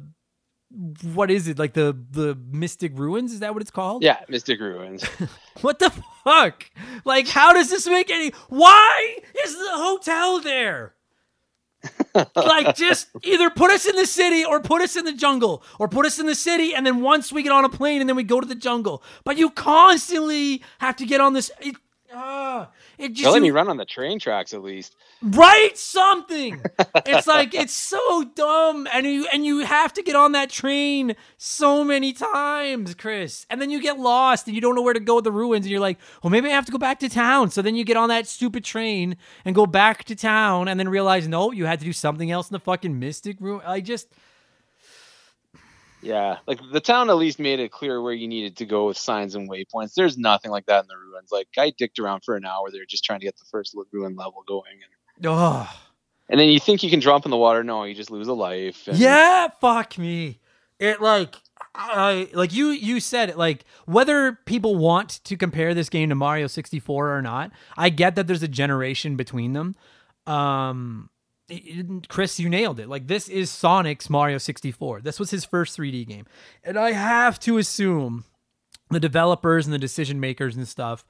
what 1.02 1.32
is 1.32 1.48
it 1.48 1.58
like 1.58 1.74
the 1.74 1.98
the 2.12 2.38
mystic 2.52 2.92
ruins 2.96 3.34
is 3.34 3.40
that 3.40 3.54
what 3.54 3.62
it's 3.64 3.72
called 3.72 4.04
yeah, 4.04 4.20
Mystic 4.30 4.60
Ruins. 4.60 5.04
what 5.62 5.80
the 5.80 5.92
fuck? 6.24 6.70
Like, 7.06 7.28
how 7.28 7.54
does 7.54 7.70
this 7.72 7.88
make 7.88 8.12
any? 8.12 8.32
Why 8.50 9.18
is 9.44 9.58
the 9.58 9.72
hotel 9.72 10.40
there? 10.40 10.94
Like, 12.36 12.76
just 12.76 13.08
either 13.24 13.50
put 13.50 13.72
us 13.72 13.86
in 13.86 13.96
the 13.96 14.06
city 14.06 14.44
or 14.44 14.60
put 14.60 14.82
us 14.82 14.96
in 14.96 15.06
the 15.06 15.14
jungle, 15.14 15.64
or 15.80 15.88
put 15.88 16.06
us 16.06 16.20
in 16.20 16.26
the 16.26 16.36
city 16.36 16.74
and 16.76 16.86
then 16.86 17.02
once 17.02 17.32
we 17.32 17.44
get 17.44 17.52
on 17.52 17.66
a 17.66 17.70
plane 17.70 18.02
and 18.02 18.10
then 18.10 18.16
we 18.16 18.24
go 18.24 18.40
to 18.40 18.48
the 18.48 18.56
jungle. 18.56 19.04
But 19.24 19.38
you 19.38 19.50
constantly 19.50 20.64
have 20.80 20.96
to 20.98 21.06
get 21.06 21.22
on 21.22 21.34
this. 21.34 21.52
It, 21.62 21.76
uh, 22.14 22.66
it 23.00 23.14
just 23.14 23.24
They'll 23.24 23.32
let 23.32 23.38
you- 23.38 23.44
me 23.44 23.52
run 23.52 23.70
on 23.70 23.78
the 23.78 23.86
train 23.86 24.20
tracks 24.20 24.54
at 24.54 24.62
least. 24.62 24.96
write 25.22 25.78
something. 25.78 26.62
it's 27.06 27.26
like 27.28 27.54
it's 27.56 27.74
so 27.74 28.24
dumb, 28.36 28.88
and 28.94 29.06
you 29.06 29.28
and 29.34 29.46
you 29.46 29.60
have 29.66 29.94
to 29.94 30.04
get 30.04 30.16
on 30.16 30.34
that 30.34 30.50
train 30.50 31.16
so 31.38 31.84
many 31.84 32.14
times, 32.14 32.94
Chris, 32.96 33.46
and 33.50 33.62
then 33.62 33.70
you 33.70 33.82
get 33.82 33.98
lost 34.00 34.46
and 34.48 34.54
you 34.56 34.62
don't 34.62 34.76
know 34.76 34.82
where 34.82 34.94
to 34.94 35.00
go 35.00 35.16
with 35.16 35.24
the 35.24 35.32
ruins, 35.32 35.66
and 35.66 35.72
you're 35.72 35.80
like, 35.80 35.98
well, 36.22 36.30
maybe 36.32 36.48
I 36.50 36.52
have 36.52 36.66
to 36.66 36.72
go 36.72 36.78
back 36.78 37.00
to 37.00 37.10
town. 37.10 37.50
So 37.50 37.62
then 37.62 37.76
you 37.76 37.84
get 37.84 37.98
on 37.98 38.10
that 38.10 38.28
stupid 38.28 38.64
train 38.64 39.18
and 39.46 39.56
go 39.56 39.66
back 39.66 40.04
to 40.06 40.16
town, 40.16 40.68
and 40.68 40.80
then 40.80 40.90
realize 40.90 41.28
no, 41.28 41.52
you 41.52 41.66
had 41.66 41.80
to 41.80 41.86
do 41.86 41.94
something 41.94 42.30
else 42.30 42.50
in 42.50 42.54
the 42.54 42.60
fucking 42.60 43.00
Mystic 43.00 43.38
Room. 43.40 43.62
I 43.66 43.82
just 43.82 44.08
Yeah, 46.02 46.38
like 46.48 46.60
the 46.72 46.80
town 46.80 47.10
at 47.10 47.18
least 47.18 47.40
made 47.40 47.60
it 47.60 47.72
clear 47.72 48.02
where 48.02 48.14
you 48.14 48.28
needed 48.28 48.58
to 48.58 48.66
go 48.66 48.88
with 48.88 48.98
signs 48.98 49.36
and 49.36 49.50
waypoints. 49.50 49.94
There's 49.96 50.18
nothing 50.18 50.50
like 50.50 50.66
that 50.68 50.84
in 50.84 50.88
the 50.88 50.98
ruins. 50.98 51.30
Like 51.32 51.48
I 51.58 51.74
dicked 51.78 52.00
around 52.00 52.24
for 52.24 52.36
an 52.36 52.46
hour 52.46 52.72
there 52.72 52.86
just 52.86 53.04
trying 53.04 53.20
to 53.20 53.26
get 53.26 53.38
the 53.38 53.46
first 53.52 53.76
ruin 53.92 54.16
level 54.16 54.44
going, 54.48 54.80
and, 55.18 55.26
oh 55.28 55.70
and 56.30 56.40
then 56.40 56.50
you 56.50 56.60
think 56.60 56.84
you 56.84 56.90
can 56.90 57.00
drop 57.00 57.26
in 57.26 57.32
the 57.32 57.38
water. 57.38 57.64
No, 57.64 57.84
you 57.84 57.96
just 57.96 58.12
lose 58.12 58.28
a 58.28 58.34
life. 58.34 58.88
And 58.88 58.98
Yeah, 58.98 59.48
fuck 59.60 59.98
me. 59.98 60.40
It 60.78 61.02
like 61.02 61.36
I 61.74 62.30
like 62.34 62.54
you 62.54 62.68
you 62.68 63.00
said 63.00 63.30
it 63.30 63.38
like 63.38 63.66
whether 63.86 64.40
people 64.46 64.76
want 64.76 65.24
to 65.26 65.36
compare 65.36 65.74
this 65.74 65.90
game 65.90 66.10
to 66.10 66.16
Mario 66.16 66.48
64 66.48 67.18
or 67.18 67.22
not. 67.22 67.52
I 67.76 67.90
get 67.90 68.16
that 68.16 68.28
there's 68.28 68.44
a 68.44 68.48
generation 68.48 69.16
between 69.16 69.54
them. 69.54 69.76
Um 70.28 71.10
Chris, 72.08 72.40
you 72.40 72.50
nailed 72.50 72.80
it. 72.80 72.88
Like 72.90 73.08
this 73.08 73.28
is 73.28 73.50
Sonic's 73.50 74.10
Mario 74.10 74.38
64. 74.38 75.02
This 75.02 75.20
was 75.20 75.32
his 75.32 75.46
first 75.46 75.78
3D 75.78 76.08
game. 76.08 76.26
And 76.64 76.78
I 76.78 76.92
have 76.92 77.40
to 77.42 77.58
assume 77.58 78.26
the 78.90 79.00
developers 79.00 79.66
and 79.66 79.74
the 79.74 79.80
decision 79.80 80.20
makers 80.20 80.56
and 80.56 80.68
stuff 80.68 81.06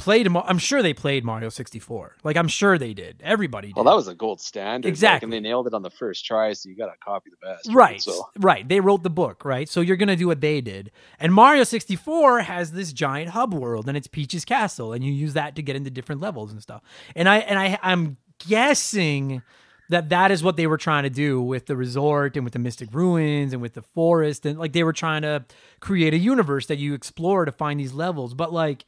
played 0.00 0.26
I'm 0.34 0.58
sure 0.58 0.82
they 0.82 0.94
played 0.94 1.24
Mario 1.24 1.50
64. 1.50 2.16
Like 2.24 2.36
I'm 2.36 2.48
sure 2.48 2.78
they 2.78 2.94
did. 2.94 3.20
Everybody 3.22 3.68
did. 3.68 3.76
Well, 3.76 3.84
that 3.84 3.94
was 3.94 4.08
a 4.08 4.14
gold 4.14 4.40
standard. 4.40 4.86
like, 4.86 4.92
Exactly. 4.92 5.26
and 5.26 5.32
they 5.32 5.40
nailed 5.40 5.66
it 5.66 5.74
on 5.74 5.82
the 5.82 5.90
first 5.90 6.24
try, 6.24 6.54
so 6.54 6.68
you 6.70 6.76
got 6.76 6.86
to 6.86 6.96
copy 7.04 7.30
the 7.30 7.46
best. 7.46 7.68
Right. 7.70 8.00
So 8.00 8.28
Right. 8.38 8.66
They 8.66 8.80
wrote 8.80 9.02
the 9.02 9.10
book, 9.10 9.44
right? 9.44 9.68
So 9.68 9.82
you're 9.82 9.98
going 9.98 10.08
to 10.08 10.16
do 10.16 10.26
what 10.26 10.40
they 10.40 10.62
did. 10.62 10.90
And 11.18 11.34
Mario 11.34 11.64
64 11.64 12.40
has 12.40 12.72
this 12.72 12.92
giant 12.92 13.30
hub 13.30 13.52
world 13.52 13.88
and 13.88 13.96
it's 13.96 14.06
Peach's 14.06 14.46
castle 14.46 14.92
and 14.94 15.04
you 15.04 15.12
use 15.12 15.34
that 15.34 15.54
to 15.56 15.62
get 15.62 15.76
into 15.76 15.90
different 15.90 16.20
levels 16.22 16.50
and 16.50 16.62
stuff. 16.62 16.82
And 17.14 17.28
I 17.28 17.38
and 17.38 17.58
I 17.58 17.78
I'm 17.82 18.16
guessing 18.48 19.42
that 19.90 20.08
that 20.08 20.30
is 20.30 20.42
what 20.42 20.56
they 20.56 20.66
were 20.66 20.78
trying 20.78 21.02
to 21.02 21.10
do 21.10 21.42
with 21.42 21.66
the 21.66 21.76
resort 21.76 22.36
and 22.36 22.44
with 22.44 22.52
the 22.52 22.58
mystic 22.58 22.88
ruins 22.92 23.52
and 23.52 23.60
with 23.60 23.74
the 23.74 23.82
forest 23.82 24.46
and 24.46 24.58
like 24.58 24.72
they 24.72 24.84
were 24.84 24.92
trying 24.92 25.22
to 25.22 25.44
create 25.80 26.14
a 26.14 26.18
universe 26.18 26.66
that 26.66 26.78
you 26.78 26.94
explore 26.94 27.44
to 27.44 27.52
find 27.52 27.78
these 27.78 27.92
levels. 27.92 28.34
But 28.34 28.52
like 28.52 28.84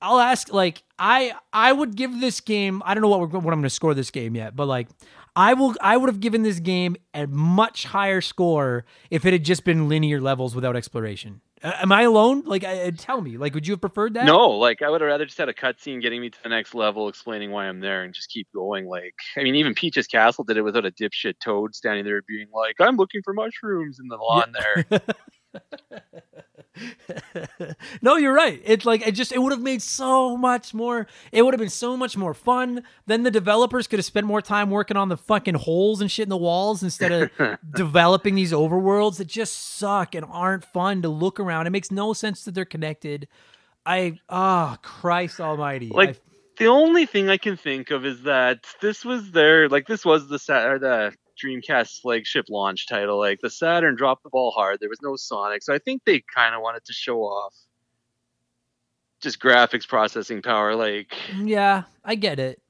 I'll 0.00 0.20
ask 0.20 0.52
like 0.52 0.82
I 0.98 1.34
I 1.52 1.72
would 1.72 1.96
give 1.96 2.20
this 2.20 2.40
game 2.40 2.82
I 2.84 2.94
don't 2.94 3.02
know 3.02 3.08
what 3.08 3.30
what 3.30 3.36
I'm 3.36 3.42
going 3.42 3.62
to 3.62 3.70
score 3.70 3.94
this 3.94 4.10
game 4.10 4.34
yet 4.34 4.54
but 4.54 4.66
like 4.66 4.88
I 5.34 5.54
will 5.54 5.74
I 5.80 5.96
would 5.96 6.08
have 6.08 6.20
given 6.20 6.42
this 6.42 6.60
game 6.60 6.96
a 7.12 7.26
much 7.26 7.84
higher 7.84 8.20
score 8.20 8.84
if 9.10 9.26
it 9.26 9.32
had 9.32 9.44
just 9.44 9.64
been 9.64 9.88
linear 9.88 10.20
levels 10.20 10.54
without 10.54 10.76
exploration. 10.76 11.42
Uh, 11.62 11.72
am 11.80 11.90
I 11.90 12.02
alone? 12.02 12.42
Like 12.44 12.64
I, 12.64 12.90
tell 12.90 13.20
me 13.20 13.38
like 13.38 13.54
would 13.54 13.66
you 13.66 13.72
have 13.72 13.80
preferred 13.80 14.14
that? 14.14 14.26
no, 14.26 14.50
like 14.50 14.82
I 14.82 14.90
would 14.90 15.00
have 15.00 15.08
rather 15.08 15.24
just 15.24 15.38
had 15.38 15.48
a 15.48 15.54
cutscene 15.54 16.02
getting 16.02 16.20
me 16.20 16.28
to 16.28 16.42
the 16.42 16.48
next 16.48 16.74
level, 16.74 17.08
explaining 17.08 17.50
why 17.50 17.66
I'm 17.66 17.80
there, 17.80 18.02
and 18.02 18.12
just 18.12 18.30
keep 18.30 18.48
going. 18.54 18.86
Like 18.86 19.14
I 19.36 19.42
mean, 19.42 19.54
even 19.54 19.74
Peach's 19.74 20.06
Castle 20.06 20.44
did 20.44 20.58
it 20.58 20.62
without 20.62 20.84
a 20.84 20.90
dipshit 20.90 21.34
Toad 21.42 21.74
standing 21.74 22.04
there 22.04 22.22
being 22.28 22.48
like, 22.52 22.76
"I'm 22.80 22.96
looking 22.96 23.22
for 23.24 23.32
mushrooms 23.32 23.98
in 23.98 24.08
the 24.08 24.16
lawn 24.16 24.52
there." 24.52 25.00
no, 28.02 28.16
you're 28.16 28.34
right. 28.34 28.60
It's 28.64 28.84
like 28.84 29.06
it 29.06 29.12
just 29.12 29.32
it 29.32 29.38
would 29.38 29.52
have 29.52 29.62
made 29.62 29.82
so 29.82 30.36
much 30.36 30.74
more. 30.74 31.06
It 31.32 31.42
would 31.42 31.54
have 31.54 31.60
been 31.60 31.68
so 31.70 31.96
much 31.96 32.16
more 32.16 32.34
fun. 32.34 32.82
Then 33.06 33.22
the 33.22 33.30
developers 33.30 33.86
could 33.86 33.98
have 33.98 34.06
spent 34.06 34.26
more 34.26 34.42
time 34.42 34.70
working 34.70 34.96
on 34.96 35.08
the 35.08 35.16
fucking 35.16 35.54
holes 35.54 36.00
and 36.00 36.10
shit 36.10 36.24
in 36.24 36.28
the 36.28 36.36
walls 36.36 36.82
instead 36.82 37.30
of 37.40 37.58
developing 37.74 38.34
these 38.34 38.52
overworlds 38.52 39.16
that 39.18 39.26
just 39.26 39.76
suck 39.76 40.14
and 40.14 40.24
aren't 40.28 40.64
fun 40.64 41.02
to 41.02 41.08
look 41.08 41.40
around. 41.40 41.66
It 41.66 41.70
makes 41.70 41.90
no 41.90 42.12
sense 42.12 42.44
that 42.44 42.54
they're 42.54 42.64
connected. 42.64 43.28
I 43.84 44.18
ah 44.28 44.78
Christ 44.82 45.40
Almighty. 45.40 45.88
Like, 45.88 46.10
I- 46.10 46.16
the 46.58 46.68
only 46.68 47.04
thing 47.04 47.28
I 47.28 47.36
can 47.36 47.58
think 47.58 47.90
of 47.90 48.06
is 48.06 48.22
that 48.22 48.64
this 48.80 49.04
was 49.04 49.30
their 49.32 49.68
like 49.68 49.86
this 49.86 50.06
was 50.06 50.26
the 50.28 50.38
sa- 50.38 50.64
or 50.66 50.78
the 50.78 51.12
Dreamcast 51.42 52.00
flagship 52.00 52.46
launch 52.48 52.86
title. 52.88 53.18
Like 53.18 53.40
the 53.40 53.50
Saturn 53.50 53.94
dropped 53.96 54.22
the 54.22 54.30
ball 54.30 54.50
hard. 54.52 54.80
There 54.80 54.88
was 54.88 55.02
no 55.02 55.16
Sonic, 55.16 55.62
so 55.62 55.74
I 55.74 55.78
think 55.78 56.02
they 56.04 56.22
kind 56.34 56.54
of 56.54 56.62
wanted 56.62 56.84
to 56.86 56.92
show 56.92 57.20
off 57.22 57.54
just 59.20 59.40
graphics 59.40 59.86
processing 59.88 60.42
power. 60.42 60.74
Like, 60.74 61.14
Yeah, 61.36 61.84
I 62.04 62.14
get 62.14 62.38
it. 62.38 62.60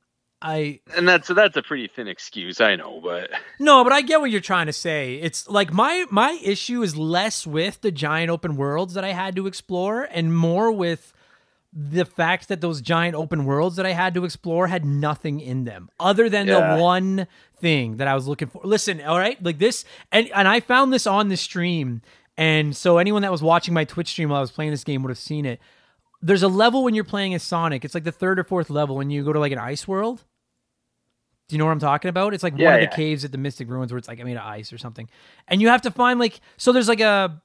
I 0.42 0.80
and 0.94 1.08
that's 1.08 1.28
that's 1.28 1.56
a 1.56 1.62
pretty 1.62 1.88
thin 1.88 2.08
excuse, 2.08 2.60
I 2.60 2.76
know, 2.76 3.00
but 3.02 3.30
No, 3.58 3.82
but 3.82 3.92
I 3.94 4.02
get 4.02 4.20
what 4.20 4.30
you're 4.30 4.40
trying 4.42 4.66
to 4.66 4.72
say. 4.72 5.14
It's 5.16 5.48
like 5.48 5.72
my 5.72 6.04
my 6.10 6.38
issue 6.42 6.82
is 6.82 6.94
less 6.96 7.46
with 7.46 7.80
the 7.80 7.90
giant 7.90 8.30
open 8.30 8.56
worlds 8.56 8.92
that 8.94 9.04
I 9.04 9.12
had 9.12 9.34
to 9.36 9.46
explore 9.46 10.02
and 10.02 10.36
more 10.36 10.70
with 10.70 11.14
the 11.72 12.04
fact 12.04 12.48
that 12.48 12.60
those 12.60 12.82
giant 12.82 13.14
open 13.14 13.46
worlds 13.46 13.76
that 13.76 13.86
I 13.86 13.92
had 13.92 14.12
to 14.14 14.24
explore 14.26 14.66
had 14.66 14.84
nothing 14.84 15.40
in 15.40 15.64
them 15.64 15.88
other 15.98 16.28
than 16.28 16.46
Yeah. 16.48 16.76
the 16.76 16.82
one 16.82 17.26
thing 17.58 17.96
that 17.96 18.08
I 18.08 18.14
was 18.14 18.26
looking 18.28 18.48
for. 18.48 18.60
Listen, 18.64 19.00
all 19.02 19.18
right? 19.18 19.42
Like 19.42 19.58
this 19.58 19.84
and 20.12 20.28
and 20.34 20.46
I 20.48 20.60
found 20.60 20.92
this 20.92 21.06
on 21.06 21.28
the 21.28 21.36
stream 21.36 22.02
and 22.36 22.76
so 22.76 22.98
anyone 22.98 23.22
that 23.22 23.32
was 23.32 23.42
watching 23.42 23.72
my 23.72 23.84
Twitch 23.84 24.08
stream 24.08 24.28
while 24.28 24.38
I 24.38 24.40
was 24.42 24.50
playing 24.50 24.70
this 24.70 24.84
game 24.84 25.02
would 25.02 25.10
have 25.10 25.18
seen 25.18 25.46
it. 25.46 25.60
There's 26.20 26.42
a 26.42 26.48
level 26.48 26.84
when 26.84 26.94
you're 26.94 27.04
playing 27.04 27.34
as 27.34 27.42
Sonic. 27.42 27.84
It's 27.84 27.94
like 27.94 28.04
the 28.04 28.12
third 28.12 28.38
or 28.38 28.44
fourth 28.44 28.70
level 28.70 28.96
when 28.96 29.10
you 29.10 29.24
go 29.24 29.32
to 29.32 29.38
like 29.40 29.52
an 29.52 29.58
ice 29.58 29.86
world. 29.88 30.24
Do 31.48 31.54
you 31.54 31.58
know 31.58 31.64
what 31.64 31.72
I'm 31.72 31.78
talking 31.78 32.08
about? 32.08 32.34
It's 32.34 32.42
like 32.42 32.54
one 32.54 32.60
Yeah, 32.62 32.74
of 32.74 32.80
the 32.80 32.88
caves 32.88 33.24
at 33.24 33.32
the 33.32 33.38
Mystic 33.38 33.68
Ruins 33.68 33.92
where 33.92 33.98
it's 33.98 34.08
like 34.08 34.22
made 34.24 34.36
of 34.36 34.42
ice 34.44 34.72
or 34.72 34.78
something. 34.78 35.08
And 35.46 35.62
you 35.62 35.68
have 35.68 35.82
to 35.82 35.90
find 35.90 36.18
like 36.18 36.40
so 36.56 36.72
there's 36.72 36.88
like 36.88 37.00
a 37.00 37.40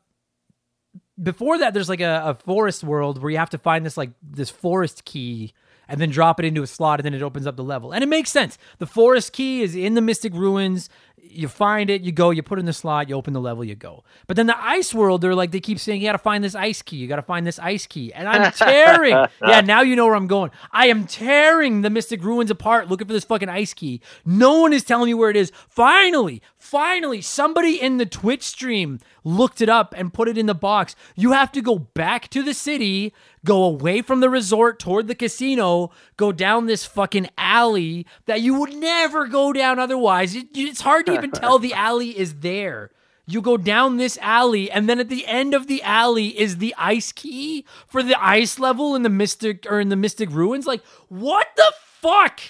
before 1.22 1.60
that 1.60 1.74
there's 1.74 1.90
like 1.90 2.02
a, 2.02 2.22
a 2.26 2.34
forest 2.34 2.84
world 2.84 3.22
where 3.22 3.30
you 3.30 3.38
have 3.38 3.52
to 3.52 3.58
find 3.58 3.86
this 3.86 3.98
like 3.98 4.12
this 4.24 4.50
forest 4.50 5.06
key 5.06 5.54
and 5.92 6.00
then 6.00 6.10
drop 6.10 6.40
it 6.40 6.46
into 6.46 6.64
a 6.64 6.68
slot 6.68 7.02
and 7.02 7.06
then 7.06 7.14
it 7.14 7.22
opens 7.22 7.46
up 7.46 7.58
the 7.58 7.64
level. 7.64 7.92
And 7.92 8.02
it 8.02 8.08
makes 8.08 8.32
sense. 8.32 8.58
The 8.80 8.86
forest 8.86 9.34
key 9.34 9.62
is 9.62 9.76
in 9.76 9.94
the 9.94 10.02
Mystic 10.02 10.34
Ruins. 10.34 10.90
You 11.24 11.48
find 11.48 11.90
it, 11.90 12.02
you 12.02 12.12
go, 12.12 12.30
you 12.32 12.44
put 12.44 12.58
it 12.58 12.62
in 12.62 12.66
the 12.66 12.74
slot, 12.74 13.08
you 13.08 13.16
open 13.16 13.34
the 13.34 13.40
level, 13.40 13.64
you 13.64 13.76
go. 13.76 14.04
But 14.28 14.36
then 14.38 14.48
the 14.48 14.62
ice 14.62 14.94
world, 14.94 15.22
they're 15.22 15.36
like 15.36 15.52
they 15.52 15.60
keep 15.62 15.80
saying 15.80 16.02
you 16.02 16.08
gotta 16.08 16.18
find 16.18 16.44
this 16.44 16.56
ice 16.56 16.82
key, 16.82 16.98
you 16.98 17.08
gotta 17.08 17.22
find 17.22 17.48
this 17.48 17.58
ice 17.60 17.88
key. 17.88 18.12
And 18.14 18.28
I'm 18.28 18.52
tearing. 18.54 19.12
yeah, 19.42 19.62
now 19.62 19.82
you 19.82 19.96
know 19.96 20.06
where 20.06 20.16
I'm 20.16 20.28
going. 20.28 20.52
I 20.72 20.88
am 20.88 21.06
tearing 21.08 21.82
the 21.82 21.90
Mystic 21.90 22.24
Ruins 22.24 22.52
apart 22.52 22.90
looking 22.90 23.08
for 23.08 23.14
this 23.14 23.24
fucking 23.24 23.50
ice 23.50 23.74
key. 23.74 24.02
No 24.26 24.60
one 24.60 24.74
is 24.74 24.84
telling 24.84 25.06
me 25.08 25.14
where 25.14 25.30
it 25.30 25.38
is. 25.38 25.52
Finally, 25.70 26.42
finally, 26.58 27.22
somebody 27.22 27.80
in 27.82 27.98
the 27.98 28.06
Twitch 28.06 28.44
stream 28.44 29.00
looked 29.24 29.62
it 29.62 29.70
up 29.70 29.94
and 29.98 30.14
put 30.14 30.28
it 30.28 30.38
in 30.38 30.48
the 30.48 30.56
box. 30.56 30.96
You 31.16 31.32
have 31.32 31.52
to 31.54 31.62
go 31.62 31.78
back 31.80 32.28
to 32.30 32.42
the 32.44 32.54
city, 32.54 33.14
go 33.46 33.64
away 33.64 34.02
from 34.02 34.20
the 34.20 34.30
resort 34.30 34.80
toward 34.80 35.08
the 35.08 35.16
casino, 35.16 35.92
go 36.18 36.32
down 36.32 36.66
this 36.66 36.86
fucking 36.86 37.30
alley 37.38 38.06
that 38.26 38.42
you 38.42 38.56
would 38.60 38.74
never 38.74 39.28
go 39.28 39.54
down 39.54 39.78
otherwise. 39.80 40.36
It, 40.36 40.48
it's 40.56 40.82
hard 40.82 41.06
to 41.06 41.11
even 41.14 41.32
tell 41.32 41.60
the 41.60 41.74
alley 41.88 42.18
is 42.18 42.36
there. 42.40 42.92
You 43.28 43.42
go 43.42 43.56
down 43.56 43.98
this 43.98 44.18
alley, 44.22 44.70
and 44.72 44.90
then 44.90 45.00
at 45.00 45.08
the 45.10 45.26
end 45.28 45.54
of 45.54 45.68
the 45.68 45.82
alley 45.84 46.38
is 46.38 46.58
the 46.58 46.74
ice 46.78 47.12
key 47.12 47.66
for 47.88 48.02
the 48.04 48.16
ice 48.22 48.60
level 48.60 48.96
in 48.96 49.04
the 49.04 49.10
mystic 49.10 49.66
or 49.70 49.80
in 49.80 49.90
the 49.90 49.96
mystic 49.96 50.30
ruins. 50.32 50.66
Like, 50.66 50.84
what 51.08 51.48
the 51.56 51.72
fuck? 52.02 52.42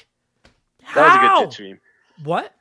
that 0.96 0.96
was 0.96 1.06
a 1.06 1.10
How? 1.20 1.38
good 1.40 1.44
Twitch 1.46 1.54
stream. 1.54 1.80
What? 2.24 2.56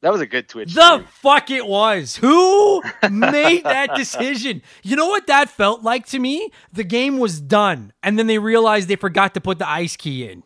That 0.00 0.10
was 0.10 0.20
a 0.20 0.26
good 0.26 0.48
Twitch 0.48 0.74
The 0.74 0.94
stream. 0.96 1.08
fuck 1.20 1.50
it 1.50 1.64
was. 1.64 2.16
Who 2.16 2.82
made 3.08 3.62
that 3.64 3.94
decision? 3.96 4.62
You 4.82 4.96
know 4.96 5.06
what 5.06 5.28
that 5.28 5.48
felt 5.48 5.82
like 5.82 6.06
to 6.06 6.18
me? 6.18 6.50
The 6.72 6.82
game 6.84 7.18
was 7.18 7.40
done, 7.40 7.92
and 8.02 8.18
then 8.18 8.26
they 8.26 8.38
realized 8.38 8.88
they 8.88 8.96
forgot 8.96 9.34
to 9.34 9.40
put 9.40 9.58
the 9.60 9.68
ice 9.68 9.96
key 9.96 10.28
in. 10.28 10.42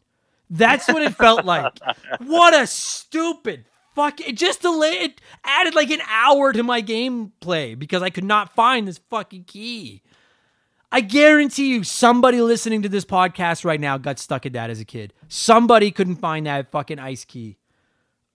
That's 0.50 0.86
what 0.88 1.00
it 1.02 1.14
felt 1.14 1.44
like. 1.46 1.72
What 2.20 2.52
a 2.54 2.66
stupid 2.66 3.64
fuck! 3.96 4.20
It 4.20 4.36
just 4.36 4.62
delayed. 4.62 5.02
It 5.10 5.20
added 5.42 5.74
like 5.74 5.90
an 5.90 6.02
hour 6.08 6.52
to 6.52 6.62
my 6.62 6.80
gameplay 6.82 7.76
because 7.76 8.00
I 8.02 8.10
could 8.10 8.22
not 8.24 8.54
find 8.54 8.86
this 8.86 8.98
fucking 9.10 9.44
key. 9.44 10.02
I 10.92 11.00
guarantee 11.00 11.70
you, 11.70 11.82
somebody 11.82 12.40
listening 12.40 12.82
to 12.82 12.88
this 12.88 13.04
podcast 13.04 13.64
right 13.64 13.80
now 13.80 13.98
got 13.98 14.20
stuck 14.20 14.46
at 14.46 14.52
that 14.52 14.70
as 14.70 14.78
a 14.78 14.84
kid. 14.84 15.12
Somebody 15.26 15.90
couldn't 15.90 16.16
find 16.16 16.46
that 16.46 16.70
fucking 16.70 17.00
ice 17.00 17.24
key. 17.24 17.58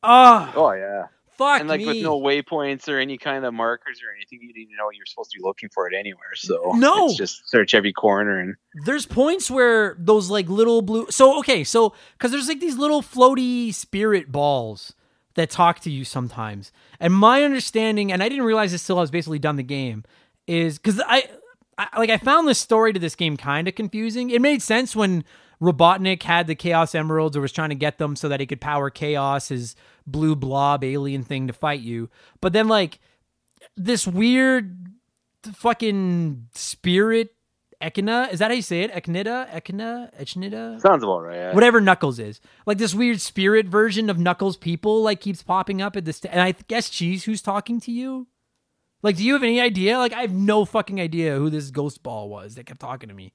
Ah, 0.04 0.52
Oh 0.56 0.72
yeah, 0.74 1.06
fuck 1.38 1.60
and 1.62 1.70
like 1.70 1.80
me. 1.80 1.86
with 1.88 2.02
no 2.02 2.20
waypoints 2.20 2.90
or 2.90 2.98
any 3.00 3.18
kind 3.18 3.46
of 3.46 3.54
markers 3.54 4.02
or 4.06 4.14
anything, 4.16 4.40
you 4.42 4.52
didn't 4.54 4.76
know 4.76 4.90
you're 4.92 5.06
supposed 5.06 5.32
to 5.32 5.38
be 5.40 5.44
looking 5.44 5.70
for 5.74 5.88
it 5.88 5.94
anywhere. 5.98 6.36
So 6.36 6.74
No. 6.76 7.06
it's 7.08 7.16
just 7.18 7.50
search 7.50 7.74
every 7.74 7.94
corner 7.94 8.40
and 8.40 8.56
there's 8.86 9.06
points 9.06 9.50
where 9.50 9.96
those 10.00 10.30
like 10.30 10.50
little 10.50 10.82
blue 10.82 11.06
so 11.10 11.38
okay 11.40 11.64
so 11.64 11.94
because 12.18 12.32
there's 12.32 12.48
like 12.48 12.60
these 12.60 12.78
little 12.78 13.02
floaty 13.02 13.74
spirit 13.74 14.32
balls 14.32 14.94
that 15.36 15.50
talk 15.50 15.80
to 15.82 15.92
you 15.92 16.04
sometimes. 16.04 16.72
And 17.00 17.14
my 17.14 17.44
understanding 17.44 18.12
and 18.12 18.22
i 18.22 18.30
didn't 18.30 18.46
realize 18.46 18.72
this 18.72 18.86
till 18.86 18.98
i 18.98 19.02
was 19.02 19.12
basically 19.12 19.40
done 19.40 19.56
the 19.56 19.64
game 19.64 20.04
is 20.48 20.78
because 20.78 21.02
I, 21.06 21.30
I 21.78 22.00
like 22.00 22.10
i 22.10 22.18
found 22.18 22.48
the 22.48 22.56
story 22.56 22.94
to 22.94 23.00
this 23.00 23.16
game 23.16 23.38
kind 23.38 23.68
of 23.68 23.76
confusing. 23.76 24.30
It 24.30 24.42
made 24.42 24.62
sense 24.62 24.96
when 24.96 25.24
robotnik 25.62 26.24
had 26.24 26.48
the 26.48 26.56
chaos 26.56 26.96
emeralds 26.96 27.38
or 27.38 27.42
was 27.42 27.52
trying 27.52 27.70
to 27.70 27.76
get 27.76 27.98
them 27.98 28.16
so 28.16 28.28
that 28.30 28.40
he 28.40 28.48
could 28.48 28.62
power 28.62 28.90
chaos 28.90 29.50
his 29.50 29.76
blue 30.08 30.36
blob 30.36 30.84
alien 30.84 31.24
thing 31.24 31.48
to 31.48 31.54
fight 31.54 31.82
you. 31.82 32.10
But 32.42 32.54
then 32.54 32.68
like 32.68 33.00
this 33.78 34.08
weird 34.08 34.88
fucking 35.54 36.48
spirit 36.54 37.36
Echina. 37.82 38.32
Is 38.32 38.40
that 38.40 38.52
how 38.52 38.56
you 38.56 38.62
say 38.62 38.82
it? 38.82 38.92
Echnida? 38.94 39.50
Echina? 39.52 40.10
Echnida? 40.22 40.80
sounds 40.82 41.04
about 41.04 41.20
right. 41.20 41.36
Yeah. 41.36 41.54
Whatever 41.54 41.82
Knuckles 41.82 42.20
is. 42.20 42.40
Like 42.66 42.78
this 42.78 42.94
weird 42.94 43.20
spirit 43.22 43.68
version 43.68 44.10
of 44.10 44.18
Knuckles 44.18 44.58
people 44.58 45.02
like 45.02 45.20
keeps 45.20 45.44
popping 45.44 45.82
up 45.82 45.96
at 45.96 46.06
this. 46.06 46.24
and 46.26 46.42
I 46.42 46.54
guess 46.68 46.90
Cheese, 46.90 47.24
who's 47.26 47.42
talking 47.42 47.80
to 47.82 47.92
you? 47.92 48.28
Like, 49.04 49.18
do 49.18 49.24
you 49.24 49.34
have 49.34 49.44
any 49.44 49.60
idea? 49.60 49.98
Like, 49.98 50.14
I 50.14 50.22
have 50.22 50.34
no 50.34 50.64
fucking 50.64 51.02
idea 51.02 51.36
who 51.36 51.50
this 51.50 51.72
ghost 51.72 52.04
ball 52.04 52.30
was 52.30 52.56
that 52.56 52.68
kept 52.68 52.80
talking 52.80 53.10
to 53.10 53.16
me. 53.16 53.34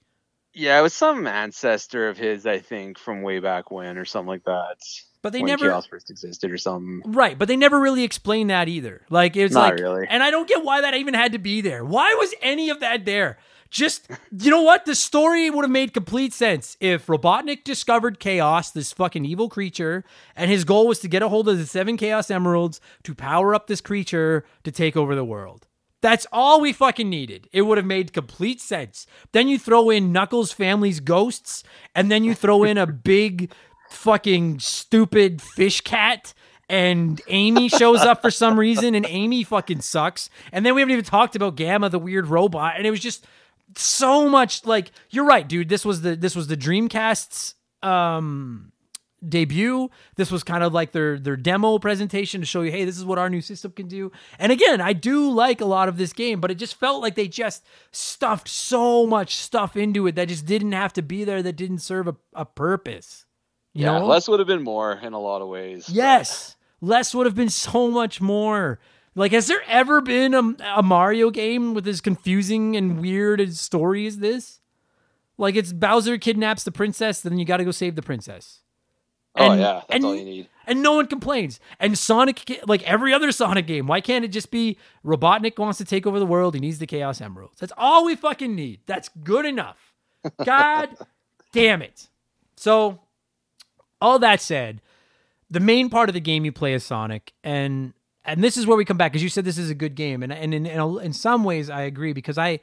Yeah, 0.54 0.78
it 0.78 0.82
was 0.82 0.94
some 0.94 1.26
ancestor 1.26 2.08
of 2.08 2.16
his, 2.16 2.46
I 2.46 2.60
think, 2.60 2.98
from 2.98 3.22
way 3.22 3.40
back 3.40 3.70
when 3.70 3.98
or 3.98 4.04
something 4.04 4.28
like 4.28 4.44
that. 4.44 4.76
But 5.22 5.32
they 5.32 5.40
when 5.40 5.48
never. 5.48 5.66
Chaos 5.68 5.86
first 5.86 6.08
existed 6.08 6.50
or 6.52 6.56
something. 6.56 7.02
Right, 7.04 7.36
but 7.36 7.48
they 7.48 7.56
never 7.56 7.80
really 7.80 8.04
explained 8.04 8.50
that 8.50 8.68
either. 8.68 9.02
Like 9.10 9.36
it's 9.36 9.54
Not 9.54 9.72
like, 9.72 9.80
really. 9.80 10.06
and 10.08 10.22
I 10.22 10.30
don't 10.30 10.48
get 10.48 10.64
why 10.64 10.82
that 10.82 10.94
even 10.94 11.14
had 11.14 11.32
to 11.32 11.38
be 11.38 11.60
there. 11.60 11.84
Why 11.84 12.14
was 12.14 12.32
any 12.40 12.70
of 12.70 12.80
that 12.80 13.04
there? 13.04 13.38
Just 13.70 14.10
you 14.36 14.50
know 14.50 14.62
what? 14.62 14.84
The 14.84 14.94
story 14.94 15.50
would 15.50 15.64
have 15.64 15.70
made 15.70 15.92
complete 15.92 16.32
sense 16.32 16.76
if 16.80 17.06
Robotnik 17.06 17.64
discovered 17.64 18.20
Chaos, 18.20 18.70
this 18.70 18.92
fucking 18.92 19.24
evil 19.24 19.48
creature, 19.48 20.04
and 20.34 20.50
his 20.50 20.64
goal 20.64 20.86
was 20.86 21.00
to 21.00 21.08
get 21.08 21.22
a 21.22 21.28
hold 21.28 21.48
of 21.48 21.58
the 21.58 21.66
seven 21.66 21.96
Chaos 21.96 22.30
Emeralds 22.30 22.80
to 23.04 23.14
power 23.14 23.54
up 23.54 23.66
this 23.66 23.80
creature 23.80 24.44
to 24.64 24.70
take 24.70 24.96
over 24.96 25.14
the 25.14 25.24
world. 25.24 25.66
That's 26.02 26.26
all 26.30 26.60
we 26.60 26.72
fucking 26.72 27.08
needed. 27.08 27.48
It 27.52 27.62
would 27.62 27.78
have 27.78 27.86
made 27.86 28.12
complete 28.12 28.60
sense. 28.60 29.06
Then 29.32 29.48
you 29.48 29.58
throw 29.58 29.90
in 29.90 30.12
Knuckles' 30.12 30.52
family's 30.52 31.00
ghosts, 31.00 31.64
and 31.94 32.10
then 32.10 32.22
you 32.22 32.34
throw 32.34 32.64
in 32.64 32.78
a 32.78 32.86
big 32.86 33.50
fucking 33.90 34.58
stupid 34.58 35.40
fish 35.40 35.80
cat 35.80 36.34
and 36.68 37.20
Amy 37.28 37.68
shows 37.68 38.00
up 38.00 38.20
for 38.20 38.30
some 38.30 38.58
reason 38.58 38.94
and 38.94 39.06
Amy 39.08 39.44
fucking 39.44 39.80
sucks. 39.80 40.28
And 40.52 40.66
then 40.66 40.74
we 40.74 40.80
haven't 40.80 40.92
even 40.92 41.04
talked 41.04 41.36
about 41.36 41.56
Gamma 41.56 41.88
the 41.88 41.98
weird 41.98 42.26
robot 42.26 42.74
and 42.76 42.86
it 42.86 42.90
was 42.90 43.00
just 43.00 43.26
so 43.74 44.28
much 44.28 44.64
like 44.64 44.92
you're 45.10 45.24
right, 45.26 45.46
dude. 45.46 45.68
This 45.68 45.84
was 45.84 46.02
the 46.02 46.16
this 46.16 46.36
was 46.36 46.46
the 46.46 46.56
Dreamcast's 46.56 47.54
um 47.82 48.72
debut. 49.26 49.88
This 50.16 50.30
was 50.30 50.42
kind 50.42 50.62
of 50.62 50.72
like 50.72 50.92
their 50.92 51.18
their 51.18 51.36
demo 51.36 51.78
presentation 51.78 52.40
to 52.40 52.46
show 52.46 52.62
you, 52.62 52.70
hey, 52.70 52.84
this 52.84 52.96
is 52.96 53.04
what 53.04 53.18
our 53.18 53.30
new 53.30 53.40
system 53.40 53.72
can 53.72 53.88
do. 53.88 54.12
And 54.38 54.52
again, 54.52 54.80
I 54.80 54.92
do 54.92 55.30
like 55.30 55.60
a 55.60 55.66
lot 55.66 55.88
of 55.88 55.96
this 55.96 56.12
game, 56.12 56.40
but 56.40 56.50
it 56.50 56.56
just 56.56 56.74
felt 56.74 57.02
like 57.02 57.14
they 57.14 57.28
just 57.28 57.64
stuffed 57.90 58.48
so 58.48 59.06
much 59.06 59.36
stuff 59.36 59.76
into 59.76 60.06
it 60.06 60.14
that 60.16 60.28
just 60.28 60.46
didn't 60.46 60.72
have 60.72 60.92
to 60.94 61.02
be 61.02 61.24
there, 61.24 61.42
that 61.42 61.56
didn't 61.56 61.78
serve 61.78 62.08
a, 62.08 62.16
a 62.34 62.44
purpose. 62.44 63.24
You 63.74 63.84
yeah, 63.84 63.98
know? 63.98 64.06
less 64.06 64.28
would 64.28 64.40
have 64.40 64.48
been 64.48 64.62
more 64.62 64.92
in 64.92 65.12
a 65.12 65.20
lot 65.20 65.42
of 65.42 65.48
ways. 65.48 65.88
Yes, 65.88 66.56
less 66.80 67.14
would 67.14 67.26
have 67.26 67.34
been 67.34 67.50
so 67.50 67.90
much 67.90 68.20
more. 68.20 68.78
Like, 69.16 69.32
has 69.32 69.46
there 69.48 69.62
ever 69.66 70.00
been 70.00 70.34
a, 70.34 70.54
a 70.76 70.82
Mario 70.82 71.30
game 71.30 71.74
with 71.74 71.88
as 71.88 72.00
confusing 72.00 72.76
and 72.76 73.00
weird 73.00 73.40
a 73.40 73.50
story 73.50 74.06
as 74.06 74.18
this? 74.18 74.60
Like, 75.38 75.56
it's 75.56 75.72
Bowser 75.72 76.18
kidnaps 76.18 76.62
the 76.64 76.70
princess, 76.70 77.20
then 77.22 77.38
you 77.38 77.44
got 77.44 77.56
to 77.56 77.64
go 77.64 77.70
save 77.70 77.96
the 77.96 78.02
princess. 78.02 78.60
Oh 79.34 79.50
And- 79.50 79.60
yeah, 79.60 79.72
that's 79.72 79.84
and- 79.90 80.04
all 80.04 80.14
you 80.14 80.24
need. 80.24 80.48
And 80.68 80.82
no 80.82 80.94
one 80.96 81.06
complains. 81.06 81.60
And 81.78 81.96
Sonic, 81.96 82.60
like 82.66 82.82
every 82.82 83.12
other 83.14 83.30
Sonic 83.30 83.68
game, 83.68 83.86
why 83.86 84.00
can't 84.00 84.24
it 84.24 84.28
just 84.28 84.50
be 84.50 84.78
Robotnik 85.04 85.58
wants 85.58 85.78
to 85.78 85.84
take 85.84 86.04
over 86.06 86.18
the 86.18 86.26
world? 86.26 86.54
He 86.54 86.60
needs 86.60 86.80
the 86.80 86.88
Chaos 86.88 87.20
Emeralds. 87.20 87.60
That's 87.60 87.72
all 87.78 88.04
we 88.04 88.16
fucking 88.16 88.52
need. 88.52 88.80
That's 88.86 89.08
good 89.22 89.46
enough. 89.46 89.94
God 90.44 90.88
damn 91.52 91.82
it. 91.82 92.08
So, 92.56 92.98
all 94.00 94.18
that 94.18 94.40
said, 94.40 94.82
the 95.48 95.60
main 95.60 95.88
part 95.88 96.08
of 96.08 96.14
the 96.14 96.20
game 96.20 96.44
you 96.44 96.50
play 96.50 96.74
as 96.74 96.82
Sonic, 96.82 97.32
and 97.44 97.92
and 98.26 98.42
this 98.42 98.56
is 98.56 98.66
where 98.66 98.76
we 98.76 98.84
come 98.84 98.96
back 98.96 99.12
because 99.12 99.22
you 99.22 99.28
said 99.28 99.44
this 99.44 99.58
is 99.58 99.70
a 99.70 99.74
good 99.74 99.94
game, 99.94 100.22
and 100.22 100.32
and 100.32 100.52
in, 100.52 100.66
in 100.66 101.00
in 101.00 101.12
some 101.12 101.44
ways 101.44 101.70
I 101.70 101.82
agree 101.82 102.12
because 102.12 102.38
I, 102.38 102.60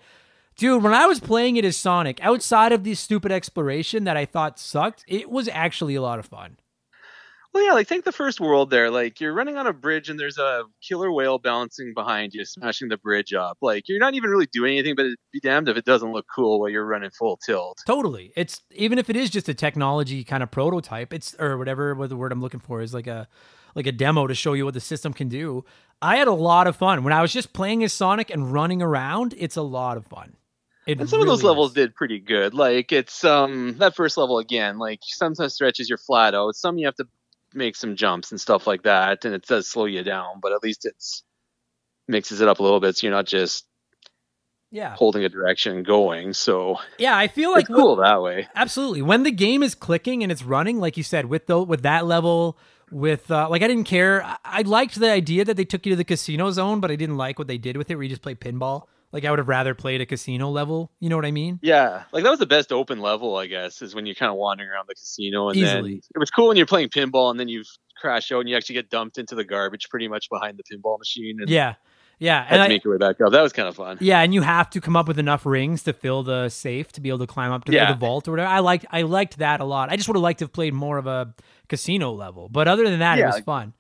dude, 0.58 0.84
when 0.84 0.94
I 0.94 1.06
was 1.06 1.20
playing 1.20 1.58
it 1.58 1.66
as 1.66 1.78
Sonic, 1.78 2.24
outside 2.24 2.72
of 2.72 2.84
the 2.84 2.96
stupid 2.96 3.32
exploration 3.32 4.04
that 4.04 4.18
I 4.18 4.26
thought 4.26 4.60
sucked, 4.60 5.04
it 5.08 5.30
was 5.30 5.48
actually 5.48 5.96
a 5.96 6.02
lot 6.02 6.20
of 6.20 6.26
fun. 6.26 6.58
Well, 7.54 7.64
yeah, 7.64 7.74
like 7.74 7.88
take 7.88 8.04
the 8.04 8.12
first 8.12 8.40
world 8.40 8.72
there. 8.72 8.90
Like 8.90 9.22
you're 9.22 9.34
running 9.34 9.58
on 9.58 9.68
a 9.68 9.74
bridge 9.74 10.10
and 10.10 10.20
there's 10.20 10.40
a 10.40 10.64
killer 10.82 11.12
whale 11.12 11.38
bouncing 11.38 11.94
behind 11.94 12.34
you, 12.34 12.46
smashing 12.46 12.90
the 12.90 12.98
bridge 12.98 13.32
up. 13.32 13.60
Like 13.62 13.88
you're 13.88 14.00
not 14.00 14.16
even 14.16 14.32
really 14.32 14.48
doing 14.52 14.74
anything, 14.74 14.96
but 14.96 15.06
it'd 15.06 15.18
be 15.32 15.40
damned 15.40 15.70
if 15.70 15.78
it 15.78 15.86
doesn't 15.86 16.12
look 16.12 16.26
cool 16.34 16.60
while 16.60 16.70
you're 16.70 16.86
running 16.86 17.12
full 17.12 17.38
tilt. 17.38 17.80
Totally. 17.86 18.34
It's 18.36 18.62
even 18.72 18.98
if 18.98 19.08
it 19.08 19.16
is 19.16 19.30
just 19.30 19.48
a 19.50 19.54
technology 19.54 20.24
kind 20.24 20.42
of 20.42 20.50
prototype, 20.50 21.14
it's 21.14 21.36
or 21.38 21.60
whatever 21.60 21.94
what 21.94 22.10
the 22.10 22.18
word 22.18 22.32
I'm 22.32 22.42
looking 22.42 22.60
for 22.60 22.82
is 22.82 22.92
like 22.92 23.06
a 23.06 23.28
like 23.76 23.88
a 23.88 23.92
demo 23.92 24.28
to 24.28 24.36
show 24.36 24.54
you 24.54 24.66
what 24.66 24.74
the 24.74 24.80
system 24.80 25.14
can 25.14 25.30
do. 25.30 25.64
I 26.02 26.18
had 26.18 26.28
a 26.28 26.34
lot 26.34 26.68
of 26.68 26.76
fun 26.76 27.04
when 27.04 27.14
I 27.14 27.22
was 27.22 27.32
just 27.32 27.54
playing 27.54 27.84
as 27.84 27.94
Sonic 27.94 28.30
and 28.30 28.52
running 28.52 28.82
around. 28.82 29.34
It's 29.38 29.56
a 29.56 29.62
lot 29.62 29.98
of 29.98 30.06
fun. 30.06 30.36
It 30.86 31.00
And 31.00 31.10
some 31.10 31.22
of 31.22 31.28
those 31.28 31.44
levels 31.44 31.70
is. 31.70 31.76
did 31.76 31.96
pretty 31.96 32.20
good. 32.20 32.54
Like 32.54 32.92
it's 32.92 33.24
um 33.24 33.78
that 33.78 33.96
first 33.96 34.18
level 34.18 34.38
again. 34.40 34.78
Like 34.80 35.00
sometimes 35.04 35.54
stretches 35.54 35.88
you're 35.88 35.98
flat 35.98 36.36
out. 36.36 36.56
Some 36.56 36.78
you 36.78 36.88
have 36.88 36.96
to 36.96 37.08
make 37.54 37.76
some 37.76 37.96
jumps 37.96 38.32
and 38.32 38.42
stuff 38.42 38.68
like 38.68 38.84
that, 38.84 39.24
and 39.26 39.34
it 39.34 39.46
does 39.48 39.68
slow 39.68 39.86
you 39.86 40.04
down. 40.04 40.40
But 40.42 40.52
at 40.52 40.62
least 40.62 40.86
it's 40.86 41.24
mixes 42.08 42.42
it 42.42 42.50
up 42.50 42.60
a 42.60 42.64
little 42.64 42.82
bit, 42.82 42.98
so 42.98 43.08
you're 43.08 43.16
not 43.16 43.28
just 43.28 43.66
Yeah, 44.72 44.96
holding 44.96 45.24
a 45.24 45.30
direction 45.30 45.84
going. 45.84 46.34
So 46.34 46.80
yeah. 46.98 47.16
I 47.16 47.28
feel 47.30 47.52
like 47.52 47.70
it's 47.70 47.70
cool 47.70 47.96
that 47.98 48.22
way. 48.22 48.50
Absolutely. 48.56 49.04
When 49.04 49.24
the 49.24 49.32
game 49.32 49.64
is 49.64 49.76
clicking 49.76 50.24
and 50.24 50.32
it's 50.32 50.44
running, 50.44 50.80
like 50.82 50.98
you 50.98 51.04
said, 51.04 51.28
with 51.28 51.46
the 51.46 51.62
with 51.64 51.84
that 51.84 52.06
level, 52.06 52.58
with 52.94 53.30
uh, 53.32 53.50
like 53.50 53.62
I 53.62 53.68
didn't 53.68 53.86
care. 53.86 54.24
I, 54.24 54.38
I 54.44 54.62
liked 54.62 54.96
the 54.96 55.10
idea 55.12 55.46
that 55.46 55.58
they 55.58 55.66
took 55.66 55.86
you 55.86 55.92
to 55.92 55.96
the 55.96 56.04
casino 56.04 56.52
zone, 56.52 56.80
but 56.80 56.92
I 56.92 56.96
didn't 56.96 57.18
like 57.18 57.38
what 57.40 57.48
they 57.48 57.58
did 57.58 57.78
with 57.78 57.90
it, 57.92 57.96
where 57.96 58.04
you 58.04 58.10
just 58.10 58.22
play 58.22 58.36
pinball. 58.36 58.84
Like 59.12 59.26
I 59.26 59.30
would 59.30 59.40
have 59.40 59.48
rather 59.48 59.76
played 59.76 60.02
a 60.02 60.06
casino 60.06 60.50
level. 60.50 60.92
You 61.00 61.10
know 61.10 61.16
what 61.16 61.26
I 61.26 61.32
mean? 61.32 61.60
Yeah, 61.62 62.04
like 62.12 62.24
that 62.24 62.30
was 62.30 62.40
the 62.40 62.48
best 62.48 62.72
open 62.72 63.00
level, 63.00 63.38
I 63.38 63.46
guess, 63.48 63.82
is 63.82 63.94
when 63.94 64.06
you're 64.06 64.16
kind 64.16 64.32
of 64.32 64.38
wandering 64.38 64.70
around 64.70 64.86
the 64.88 64.96
casino, 64.96 65.50
and 65.50 65.58
Easily. 65.58 65.92
then 65.92 66.02
it 66.16 66.20
was 66.20 66.32
cool 66.32 66.48
when 66.48 66.58
you're 66.58 66.66
playing 66.66 66.90
pinball, 66.90 67.30
and 67.30 67.40
then 67.40 67.48
you 67.48 67.64
crash 67.96 68.32
out, 68.32 68.40
and 68.40 68.50
you 68.50 68.58
actually 68.58 68.76
get 68.76 68.90
dumped 68.90 69.18
into 69.18 69.36
the 69.36 69.44
garbage, 69.44 69.88
pretty 69.90 70.08
much 70.08 70.30
behind 70.30 70.58
the 70.58 70.64
pinball 70.64 70.98
machine, 70.98 71.38
and 71.40 71.50
Yeah, 71.50 71.76
yeah, 72.24 72.46
and 72.50 72.62
I, 72.62 72.68
make 72.68 72.84
your 72.84 72.94
way 72.94 72.98
back 72.98 73.20
up. 73.22 73.32
That 73.32 73.42
was 73.42 73.52
kind 73.54 73.68
of 73.68 73.76
fun. 73.76 73.98
yeah, 74.02 74.22
and 74.22 74.34
you 74.34 74.42
have 74.42 74.70
to 74.72 74.82
come 74.82 74.96
up 74.96 75.08
with 75.08 75.20
enough 75.20 75.46
rings 75.46 75.84
to 75.84 75.94
fill 75.94 76.24
the 76.24 76.50
safe 76.50 76.92
to 76.94 77.02
be 77.02 77.10
able 77.10 77.20
to 77.20 77.28
climb 77.28 77.52
up 77.52 77.66
to 77.66 77.72
the- 77.72 77.78
Yeah. 77.78 77.92
the 77.92 77.98
vault 78.00 78.28
or 78.28 78.32
whatever. 78.32 78.50
I 78.50 78.60
liked 78.60 78.86
I 78.92 79.02
liked 79.02 79.38
that 79.40 79.60
a 79.60 79.66
lot. 79.66 79.92
I 79.92 79.96
just 79.98 80.08
would 80.08 80.16
have 80.16 80.24
liked 80.24 80.40
to 80.40 80.46
have 80.46 80.54
played 80.54 80.74
more 80.74 80.98
of 80.98 81.06
a 81.08 81.34
casino 81.70 82.12
level, 82.12 82.50
but 82.50 82.68
other 82.68 82.88
than 82.90 83.00
that, 83.00 83.20
it 83.20 83.26
was 83.26 83.36
like- 83.36 83.46
fun. 83.46 83.74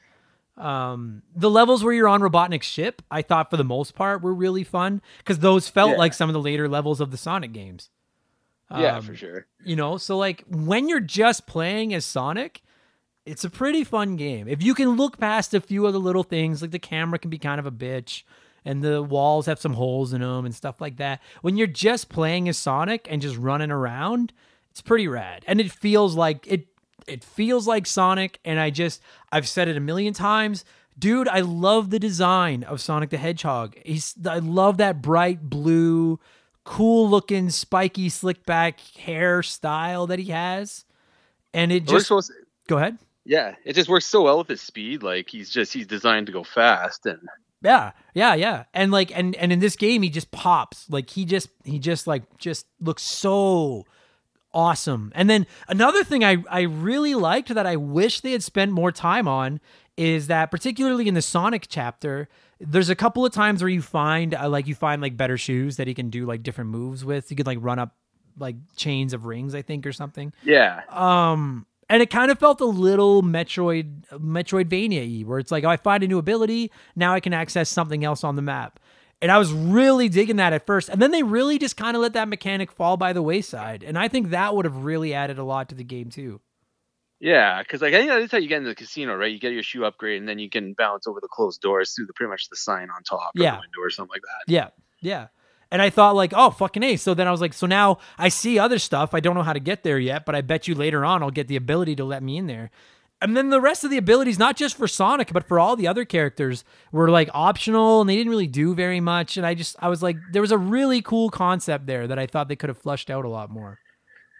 Um, 0.55 1.23
the 1.35 1.49
levels 1.49 1.83
where 1.83 1.93
you're 1.93 2.07
on 2.07 2.21
Robotnik's 2.21 2.67
ship, 2.67 3.01
I 3.09 3.23
thought 3.23 3.49
for 3.49 3.57
the 3.57 3.63
most 3.63 3.95
part 3.95 4.21
were 4.21 4.33
really 4.35 4.63
fun 4.63 5.01
because 5.17 5.39
those 5.39 5.67
felt 5.67 5.91
Yeah. 5.91 5.97
like 5.97 6.13
some 6.13 6.29
of 6.29 6.33
the 6.33 6.41
later 6.41 6.69
levels 6.69 7.01
of 7.01 7.09
the 7.09 7.17
Sonic 7.17 7.53
games. 7.53 7.89
yeah, 8.69 8.97
Um, 8.97 9.01
for 9.03 9.15
sure. 9.15 9.45
You 9.63 9.75
know, 9.75 9.97
so 9.97 10.17
like 10.17 10.43
when 10.49 10.87
you're 10.89 10.99
just 10.99 11.47
playing 11.47 11.93
as 11.93 12.05
Sonic, 12.05 12.61
it's 13.25 13.43
a 13.43 13.49
pretty 13.49 13.83
fun 13.83 14.15
game. 14.15 14.47
If 14.47 14.61
you 14.61 14.73
can 14.73 14.91
look 14.91 15.17
past 15.17 15.53
a 15.53 15.61
few 15.61 15.85
of 15.85 15.93
the 15.93 15.99
little 15.99 16.23
things, 16.23 16.61
like 16.61 16.71
the 16.71 16.79
camera 16.79 17.19
can 17.19 17.29
be 17.29 17.37
kind 17.37 17.59
of 17.59 17.65
a 17.65 17.71
bitch 17.71 18.23
and 18.65 18.81
the 18.81 19.01
walls 19.01 19.45
have 19.45 19.59
some 19.59 19.73
holes 19.73 20.13
in 20.13 20.21
them 20.21 20.45
and 20.45 20.53
stuff 20.55 20.81
like 20.81 20.97
that. 20.97 21.21
When 21.41 21.57
you're 21.57 21.67
just 21.67 22.09
playing 22.09 22.49
as 22.49 22.57
Sonic 22.57 23.07
and 23.09 23.21
just 23.21 23.37
running 23.37 23.71
around, 23.71 24.33
it's 24.71 24.81
pretty 24.81 25.07
rad. 25.07 25.43
And 25.47 25.59
it 25.59 25.71
feels 25.71 26.15
like 26.15 26.45
it 26.47 26.67
it 27.07 27.23
feels 27.23 27.67
like 27.67 27.85
Sonic 27.85 28.39
and 28.45 28.59
I 28.59 28.69
just 28.69 29.01
I've 29.31 29.47
said 29.47 29.67
it 29.67 29.77
a 29.77 29.81
million 29.81 30.13
times. 30.13 30.65
Dude, 30.97 31.27
I 31.27 31.39
love 31.39 31.89
the 31.89 31.99
design 31.99 32.63
of 32.63 32.79
Sonic 32.79 33.09
the 33.09 33.17
Hedgehog. 33.17 33.75
He's 33.85 34.15
I 34.25 34.39
love 34.39 34.77
that 34.77 35.01
bright 35.01 35.49
blue, 35.49 36.19
cool 36.63 37.09
looking 37.09 37.49
spiky 37.49 38.09
slick 38.09 38.45
back 38.45 38.79
hair 38.97 39.43
style 39.43 40.07
that 40.07 40.19
he 40.19 40.31
has. 40.31 40.85
And 41.53 41.71
it 41.71 41.85
just 41.85 42.09
go 42.67 42.77
ahead. 42.77 42.97
Yeah, 43.25 43.55
it 43.65 43.73
just 43.73 43.89
works 43.89 44.05
so 44.05 44.23
well 44.23 44.39
with 44.39 44.47
his 44.47 44.61
speed. 44.61 45.03
Like 45.03 45.29
he's 45.29 45.49
just 45.49 45.73
he's 45.73 45.87
designed 45.87 46.27
to 46.27 46.33
go 46.33 46.43
fast, 46.43 47.05
and 47.05 47.19
Yeah, 47.61 47.91
yeah, 48.13 48.33
yeah. 48.35 48.63
And 48.73 48.91
like 48.91 49.15
and 49.17 49.35
and 49.35 49.51
in 49.53 49.59
this 49.59 49.75
game 49.75 50.01
he 50.01 50.09
just 50.09 50.31
pops. 50.31 50.89
Like 50.89 51.09
he 51.09 51.25
just 51.25 51.49
he 51.63 51.79
just 51.79 52.07
like 52.07 52.23
just 52.37 52.65
looks 52.79 53.03
so 53.03 53.85
awesome. 54.53 55.11
And 55.15 55.29
then 55.29 55.47
another 55.67 56.03
thing 56.03 56.23
I 56.23 56.43
I 56.49 56.61
really 56.61 57.15
liked 57.15 57.53
that 57.53 57.65
I 57.65 57.75
wish 57.75 58.19
they 58.21 58.31
had 58.33 58.43
spent 58.43 58.71
more 58.71 58.91
time 58.91 59.27
on 59.27 59.59
is 59.95 60.27
that 60.27 60.49
particularly 60.51 61.07
in 61.07 61.13
the 61.13 61.21
Sonic 61.21 61.67
chapter, 61.69 62.27
there's 62.59 62.89
a 62.89 62.95
couple 62.95 63.25
of 63.25 63.31
times 63.31 63.61
where 63.61 63.69
you 63.69 63.81
find 63.81 64.33
uh, 64.33 64.49
like 64.49 64.67
you 64.67 64.75
find 64.75 65.01
like 65.01 65.15
better 65.15 65.37
shoes 65.37 65.77
that 65.77 65.87
he 65.87 65.93
can 65.93 66.09
do 66.09 66.25
like 66.25 66.43
different 66.43 66.69
moves 66.71 67.05
with. 67.05 67.29
You 67.29 67.37
could 67.37 67.47
like 67.47 67.59
run 67.61 67.79
up 67.79 67.95
like 68.37 68.55
chains 68.75 69.13
of 69.13 69.25
rings, 69.25 69.53
I 69.53 69.61
think, 69.61 69.85
or 69.85 69.93
something. 69.93 70.33
yeah, 70.43 70.81
Um, 70.89 71.67
and 71.89 72.01
it 72.01 72.09
kind 72.09 72.31
of 72.31 72.39
felt 72.39 72.61
a 72.61 72.65
little 72.65 73.21
Metroid 73.23 74.07
Metroidvania 74.11 75.19
y, 75.21 75.23
where 75.27 75.39
it's 75.39 75.51
like, 75.51 75.63
oh, 75.63 75.69
I 75.69 75.77
find 75.77 76.03
a 76.03 76.07
new 76.07 76.17
ability, 76.17 76.71
now 76.95 77.13
I 77.13 77.19
can 77.19 77.33
access 77.33 77.69
something 77.69 78.03
else 78.03 78.23
on 78.23 78.35
the 78.35 78.41
map. 78.41 78.79
And 79.21 79.31
I 79.31 79.37
was 79.37 79.53
really 79.53 80.09
digging 80.09 80.35
that 80.35 80.51
at 80.51 80.65
first. 80.65 80.89
And 80.89 81.01
then 81.01 81.11
they 81.11 81.23
really 81.23 81.57
just 81.57 81.77
kind 81.77 81.95
of 81.95 82.01
let 82.01 82.11
that 82.13 82.27
mechanic 82.27 82.71
fall 82.71 82.97
by 82.97 83.13
the 83.13 83.21
wayside. 83.21 83.81
And 83.81 83.97
I 83.97 84.09
think 84.09 84.31
that 84.31 84.53
would 84.53 84.65
have 84.65 84.83
really 84.83 85.13
added 85.13 85.37
a 85.37 85.45
lot 85.45 85.69
to 85.69 85.75
the 85.75 85.83
game 85.85 86.09
too. 86.09 86.41
yeah. 87.21 87.61
Because 87.63 87.81
like 87.81 87.93
I 87.93 87.99
think 87.99 88.09
that's 88.11 88.31
how 88.33 88.37
you 88.37 88.49
get 88.49 88.57
into 88.57 88.69
the 88.69 88.75
casino, 88.75 89.15
right? 89.15 89.31
You 89.31 89.39
get 89.39 89.53
your 89.53 89.63
shoe 89.63 89.85
upgrade, 89.85 90.19
and 90.19 90.27
then 90.27 90.39
you 90.39 90.49
can 90.49 90.73
bounce 90.73 91.07
over 91.07 91.21
the 91.21 91.29
closed 91.29 91.61
doors 91.61 91.93
through 91.93 92.07
the 92.07 92.13
pretty 92.13 92.29
much 92.31 92.49
the 92.49 92.57
sign 92.57 92.89
on 92.89 93.01
top, 93.03 93.31
or 93.37 93.41
Yeah. 93.43 93.51
the 93.51 93.61
window, 93.61 93.81
or 93.81 93.89
something 93.89 94.11
like 94.11 94.21
that. 94.23 94.51
Yeah. 94.51 94.69
Yeah. 94.99 95.27
And 95.73 95.81
I 95.81 95.89
thought 95.89 96.15
like, 96.15 96.33
oh 96.35 96.51
fucking 96.51 96.83
A. 96.83 96.97
So 96.97 97.15
then 97.15 97.27
I 97.27 97.31
was 97.31 97.41
like, 97.41 97.51
so 97.51 97.65
now 97.65 97.97
I 98.15 98.29
see 98.29 98.59
other 98.59 98.77
stuff. 98.77 99.15
I 99.15 99.19
don't 99.19 99.33
know 99.33 99.41
how 99.41 99.53
to 99.53 99.59
get 99.59 99.81
there 99.81 99.97
yet, 99.97 100.23
but 100.23 100.35
I 100.35 100.41
bet 100.41 100.67
you 100.67 100.75
later 100.75 101.03
on 101.03 101.23
I'll 101.23 101.31
get 101.31 101.47
the 101.47 101.55
ability 101.55 101.95
to 101.95 102.03
let 102.03 102.21
me 102.21 102.37
in 102.37 102.45
there. 102.45 102.69
And 103.23 103.35
then 103.35 103.49
the 103.49 103.59
rest 103.59 103.83
of 103.83 103.89
the 103.89 103.97
abilities, 103.97 104.37
not 104.37 104.55
just 104.55 104.77
for 104.77 104.87
Sonic, 104.87 105.33
but 105.33 105.47
for 105.47 105.59
all 105.59 105.75
the 105.75 105.87
other 105.87 106.05
characters, 106.05 106.63
were 106.91 107.09
like 107.09 107.27
optional 107.33 108.01
and 108.01 108.09
they 108.09 108.15
didn't 108.15 108.29
really 108.29 108.45
do 108.45 108.75
very 108.75 108.99
much. 108.99 109.35
And 109.35 109.47
I 109.47 109.55
just 109.55 109.75
I 109.79 109.89
was 109.89 110.03
like, 110.03 110.17
there 110.31 110.43
was 110.43 110.51
a 110.51 110.59
really 110.59 111.01
cool 111.01 111.31
concept 111.31 111.87
there 111.87 112.05
that 112.05 112.19
I 112.19 112.27
thought 112.27 112.49
they 112.49 112.55
could 112.55 112.69
have 112.69 112.77
flushed 112.77 113.09
out 113.09 113.25
a 113.25 113.29
lot 113.29 113.49
more. 113.49 113.79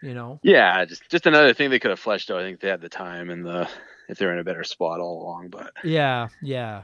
You 0.04 0.14
know? 0.14 0.40
Yeah, 0.44 0.86
just 0.86 1.10
just 1.10 1.26
another 1.26 1.56
thing 1.56 1.72
they 1.72 1.80
could 1.80 1.92
have 1.92 2.00
fleshed 2.00 2.30
out. 2.30 2.42
I 2.42 2.44
think 2.44 2.60
they 2.60 2.68
had 2.68 2.82
the 2.82 2.90
time 2.90 3.32
and 3.32 3.44
the 3.44 3.68
if 4.08 4.20
they're 4.20 4.34
in 4.34 4.40
a 4.40 4.44
better 4.44 4.64
spot 4.64 5.00
all 5.00 5.24
along, 5.24 5.48
but. 5.50 5.72
Yeah, 5.84 6.28
yeah. 6.44 6.84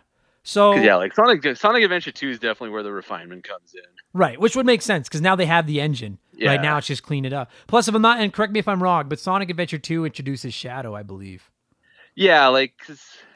So 0.50 0.74
yeah, 0.74 0.96
like 0.96 1.14
Sonic 1.14 1.56
Sonic 1.58 1.84
Adventure 1.84 2.12
2 2.12 2.28
is 2.30 2.40
definitely 2.40 2.72
where 2.72 2.82
the 2.82 2.92
refinement 2.92 3.44
comes 3.44 3.76
in. 3.76 3.84
Right, 4.14 4.40
which 4.40 4.56
would 4.56 4.66
make 4.66 4.82
sense 4.82 5.08
because 5.08 5.22
now 5.22 5.36
they 5.36 5.46
have 5.46 5.68
the 5.68 5.80
engine. 5.80 6.18
Right 6.34 6.56
Yeah. 6.56 6.62
now, 6.62 6.78
it's 6.80 6.88
just 6.88 7.04
clean 7.04 7.24
it 7.24 7.34
up. 7.34 7.52
Plus, 7.68 7.88
if 7.88 7.94
I'm 7.94 8.02
not, 8.02 8.20
and 8.20 8.34
correct 8.34 8.52
me 8.52 8.58
if 8.60 8.68
I'm 8.68 8.82
wrong, 8.82 9.08
but 9.10 9.20
Sonic 9.20 9.52
Adventure 9.52 9.78
2 9.78 10.06
introduces 10.06 10.52
Shadow, 10.56 10.96
I 10.96 11.04
believe. 11.04 11.52
Yeah, 12.16 12.48
like 12.48 12.74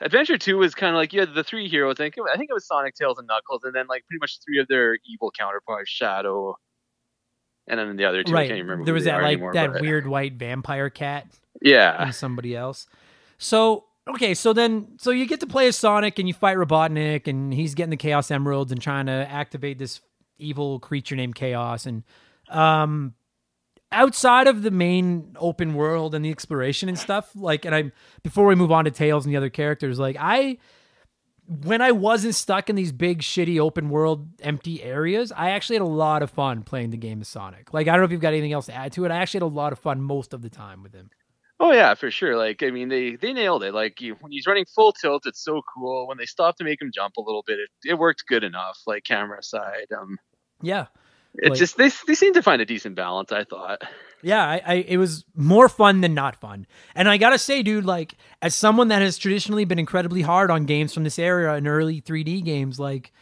Adventure 0.01 0.39
2 0.39 0.57
was 0.57 0.73
kind 0.73 0.95
of 0.95 0.97
like 0.97 1.13
you 1.13 1.19
had 1.19 1.35
the 1.35 1.43
three 1.43 1.69
heroes. 1.69 1.97
I 1.99 2.09
think, 2.09 2.15
I 2.33 2.35
think 2.35 2.49
it 2.49 2.53
was 2.53 2.65
Sonic, 2.65 2.95
Tails, 2.95 3.19
and 3.19 3.27
Knuckles, 3.27 3.63
and 3.63 3.75
then 3.75 3.85
like 3.87 4.03
pretty 4.07 4.19
much 4.19 4.39
three 4.43 4.57
of 4.59 4.67
their 4.67 4.97
evil 5.05 5.29
counterparts, 5.37 5.91
Shadow, 5.91 6.57
and 7.67 7.79
then 7.79 7.95
the 7.95 8.05
other 8.05 8.23
two. 8.23 8.31
I 8.33 8.35
right. 8.37 8.49
can't 8.49 8.61
remember. 8.61 8.85
there 8.85 8.93
was 8.95 9.03
they 9.03 9.11
that 9.11 9.21
like 9.21 9.33
anymore, 9.33 9.53
that 9.53 9.73
but- 9.73 9.81
weird 9.81 10.07
white 10.07 10.33
vampire 10.33 10.89
cat 10.89 11.27
Yeah, 11.61 12.05
and 12.05 12.15
somebody 12.15 12.55
else. 12.55 12.87
So 13.37 13.85
okay, 14.07 14.33
so 14.33 14.53
then 14.53 14.87
so 14.97 15.11
you 15.11 15.25
get 15.25 15.39
to 15.41 15.47
play 15.47 15.67
as 15.67 15.75
Sonic 15.75 16.19
and 16.19 16.27
you 16.27 16.33
fight 16.33 16.57
Robotnik 16.57 17.27
and 17.27 17.53
he's 17.53 17.75
getting 17.75 17.91
the 17.91 17.97
Chaos 17.97 18.31
Emeralds 18.31 18.71
and 18.71 18.81
trying 18.81 19.05
to 19.07 19.11
activate 19.11 19.77
this 19.79 20.01
evil 20.37 20.79
creature 20.79 21.15
named 21.15 21.35
Chaos 21.35 21.85
and 21.85 22.03
um 22.49 23.13
outside 23.91 24.47
of 24.47 24.63
the 24.63 24.71
main 24.71 25.35
open 25.39 25.75
world 25.75 26.15
and 26.15 26.25
the 26.25 26.31
exploration 26.31 26.89
and 26.89 26.97
stuff 26.97 27.29
like 27.35 27.65
and 27.65 27.75
I 27.75 27.91
before 28.23 28.47
we 28.47 28.55
move 28.55 28.71
on 28.71 28.85
to 28.85 28.91
Tails 28.91 29.25
and 29.25 29.33
the 29.33 29.37
other 29.37 29.49
characters 29.49 29.99
like 29.99 30.17
I 30.19 30.57
when 31.47 31.81
I 31.81 31.91
wasn't 31.91 32.35
stuck 32.35 32.69
in 32.69 32.75
these 32.75 32.91
big 32.91 33.19
shitty 33.19 33.59
open 33.59 33.89
world 33.89 34.27
empty 34.41 34.81
areas, 34.81 35.31
I 35.35 35.51
actually 35.51 35.75
had 35.75 35.81
a 35.81 35.85
lot 35.85 36.23
of 36.23 36.29
fun 36.29 36.63
playing 36.63 36.91
the 36.91 36.97
game 36.97 37.19
of 37.21 37.27
Sonic. 37.27 37.73
Like 37.73 37.87
I 37.87 37.91
don't 37.91 37.99
know 37.99 38.05
if 38.05 38.11
you've 38.11 38.21
got 38.21 38.33
anything 38.33 38.53
else 38.53 38.67
to 38.67 38.73
add 38.73 38.93
to 38.93 39.05
it. 39.05 39.11
I 39.11 39.17
actually 39.17 39.39
had 39.39 39.43
a 39.43 39.47
lot 39.47 39.73
of 39.73 39.79
fun 39.79 40.01
most 40.01 40.33
of 40.33 40.41
the 40.41 40.49
time 40.49 40.83
with 40.83 40.93
him. 40.93 41.09
Oh 41.65 41.71
yeah, 41.71 41.93
for 41.93 42.11
sure. 42.11 42.35
Like 42.35 42.61
I 42.61 42.71
mean, 42.71 42.89
they 42.89 43.15
they 43.15 43.31
nailed 43.31 43.63
it. 43.63 43.73
Like 43.73 44.01
you, 44.01 44.15
when 44.19 44.33
he's 44.33 44.45
running 44.45 44.65
full 44.65 44.91
tilt, 44.91 45.23
it's 45.25 45.41
so 45.41 45.61
cool. 45.73 46.07
When 46.09 46.17
they 46.17 46.25
stop 46.25 46.57
to 46.57 46.65
make 46.65 46.81
him 46.81 46.91
jump 46.93 47.15
a 47.17 47.21
little 47.21 47.41
bit, 47.47 47.57
it, 47.57 47.69
it 47.91 47.93
worked 47.97 48.25
good 48.27 48.43
enough. 48.43 48.79
Like 48.85 49.05
camera 49.05 49.41
side, 49.41 49.87
um, 49.97 50.17
Yeah. 50.61 50.87
it 51.35 51.51
Like- 51.51 51.57
just 51.59 51.77
they 51.77 51.89
they 52.05 52.15
seem 52.15 52.33
to 52.33 52.43
find 52.43 52.61
a 52.61 52.65
decent 52.65 52.95
balance. 52.95 53.31
I 53.31 53.45
thought. 53.45 53.81
Yeah, 54.21 54.43
I, 54.45 54.61
I 54.65 54.73
it 54.87 54.97
was 54.97 55.23
more 55.35 55.69
fun 55.69 56.01
than 56.01 56.13
not 56.13 56.35
fun. 56.35 56.67
And 56.95 57.07
I 57.07 57.15
gotta 57.17 57.37
say, 57.37 57.63
dude, 57.63 57.85
like 57.85 58.15
as 58.41 58.53
someone 58.53 58.89
that 58.89 59.01
has 59.01 59.17
traditionally 59.17 59.63
been 59.63 59.79
incredibly 59.79 60.21
hard 60.21 60.51
on 60.51 60.65
games 60.65 60.93
from 60.93 61.05
this 61.05 61.17
area 61.17 61.53
and 61.53 61.65
early 61.65 62.01
3D 62.01 62.43
games, 62.43 62.77
like 62.77 63.13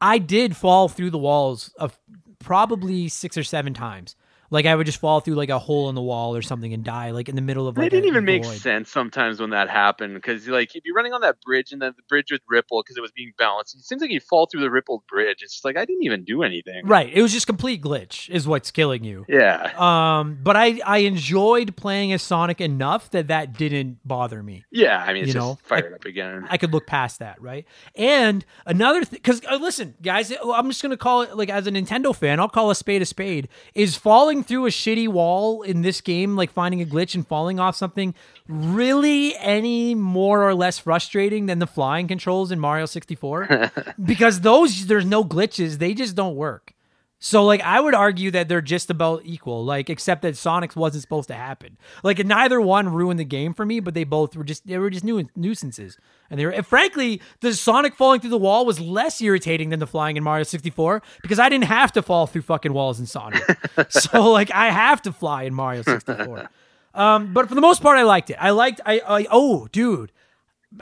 I 0.00 0.16
did 0.18 0.56
fall 0.56 0.88
through 0.88 1.10
the 1.10 1.18
walls 1.18 1.70
of 1.78 1.98
probably 2.38 3.08
six 3.08 3.36
or 3.36 3.42
seven 3.44 3.74
times. 3.74 4.16
Like 4.52 4.66
I 4.66 4.74
would 4.74 4.86
just 4.86 4.98
fall 4.98 5.20
through 5.20 5.34
like 5.36 5.48
a 5.48 5.58
hole 5.58 5.88
in 5.88 5.94
the 5.94 6.02
wall 6.02 6.34
or 6.34 6.42
something 6.42 6.72
and 6.74 6.82
die 6.84 7.12
like 7.12 7.28
in 7.28 7.36
the 7.36 7.42
middle 7.42 7.68
of 7.68 7.78
like 7.78 7.86
it 7.86 7.90
didn't 7.90 8.06
a 8.06 8.08
even 8.08 8.24
make 8.24 8.44
void. 8.44 8.58
sense 8.58 8.90
sometimes 8.90 9.40
when 9.40 9.50
that 9.50 9.68
happened 9.70 10.14
because 10.14 10.48
like 10.48 10.74
you'd 10.74 10.82
be 10.84 10.90
running 10.92 11.12
on 11.12 11.20
that 11.20 11.40
bridge 11.42 11.72
and 11.72 11.80
then 11.80 11.92
the 11.96 12.02
bridge 12.08 12.32
would 12.32 12.40
ripple 12.48 12.82
because 12.82 12.96
it 12.96 13.00
was 13.00 13.12
being 13.12 13.32
balanced. 13.38 13.76
It 13.76 13.84
seems 13.84 14.02
like 14.02 14.10
you'd 14.10 14.22
fall 14.24 14.46
through 14.50 14.62
the 14.62 14.70
rippled 14.70 15.06
bridge. 15.06 15.42
It's 15.42 15.52
just 15.52 15.64
like 15.64 15.76
I 15.76 15.84
didn't 15.84 16.02
even 16.04 16.24
do 16.24 16.42
anything. 16.42 16.84
Right. 16.84 17.10
It 17.12 17.22
was 17.22 17.32
just 17.32 17.46
complete 17.46 17.80
glitch 17.82 18.28
is 18.28 18.46
what's 18.48 18.70
killing 18.70 19.04
you. 19.04 19.24
Yeah. 19.28 19.70
Um, 19.78 20.38
but 20.42 20.56
I 20.56 20.80
I 20.84 20.98
enjoyed 20.98 21.76
playing 21.76 22.12
as 22.12 22.22
Sonic 22.22 22.60
enough 22.60 23.10
that 23.12 23.28
that 23.28 23.52
didn't 23.52 23.98
bother 24.04 24.42
me. 24.42 24.64
Yeah. 24.72 25.00
I 25.06 25.12
mean, 25.12 25.22
it's 25.22 25.28
You 25.28 25.34
just 25.34 25.46
know, 25.46 25.58
fire 25.62 25.90
I- 25.92 25.94
up 25.94 26.04
again. 26.04 26.46
I 26.50 26.56
could 26.56 26.72
look 26.72 26.86
past 26.86 27.20
that, 27.20 27.40
right? 27.40 27.66
And 27.94 28.44
another 28.66 29.04
thing, 29.04 29.18
because 29.22 29.42
uh, 29.48 29.56
listen, 29.60 29.94
guys, 30.02 30.32
I'm 30.44 30.68
just 30.68 30.82
gonna 30.82 30.96
call 30.96 31.22
it 31.22 31.36
like 31.36 31.50
as 31.50 31.66
a 31.66 31.70
Nintendo 31.70 32.14
fan, 32.16 32.40
I'll 32.40 32.48
call 32.48 32.70
a 32.70 32.74
spade 32.74 33.02
a 33.02 33.06
spade. 33.06 33.48
Is 33.74 33.96
falling 33.96 34.39
through 34.42 34.66
a 34.66 34.70
shitty 34.70 35.08
wall 35.08 35.62
in 35.62 35.82
this 35.82 36.00
game, 36.00 36.36
like 36.36 36.50
finding 36.50 36.80
a 36.80 36.84
glitch 36.84 37.14
and 37.14 37.26
falling 37.26 37.60
off 37.60 37.76
something, 37.76 38.14
really 38.48 39.36
any 39.36 39.94
more 39.94 40.46
or 40.46 40.54
less 40.54 40.78
frustrating 40.78 41.46
than 41.46 41.58
the 41.58 41.66
flying 41.66 42.08
controls 42.08 42.50
in 42.50 42.58
Mario 42.58 42.86
64? 42.86 43.70
because 44.04 44.40
those 44.40 44.86
there's 44.86 45.04
no 45.06 45.24
glitches, 45.24 45.78
they 45.78 45.94
just 45.94 46.14
don't 46.14 46.36
work. 46.36 46.74
So 47.22 47.44
like 47.44 47.60
I 47.60 47.78
would 47.78 47.94
argue 47.94 48.30
that 48.30 48.48
they're 48.48 48.62
just 48.62 48.88
about 48.88 49.22
equal, 49.26 49.62
like 49.62 49.90
except 49.90 50.22
that 50.22 50.38
Sonic's 50.38 50.74
wasn't 50.74 51.02
supposed 51.02 51.28
to 51.28 51.34
happen. 51.34 51.76
Like 52.02 52.24
neither 52.24 52.62
one 52.62 52.88
ruined 52.88 53.20
the 53.20 53.24
game 53.24 53.52
for 53.52 53.66
me, 53.66 53.78
but 53.78 53.92
they 53.92 54.04
both 54.04 54.34
were 54.34 54.42
just 54.42 54.66
they 54.66 54.78
were 54.78 54.88
just 54.88 55.04
nu- 55.04 55.28
nuisances. 55.36 55.98
And 56.30 56.40
they 56.40 56.46
were 56.46 56.50
and 56.50 56.66
frankly, 56.66 57.20
the 57.40 57.52
Sonic 57.52 57.94
falling 57.94 58.20
through 58.20 58.30
the 58.30 58.38
wall 58.38 58.64
was 58.64 58.80
less 58.80 59.20
irritating 59.20 59.68
than 59.68 59.80
the 59.80 59.86
flying 59.86 60.16
in 60.16 60.24
Mario 60.24 60.44
64 60.44 61.02
because 61.20 61.38
I 61.38 61.50
didn't 61.50 61.66
have 61.66 61.92
to 61.92 62.02
fall 62.02 62.26
through 62.26 62.42
fucking 62.42 62.72
walls 62.72 62.98
in 62.98 63.04
Sonic. 63.04 63.42
so 63.90 64.30
like 64.30 64.50
I 64.52 64.70
have 64.70 65.02
to 65.02 65.12
fly 65.12 65.42
in 65.42 65.54
Mario 65.54 65.82
64. 65.82 66.48
Um, 66.92 67.32
but 67.32 67.48
for 67.48 67.54
the 67.54 67.60
most 67.60 67.82
part, 67.82 67.98
I 67.98 68.02
liked 68.02 68.30
it. 68.30 68.36
I 68.40 68.50
liked 68.50 68.80
I, 68.84 69.00
I 69.06 69.26
oh 69.30 69.68
dude, 69.70 70.10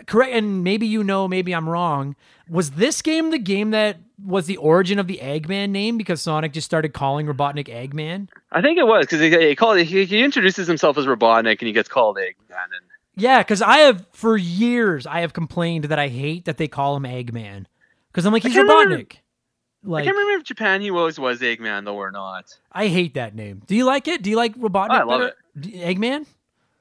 correct 0.06 0.32
and 0.32 0.62
maybe 0.64 0.86
you 0.86 1.02
know 1.02 1.26
maybe 1.28 1.52
i'm 1.52 1.68
wrong. 1.68 2.14
Was 2.48 2.72
this 2.72 3.02
game 3.02 3.30
the 3.30 3.38
game 3.38 3.70
that 3.72 3.98
was 4.24 4.46
the 4.46 4.56
origin 4.56 4.98
of 4.98 5.06
the 5.06 5.18
eggman 5.22 5.70
name 5.70 5.96
because 5.98 6.20
sonic 6.20 6.52
just 6.52 6.64
started 6.64 6.92
calling 6.94 7.26
robotnik 7.26 7.68
eggman? 7.68 8.28
I 8.52 8.60
think 8.62 8.78
it 8.78 8.86
was 8.86 9.06
because 9.06 9.20
he, 9.20 9.30
he 9.48 9.54
called 9.56 9.78
he, 9.78 10.04
he 10.04 10.22
introduces 10.22 10.66
himself 10.66 10.98
as 10.98 11.06
Robotnik 11.06 11.58
and 11.60 11.66
he 11.66 11.72
gets 11.72 11.88
called 11.88 12.16
Eggman. 12.16 12.64
And 12.64 12.82
yeah 13.16 13.38
because 13.38 13.62
i 13.62 13.78
have 13.78 14.06
for 14.12 14.36
years 14.36 15.06
i 15.06 15.20
have 15.20 15.32
complained 15.32 15.84
that 15.84 15.98
i 15.98 16.08
hate 16.08 16.44
that 16.44 16.56
they 16.56 16.68
call 16.68 16.96
him 16.96 17.04
eggman. 17.04 17.66
Because 18.10 18.24
i'm 18.26 18.32
like 18.32 18.42
he's 18.42 18.52
can't 18.52 18.68
remember- 18.68 18.96
robotnik. 19.04 19.16
Like 19.84 20.02
I 20.02 20.04
can't 20.06 20.16
remember 20.16 20.40
if 20.40 20.44
Japan 20.44 20.80
he 20.80 20.90
always 20.90 21.20
was 21.20 21.38
Eggman 21.40 21.84
though 21.84 21.94
or 21.96 22.10
not. 22.10 22.46
I 22.72 22.88
hate 22.88 23.14
that 23.14 23.36
name. 23.36 23.62
Do 23.64 23.76
you 23.76 23.84
like 23.84 24.08
it? 24.08 24.22
Do 24.22 24.28
you 24.28 24.36
like 24.36 24.56
robotnik 24.56 24.90
I 24.90 25.02
love 25.04 25.20
better? 25.20 25.34
D- 25.58 25.72
eggman 25.78 26.26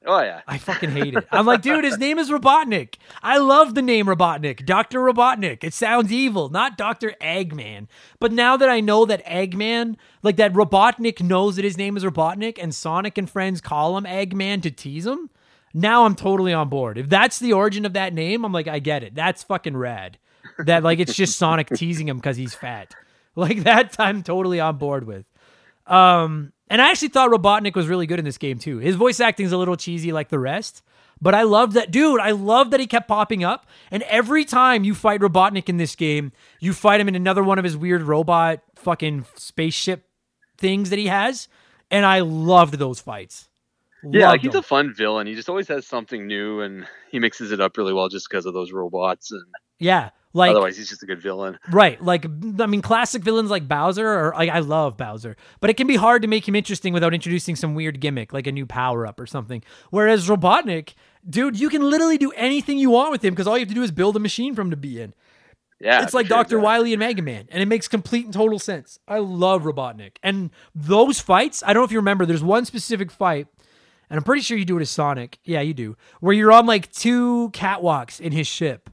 Oh 0.08 0.22
yeah. 0.22 0.42
I 0.48 0.58
fucking 0.58 0.92
hate 0.92 1.16
it. 1.16 1.28
I'm 1.32 1.46
like, 1.46 1.62
dude, 1.62 1.84
his 1.84 1.98
name 2.00 2.18
is 2.18 2.30
Robotnik. 2.30 2.96
I 3.22 3.38
love 3.38 3.76
the 3.76 3.82
name 3.82 4.06
Robotnik, 4.06 4.66
Dr. 4.66 5.00
Robotnik. 5.00 5.66
It 5.66 5.74
sounds 5.74 6.14
evil, 6.14 6.48
not 6.50 6.78
Dr. 6.78 7.14
Eggman. 7.22 7.88
But 8.20 8.32
now 8.32 8.56
that 8.56 8.70
I 8.70 8.80
know 8.80 9.06
that 9.06 9.26
Eggman, 9.26 9.98
like 10.24 10.38
that 10.38 10.54
Robotnik 10.54 11.22
knows 11.22 11.58
that 11.58 11.66
his 11.66 11.78
name 11.78 11.98
is 11.98 12.06
Robotnik 12.06 12.58
and 12.62 12.74
Sonic 12.74 13.18
and 13.18 13.30
friends 13.30 13.60
call 13.60 13.98
him 13.98 14.06
Eggman 14.06 14.62
to 14.64 14.72
tease 14.72 15.06
him, 15.06 15.30
now 15.74 16.06
I'm 16.06 16.16
totally 16.16 16.54
on 16.54 16.70
board. 16.70 16.98
If 16.98 17.10
that's 17.10 17.38
the 17.38 17.54
origin 17.54 17.86
of 17.86 17.94
that 17.94 18.14
name, 18.14 18.46
I'm 18.46 18.54
like, 18.54 18.68
I 18.68 18.80
get 18.80 19.04
it. 19.04 19.14
That's 19.14 19.44
fucking 19.44 19.76
rad. 19.76 20.18
That 20.60 20.84
like 20.84 21.00
it's 21.00 21.14
just 21.14 21.38
Sonic 21.38 21.68
teasing 21.70 22.08
him 22.08 22.18
because 22.18 22.38
he's 22.38 22.56
fat. 22.56 22.96
Like 23.36 23.64
that 23.64 23.96
I'm 24.00 24.24
totally 24.24 24.60
on 24.60 24.78
board 24.78 25.06
with. 25.06 25.26
Um, 25.86 26.54
and 26.70 26.82
I 26.82 26.90
actually 26.90 27.10
thought 27.10 27.30
Robotnik 27.30 27.76
was 27.76 27.88
really 27.88 28.08
good 28.08 28.20
in 28.20 28.26
this 28.26 28.38
game 28.38 28.60
too. 28.60 28.78
His 28.80 28.96
voice 28.96 29.20
acting 29.20 29.46
is 29.46 29.52
a 29.52 29.58
little 29.58 29.76
cheesy 29.76 30.12
like 30.12 30.30
the 30.30 30.40
rest, 30.40 30.84
but 31.22 31.34
I 31.34 31.44
love 31.44 31.74
that 31.74 31.92
dude. 31.92 32.20
I 32.20 32.32
love 32.32 32.72
that 32.72 32.80
he 32.80 32.88
kept 32.88 33.08
popping 33.08 33.44
up. 33.44 33.66
And 33.92 34.04
every 34.04 34.46
time 34.46 34.84
you 34.84 34.94
fight 34.94 35.20
Robotnik 35.22 35.70
in 35.70 35.78
this 35.78 35.96
game, 35.96 36.32
you 36.60 36.74
fight 36.74 37.00
him 37.00 37.08
in 37.08 37.16
another 37.16 37.44
one 37.44 37.58
of 37.58 37.64
his 37.64 37.76
weird 37.78 38.04
robot 38.04 38.62
fucking 38.76 39.26
spaceship 39.36 40.06
things 40.58 40.90
that 40.90 41.00
he 41.00 41.08
has. 41.08 41.48
And 41.90 42.06
I 42.06 42.20
loved 42.20 42.76
those 42.76 43.00
fights. 43.00 43.48
Yeah, 44.04 44.28
Loved 44.28 44.32
like 44.34 44.42
he's 44.42 44.52
them. 44.52 44.60
a 44.60 44.64
fun 44.64 44.94
villain. 44.94 45.26
He 45.26 45.36
just 45.36 45.50
always 45.50 45.68
has 45.70 45.88
something 45.88 46.28
new 46.28 46.62
and 46.62 46.86
he 47.12 47.20
mixes 47.20 47.52
it 47.52 47.60
up 47.60 47.78
really 47.78 47.94
well 47.94 48.10
just 48.10 48.30
because 48.30 48.46
of 48.46 48.54
those 48.54 48.72
robots. 48.72 49.32
And 49.32 49.44
yeah. 49.80 50.10
Like 50.34 50.52
otherwise, 50.52 50.78
he's 50.78 50.90
just 50.90 51.02
a 51.04 51.06
good 51.06 51.22
villain. 51.22 51.58
Right. 51.72 52.02
Like, 52.04 52.26
I 52.26 52.66
mean, 52.66 52.82
classic 52.82 53.24
villains 53.24 53.50
like 53.50 53.68
Bowser, 53.68 54.08
or 54.08 54.34
like, 54.36 54.50
I 54.50 54.60
love 54.60 54.98
Bowser, 54.98 55.36
but 55.60 55.70
it 55.70 55.78
can 55.78 55.88
be 55.88 55.96
hard 55.96 56.22
to 56.22 56.28
make 56.28 56.48
him 56.48 56.56
interesting 56.56 56.94
without 56.94 57.14
introducing 57.14 57.56
some 57.56 57.76
weird 57.76 58.00
gimmick, 58.00 58.34
like 58.34 58.46
a 58.46 58.52
new 58.52 58.66
power 58.66 59.08
up 59.08 59.20
or 59.20 59.26
something. 59.26 59.64
Whereas 59.90 60.28
Robotnik, 60.28 60.94
dude, 61.28 61.60
you 61.60 61.70
can 61.70 61.82
literally 61.82 62.18
do 62.18 62.32
anything 62.32 62.78
you 62.78 62.92
want 62.92 63.12
with 63.12 63.24
him 63.24 63.34
because 63.34 63.48
all 63.48 63.58
you 63.58 63.62
have 63.62 63.70
to 63.70 63.76
do 63.76 63.84
is 63.84 63.92
build 63.92 64.16
a 64.16 64.20
machine 64.20 64.54
for 64.54 64.62
him 64.62 64.72
to 64.72 64.78
be 64.78 65.02
in. 65.02 65.14
Yeah, 65.80 66.02
it's 66.02 66.14
like 66.14 66.26
sure, 66.26 66.38
Dr. 66.38 66.58
yeah. 66.58 66.64
Wily 66.64 66.94
and 66.94 67.00
Mega 67.00 67.22
Man, 67.22 67.48
and 67.52 67.62
it 67.62 67.68
makes 67.68 67.88
complete 67.88 68.26
and 68.26 68.34
total 68.34 68.58
sense. 68.58 69.00
I 69.08 69.20
love 69.20 69.64
Robotnik. 69.64 70.18
And 70.24 70.50
those 70.74 71.20
fights, 71.20 71.62
I 71.66 71.74
don't 71.74 71.82
know 71.82 71.86
if 71.86 71.92
you 71.92 72.00
remember, 72.00 72.26
there's 72.26 72.44
one 72.44 72.66
specific 72.66 73.12
fight, 73.12 73.48
and 74.10 74.18
I'm 74.18 74.24
pretty 74.24 74.42
sure 74.42 74.58
you 74.58 74.66
do 74.66 74.78
it 74.80 74.82
as 74.82 74.90
Sonic. 74.90 75.38
Yeah, 75.44 75.62
you 75.62 75.76
do. 75.76 75.96
Where 76.20 76.34
you're 76.34 76.52
on 76.52 76.66
like 76.66 76.92
two 76.92 77.52
catwalks 77.52 78.20
in 78.20 78.32
his 78.32 78.48
ship, 78.48 78.90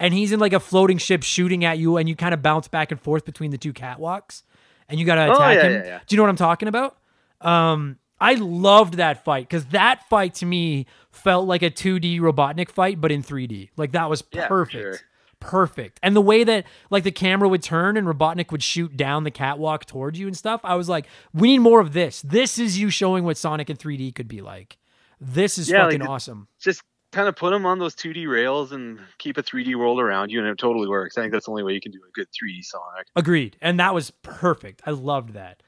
and 0.00 0.14
he's 0.14 0.32
in 0.32 0.40
like 0.40 0.52
a 0.52 0.60
floating 0.60 0.98
ship 0.98 1.22
shooting 1.22 1.64
at 1.64 1.78
you, 1.78 1.96
and 1.96 2.08
you 2.08 2.16
kind 2.16 2.34
of 2.34 2.42
bounce 2.42 2.68
back 2.68 2.90
and 2.90 3.00
forth 3.00 3.24
between 3.24 3.50
the 3.50 3.58
two 3.58 3.72
catwalks, 3.72 4.42
and 4.88 4.98
you 5.00 5.06
got 5.06 5.16
to 5.16 5.26
Oh, 5.26 5.32
attack 5.34 5.56
yeah, 5.56 5.62
him. 5.62 5.72
yeah, 5.72 5.86
yeah. 5.86 5.98
Do 6.06 6.14
you 6.14 6.16
know 6.16 6.22
what 6.24 6.30
I'm 6.30 6.36
talking 6.36 6.68
about? 6.68 6.96
Um, 7.40 7.98
I 8.20 8.34
loved 8.34 8.94
that 8.94 9.24
fight 9.24 9.48
because 9.48 9.66
that 9.66 10.08
fight 10.08 10.34
to 10.36 10.46
me 10.46 10.86
felt 11.12 11.46
like 11.46 11.62
a 11.62 11.70
2D 11.70 12.18
Robotnik 12.20 12.68
fight, 12.70 13.00
but 13.00 13.12
in 13.12 13.22
3D. 13.22 13.70
Like 13.76 13.92
that 13.92 14.10
was 14.10 14.24
Yeah, 14.32 14.48
perfect. 14.48 14.82
sure. 14.82 14.98
Perfect. 15.40 16.00
And 16.02 16.16
the 16.16 16.20
way 16.20 16.42
that 16.42 16.64
like 16.90 17.04
the 17.04 17.12
camera 17.12 17.48
would 17.48 17.62
turn 17.62 17.96
and 17.96 18.08
Robotnik 18.08 18.50
would 18.50 18.62
shoot 18.62 18.96
down 18.96 19.22
the 19.22 19.30
catwalk 19.30 19.84
towards 19.84 20.18
you 20.18 20.26
and 20.26 20.36
stuff, 20.36 20.60
I 20.64 20.74
was 20.74 20.88
like, 20.88 21.06
we 21.32 21.46
need 21.52 21.58
more 21.60 21.78
of 21.80 21.92
this. 21.92 22.22
This 22.22 22.58
is 22.58 22.76
you 22.76 22.90
showing 22.90 23.22
what 23.22 23.36
Sonic 23.36 23.70
in 23.70 23.76
3D 23.76 24.12
could 24.16 24.26
be 24.26 24.40
like. 24.40 24.78
This 25.20 25.56
is 25.56 25.68
Yeah, 25.70 25.84
fucking 25.84 26.00
the- 26.00 26.08
awesome. 26.08 26.48
Just 26.58 26.82
kind 27.12 27.28
of 27.28 27.36
put 27.36 27.50
them 27.50 27.64
on 27.66 27.78
those 27.78 27.94
2D 27.94 28.28
rails 28.28 28.72
and 28.72 28.98
keep 29.18 29.38
a 29.38 29.42
3D 29.42 29.74
world 29.76 30.00
around 30.00 30.30
you, 30.30 30.38
and 30.40 30.48
it 30.48 30.58
totally 30.58 30.88
works. 30.88 31.16
I 31.16 31.22
think 31.22 31.32
that's 31.32 31.46
the 31.46 31.50
only 31.52 31.62
way 31.62 31.72
you 31.72 31.80
can 31.80 31.92
do 31.92 32.00
a 32.06 32.10
good 32.12 32.28
3D 32.28 32.64
Sonic. 32.64 33.06
Agreed. 33.16 33.56
And 33.60 33.80
that 33.80 33.94
was 33.94 34.10
perfect. 34.22 34.82
I 34.86 34.90
loved 34.90 35.32
that. 35.34 35.62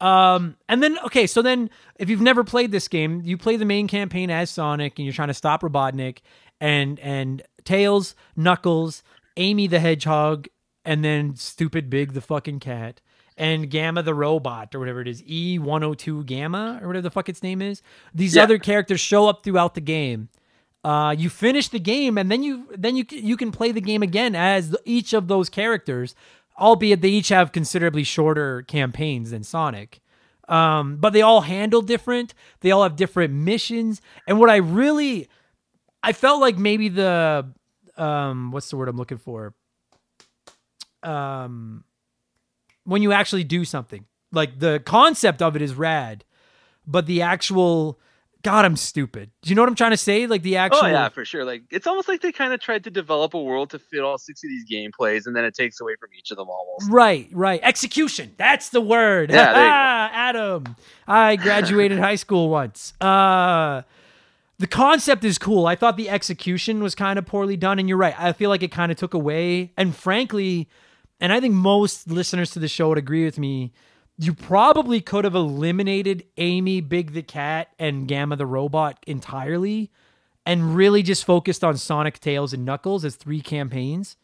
Um, 0.00 0.56
and 0.68 0.82
then 0.82 0.98
okay, 1.06 1.26
so 1.26 1.40
then 1.40 1.70
if 1.98 2.10
you've 2.10 2.20
never 2.20 2.44
played 2.44 2.72
this 2.72 2.88
game, 2.88 3.22
you 3.24 3.38
play 3.38 3.56
the 3.56 3.64
main 3.64 3.88
campaign 3.88 4.28
as 4.30 4.50
Sonic 4.50 4.98
and 4.98 5.06
you're 5.06 5.14
trying 5.14 5.28
to 5.28 5.34
stop 5.34 5.62
Robotnik 5.62 6.18
and 6.60 6.98
and 7.00 7.42
Tails, 7.64 8.14
Knuckles, 8.36 9.02
Amy 9.36 9.66
the 9.66 9.78
Hedgehog, 9.80 10.48
and 10.84 11.04
then 11.04 11.36
Stupid 11.36 11.88
Big 11.90 12.12
the 12.12 12.20
fucking 12.20 12.60
cat. 12.60 13.00
And 13.36 13.68
Gamma 13.68 14.02
the 14.02 14.14
robot, 14.14 14.74
or 14.76 14.78
whatever 14.78 15.00
it 15.00 15.08
is, 15.08 15.20
E102 15.22 16.24
Gamma, 16.26 16.78
or 16.80 16.86
whatever 16.86 17.02
the 17.02 17.10
fuck 17.10 17.28
its 17.28 17.42
name 17.42 17.60
is. 17.62 17.82
These 18.14 18.36
Yeah. 18.36 18.44
other 18.44 18.58
characters 18.58 19.00
show 19.00 19.26
up 19.26 19.42
throughout 19.42 19.74
the 19.74 19.80
game. 19.80 20.28
Uh, 20.84 21.14
you 21.16 21.30
finish 21.30 21.68
the 21.68 21.80
game, 21.80 22.18
and 22.18 22.30
then 22.30 22.42
you 22.42 22.68
then 22.76 22.94
you 22.94 23.04
you 23.08 23.36
can 23.36 23.50
play 23.50 23.72
the 23.72 23.80
game 23.80 24.02
again 24.02 24.34
as 24.34 24.76
each 24.84 25.14
of 25.14 25.28
those 25.28 25.48
characters, 25.48 26.14
albeit 26.58 27.00
they 27.00 27.08
each 27.08 27.30
have 27.30 27.52
considerably 27.52 28.04
shorter 28.04 28.62
campaigns 28.62 29.30
than 29.30 29.42
Sonic. 29.42 30.00
Um, 30.48 30.96
but 30.96 31.12
they 31.12 31.22
all 31.22 31.40
handle 31.40 31.82
different. 31.82 32.34
They 32.60 32.70
all 32.70 32.82
have 32.82 32.96
different 32.96 33.32
missions. 33.32 34.02
And 34.28 34.38
what 34.38 34.50
I 34.50 34.56
really, 34.56 35.28
I 36.02 36.12
felt 36.12 36.40
like 36.40 36.58
maybe 36.58 36.90
the, 36.90 37.50
um, 37.96 38.52
what's 38.52 38.68
the 38.68 38.76
word 38.76 38.88
I'm 38.88 38.96
looking 38.96 39.18
for? 39.18 39.54
Um, 41.02 41.84
when 42.84 43.02
you 43.02 43.12
actually 43.12 43.44
do 43.44 43.64
something, 43.64 44.04
like 44.32 44.58
the 44.58 44.82
concept 44.84 45.40
of 45.40 45.56
it 45.56 45.62
is 45.62 45.74
rad, 45.74 46.24
but 46.86 47.06
the 47.06 47.22
actual, 47.22 47.98
God, 48.44 48.64
I'm 48.66 48.76
stupid. 48.76 49.30
Do 49.42 49.48
you 49.48 49.56
know 49.56 49.62
what 49.62 49.70
I'm 49.70 49.74
trying 49.74 49.92
to 49.92 49.96
say? 49.96 50.26
Like 50.26 50.42
the 50.42 50.58
actual, 50.58 50.84
Oh 50.84 50.86
yeah, 50.86 51.08
for 51.08 51.24
sure. 51.24 51.44
Like 51.44 51.62
it's 51.70 51.86
almost 51.86 52.08
like 52.08 52.20
they 52.20 52.30
kind 52.30 52.52
of 52.52 52.60
tried 52.60 52.84
to 52.84 52.90
develop 52.90 53.34
a 53.34 53.42
world 53.42 53.70
to 53.70 53.78
fit 53.78 54.00
all 54.00 54.18
six 54.18 54.44
of 54.44 54.50
these 54.50 54.64
gameplays, 54.70 55.26
and 55.26 55.34
then 55.34 55.44
it 55.44 55.54
takes 55.54 55.80
away 55.80 55.96
from 55.98 56.10
each 56.16 56.30
of 56.30 56.36
them 56.36 56.48
almost. 56.48 56.90
Right, 56.90 57.28
right. 57.32 57.58
Execution. 57.62 58.34
That's 58.36 58.68
the 58.68 58.82
word. 58.82 59.30
Yeah, 59.30 59.52
there 59.52 59.64
you 59.64 59.68
go. 59.68 59.74
Adam. 60.16 60.76
I 61.08 61.36
graduated 61.36 61.98
high 61.98 62.16
school 62.16 62.50
once. 62.50 62.92
Uh 63.00 63.82
the 64.58 64.66
concept 64.68 65.24
is 65.24 65.36
cool. 65.36 65.66
I 65.66 65.74
thought 65.74 65.96
the 65.96 66.08
execution 66.08 66.82
was 66.82 66.94
kind 66.94 67.18
of 67.18 67.26
poorly 67.26 67.56
done 67.56 67.78
and 67.78 67.88
you're 67.88 67.98
right. 67.98 68.14
I 68.16 68.32
feel 68.32 68.50
like 68.50 68.62
it 68.62 68.70
kind 68.70 68.92
of 68.92 68.98
took 68.98 69.12
away 69.12 69.72
and 69.76 69.96
frankly, 69.96 70.68
and 71.20 71.32
I 71.32 71.40
think 71.40 71.54
most 71.54 72.08
listeners 72.08 72.50
to 72.52 72.60
the 72.60 72.68
show 72.68 72.90
would 72.90 72.98
agree 72.98 73.24
with 73.24 73.38
me, 73.38 73.72
you 74.18 74.32
probably 74.32 75.00
could 75.00 75.24
have 75.24 75.34
eliminated 75.34 76.24
Amy, 76.36 76.80
Big 76.80 77.12
the 77.12 77.22
Cat, 77.22 77.68
and 77.78 78.06
Gamma 78.06 78.36
the 78.36 78.46
Robot 78.46 79.02
entirely 79.06 79.90
and 80.46 80.76
really 80.76 81.02
just 81.02 81.24
focused 81.24 81.64
on 81.64 81.76
Sonic, 81.76 82.20
Tails, 82.20 82.52
and 82.52 82.64
Knuckles 82.64 83.04
as 83.04 83.16
three 83.16 83.40
campaigns 83.40 84.16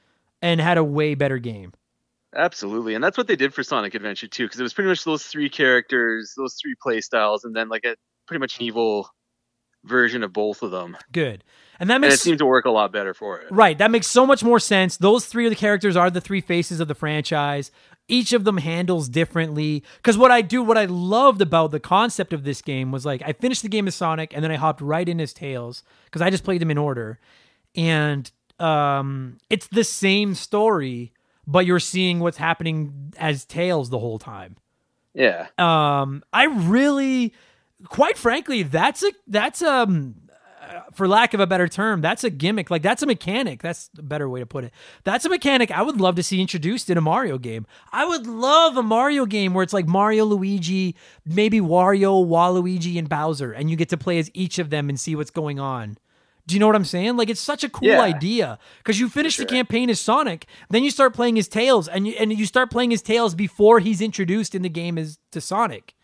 and 0.42 0.60
had 0.60 0.78
a 0.78 0.84
way 0.84 1.14
better 1.14 1.38
game. 1.38 1.72
Absolutely, 2.34 2.94
and 2.94 3.02
that's 3.02 3.18
what 3.18 3.26
they 3.26 3.36
did 3.36 3.52
for 3.52 3.64
Sonic 3.64 3.94
Adventure 3.94 4.28
2, 4.28 4.44
because 4.44 4.60
it 4.60 4.62
was 4.62 4.72
pretty 4.72 4.88
much 4.88 5.02
those 5.02 5.24
three 5.24 5.48
characters, 5.48 6.34
those 6.36 6.54
three 6.60 6.74
play 6.80 7.00
styles, 7.00 7.44
and 7.44 7.56
then 7.56 7.68
like 7.68 7.84
a 7.84 7.96
pretty 8.28 8.38
much 8.38 8.58
an 8.58 8.66
evil 8.66 9.10
version 9.84 10.22
of 10.22 10.32
both 10.32 10.62
of 10.62 10.70
them. 10.70 10.96
Good. 11.10 11.42
And 11.78 11.88
that 11.88 11.96
And 11.96 12.04
it 12.04 12.20
seemed 12.20 12.38
to 12.38 12.46
work 12.46 12.66
a 12.66 12.70
lot 12.70 12.92
better 12.92 13.14
for 13.14 13.40
it. 13.40 13.50
Right. 13.50 13.78
That 13.78 13.90
makes 13.90 14.06
so 14.06 14.26
much 14.26 14.44
more 14.44 14.60
sense. 14.60 14.98
Those 14.98 15.24
three 15.24 15.46
of 15.46 15.50
the 15.50 15.56
characters 15.56 15.96
are 15.96 16.10
the 16.10 16.20
three 16.20 16.42
faces 16.42 16.78
of 16.78 16.88
the 16.88 16.94
franchise. 16.94 17.70
Each 18.10 18.32
of 18.32 18.44
them 18.44 18.56
handles 18.58 19.08
differently. 19.08 19.84
Because 19.96 20.18
what 20.18 20.30
I 20.30 20.42
do, 20.42 20.62
what 20.62 20.76
I 20.76 20.84
loved 20.86 21.40
about 21.40 21.70
the 21.70 21.80
concept 21.80 22.32
of 22.32 22.44
this 22.44 22.60
game 22.62 22.90
was 22.92 23.06
like 23.06 23.22
I 23.24 23.32
finished 23.32 23.62
the 23.62 23.68
game 23.68 23.86
as 23.88 23.94
Sonic 23.94 24.32
and 24.34 24.42
then 24.44 24.50
I 24.50 24.56
hopped 24.56 24.80
right 24.80 25.08
in 25.08 25.20
as 25.20 25.32
Tails 25.32 25.82
because 26.06 26.20
I 26.22 26.30
just 26.30 26.44
played 26.44 26.60
them 26.60 26.70
in 26.70 26.78
order. 26.78 27.18
And 27.76 28.30
um, 28.58 29.38
it's 29.48 29.68
the 29.68 29.84
same 29.84 30.34
story, 30.34 31.12
but 31.46 31.64
you're 31.66 31.80
seeing 31.80 32.18
what's 32.20 32.36
happening 32.36 33.12
as 33.16 33.44
Tails 33.44 33.90
the 33.90 33.98
whole 33.98 34.18
time 34.18 34.56
Yeah. 35.14 35.46
um 35.58 36.22
i 36.32 36.44
really 36.44 37.32
quite 37.84 38.16
frankly 38.18 38.62
that's 38.62 39.02
a 39.02 39.10
that's 39.26 39.62
um 39.62 40.14
for 40.92 41.06
lack 41.08 41.34
of 41.34 41.40
a 41.40 41.46
better 41.46 41.68
term 41.68 42.00
that's 42.00 42.24
a 42.24 42.30
gimmick. 42.30 42.70
Like 42.70 42.82
that's 42.82 43.02
a 43.02 43.06
mechanic. 43.06 43.62
That's 43.62 43.90
a 43.98 44.02
better 44.02 44.28
way 44.28 44.40
to 44.40 44.46
put 44.46 44.64
it. 44.64 44.72
That's 45.04 45.24
a 45.24 45.28
mechanic 45.28 45.70
i 45.70 45.82
would 45.82 46.00
love 46.00 46.14
to 46.16 46.22
see 46.22 46.40
introduced 46.40 46.90
in 46.90 46.96
a 46.98 47.00
mario 47.00 47.38
game. 47.38 47.66
I 47.92 48.04
would 48.04 48.26
love 48.26 48.76
a 48.76 48.82
mario 48.82 49.26
game 49.26 49.54
where 49.54 49.62
it's 49.62 49.72
like 49.72 49.86
mario 49.86 50.24
luigi 50.24 50.94
maybe 51.24 51.60
wario 51.60 52.26
waluigi 52.26 52.98
and 52.98 53.08
bowser 53.08 53.52
and 53.52 53.70
you 53.70 53.76
get 53.76 53.88
to 53.90 53.96
play 53.96 54.18
as 54.18 54.30
each 54.34 54.58
of 54.58 54.70
them 54.70 54.88
and 54.88 54.98
see 54.98 55.14
what's 55.16 55.30
going 55.30 55.58
on. 55.60 55.96
Do 56.46 56.54
you 56.54 56.60
know 56.60 56.66
what 56.66 56.74
I'm 56.76 56.84
saying? 56.84 57.16
Like 57.16 57.28
it's 57.30 57.40
such 57.40 57.62
a 57.62 57.68
cool 57.68 57.88
Yeah. 57.88 58.00
idea. 58.00 58.58
Because 58.78 58.98
you 58.98 59.08
finish 59.08 59.36
the 59.36 59.44
campaign 59.46 59.88
as 59.88 60.00
Sonic, 60.00 60.46
then 60.68 60.82
you 60.82 60.90
start 60.90 61.14
playing 61.14 61.36
his 61.36 61.46
Tails, 61.46 61.86
and 61.86 62.08
you, 62.08 62.14
and 62.18 62.36
you 62.36 62.44
start 62.46 62.70
playing 62.72 62.90
his 62.90 63.02
Tails 63.02 63.34
before 63.36 63.78
he's 63.78 64.00
introduced 64.00 64.54
in 64.54 64.62
the 64.62 64.68
game 64.68 64.98
as 64.98 65.18
to 65.30 65.40
Sonic, 65.40 65.94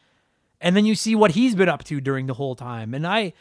and 0.61 0.77
then 0.77 0.87
you 0.87 0.95
see 0.95 1.17
what 1.17 1.33
he's 1.33 1.57
been 1.57 1.69
up 1.69 1.83
to 1.85 2.01
during 2.01 2.27
the 2.27 2.35
whole 2.35 2.55
time. 2.55 2.95
And 2.95 3.05
I, 3.07 3.33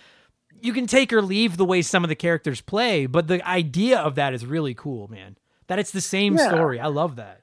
you 0.65 0.73
can 0.73 0.87
take 0.87 1.13
or 1.13 1.21
leave 1.21 1.57
the 1.57 1.65
way 1.65 1.81
some 1.81 2.03
of 2.03 2.09
the 2.09 2.15
characters 2.15 2.61
play, 2.61 3.05
but 3.05 3.27
the 3.27 3.45
idea 3.47 3.99
of 3.99 4.15
that 4.15 4.33
is 4.33 4.45
really 4.45 4.73
cool, 4.73 5.07
man. 5.07 5.37
That 5.67 5.79
it's 5.79 5.91
the 5.91 6.01
same 6.01 6.35
Yeah. 6.37 6.47
story. 6.49 6.79
I 6.79 6.87
love 6.87 7.15
that. 7.17 7.41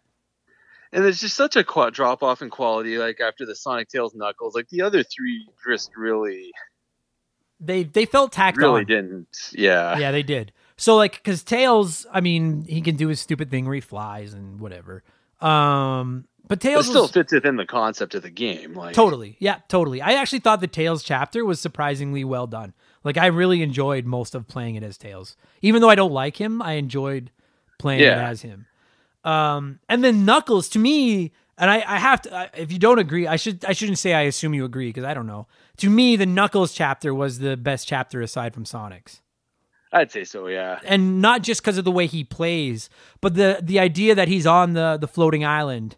And 0.92 1.04
there's 1.04 1.20
just 1.20 1.36
such 1.36 1.56
a 1.56 1.64
qu- 1.64 1.90
drop 1.90 2.22
off 2.22 2.42
in 2.42 2.50
quality, 2.50 2.98
like 2.98 3.20
after 3.20 3.46
the 3.46 3.54
Sonic 3.54 3.88
Tails 3.88 4.14
Knuckles. 4.14 4.54
Like 4.54 4.68
the 4.68 4.82
other 4.82 5.02
three 5.02 5.48
just 5.66 5.96
really, 5.96 6.50
They 7.60 7.84
they 7.84 8.04
felt 8.04 8.32
tacked 8.32 8.58
really 8.58 8.80
on. 8.80 8.86
didn't. 8.86 9.28
Yeah. 9.52 9.96
yeah, 9.98 10.10
they 10.12 10.22
did. 10.22 10.52
So 10.76 10.96
like, 10.96 11.14
because 11.14 11.42
Tails, 11.44 12.06
I 12.12 12.20
mean, 12.20 12.64
he 12.66 12.80
can 12.80 12.96
do 12.96 13.08
his 13.08 13.20
stupid 13.20 13.50
thing 13.50 13.64
where 13.64 13.74
he 13.74 13.80
flies 13.80 14.34
and 14.34 14.60
whatever. 14.60 15.02
Um, 15.40 16.26
but 16.42 16.48
But 16.48 16.60
Tails 16.60 16.86
it 16.86 16.90
still 16.90 17.02
was- 17.02 17.12
fits 17.12 17.32
within 17.32 17.56
the 17.56 17.66
concept 17.66 18.14
of 18.14 18.22
the 18.22 18.30
game. 18.30 18.74
Like 18.74 18.94
Totally. 18.94 19.36
Yeah, 19.38 19.58
totally. 19.68 20.02
I 20.02 20.12
actually 20.12 20.40
thought 20.40 20.60
the 20.60 20.66
Tails 20.66 21.02
chapter 21.02 21.44
was 21.44 21.60
surprisingly 21.60 22.24
well 22.24 22.46
done. 22.46 22.74
Like 23.04 23.16
I 23.16 23.26
really 23.26 23.62
enjoyed 23.62 24.04
most 24.06 24.34
of 24.34 24.46
playing 24.46 24.74
it 24.76 24.82
as 24.82 24.96
Tails. 24.98 25.36
Even 25.60 25.80
though 25.80 25.90
I 25.90 25.94
don't 25.94 26.12
like 26.12 26.36
him, 26.40 26.62
I 26.62 26.72
enjoyed 26.74 27.30
playing 27.78 28.00
it 28.18 28.22
as 28.24 28.42
him. 28.42 28.66
Um 29.24 29.78
and 29.88 30.02
then 30.02 30.24
Knuckles 30.24 30.68
to 30.70 30.78
me 30.78 31.32
and 31.58 31.70
I, 31.70 31.84
I 31.86 31.98
have 31.98 32.22
to. 32.22 32.34
I- 32.34 32.50
If 32.56 32.72
you 32.72 32.78
don't 32.78 32.98
agree, 32.98 33.26
I 33.26 33.36
should. 33.36 33.64
I 33.64 33.72
shouldn't 33.72 33.98
say 33.98 34.14
I 34.14 34.22
assume 34.22 34.54
you 34.54 34.64
agree 34.64 34.88
because 34.88 35.04
I 35.04 35.12
don't 35.14 35.26
know. 35.26 35.46
To 35.76 35.90
me, 35.90 36.16
the 36.16 36.26
Knuckles 36.26 36.72
chapter 36.72 37.14
was 37.14 37.38
the 37.40 37.56
best 37.56 37.86
chapter 37.86 38.20
aside 38.22 38.54
from 38.54 38.64
Sonic's 38.64 39.20
I'd 39.92 40.10
say 40.10 40.24
so. 40.24 40.46
Yeah. 40.46 40.80
and 40.84 41.20
not 41.20 41.42
just 41.42 41.60
because 41.60 41.76
of 41.76 41.84
the 41.84 41.92
way 41.92 42.06
he 42.06 42.24
plays, 42.24 42.88
but 43.20 43.34
the 43.34 43.60
the 43.62 43.78
idea 43.78 44.14
that 44.14 44.28
he's 44.28 44.46
on 44.46 44.72
the 44.72 44.96
the 44.98 45.06
floating 45.06 45.44
island, 45.44 45.96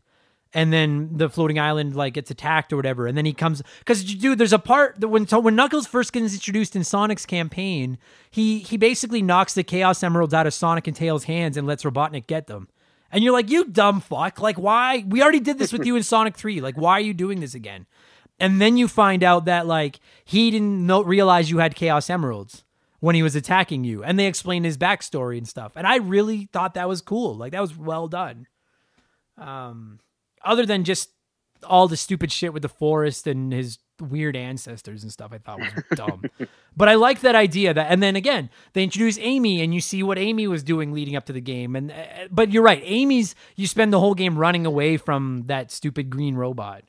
and 0.55 0.73
then 0.73 1.11
the 1.13 1.29
floating 1.29 1.59
island 1.59 1.97
like 1.97 2.15
gets 2.15 2.31
attacked 2.31 2.73
or 2.73 2.77
whatever, 2.77 3.07
and 3.07 3.19
then 3.19 3.27
he 3.27 3.33
comes 3.33 3.61
because 3.81 4.05
dude, 4.05 4.39
there's 4.39 4.53
a 4.53 4.59
part 4.59 5.01
that 5.01 5.09
when 5.09 5.27
so 5.27 5.41
when 5.41 5.57
Knuckles 5.57 5.87
first 5.87 6.13
gets 6.13 6.33
introduced 6.33 6.77
in 6.77 6.85
Sonic's 6.85 7.27
campaign, 7.27 7.99
he 8.31 8.61
he 8.61 8.77
basically 8.77 9.21
knocks 9.21 9.55
the 9.55 9.65
Chaos 9.65 10.03
Emeralds 10.03 10.33
out 10.33 10.47
of 10.47 10.55
Sonic 10.55 10.87
and 10.87 10.97
Tails' 10.97 11.25
hands 11.25 11.57
and 11.57 11.67
lets 11.67 11.83
Robotnik 11.83 12.29
get 12.29 12.47
them. 12.47 12.69
And 13.11 13.23
you're 13.23 13.33
like, 13.33 13.51
you 13.51 13.65
dumb 13.65 14.01
fuck! 14.01 14.41
Like, 14.41 14.59
why? 14.59 15.05
We 15.07 15.23
already 15.23 15.41
did 15.41 15.59
this 15.59 15.73
with 15.73 15.85
you 15.85 15.97
in 15.97 16.03
Sonic 16.03 16.37
Three. 16.37 16.61
Like, 16.61 16.77
why 16.77 16.93
are 16.93 17.01
you 17.01 17.15
doing 17.15 17.41
this 17.41 17.55
again? 17.55 17.87
And 18.39 18.61
then 18.61 18.77
you 18.77 18.89
find 18.89 19.23
out 19.23 19.45
that 19.45 19.67
like 19.67 19.99
he 20.25 20.51
didn't 20.51 20.87
know, 20.87 21.03
realize 21.03 21.51
you 21.51 21.59
had 21.59 21.75
Chaos 21.75 22.09
Emeralds 22.09 22.65
when 23.01 23.15
he 23.15 23.23
was 23.23 23.37
attacking 23.37 23.85
you, 23.85 24.03
and 24.03 24.19
they 24.19 24.27
explain 24.27 24.65
his 24.65 24.79
backstory 24.79 25.37
and 25.37 25.49
stuff. 25.49 25.73
And 25.77 25.87
I 25.87 25.97
really 25.97 26.49
thought 26.53 26.75
that 26.75 26.89
was 26.89 27.01
cool. 27.01 27.37
Like 27.37 27.53
that 27.53 27.61
was 27.61 27.77
well 27.77 28.09
done. 28.09 28.47
Um, 29.37 29.99
other 30.45 30.67
than 30.67 30.85
just 30.85 31.11
all 31.65 31.89
the 31.89 31.97
stupid 31.97 32.31
shit 32.31 32.53
with 32.53 32.63
the 32.63 32.69
forest 32.69 33.27
and 33.27 33.53
his 33.53 33.79
weird 34.01 34.37
ancestors 34.37 35.03
and 35.03 35.11
stuff, 35.13 35.33
I 35.33 35.39
thought 35.39 35.61
was 35.61 35.69
dumb. 35.95 36.23
but 36.77 36.89
I 36.89 36.95
like 36.95 37.21
that 37.21 37.35
idea. 37.35 37.73
That 37.73 37.91
and 37.91 38.03
then 38.03 38.17
again, 38.17 38.51
they 38.73 38.83
introduce 38.83 39.19
Amy, 39.19 39.63
and 39.63 39.73
you 39.75 39.81
see 39.81 40.03
what 40.03 40.19
Amy 40.19 40.47
was 40.47 40.63
doing 40.63 40.93
leading 40.93 41.17
up 41.17 41.27
to 41.27 41.33
the 41.33 41.41
game. 41.41 41.75
And 41.77 41.91
uh, 41.91 41.95
but 42.31 42.53
you're 42.53 42.63
right, 42.63 42.83
Amy's. 42.85 43.35
You 43.57 43.67
spend 43.67 43.93
the 43.93 44.01
whole 44.01 44.15
game 44.15 44.37
running 44.39 44.67
away 44.67 44.97
from 44.97 45.45
that 45.47 45.71
stupid 45.71 46.11
green 46.11 46.35
robot. 46.35 46.83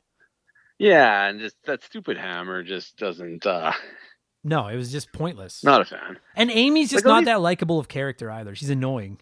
Yeah, 0.78 1.28
and 1.28 1.40
just 1.40 1.56
that 1.64 1.82
stupid 1.82 2.18
hammer 2.18 2.62
just 2.62 2.98
doesn't. 2.98 3.46
uh 3.46 3.72
No, 4.44 4.66
it 4.68 4.76
was 4.76 4.92
just 4.92 5.10
pointless. 5.12 5.64
Not 5.64 5.80
a 5.80 5.84
fan. 5.86 6.18
And 6.34 6.50
Amy's 6.50 6.90
just 6.90 7.04
Like, 7.06 7.10
not 7.10 7.18
least- 7.20 7.26
that 7.26 7.40
likable 7.40 7.78
of 7.78 7.88
character 7.88 8.30
either. 8.30 8.54
She's 8.54 8.68
annoying. 8.70 9.18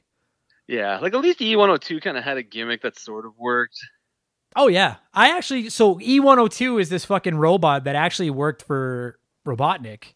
Yeah, 0.66 0.98
like 0.98 1.14
at 1.14 1.20
least 1.20 1.38
E102 1.40 2.00
kind 2.02 2.16
of 2.16 2.24
had 2.24 2.38
a 2.38 2.42
gimmick 2.42 2.82
that 2.82 2.98
sort 2.98 3.24
of 3.26 3.32
worked. 3.38 3.76
Oh 4.56 4.68
yeah, 4.68 4.96
I 5.12 5.36
actually 5.36 5.68
so 5.70 5.96
E102 5.96 6.80
is 6.80 6.88
this 6.88 7.04
fucking 7.04 7.36
robot 7.36 7.84
that 7.84 7.96
actually 7.96 8.30
worked 8.30 8.62
for 8.62 9.18
Robotnik, 9.46 10.14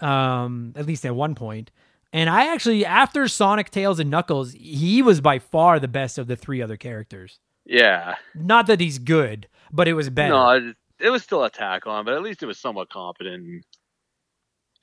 um, 0.00 0.72
at 0.76 0.86
least 0.86 1.04
at 1.06 1.14
one 1.14 1.34
point. 1.34 1.70
And 2.12 2.30
I 2.30 2.52
actually, 2.52 2.86
after 2.86 3.28
Sonic, 3.28 3.70
Tails, 3.70 4.00
and 4.00 4.10
Knuckles, 4.10 4.52
he 4.52 5.02
was 5.02 5.20
by 5.20 5.38
far 5.38 5.78
the 5.78 5.88
best 5.88 6.16
of 6.16 6.26
the 6.26 6.36
three 6.36 6.62
other 6.62 6.76
characters. 6.76 7.38
Yeah. 7.66 8.14
Not 8.34 8.66
that 8.66 8.80
he's 8.80 8.98
good, 8.98 9.46
but 9.70 9.88
it 9.88 9.92
was 9.92 10.08
better. 10.08 10.30
No, 10.30 10.72
it, 10.98 11.10
was 11.10 11.22
still 11.22 11.44
a 11.44 11.50
tack 11.50 11.86
on, 11.86 12.06
but 12.06 12.14
at 12.14 12.22
least 12.22 12.42
it 12.42 12.46
was 12.46 12.58
somewhat 12.58 12.88
competent. 12.88 13.34
And 13.34 13.64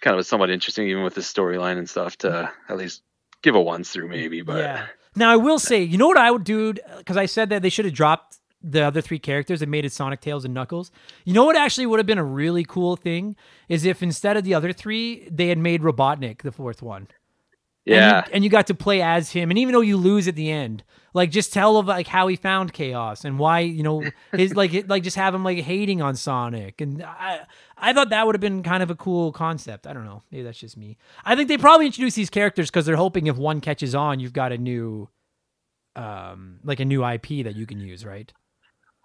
kind 0.02 0.14
of 0.14 0.18
was 0.18 0.28
somewhat 0.28 0.52
interesting, 0.52 0.88
even 0.88 1.04
with 1.04 1.16
the 1.16 1.22
storyline 1.22 1.80
and 1.80 1.90
stuff, 1.90 2.16
to 2.20 2.52
at 2.70 2.78
least 2.78 3.02
give 3.42 3.56
a 3.56 3.62
once 3.62 3.90
through, 3.90 4.08
maybe. 4.08 4.44
But 4.44 4.60
yeah. 4.60 4.86
Now 5.16 5.32
I 5.32 5.38
will 5.38 5.60
say, 5.60 5.82
you 5.82 5.98
know 5.98 6.08
what 6.08 6.18
I 6.18 6.30
would 6.30 6.44
do? 6.44 6.74
Because 6.98 7.18
I 7.18 7.26
said 7.26 7.50
that 7.50 7.64
they 7.64 7.70
should 7.70 7.86
have 7.86 7.94
dropped 7.94 8.38
the 8.72 8.82
other 8.82 9.02
three 9.02 9.20
characters 9.20 9.62
and 9.62 9.70
made 9.70 9.86
it 9.86 9.92
Sonic, 9.92 10.22
Tails, 10.22 10.46
and 10.46 10.54
Knuckles. 10.54 10.92
You 11.24 11.34
know 11.34 11.46
what 11.46 11.56
actually 11.56 11.86
would 11.86 12.00
have 12.00 12.06
been 12.06 12.18
a 12.18 12.24
really 12.24 12.64
cool 12.64 12.96
thing 12.96 13.36
is 13.70 13.86
if 13.86 14.02
instead 14.02 14.38
of 14.38 14.44
the 14.44 14.54
other 14.54 14.74
three, 14.74 15.28
they 15.30 15.48
had 15.48 15.58
made 15.58 15.82
Robotnik 15.82 16.42
the 16.42 16.52
fourth 16.52 16.82
one. 16.82 17.08
yeah, 17.86 18.18
and 18.18 18.28
you, 18.28 18.34
and 18.34 18.44
you 18.44 18.50
got 18.50 18.68
to 18.68 18.74
play 18.74 19.02
as 19.02 19.32
him. 19.32 19.50
And 19.50 19.60
even 19.60 19.74
though 19.74 19.82
you 19.82 19.98
lose 19.98 20.28
at 20.28 20.36
the 20.36 20.52
end 20.52 20.84
like 21.16 21.32
just 21.32 21.54
tell 21.54 21.78
of 21.78 21.88
like 21.88 22.08
how 22.08 22.28
he 22.28 22.36
found 22.36 22.74
chaos 22.74 23.24
and 23.24 23.40
why 23.40 23.62
you 23.62 23.82
know 23.82 24.04
his 24.34 24.54
like 24.54 24.88
like 24.90 25.02
just 25.02 25.16
have 25.16 25.34
him 25.34 25.44
like 25.44 25.58
hating 25.60 26.02
on 26.02 26.16
sonic. 26.16 26.82
And 26.82 27.02
i 27.02 27.40
i 27.78 27.94
thought 27.94 28.10
that 28.10 28.26
would 28.26 28.36
have 28.36 28.42
been 28.42 28.62
kind 28.62 28.84
of 28.84 28.92
a 28.92 28.96
cool 28.96 29.32
concept. 29.32 29.88
I 29.88 29.94
don't 29.94 30.06
know. 30.06 30.22
Maybe 30.30 30.44
that's 30.44 30.60
just 30.60 30.78
me. 30.78 30.98
I 31.24 31.36
think 31.36 31.48
they 31.48 31.58
probably 31.58 31.88
introduce 31.88 32.14
these 32.14 32.30
characters 32.30 32.70
because 32.70 32.86
they're 32.86 32.98
hoping 32.98 33.28
if 33.28 33.38
one 33.38 33.62
catches 33.62 33.96
on 33.96 34.20
you've 34.20 34.34
got 34.34 34.52
a 34.52 34.58
new 34.58 35.10
um 35.96 36.60
like 36.66 36.82
a 36.82 36.86
new 36.86 37.08
ip 37.08 37.28
that 37.28 37.56
you 37.56 37.66
can 37.66 37.80
use 37.80 38.06
right 38.06 38.32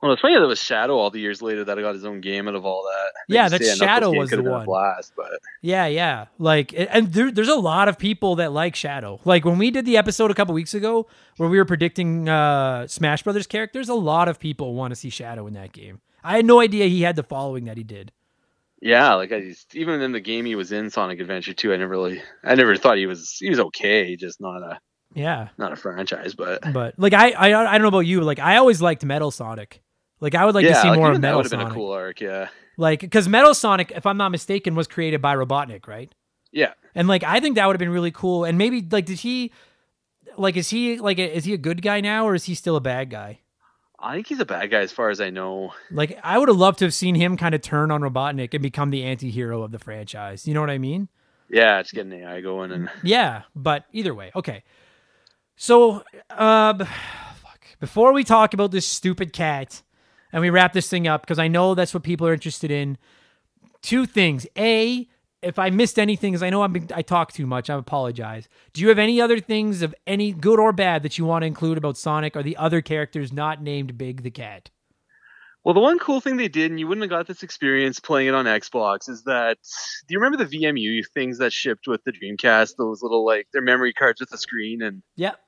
Well, 0.03 0.13
it's 0.13 0.23
funny 0.23 0.35
that 0.35 0.43
it 0.43 0.47
was 0.47 0.63
Shadow 0.63 0.97
all 0.97 1.11
the 1.11 1.21
years 1.21 1.43
later 1.43 1.65
that 1.65 1.79
I 1.79 1.83
got 1.83 1.95
his 1.95 2.07
own 2.07 2.23
game 2.23 2.49
out 2.49 2.55
of 2.55 2.65
all 2.65 2.85
that. 2.85 3.13
Yeah, 3.29 3.43
Like 3.43 3.45
you 3.45 3.59
that's 3.59 3.67
say, 3.67 3.73
a 3.73 3.77
Knuckles 3.77 3.87
Shadow 3.87 4.19
was 4.19 4.31
the 4.31 4.43
one. 4.43 4.65
Blast, 4.65 5.13
but 5.15 5.29
Yeah, 5.61 5.87
yeah. 5.87 6.27
Like, 6.39 6.73
and 6.75 7.13
there, 7.13 7.31
there's 7.31 7.49
a 7.49 7.55
lot 7.55 7.89
of 7.89 7.99
people 7.99 8.37
that 8.37 8.53
like 8.53 8.75
Shadow. 8.75 9.21
Like 9.25 9.45
when 9.45 9.59
we 9.59 9.71
did 9.71 9.85
the 9.85 9.99
episode 9.99 10.31
a 10.31 10.35
couple 10.35 10.55
weeks 10.55 10.73
ago 10.73 11.07
where 11.37 11.51
we 11.51 11.59
were 11.59 11.67
predicting 11.67 12.29
uh, 12.31 12.87
Smash 12.87 13.23
Brothers 13.23 13.47
characters, 13.47 13.91
a 13.91 13.95
lot 13.95 14.29
of 14.29 14.41
people 14.41 14.75
want 14.75 14.93
to 14.93 14.97
see 14.97 15.11
Shadow 15.11 15.47
in 15.47 15.53
that 15.55 15.73
game. 15.73 16.01
I 16.25 16.37
had 16.37 16.47
no 16.47 16.61
idea 16.61 16.87
he 16.87 17.03
had 17.03 17.17
the 17.17 17.23
following 17.23 17.65
that 17.67 17.77
he 17.77 17.85
did. 17.85 18.13
yeah, 18.81 19.15
like 19.15 19.33
I 19.33 19.41
just, 19.41 19.75
even 19.75 20.01
in 20.01 20.13
the 20.13 20.21
game 20.21 20.47
he 20.47 20.55
was 20.55 20.73
in 20.73 20.89
Sonic 20.89 21.21
Adventure 21.21 21.53
2, 21.53 21.75
I 21.75 21.77
never 21.77 21.91
really, 21.91 22.23
I 22.43 22.55
never 22.55 22.77
thought 22.77 22.97
he 22.97 23.07
was 23.07 23.37
he 23.39 23.51
was 23.51 23.61
okay, 23.61 24.17
just 24.17 24.41
not 24.41 24.63
a 24.63 24.79
Yeah, 25.15 25.49
not 25.59 25.73
a 25.73 25.77
franchise, 25.77 26.35
but 26.35 26.73
but 26.73 26.95
like 26.99 27.13
I, 27.13 27.33
I, 27.33 27.49
I 27.49 27.73
don't 27.73 27.83
know 27.83 27.89
about 27.89 28.01
you. 28.01 28.23
Like 28.23 28.39
I 28.39 28.57
always 28.57 28.81
liked 28.81 29.05
Metal 29.05 29.31
Sonic. 29.31 29.83
Like 30.21 30.35
I 30.35 30.45
would 30.45 30.55
like 30.55 30.65
yeah, 30.65 30.75
to 30.75 30.81
see 30.83 30.89
like, 30.89 30.99
more 30.99 31.09
of 31.09 31.15
that 31.15 31.21
Metal 31.21 31.39
would 31.39 31.47
have 31.47 31.51
been 31.51 31.61
Sonic. 31.61 31.73
a 31.73 31.75
cool 31.75 31.93
arc. 31.93 32.21
Yeah, 32.21 32.49
Like 32.77 33.01
because 33.01 33.29
Metal 33.29 33.55
Sonic, 33.55 33.93
if 33.95 34.07
I'm 34.07 34.17
not 34.17 34.31
mistaken, 34.31 34.75
was 34.75 34.87
created 34.87 35.23
by 35.23 35.35
Robotnik, 35.35 35.87
right? 35.87 36.13
yeah. 36.53 36.73
And 36.95 37.09
like 37.09 37.23
I 37.23 37.41
think 37.41 37.55
that 37.55 37.67
would 37.67 37.75
have 37.75 37.81
been 37.81 37.91
really 37.91 38.11
cool. 38.11 38.45
And 38.45 38.59
maybe 38.59 38.87
like 38.91 39.07
did 39.07 39.21
he, 39.21 39.53
like 40.37 40.57
is 40.57 40.71
he 40.71 40.99
like 40.99 41.19
is 41.19 41.45
he 41.45 41.55
a 41.55 41.59
good 41.59 41.83
guy 41.83 42.01
now 42.01 42.27
or 42.27 42.35
is 42.35 42.45
he 42.45 42.55
still 42.55 42.77
a 42.77 42.81
bad 42.81 43.11
guy? 43.11 43.41
I 44.03 44.15
think 44.15 44.29
he's 44.29 44.41
a 44.41 44.47
bad 44.47 44.71
guy 44.71 44.81
as 44.81 44.93
far 44.93 45.11
as 45.11 45.21
I 45.21 45.31
know. 45.31 45.73
Like 45.91 46.19
I 46.25 46.39
would 46.39 46.49
have 46.49 46.57
loved 46.57 46.79
to 46.81 46.87
have 46.87 46.95
seen 46.95 47.15
him 47.15 47.37
kind 47.37 47.55
of 47.55 47.61
turn 47.61 47.91
on 47.91 48.01
Robotnik 48.01 48.55
and 48.55 48.63
become 48.63 48.91
the 48.91 49.05
anti-hero 49.05 49.63
of 49.63 49.71
the 49.73 49.79
franchise. 49.79 50.49
You 50.49 50.55
know 50.55 50.61
what 50.61 50.71
I 50.71 50.79
mean? 50.79 51.09
Yeah, 51.49 51.81
it's 51.81 51.93
getting 51.93 52.13
AI 52.13 52.41
going 52.41 52.73
and 52.73 52.89
Yeah, 53.03 53.43
but 53.55 53.85
either 53.93 54.15
way, 54.15 54.31
okay. 54.35 54.63
So, 55.57 56.03
uh, 56.31 56.75
fuck. 56.85 57.67
before 57.81 58.13
we 58.13 58.25
talk 58.25 58.55
about 58.55 58.71
this 58.71 58.87
stupid 58.87 59.33
cat 59.33 59.83
and 60.33 60.41
we 60.41 60.51
wrap 60.51 60.73
this 60.73 60.89
thing 60.89 61.07
up, 61.07 61.23
because 61.23 61.39
I 61.39 61.49
know 61.49 61.75
that's 61.75 61.95
what 61.95 62.03
people 62.03 62.27
are 62.27 62.33
interested 62.33 62.71
in, 62.71 62.99
two 63.83 64.07
things. 64.07 64.47
A, 64.57 65.09
if 65.43 65.59
I 65.59 65.71
missed 65.71 65.99
anything, 65.99 66.33
because 66.33 66.43
I 66.43 66.51
know 66.51 66.63
I'm, 66.63 66.87
I 66.95 67.03
talk 67.03 67.33
too 67.33 67.47
much, 67.47 67.71
I 67.71 67.77
apologize. 67.77 68.49
Do 68.73 68.83
you 68.83 68.89
have 68.89 68.99
any 68.99 69.21
other 69.21 69.41
things 69.41 69.83
of 69.83 69.95
any 70.07 70.33
good 70.33 70.59
or 70.59 70.73
bad 70.73 71.03
that 71.03 71.19
you 71.19 71.25
want 71.25 71.43
to 71.43 71.47
include 71.47 71.79
about 71.79 71.97
Sonic 71.97 72.37
or 72.37 72.43
the 72.43 72.57
other 72.57 72.81
characters 72.81 73.33
not 73.33 73.63
named 73.63 73.97
Big 73.97 74.23
the 74.23 74.31
Cat? 74.31 74.71
Well, 75.63 75.75
the 75.75 75.81
one 75.81 75.99
cool 75.99 76.21
thing 76.21 76.39
they 76.39 76.49
did, 76.49 76.71
and 76.71 76.81
you 76.81 76.89
wouldn't 76.89 77.03
have 77.03 77.11
got 77.11 77.27
this 77.27 77.43
experience 77.43 78.01
playing 78.01 78.29
it 78.29 78.35
on 78.35 78.47
Xbox, 78.47 79.11
is 79.11 79.25
that 79.25 79.59
do 80.09 80.15
you 80.15 80.19
remember 80.19 80.43
the 80.43 80.59
VMU 80.59 81.03
things 81.13 81.37
that 81.39 81.53
shipped 81.53 81.87
with 81.87 82.03
the 82.05 82.13
Dreamcast? 82.13 82.77
Those 82.79 83.03
little 83.03 83.27
like 83.27 83.47
their 83.53 83.61
memory 83.61 83.93
cards 83.93 84.21
with 84.21 84.31
the 84.31 84.39
screen, 84.39 84.81
and 84.81 85.03
Yep. 85.17 85.39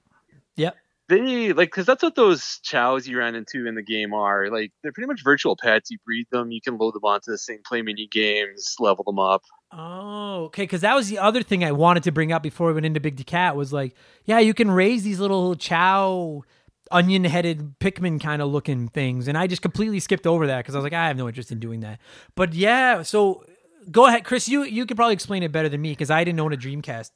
Yep. 0.56 0.76
They 1.12 1.52
like 1.52 1.68
because 1.68 1.84
that's 1.84 2.02
what 2.02 2.14
those 2.14 2.58
chows 2.62 3.06
you 3.06 3.18
ran 3.18 3.34
into 3.34 3.66
in 3.66 3.74
the 3.74 3.82
game 3.82 4.14
are. 4.14 4.48
Like 4.48 4.72
they're 4.82 4.92
pretty 4.92 5.08
much 5.08 5.22
virtual 5.22 5.56
pets. 5.56 5.90
You 5.90 5.98
breed 6.06 6.26
them, 6.32 6.50
you 6.50 6.60
can 6.62 6.78
load 6.78 6.94
them 6.94 7.04
onto 7.04 7.30
the 7.30 7.36
thing, 7.36 7.58
play 7.66 7.82
mini 7.82 8.08
games, 8.10 8.76
level 8.80 9.04
them 9.04 9.18
up. 9.18 9.42
Oh, 9.72 10.44
okay. 10.44 10.62
Because 10.62 10.80
that 10.80 10.94
was 10.94 11.10
the 11.10 11.18
other 11.18 11.42
thing 11.42 11.64
I 11.64 11.72
wanted 11.72 12.02
to 12.04 12.12
bring 12.12 12.32
up 12.32 12.42
before 12.42 12.68
we 12.68 12.72
went 12.72 12.86
into 12.86 12.98
Big 12.98 13.24
Cat 13.26 13.56
was 13.56 13.74
like, 13.74 13.94
yeah, 14.24 14.38
you 14.38 14.54
can 14.54 14.70
raise 14.70 15.02
these 15.02 15.20
little 15.20 15.54
Chao, 15.54 16.44
onion 16.90 17.24
headed 17.24 17.78
Pikmin 17.78 18.18
kind 18.18 18.40
of 18.40 18.50
looking 18.50 18.88
things. 18.88 19.28
And 19.28 19.36
I 19.36 19.46
just 19.46 19.60
completely 19.60 20.00
skipped 20.00 20.26
over 20.26 20.46
that 20.46 20.60
because 20.60 20.74
I 20.74 20.78
was 20.78 20.84
like, 20.84 20.94
I 20.94 21.08
have 21.08 21.18
no 21.18 21.28
interest 21.28 21.52
in 21.52 21.58
doing 21.58 21.80
that. 21.80 22.00
But 22.36 22.54
yeah, 22.54 23.02
so 23.02 23.44
go 23.90 24.06
ahead, 24.06 24.24
Chris. 24.24 24.48
You 24.48 24.62
you 24.64 24.86
could 24.86 24.96
probably 24.96 25.14
explain 25.14 25.42
it 25.42 25.52
better 25.52 25.68
than 25.68 25.82
me 25.82 25.90
because 25.90 26.10
I 26.10 26.24
didn't 26.24 26.40
own 26.40 26.54
a 26.54 26.56
Dreamcast 26.56 27.10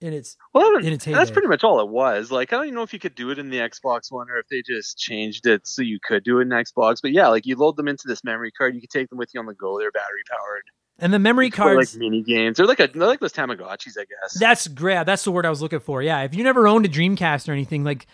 in 0.00 0.12
its 0.12 0.36
Well, 0.54 0.76
in 0.78 0.92
its 0.92 1.04
that's 1.04 1.30
pretty 1.30 1.48
much 1.48 1.62
all 1.64 1.80
it 1.80 1.88
was. 1.88 2.30
Like 2.30 2.52
I 2.52 2.56
don't 2.56 2.66
even 2.66 2.74
know 2.74 2.82
if 2.82 2.92
you 2.92 2.98
could 2.98 3.14
do 3.14 3.30
it 3.30 3.38
in 3.38 3.50
the 3.50 3.58
Xbox 3.58 4.10
One 4.10 4.30
or 4.30 4.38
if 4.38 4.46
they 4.48 4.62
just 4.62 4.98
changed 4.98 5.46
it 5.46 5.66
so 5.66 5.82
you 5.82 5.98
could 6.02 6.24
do 6.24 6.38
it 6.38 6.42
in 6.42 6.48
Xbox. 6.48 7.02
But 7.02 7.12
yeah, 7.12 7.28
like 7.28 7.46
you 7.46 7.56
load 7.56 7.76
them 7.76 7.88
into 7.88 8.04
this 8.08 8.24
memory 8.24 8.50
card, 8.50 8.74
you 8.74 8.80
could 8.80 8.90
take 8.90 9.08
them 9.10 9.18
with 9.18 9.30
you 9.34 9.40
on 9.40 9.46
the 9.46 9.54
go. 9.54 9.78
They're 9.78 9.90
battery 9.90 10.22
powered. 10.30 10.62
and 10.98 11.12
the 11.12 11.18
memory 11.18 11.48
Or 11.48 11.50
cards. 11.50 11.94
like 11.94 12.00
mini 12.00 12.22
games. 12.22 12.56
They're 12.56 12.66
like 12.66 12.80
a 12.80 12.86
they're 12.86 13.06
like 13.06 13.20
those 13.20 13.32
Tamagotchis, 13.32 13.98
I 13.98 14.04
guess. 14.04 14.38
That's 14.38 14.68
great. 14.68 15.04
That's 15.04 15.24
the 15.24 15.32
word 15.32 15.44
I 15.46 15.50
was 15.50 15.60
looking 15.62 15.80
for. 15.80 16.02
Yeah. 16.02 16.22
If 16.22 16.34
you 16.34 16.44
never 16.44 16.66
owned 16.66 16.86
a 16.86 16.88
Dreamcast 16.88 17.48
or 17.48 17.52
anything, 17.52 17.84
like 17.84 18.06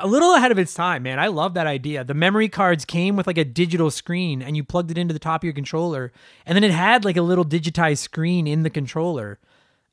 a 0.00 0.06
little 0.08 0.34
ahead 0.34 0.50
of 0.50 0.58
its 0.58 0.74
time, 0.74 1.04
man. 1.04 1.20
I 1.20 1.28
love 1.28 1.54
that 1.54 1.68
idea. 1.68 2.02
The 2.02 2.12
memory 2.14 2.48
cards 2.48 2.84
came 2.84 3.14
with 3.14 3.26
like 3.28 3.38
a 3.38 3.44
digital 3.44 3.90
screen 3.90 4.42
and 4.42 4.56
you 4.56 4.64
plugged 4.64 4.90
it 4.90 4.98
into 4.98 5.12
the 5.14 5.20
top 5.20 5.40
of 5.42 5.44
your 5.44 5.52
controller 5.52 6.12
and 6.44 6.56
then 6.56 6.64
it 6.64 6.72
had 6.72 7.04
like 7.04 7.16
a 7.16 7.22
little 7.22 7.44
digitized 7.44 7.98
screen 7.98 8.46
in 8.48 8.62
the 8.64 8.70
controller. 8.70 9.38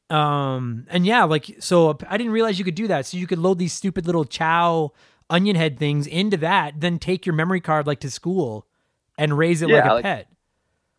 Um 0.09 0.85
and 0.89 1.05
yeah, 1.05 1.23
like 1.23 1.55
so 1.59 1.97
I 2.07 2.17
didn't 2.17 2.33
realize 2.33 2.59
you 2.59 2.65
could 2.65 2.75
do 2.75 2.87
that. 2.87 3.05
So 3.05 3.17
you 3.17 3.27
could 3.27 3.39
load 3.39 3.57
these 3.59 3.73
stupid 3.73 4.05
little 4.05 4.25
Chao 4.25 4.91
onion 5.29 5.55
head 5.55 5.79
things 5.79 6.05
into 6.07 6.37
that, 6.37 6.79
then 6.79 6.99
take 6.99 7.25
your 7.25 7.33
memory 7.33 7.61
card 7.61 7.87
like 7.87 8.01
to 8.01 8.11
school 8.11 8.67
and 9.17 9.37
raise 9.37 9.61
it 9.61 9.69
like 9.69 9.85
a 9.85 9.93
like- 9.93 10.03
pet. 10.03 10.27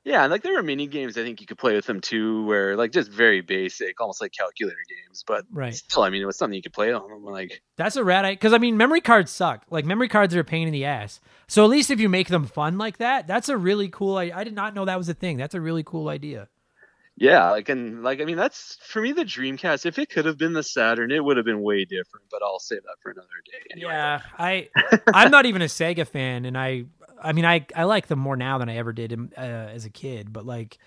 Yeah, 0.07 0.23
and 0.25 0.31
like 0.31 0.43
there 0.43 0.53
were 0.53 0.63
mini 0.63 0.87
games 0.87 1.17
I 1.17 1.23
think 1.23 1.41
you 1.41 1.47
could 1.47 1.57
play 1.57 1.75
with 1.75 1.87
them 1.87 2.03
too, 2.03 2.45
where 2.45 2.77
like 2.77 2.93
just 2.93 3.11
very 3.11 3.41
basic, 3.41 3.99
almost 4.03 4.21
like 4.21 4.33
calculator 4.33 4.77
games. 4.87 5.25
But 5.27 5.47
Right. 5.51 5.75
still, 5.75 6.03
I 6.03 6.11
mean, 6.11 6.21
it 6.21 6.27
was 6.27 6.37
something 6.37 6.55
you 6.55 6.61
could 6.63 6.75
play 6.75 6.93
on 6.93 7.09
them. 7.09 7.25
Like 7.25 7.63
That's 7.79 7.97
a 7.97 8.05
rad 8.05 8.29
because 8.31 8.53
I 8.53 8.59
mean 8.59 8.77
memory 8.77 9.01
cards 9.01 9.31
suck. 9.31 9.65
Like 9.71 9.87
memory 9.87 10.09
cards 10.09 10.35
are 10.35 10.41
a 10.41 10.45
pain 10.45 10.67
in 10.67 10.75
the 10.75 10.85
ass. 10.85 11.21
So 11.49 11.65
at 11.65 11.71
least 11.71 11.91
if 11.91 12.01
you 12.01 12.11
make 12.11 12.29
them 12.29 12.45
fun 12.45 12.77
like 12.77 12.99
that, 12.99 13.27
that's 13.27 13.49
a 13.49 13.57
really 13.57 13.89
cool. 13.89 14.19
I, 14.19 14.31
I 14.35 14.45
did 14.45 14.55
not 14.55 14.75
know 14.75 14.85
that 14.85 14.99
was 14.99 15.09
a 15.09 15.15
thing. 15.15 15.39
That's 15.39 15.55
a 15.55 15.61
really 15.61 15.83
cool 15.83 16.09
idea. 16.11 16.49
Yeah, 17.17 17.51
like 17.51 17.69
and 17.69 18.03
like 18.03 18.21
I 18.21 18.25
mean, 18.25 18.37
that's 18.37 18.77
for 18.83 19.01
me 19.01 19.13
the 19.13 19.25
Dreamcast. 19.25 19.87
If 19.87 19.99
it 19.99 20.11
could 20.11 20.25
have 20.25 20.37
been 20.37 20.53
the 20.53 20.65
Saturn, 20.65 21.13
it 21.13 21.25
would 21.25 21.37
have 21.37 21.47
been 21.47 21.63
way 21.63 21.85
different. 21.85 22.27
But 22.31 22.43
I'll 22.43 22.59
save 22.59 22.83
that 22.83 22.97
for 23.03 23.13
another 23.13 23.29
day. 23.45 23.63
Anyway. 23.71 23.93
Yeah, 23.93 24.21
I 24.37 24.69
I'm 25.15 25.31
not 25.31 25.47
even 25.47 25.63
a 25.63 25.67
Sega 25.67 26.07
fan, 26.07 26.45
and 26.45 26.59
I 26.59 26.87
I 27.23 27.33
mean 27.33 27.45
I 27.45 27.67
I 27.77 27.85
like 27.85 28.09
them 28.09 28.19
more 28.19 28.37
now 28.37 28.59
than 28.59 28.69
I 28.69 28.77
ever 28.77 28.93
did 28.93 29.13
uh, 29.37 29.41
as 29.41 29.85
a 29.85 29.91
kid. 29.91 30.33
But 30.33 30.45
like, 30.45 30.79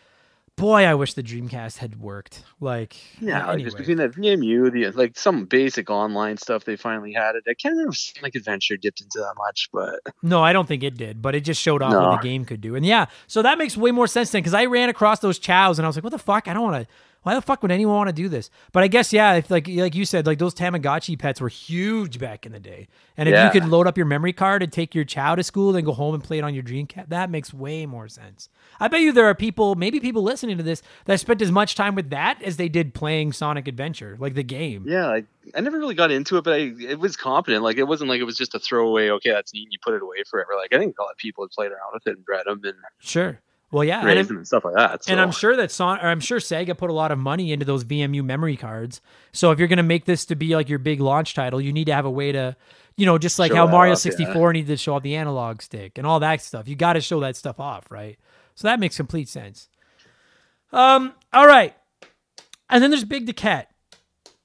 boy, 0.57 0.83
I 0.83 0.95
wish 0.95 1.13
the 1.13 1.23
Dreamcast 1.23 1.77
had 1.77 1.99
worked. 2.01 2.43
Like, 2.59 2.97
Yeah, 3.21 3.47
anyway. 3.47 3.63
just 3.63 3.77
between 3.77 3.97
that 3.97 4.11
VMU, 4.11 4.71
the 4.71 4.91
like 4.91 5.17
some 5.17 5.45
basic 5.45 5.89
online 5.89 6.37
stuff 6.37 6.65
they 6.65 6.75
finally 6.75 7.13
had 7.13 7.35
it. 7.35 7.43
I 7.47 7.53
can't 7.53 7.73
remember 7.73 7.91
if 7.91 7.97
Sonic 7.97 8.35
Adventure 8.35 8.75
dipped 8.75 8.99
into 8.99 9.19
that 9.19 9.35
much, 9.37 9.69
but 9.71 9.99
No, 10.21 10.43
I 10.43 10.51
don't 10.51 10.67
think 10.67 10.83
it 10.83 10.97
did, 10.97 11.21
but 11.21 11.35
it 11.35 11.41
just 11.41 11.61
showed 11.61 11.81
off 11.81 11.93
what 11.93 12.21
the 12.21 12.27
game 12.27 12.43
could 12.43 12.59
do. 12.59 12.75
And 12.75 12.85
yeah, 12.85 13.05
so 13.27 13.41
that 13.41 13.57
makes 13.57 13.77
way 13.77 13.91
more 13.91 14.07
sense 14.07 14.31
then 14.31 14.41
because 14.41 14.53
I 14.53 14.65
ran 14.65 14.89
across 14.89 15.19
those 15.19 15.39
chows 15.39 15.79
and 15.79 15.85
I 15.85 15.89
was 15.89 15.95
like, 15.95 16.03
what 16.03 16.11
the 16.11 16.19
fuck? 16.19 16.47
I 16.47 16.53
don't 16.53 16.63
want 16.63 16.87
to. 16.87 16.93
Why 17.23 17.35
the 17.35 17.41
fuck 17.41 17.61
would 17.61 17.71
anyone 17.71 17.95
want 17.97 18.07
to 18.07 18.13
do 18.13 18.29
this? 18.29 18.49
But 18.71 18.83
I 18.83 18.87
guess 18.87 19.11
yeah, 19.11 19.33
if 19.33 19.51
like 19.51 19.67
like 19.67 19.95
you 19.95 20.05
said, 20.05 20.25
like 20.25 20.39
those 20.39 20.53
Tamagotchi 20.53 21.19
pets 21.19 21.41
were 21.41 21.49
huge 21.49 22.19
back 22.19 22.45
in 22.45 22.53
the 22.53 22.59
day, 22.59 22.87
and 23.17 23.27
if 23.27 23.33
Yeah. 23.33 23.45
you 23.45 23.51
could 23.51 23.69
load 23.69 23.85
up 23.87 23.97
your 23.97 24.05
memory 24.05 24.31
card 24.33 24.63
and 24.63 24.71
take 24.71 24.95
your 24.95 25.03
Chao 25.03 25.35
to 25.35 25.43
school, 25.43 25.73
then 25.73 25.83
go 25.83 25.91
home 25.91 26.13
and 26.13 26.23
play 26.23 26.37
it 26.37 26.43
on 26.43 26.53
your 26.53 26.63
Dreamcast, 26.63 27.09
that 27.09 27.29
makes 27.29 27.53
way 27.53 27.85
more 27.85 28.07
sense. 28.07 28.47
I 28.79 28.87
bet 28.87 29.01
you 29.01 29.11
there 29.11 29.25
are 29.25 29.35
people, 29.35 29.75
maybe 29.75 29.99
people 29.99 30.21
listening 30.23 30.55
to 30.57 30.63
this, 30.63 30.81
that 31.05 31.19
spent 31.19 31.41
as 31.41 31.51
much 31.51 31.75
time 31.75 31.95
with 31.95 32.11
that 32.11 32.41
as 32.43 32.57
they 32.57 32.69
did 32.69 32.93
playing 32.93 33.33
Sonic 33.33 33.67
Adventure, 33.67 34.15
like 34.19 34.35
the 34.35 34.43
game. 34.43 34.85
yeah, 34.87 35.07
like 35.07 35.25
I 35.55 35.61
never 35.61 35.77
really 35.79 35.95
got 35.95 36.11
into 36.11 36.37
it, 36.37 36.43
but 36.43 36.53
I 36.53 36.71
it 36.79 36.99
was 36.99 37.17
competent. 37.17 37.63
Like 37.63 37.77
it 37.77 37.83
wasn't 37.83 38.09
like 38.09 38.19
it 38.21 38.25
was 38.25 38.37
just 38.37 38.55
a 38.55 38.59
throwaway. 38.59 39.09
Okay, 39.09 39.31
that's 39.31 39.53
neat. 39.53 39.67
You 39.71 39.79
put 39.83 39.93
it 39.95 40.01
away 40.01 40.17
forever. 40.29 40.51
Like 40.55 40.73
I 40.73 40.77
think 40.77 40.95
a 40.97 41.01
lot 41.01 41.11
of 41.11 41.17
people 41.17 41.43
had 41.43 41.51
played 41.51 41.71
around 41.71 41.91
with 41.93 42.05
it 42.07 42.15
and 42.17 42.25
bred 42.25 42.45
them 42.45 42.61
and 42.63 42.75
Sure. 42.99 43.39
Well, 43.71 43.83
yeah, 43.83 43.99
and 43.99 44.07
raised 44.07 44.17
I'm- 44.17 44.27
them 44.27 44.37
and 44.37 44.47
stuff 44.47 44.63
like 44.65 44.75
that. 44.75 45.03
So. 45.03 45.11
And 45.11 45.19
I'm 45.19 45.31
sure 45.31 45.55
that 45.57 45.71
Son, 45.71 45.99
or 45.99 46.07
I'm 46.07 46.21
sure 46.21 46.39
Sega 46.39 46.77
put 46.77 46.89
a 46.89 46.93
lot 46.93 47.11
of 47.11 47.19
money 47.19 47.51
into 47.51 47.65
those 47.65 47.83
VMU 47.83 48.23
memory 48.23 48.55
cards. 48.55 49.01
So 49.33 49.51
if 49.51 49.59
you're 49.59 49.67
going 49.67 49.77
to 49.77 49.83
make 49.83 50.05
this 50.05 50.25
to 50.25 50.35
be 50.35 50.55
like 50.55 50.69
your 50.69 50.79
big 50.79 51.01
launch 51.01 51.33
title, 51.33 51.59
you 51.59 51.73
need 51.73 51.85
to 51.85 51.93
have 51.93 52.05
a 52.05 52.09
way 52.09 52.31
to, 52.31 52.55
you 52.95 53.05
know, 53.05 53.17
just 53.17 53.39
like 53.39 53.51
Show 53.51 53.57
how 53.57 53.67
Mario 53.67 53.93
off, 53.93 53.99
64 53.99 54.53
needed 54.53 54.67
to 54.67 54.77
show 54.77 54.95
off 54.95 55.03
the 55.03 55.15
analog 55.17 55.61
stick 55.61 55.97
and 55.97 56.07
all 56.07 56.21
that 56.21 56.41
stuff. 56.41 56.67
You 56.67 56.75
got 56.77 56.93
to 56.93 57.01
show 57.01 57.19
that 57.19 57.35
stuff 57.35 57.59
off, 57.59 57.91
right? 57.91 58.17
So 58.55 58.69
that 58.69 58.79
makes 58.79 58.95
complete 58.95 59.27
sense. 59.27 59.67
Um, 60.71 61.13
all 61.33 61.45
right. 61.45 61.75
And 62.69 62.81
then 62.81 62.89
there's 62.89 63.05
Big 63.05 63.25
the 63.25 63.33
Cat. 63.33 63.69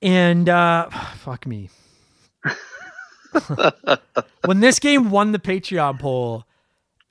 And 0.00 0.48
uh 0.48 0.90
fuck 1.18 1.46
me. 1.46 1.70
when 4.44 4.60
this 4.60 4.78
game 4.78 5.10
won 5.10 5.32
the 5.32 5.38
Patreon 5.38 5.98
poll, 5.98 6.44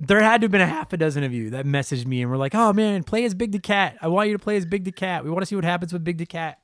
there 0.01 0.21
had 0.21 0.41
to 0.41 0.45
have 0.45 0.51
been 0.51 0.61
a 0.61 0.67
half 0.67 0.91
a 0.93 0.97
dozen 0.97 1.23
of 1.23 1.31
you 1.31 1.51
that 1.51 1.65
messaged 1.65 2.05
me 2.05 2.21
and 2.21 2.31
were 2.31 2.37
like, 2.37 2.55
"Oh 2.55 2.73
man, 2.73 3.03
play 3.03 3.23
as 3.23 3.33
Big 3.33 3.51
the 3.51 3.59
Cat. 3.59 3.97
I 4.01 4.07
want 4.07 4.29
you 4.29 4.37
to 4.37 4.43
play 4.43 4.55
as 4.57 4.65
Big 4.65 4.83
the 4.83 4.91
Cat. 4.91 5.23
We 5.23 5.29
want 5.29 5.43
to 5.43 5.45
see 5.45 5.55
what 5.55 5.63
happens 5.63 5.93
with 5.93 6.03
Big 6.03 6.17
the 6.17 6.25
Cat." 6.25 6.57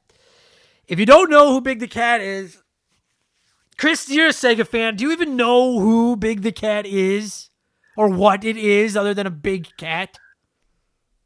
If 0.87 0.99
you 0.99 1.05
don't 1.05 1.29
know 1.29 1.51
who 1.51 1.61
Big 1.61 1.79
the 1.79 1.87
Cat 1.87 2.21
is, 2.21 2.61
Chris, 3.77 4.09
you're 4.09 4.27
a 4.27 4.31
Sega 4.31 4.65
fan. 4.65 4.95
Do 4.95 5.05
you 5.05 5.11
even 5.11 5.35
know 5.35 5.79
who 5.79 6.15
Big 6.15 6.41
the 6.41 6.51
Cat 6.51 6.85
is 6.85 7.49
or 7.95 8.07
what 8.09 8.43
it 8.43 8.57
is 8.57 8.97
other 8.97 9.13
than 9.13 9.27
a 9.27 9.31
big 9.31 9.67
cat? 9.77 10.17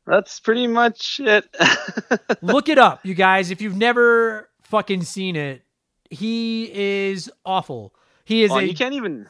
That's 0.05 0.39
pretty 0.39 0.67
much 0.67 1.21
it. 1.23 1.45
Look 2.41 2.67
it 2.69 2.77
up, 2.77 3.05
you 3.05 3.13
guys. 3.13 3.51
If 3.51 3.61
you've 3.61 3.77
never 3.77 4.49
fucking 4.63 5.03
seen 5.03 5.35
it, 5.35 5.63
he 6.09 6.71
is 6.73 7.31
awful. 7.45 7.93
He 8.25 8.43
is 8.43 8.51
oh, 8.51 8.57
a 8.57 8.63
you 8.63 8.73
can't 8.73 8.95
even. 8.95 9.27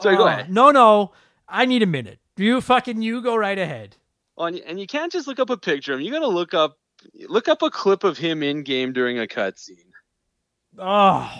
Sorry, 0.00 0.16
go 0.16 0.24
Oh, 0.24 0.26
ahead. 0.26 0.50
No, 0.50 0.70
no. 0.70 1.12
I 1.54 1.64
need 1.66 1.82
a 1.82 1.86
minute. 1.86 2.18
You 2.36 2.60
fucking 2.60 3.00
you 3.02 3.22
go 3.22 3.36
right 3.36 3.58
ahead. 3.58 3.96
Oh, 4.36 4.44
and, 4.46 4.56
you- 4.56 4.62
and 4.66 4.80
you 4.80 4.86
can't 4.86 5.12
just 5.12 5.26
look 5.28 5.38
up 5.38 5.50
a 5.50 5.56
picture 5.56 5.92
of 5.94 6.00
him. 6.00 6.04
You 6.06 6.12
got 6.12 6.20
to 6.20 6.28
look 6.28 6.52
up 6.54 6.76
look 7.28 7.48
up 7.48 7.62
a 7.62 7.70
clip 7.70 8.02
of 8.04 8.18
him 8.18 8.42
in 8.42 8.62
game 8.62 8.92
during 8.92 9.18
a 9.18 9.26
cutscene. 9.26 9.90
Oh. 10.78 11.30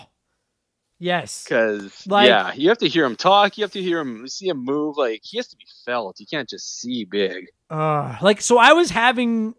Yes. 0.99 1.43
Because 1.43 2.07
Like- 2.07 2.27
yeah, 2.27 2.53
you 2.53 2.69
have 2.69 2.77
to 2.79 2.87
hear 2.87 3.03
him 3.05 3.15
talk. 3.15 3.57
You 3.57 3.63
have 3.63 3.73
to 3.73 3.81
hear 3.81 3.99
him 3.99 4.27
see 4.27 4.47
him 4.47 4.63
move. 4.63 4.95
Like 4.97 5.21
he 5.23 5.37
has 5.37 5.47
to 5.47 5.57
be 5.57 5.65
felt. 5.85 6.19
You 6.19 6.25
can't 6.25 6.47
just 6.47 6.79
see 6.79 7.03
big. 7.03 7.47
Uh, 7.69 8.15
like 8.21 8.41
so 8.41 8.57
I 8.57 8.73
was 8.73 8.89
having 8.91 9.53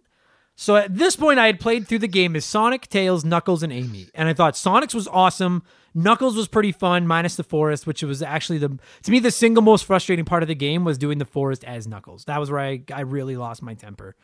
so 0.57 0.77
at 0.77 0.97
this 0.97 1.17
point 1.17 1.39
I 1.39 1.47
had 1.47 1.61
played 1.61 1.87
through 1.87 2.01
the 2.01 2.09
game 2.09 2.35
as 2.35 2.45
Sonic, 2.45 2.89
Tails, 2.89 3.25
Knuckles, 3.25 3.63
and 3.63 3.73
Amy. 3.73 4.09
And 4.15 4.29
I 4.29 4.33
thought 4.33 4.57
Sonic's 4.57 4.95
was 4.95 5.07
awesome. 5.09 5.63
Knuckles 5.95 6.37
was 6.37 6.49
pretty 6.49 6.73
fun, 6.73 7.07
minus 7.07 7.37
the 7.37 7.45
forest, 7.45 7.87
which 7.87 8.03
was 8.03 8.23
actually 8.23 8.59
the 8.59 8.79
to 9.03 9.11
me 9.11 9.19
the 9.19 9.31
single 9.31 9.63
most 9.63 9.85
frustrating 9.85 10.25
part 10.25 10.43
of 10.43 10.49
the 10.49 10.55
game 10.55 10.85
was 10.85 10.99
doing 10.99 11.19
the 11.19 11.25
forest 11.25 11.63
as 11.65 11.87
Knuckles. 11.87 12.25
That 12.25 12.41
was 12.41 12.51
where 12.51 12.61
I, 12.61 12.83
I 12.93 13.01
really 13.03 13.37
lost 13.37 13.63
my 13.63 13.75
temper. 13.75 14.17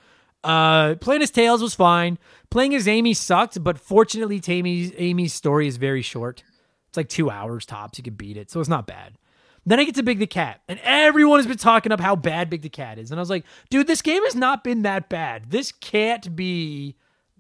Uh, 0.43 0.97
playing 0.97 1.23
as 1.23 1.31
Tails 1.31 1.63
was 1.63 1.75
fine. 1.75 2.19
Playing 2.51 2.75
as 2.75 2.89
Amy 2.89 3.15
sucked, 3.15 3.63
but 3.63 3.79
fortunately, 3.79 4.43
Amy's 4.49 4.93
Amy's 4.97 5.35
story 5.35 5.69
is 5.69 5.77
very 5.77 6.03
short. 6.03 6.43
It's 6.89 6.97
like 6.97 7.09
two 7.09 7.31
hours 7.31 7.65
tops. 7.65 7.99
You 7.99 8.05
could 8.05 8.19
beat 8.19 8.37
it, 8.37 8.51
so 8.51 8.61
it's 8.61 8.69
not 8.69 8.87
bad. 8.87 9.17
Then 9.65 9.79
I 9.79 9.85
get 9.85 9.95
to 9.95 10.03
Big 10.03 10.19
the 10.19 10.27
Cat, 10.27 10.61
and 10.69 10.81
everyone 10.83 11.39
has 11.39 11.47
been 11.47 11.57
talking 11.57 11.93
up 11.93 12.01
how 12.01 12.17
bad 12.17 12.51
Big 12.51 12.63
the 12.63 12.69
Cat 12.69 12.99
is. 12.99 13.11
And 13.11 13.21
I 13.21 13.23
was 13.23 13.31
like, 13.31 13.45
dude, 13.71 13.87
this 13.87 14.03
game 14.03 14.25
has 14.25 14.35
not 14.35 14.65
been 14.65 14.83
that 14.83 15.09
bad. 15.09 15.51
This 15.51 15.71
can't 15.71 16.35
be 16.35 16.97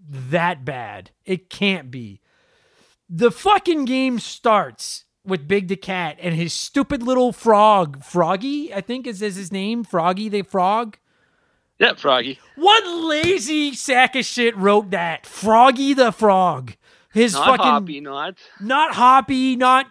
that 0.09 0.65
bad. 0.65 1.11
It 1.25 1.51
can't 1.51 1.91
be. 1.91 2.21
The 3.09 3.31
fucking 3.31 3.87
game 3.87 4.19
starts 4.21 5.05
with 5.25 5.49
Big 5.49 5.69
the 5.69 5.77
Cat 5.77 6.17
and 6.21 6.35
his 6.35 6.53
stupid 6.53 7.03
little 7.03 7.33
frog, 7.33 8.03
Froggy, 8.05 8.73
I 8.73 8.81
think 8.81 9.07
is, 9.07 9.21
is 9.21 9.37
his 9.37 9.53
name, 9.53 9.85
Froggy 9.85 10.29
the 10.29 10.43
Frog. 10.43 10.99
Yeah, 11.79 11.95
Froggy. 11.95 12.39
What 12.57 12.87
lazy 12.87 13.75
sack 13.75 14.15
of 14.15 14.25
shit 14.25 14.57
wrote 14.57 14.91
that? 14.91 15.27
Froggy 15.27 15.95
the 15.95 16.13
Frog. 16.13 16.75
His 17.13 17.35
Not 17.35 17.47
fucking 17.47 17.65
Hoppy, 17.65 18.01
not. 18.01 18.39
not 18.61 18.95
Hoppy, 18.95 19.57
not 19.57 19.87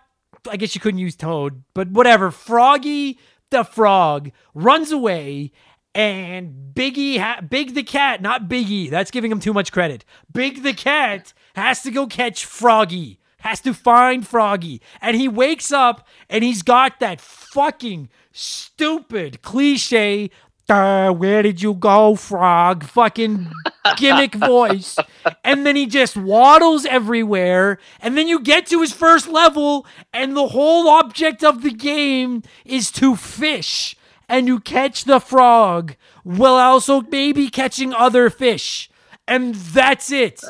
I 0.50 0.58
guess 0.58 0.76
you 0.76 0.82
couldn't 0.82 1.00
use 1.00 1.16
Toad, 1.16 1.64
but 1.74 1.90
whatever. 1.90 2.32
Froggy 2.32 3.20
the 3.52 3.64
frog 3.64 4.32
runs 4.54 4.92
away 4.92 5.52
and 5.94 6.74
Biggie, 6.74 7.20
ha- 7.20 7.42
Big 7.42 7.74
the 7.76 7.84
cat, 7.84 8.22
not 8.22 8.48
Biggie, 8.48 8.90
that's 8.90 9.12
giving 9.12 9.32
him 9.32 9.40
too 9.40 9.54
much 9.54 9.72
credit. 9.72 10.06
Big 10.32 10.64
the 10.64 10.74
cat 10.74 11.34
has 11.56 11.84
to 11.84 11.92
go 11.92 12.08
catch 12.08 12.46
Froggy, 12.46 13.20
has 13.40 13.60
to 13.62 13.74
find 13.74 14.26
Froggy. 14.26 14.82
And 15.02 15.18
he 15.18 15.28
wakes 15.28 15.72
up 15.72 16.08
and 16.30 16.44
he's 16.44 16.62
got 16.62 17.00
that 17.00 17.20
fucking 17.20 18.10
stupid 18.32 19.42
cliche. 19.42 20.32
"Uh, 20.72 21.12
where 21.12 21.44
did 21.44 21.62
you 21.62 21.74
go, 21.74 22.16
frog? 22.16 22.84
Fucking 22.84 23.52
gimmick 23.98 24.34
voice. 24.54 24.98
And 25.44 25.66
then 25.66 25.76
he 25.76 25.86
just 25.86 26.16
waddles 26.16 26.86
everywhere. 26.86 27.78
And 28.00 28.18
then 28.18 28.28
you 28.28 28.40
get 28.40 28.66
to 28.68 28.82
his 28.82 28.94
first 28.94 29.28
level, 29.28 29.86
and 30.14 30.36
the 30.36 30.48
whole 30.48 30.88
object 30.90 31.44
of 31.44 31.62
the 31.62 31.72
game 31.72 32.44
is 32.66 32.92
to 32.94 33.16
fish 33.16 33.96
and 34.32 34.48
you 34.48 34.62
catch 34.62 35.04
the 35.04 35.20
frog 35.20 35.96
while 36.24 36.56
also 36.56 37.02
maybe 37.02 37.50
catching 37.50 37.94
other 37.94 38.30
fish. 38.30 38.90
And 39.28 39.54
that's 39.56 40.10
it. 40.10 40.42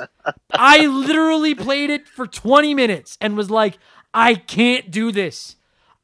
I 0.51 0.85
literally 0.85 1.55
played 1.55 1.89
it 1.89 2.07
for 2.07 2.27
20 2.27 2.75
minutes 2.75 3.17
and 3.19 3.35
was 3.35 3.49
like, 3.49 3.79
I 4.13 4.35
can't 4.35 4.91
do 4.91 5.11
this. 5.11 5.55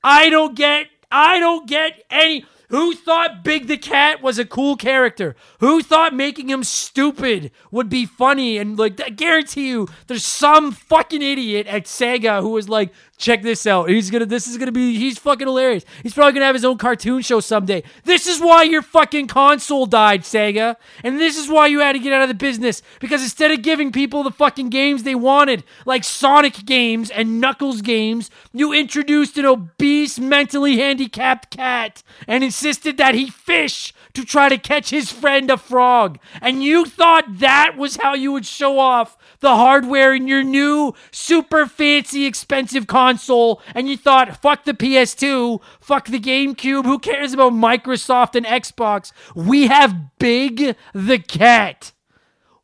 I 0.04 0.30
don't 0.30 0.56
get 0.56 0.88
I 1.12 1.40
don't 1.40 1.68
get 1.68 2.04
any 2.10 2.46
who 2.70 2.94
thought 2.94 3.44
Big 3.44 3.68
the 3.68 3.78
Cat 3.78 4.22
was 4.22 4.38
a 4.38 4.46
cool 4.46 4.76
character? 4.76 5.36
Who 5.60 5.82
thought 5.82 6.14
making 6.14 6.50
him 6.50 6.64
stupid 6.64 7.52
would 7.72 7.90
be 7.90 8.06
funny? 8.06 8.58
And 8.58 8.78
like, 8.78 9.02
I 9.02 9.10
guarantee 9.10 9.70
you, 9.70 9.88
there's 10.08 10.26
some 10.26 10.72
fucking 10.72 11.22
idiot 11.22 11.68
at 11.68 11.86
Sega 11.86 12.42
who 12.42 12.50
was 12.50 12.68
like, 12.68 12.92
check 13.18 13.42
this 13.42 13.66
out. 13.66 13.90
He's 13.90 14.10
gonna, 14.10 14.26
this 14.26 14.48
is 14.48 14.58
gonna 14.58 14.72
be, 14.72 14.96
he's 14.96 15.18
fucking 15.18 15.48
hilarious. 15.48 15.84
He's 16.04 16.14
probably 16.14 16.34
gonna 16.34 16.46
have 16.46 16.56
his 16.56 16.64
own 16.64 16.78
cartoon 16.78 17.22
show 17.22 17.40
someday. 17.40 17.84
This 18.04 18.28
is 18.28 18.40
why 18.40 18.64
your 18.64 18.82
fucking 18.82 19.28
console 19.28 19.86
died, 19.86 20.22
Sega. 20.22 20.76
And 21.04 21.20
this 21.20 21.38
is 21.38 21.50
why 21.50 21.68
you 21.68 21.80
had 21.80 21.94
to 21.94 22.00
get 22.00 22.14
out 22.14 22.22
of 22.22 22.30
the 22.30 22.36
business. 22.36 22.82
Because 23.00 23.22
instead 23.24 23.52
of 23.52 23.62
giving 23.62 23.92
people 23.92 24.24
the 24.24 24.32
fucking 24.32 24.70
games 24.70 25.04
they 25.04 25.16
wanted, 25.16 25.64
like 25.86 26.04
Sonic 26.04 26.66
games 26.66 27.10
and 27.10 27.42
Knuckles 27.42 27.82
games, 27.82 28.30
you 28.54 28.72
introduced 28.72 29.38
an 29.38 29.46
obese, 29.46 30.20
mentally 30.20 30.78
handicapped 30.78 31.50
cat 31.50 32.04
and 32.28 32.44
insisted 32.44 32.98
that 32.98 33.16
he 33.16 33.30
fish 33.30 33.94
to 34.18 34.26
try 34.26 34.50
to 34.50 34.58
catch 34.58 34.90
his 34.90 35.12
friend 35.12 35.52
a 35.52 35.58
frog. 35.58 36.18
And 36.42 36.64
you 36.64 36.86
thought 36.86 37.38
that 37.38 37.78
was 37.78 37.98
how 37.98 38.16
you 38.16 38.32
would 38.32 38.48
show 38.48 38.80
off 38.80 39.16
the 39.42 39.56
hardware 39.56 40.16
in 40.16 40.28
your 40.28 40.42
new 40.42 40.96
super 41.12 41.68
fancy 41.68 42.26
expensive 42.26 42.88
console 42.88 43.62
and 43.76 43.88
you 43.88 43.96
thought 43.96 44.42
fuck 44.42 44.64
the 44.64 44.74
PS2, 44.74 45.62
fuck 45.80 46.08
the 46.08 46.20
GameCube, 46.20 46.86
who 46.86 46.98
cares 46.98 47.32
about 47.32 47.54
Microsoft 47.54 48.34
and 48.34 48.48
Xbox? 48.48 49.12
We 49.36 49.68
have 49.68 50.18
Big 50.18 50.76
the 50.96 51.20
Cat. 51.20 51.92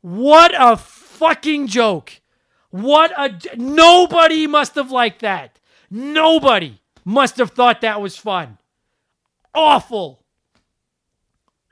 What 0.01 0.53
a 0.57 0.75
fucking 0.75 1.67
joke. 1.67 2.19
What 2.71 3.11
a 3.15 3.55
nobody 3.55 4.47
must 4.47 4.73
have 4.73 4.89
liked 4.89 5.21
that. 5.21 5.59
Nobody 5.91 6.81
must 7.05 7.37
have 7.37 7.51
thought 7.51 7.81
that 7.81 8.01
was 8.01 8.17
fun. 8.17 8.57
Awful. 9.53 10.22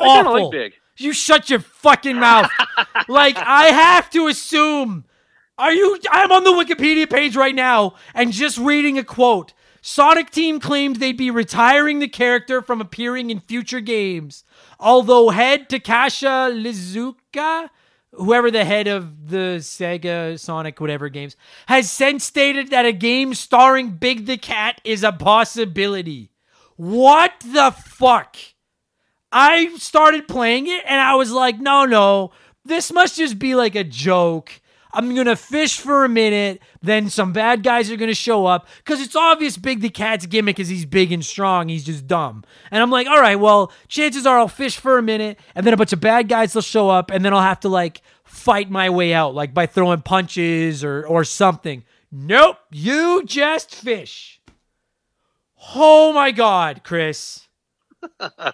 I 0.01 0.05
kind 0.15 0.27
of 0.27 0.33
Awful. 0.33 0.43
like 0.45 0.51
Big. 0.51 0.73
You 0.97 1.13
shut 1.13 1.49
your 1.49 1.59
fucking 1.59 2.17
mouth. 2.17 2.49
like 3.07 3.37
I 3.37 3.65
have 3.67 4.09
to 4.11 4.27
assume. 4.27 5.05
Are 5.57 5.73
you 5.73 5.99
I'm 6.09 6.31
on 6.31 6.43
the 6.43 6.51
Wikipedia 6.51 7.09
page 7.09 7.35
right 7.35 7.55
now 7.55 7.95
and 8.13 8.31
just 8.31 8.57
reading 8.57 8.97
a 8.97 9.03
quote. 9.03 9.53
Sonic 9.83 10.29
Team 10.29 10.59
claimed 10.59 10.97
they'd 10.97 11.17
be 11.17 11.31
retiring 11.31 11.99
the 11.99 12.07
character 12.07 12.61
from 12.61 12.81
appearing 12.81 13.31
in 13.31 13.39
future 13.39 13.79
games. 13.79 14.43
Although 14.79 15.29
head 15.29 15.69
Takashi 15.69 16.63
Iizuka, 16.63 17.69
whoever 18.11 18.51
the 18.51 18.63
head 18.63 18.87
of 18.87 19.29
the 19.29 19.57
Sega 19.59 20.39
Sonic 20.39 20.79
whatever 20.79 21.09
games, 21.09 21.35
has 21.65 21.89
since 21.89 22.23
stated 22.23 22.69
that 22.69 22.85
a 22.85 22.91
game 22.91 23.33
starring 23.33 23.91
Big 23.91 24.27
the 24.27 24.37
Cat 24.37 24.79
is 24.83 25.03
a 25.03 25.11
possibility. 25.11 26.29
What 26.75 27.33
the 27.39 27.71
fuck? 27.71 28.37
I 29.31 29.75
started 29.77 30.27
playing 30.27 30.67
it 30.67 30.83
and 30.85 30.99
I 30.99 31.15
was 31.15 31.31
like, 31.31 31.59
no, 31.59 31.85
no, 31.85 32.31
this 32.65 32.91
must 32.91 33.17
just 33.17 33.39
be 33.39 33.55
like 33.55 33.75
a 33.75 33.83
joke. 33.83 34.61
I'm 34.93 35.13
going 35.15 35.27
to 35.27 35.37
fish 35.37 35.79
for 35.79 36.03
a 36.03 36.09
minute, 36.09 36.61
then 36.81 37.09
some 37.09 37.31
bad 37.31 37.63
guys 37.63 37.89
are 37.89 37.95
going 37.95 38.09
to 38.09 38.15
show 38.15 38.45
up 38.45 38.67
because 38.79 39.01
it's 39.01 39.15
obvious 39.15 39.55
Big 39.55 39.79
the 39.79 39.89
Cat's 39.89 40.25
gimmick 40.25 40.59
is 40.59 40.67
he's 40.67 40.85
big 40.85 41.13
and 41.13 41.23
strong. 41.23 41.69
He's 41.69 41.85
just 41.85 42.07
dumb. 42.07 42.43
And 42.71 42.83
I'm 42.83 42.91
like, 42.91 43.07
all 43.07 43.21
right, 43.21 43.39
well, 43.39 43.71
chances 43.87 44.25
are 44.25 44.37
I'll 44.37 44.49
fish 44.49 44.77
for 44.77 44.97
a 44.97 45.01
minute 45.01 45.39
and 45.55 45.65
then 45.65 45.73
a 45.73 45.77
bunch 45.77 45.93
of 45.93 46.01
bad 46.01 46.27
guys 46.27 46.53
will 46.53 46.61
show 46.61 46.89
up 46.89 47.09
and 47.09 47.23
then 47.23 47.33
I'll 47.33 47.41
have 47.41 47.61
to 47.61 47.69
like 47.69 48.01
fight 48.25 48.69
my 48.69 48.89
way 48.89 49.13
out, 49.13 49.33
like 49.33 49.53
by 49.53 49.65
throwing 49.65 50.01
punches 50.01 50.83
or, 50.83 51.05
or 51.05 51.23
something. 51.23 51.85
Nope, 52.11 52.57
you 52.71 53.23
just 53.25 53.73
fish. 53.73 54.41
Oh 55.75 56.11
my 56.11 56.31
God, 56.31 56.81
Chris. 56.83 57.40
Like, 58.19 58.53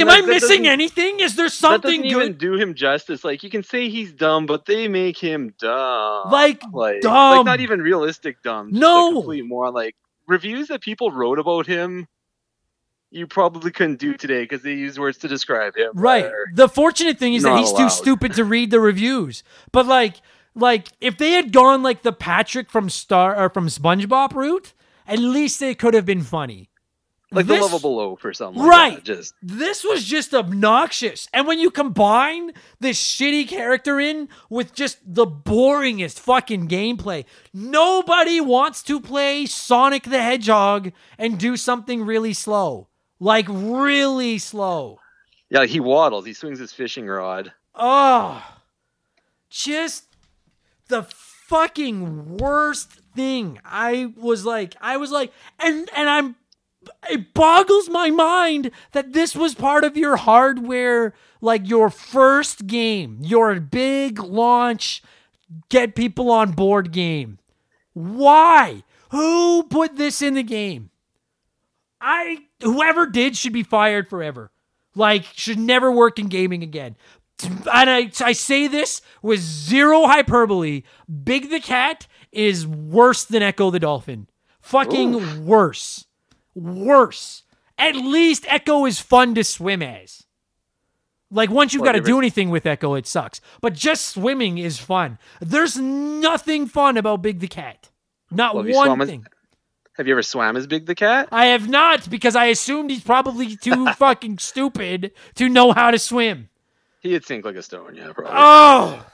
am 0.00 0.08
And 0.08 0.10
I 0.10 0.20
that- 0.20 0.22
that 0.22 0.26
missing 0.26 0.66
anything? 0.66 1.20
Is 1.20 1.36
there 1.36 1.46
That 1.46 1.50
something 1.52 2.02
doesn't 2.02 2.20
even 2.22 2.38
do 2.38 2.54
him 2.54 2.74
justice. 2.74 3.24
Like 3.24 3.42
you 3.42 3.50
can 3.50 3.62
say 3.62 3.88
he's 3.88 4.12
dumb, 4.12 4.46
but 4.46 4.66
they 4.66 4.88
make 4.88 5.18
him 5.18 5.54
dumb. 5.58 6.30
Like, 6.30 6.62
like, 6.72 7.00
dumb. 7.02 7.38
like 7.38 7.46
not 7.46 7.60
even 7.60 7.80
realistic 7.80 8.42
dumb. 8.42 8.70
No. 8.72 9.12
complete 9.12 9.44
moron. 9.44 9.74
Like 9.74 9.96
reviews 10.26 10.68
that 10.68 10.80
people 10.80 11.10
wrote 11.10 11.38
about 11.38 11.66
him, 11.66 12.08
you 13.10 13.26
probably 13.26 13.70
couldn't 13.70 13.98
do 14.00 14.14
today 14.14 14.42
because 14.42 14.62
they 14.62 14.74
use 14.74 14.98
words 14.98 15.18
to 15.18 15.28
describe 15.28 15.76
him. 15.76 15.90
Right. 15.94 16.28
The 16.54 16.68
fortunate 16.68 17.18
thing 17.18 17.34
is 17.34 17.44
that 17.44 17.58
he's 17.58 17.72
too 17.72 17.88
stupid 17.88 18.34
to 18.34 18.44
read 18.44 18.70
the 18.70 18.80
reviews. 18.80 19.42
But 19.72 19.86
like, 19.86 20.16
like 20.54 20.88
if 21.00 21.16
they 21.16 21.32
had 21.32 21.52
gone 21.52 21.82
like 21.82 22.02
the 22.02 22.12
Patrick 22.12 22.70
from 22.70 22.90
Star 22.90 23.36
or 23.36 23.48
from 23.48 23.68
SpongeBob 23.68 24.34
route, 24.34 24.72
at 25.06 25.20
least 25.20 25.60
they 25.60 25.74
could 25.74 25.94
have 25.94 26.04
been 26.04 26.22
funny. 26.22 26.68
Like 27.36 27.46
This- 27.46 27.58
the 27.58 27.62
lovable 27.64 27.96
loaf 27.96 28.24
or 28.24 28.32
something. 28.32 28.60
like 28.62 28.70
Right. 28.70 28.94
that, 28.96 29.04
Just 29.04 29.34
This 29.42 29.84
was 29.84 30.04
just 30.04 30.34
obnoxious. 30.34 31.28
And 31.32 31.46
when 31.46 31.58
you 31.58 31.70
combine 31.70 32.52
this 32.80 33.00
shitty 33.02 33.46
character 33.48 34.00
in 34.00 34.28
with 34.50 34.74
just 34.74 34.98
the 35.04 35.26
boringest 35.26 36.18
fucking 36.18 36.68
gameplay, 36.68 37.24
nobody 37.54 38.40
wants 38.40 38.82
to 38.84 39.00
play 39.00 39.46
Sonic 39.46 40.04
the 40.04 40.22
Hedgehog 40.22 40.92
and 41.18 41.38
do 41.38 41.56
something 41.56 42.02
really 42.04 42.32
slow. 42.32 42.88
Like 43.20 43.46
really 43.48 44.38
slow. 44.38 44.98
yeah, 45.48 45.64
he 45.64 45.78
waddles. 45.80 46.26
He 46.26 46.32
swings 46.32 46.58
his 46.58 46.72
fishing 46.72 47.06
rod. 47.06 47.52
Oh, 47.74 48.42
just 49.50 50.04
the 50.88 51.02
fucking 51.04 52.36
worst 52.38 52.90
thing. 53.14 53.58
I 53.64 54.12
was 54.16 54.44
like, 54.44 54.74
I 54.80 54.96
was 54.96 55.10
like, 55.10 55.32
and 55.58 55.88
and 55.96 56.08
I'm. 56.08 56.36
It 57.10 57.34
boggles 57.34 57.88
my 57.88 58.10
mind 58.10 58.70
that 58.92 59.12
this 59.12 59.34
was 59.34 59.54
part 59.54 59.84
of 59.84 59.96
your 59.96 60.16
hardware, 60.16 61.14
like 61.40 61.68
your 61.68 61.90
first 61.90 62.66
game, 62.66 63.18
your 63.20 63.58
big 63.60 64.18
launch, 64.18 65.02
get 65.68 65.94
people 65.94 66.30
on 66.30 66.52
board 66.52 66.92
game. 66.92 67.38
Why? 67.92 68.82
Who 69.10 69.62
put 69.64 69.96
this 69.96 70.20
in 70.20 70.34
the 70.34 70.42
game? 70.42 70.90
I 72.00 72.38
whoever 72.62 73.06
did 73.06 73.36
should 73.36 73.52
be 73.52 73.62
fired 73.62 74.08
forever. 74.08 74.50
Like 74.94 75.24
should 75.34 75.58
never 75.58 75.90
work 75.90 76.18
in 76.18 76.28
gaming 76.28 76.62
again. 76.62 76.96
And 77.44 77.90
I, 77.90 78.10
I 78.20 78.32
say 78.32 78.66
this 78.66 79.02
with 79.22 79.40
zero 79.40 80.06
hyperbole. 80.06 80.82
Big 81.24 81.50
the 81.50 81.60
Cat 81.60 82.06
is 82.32 82.66
worse 82.66 83.24
than 83.24 83.42
Ecco 83.42 83.70
the 83.70 83.78
Dolphin. 83.78 84.28
Fucking 84.60 85.46
worse. 85.46 86.05
Worse. 86.56 87.42
At 87.78 87.94
least 87.94 88.44
Ecco 88.46 88.88
is 88.88 88.98
fun 88.98 89.34
to 89.36 89.44
swim 89.44 89.82
as. 89.82 90.24
Like 91.30 91.50
once 91.50 91.74
you've 91.74 91.84
got 91.84 91.92
to 91.92 92.00
do 92.00 92.18
anything 92.18 92.50
with 92.50 92.64
Ecco, 92.64 92.98
it 92.98 93.06
sucks. 93.06 93.40
But 93.60 93.74
just 93.74 94.06
swimming 94.08 94.58
is 94.58 94.78
fun. 94.78 95.18
There's 95.40 95.76
nothing 95.76 96.66
fun 96.66 96.96
about 96.96 97.20
Big 97.22 97.40
the 97.40 97.48
Cat. 97.48 97.90
Not 98.30 98.54
Well, 98.54 98.64
one 98.64 98.86
swum 98.86 99.00
as- 99.02 99.08
thing. 99.08 99.26
Have 99.96 100.06
you 100.06 100.12
ever 100.14 100.22
swam 100.22 100.56
as 100.58 100.66
Big 100.66 100.84
the 100.86 100.94
Cat? 100.94 101.28
I 101.32 101.46
have 101.46 101.68
not 101.70 102.10
because 102.10 102.36
I 102.36 102.46
assumed 102.46 102.90
he's 102.90 103.02
probably 103.02 103.56
too 103.56 103.86
fucking 103.96 104.38
stupid 104.38 105.12
to 105.36 105.48
know 105.48 105.72
how 105.72 105.90
to 105.90 105.98
swim. 105.98 106.50
He'd 107.00 107.24
sink 107.24 107.44
like 107.46 107.56
a 107.56 107.62
stone. 107.62 107.94
Yeah, 107.94 108.12
probably. 108.12 108.32
Oh, 108.34 109.06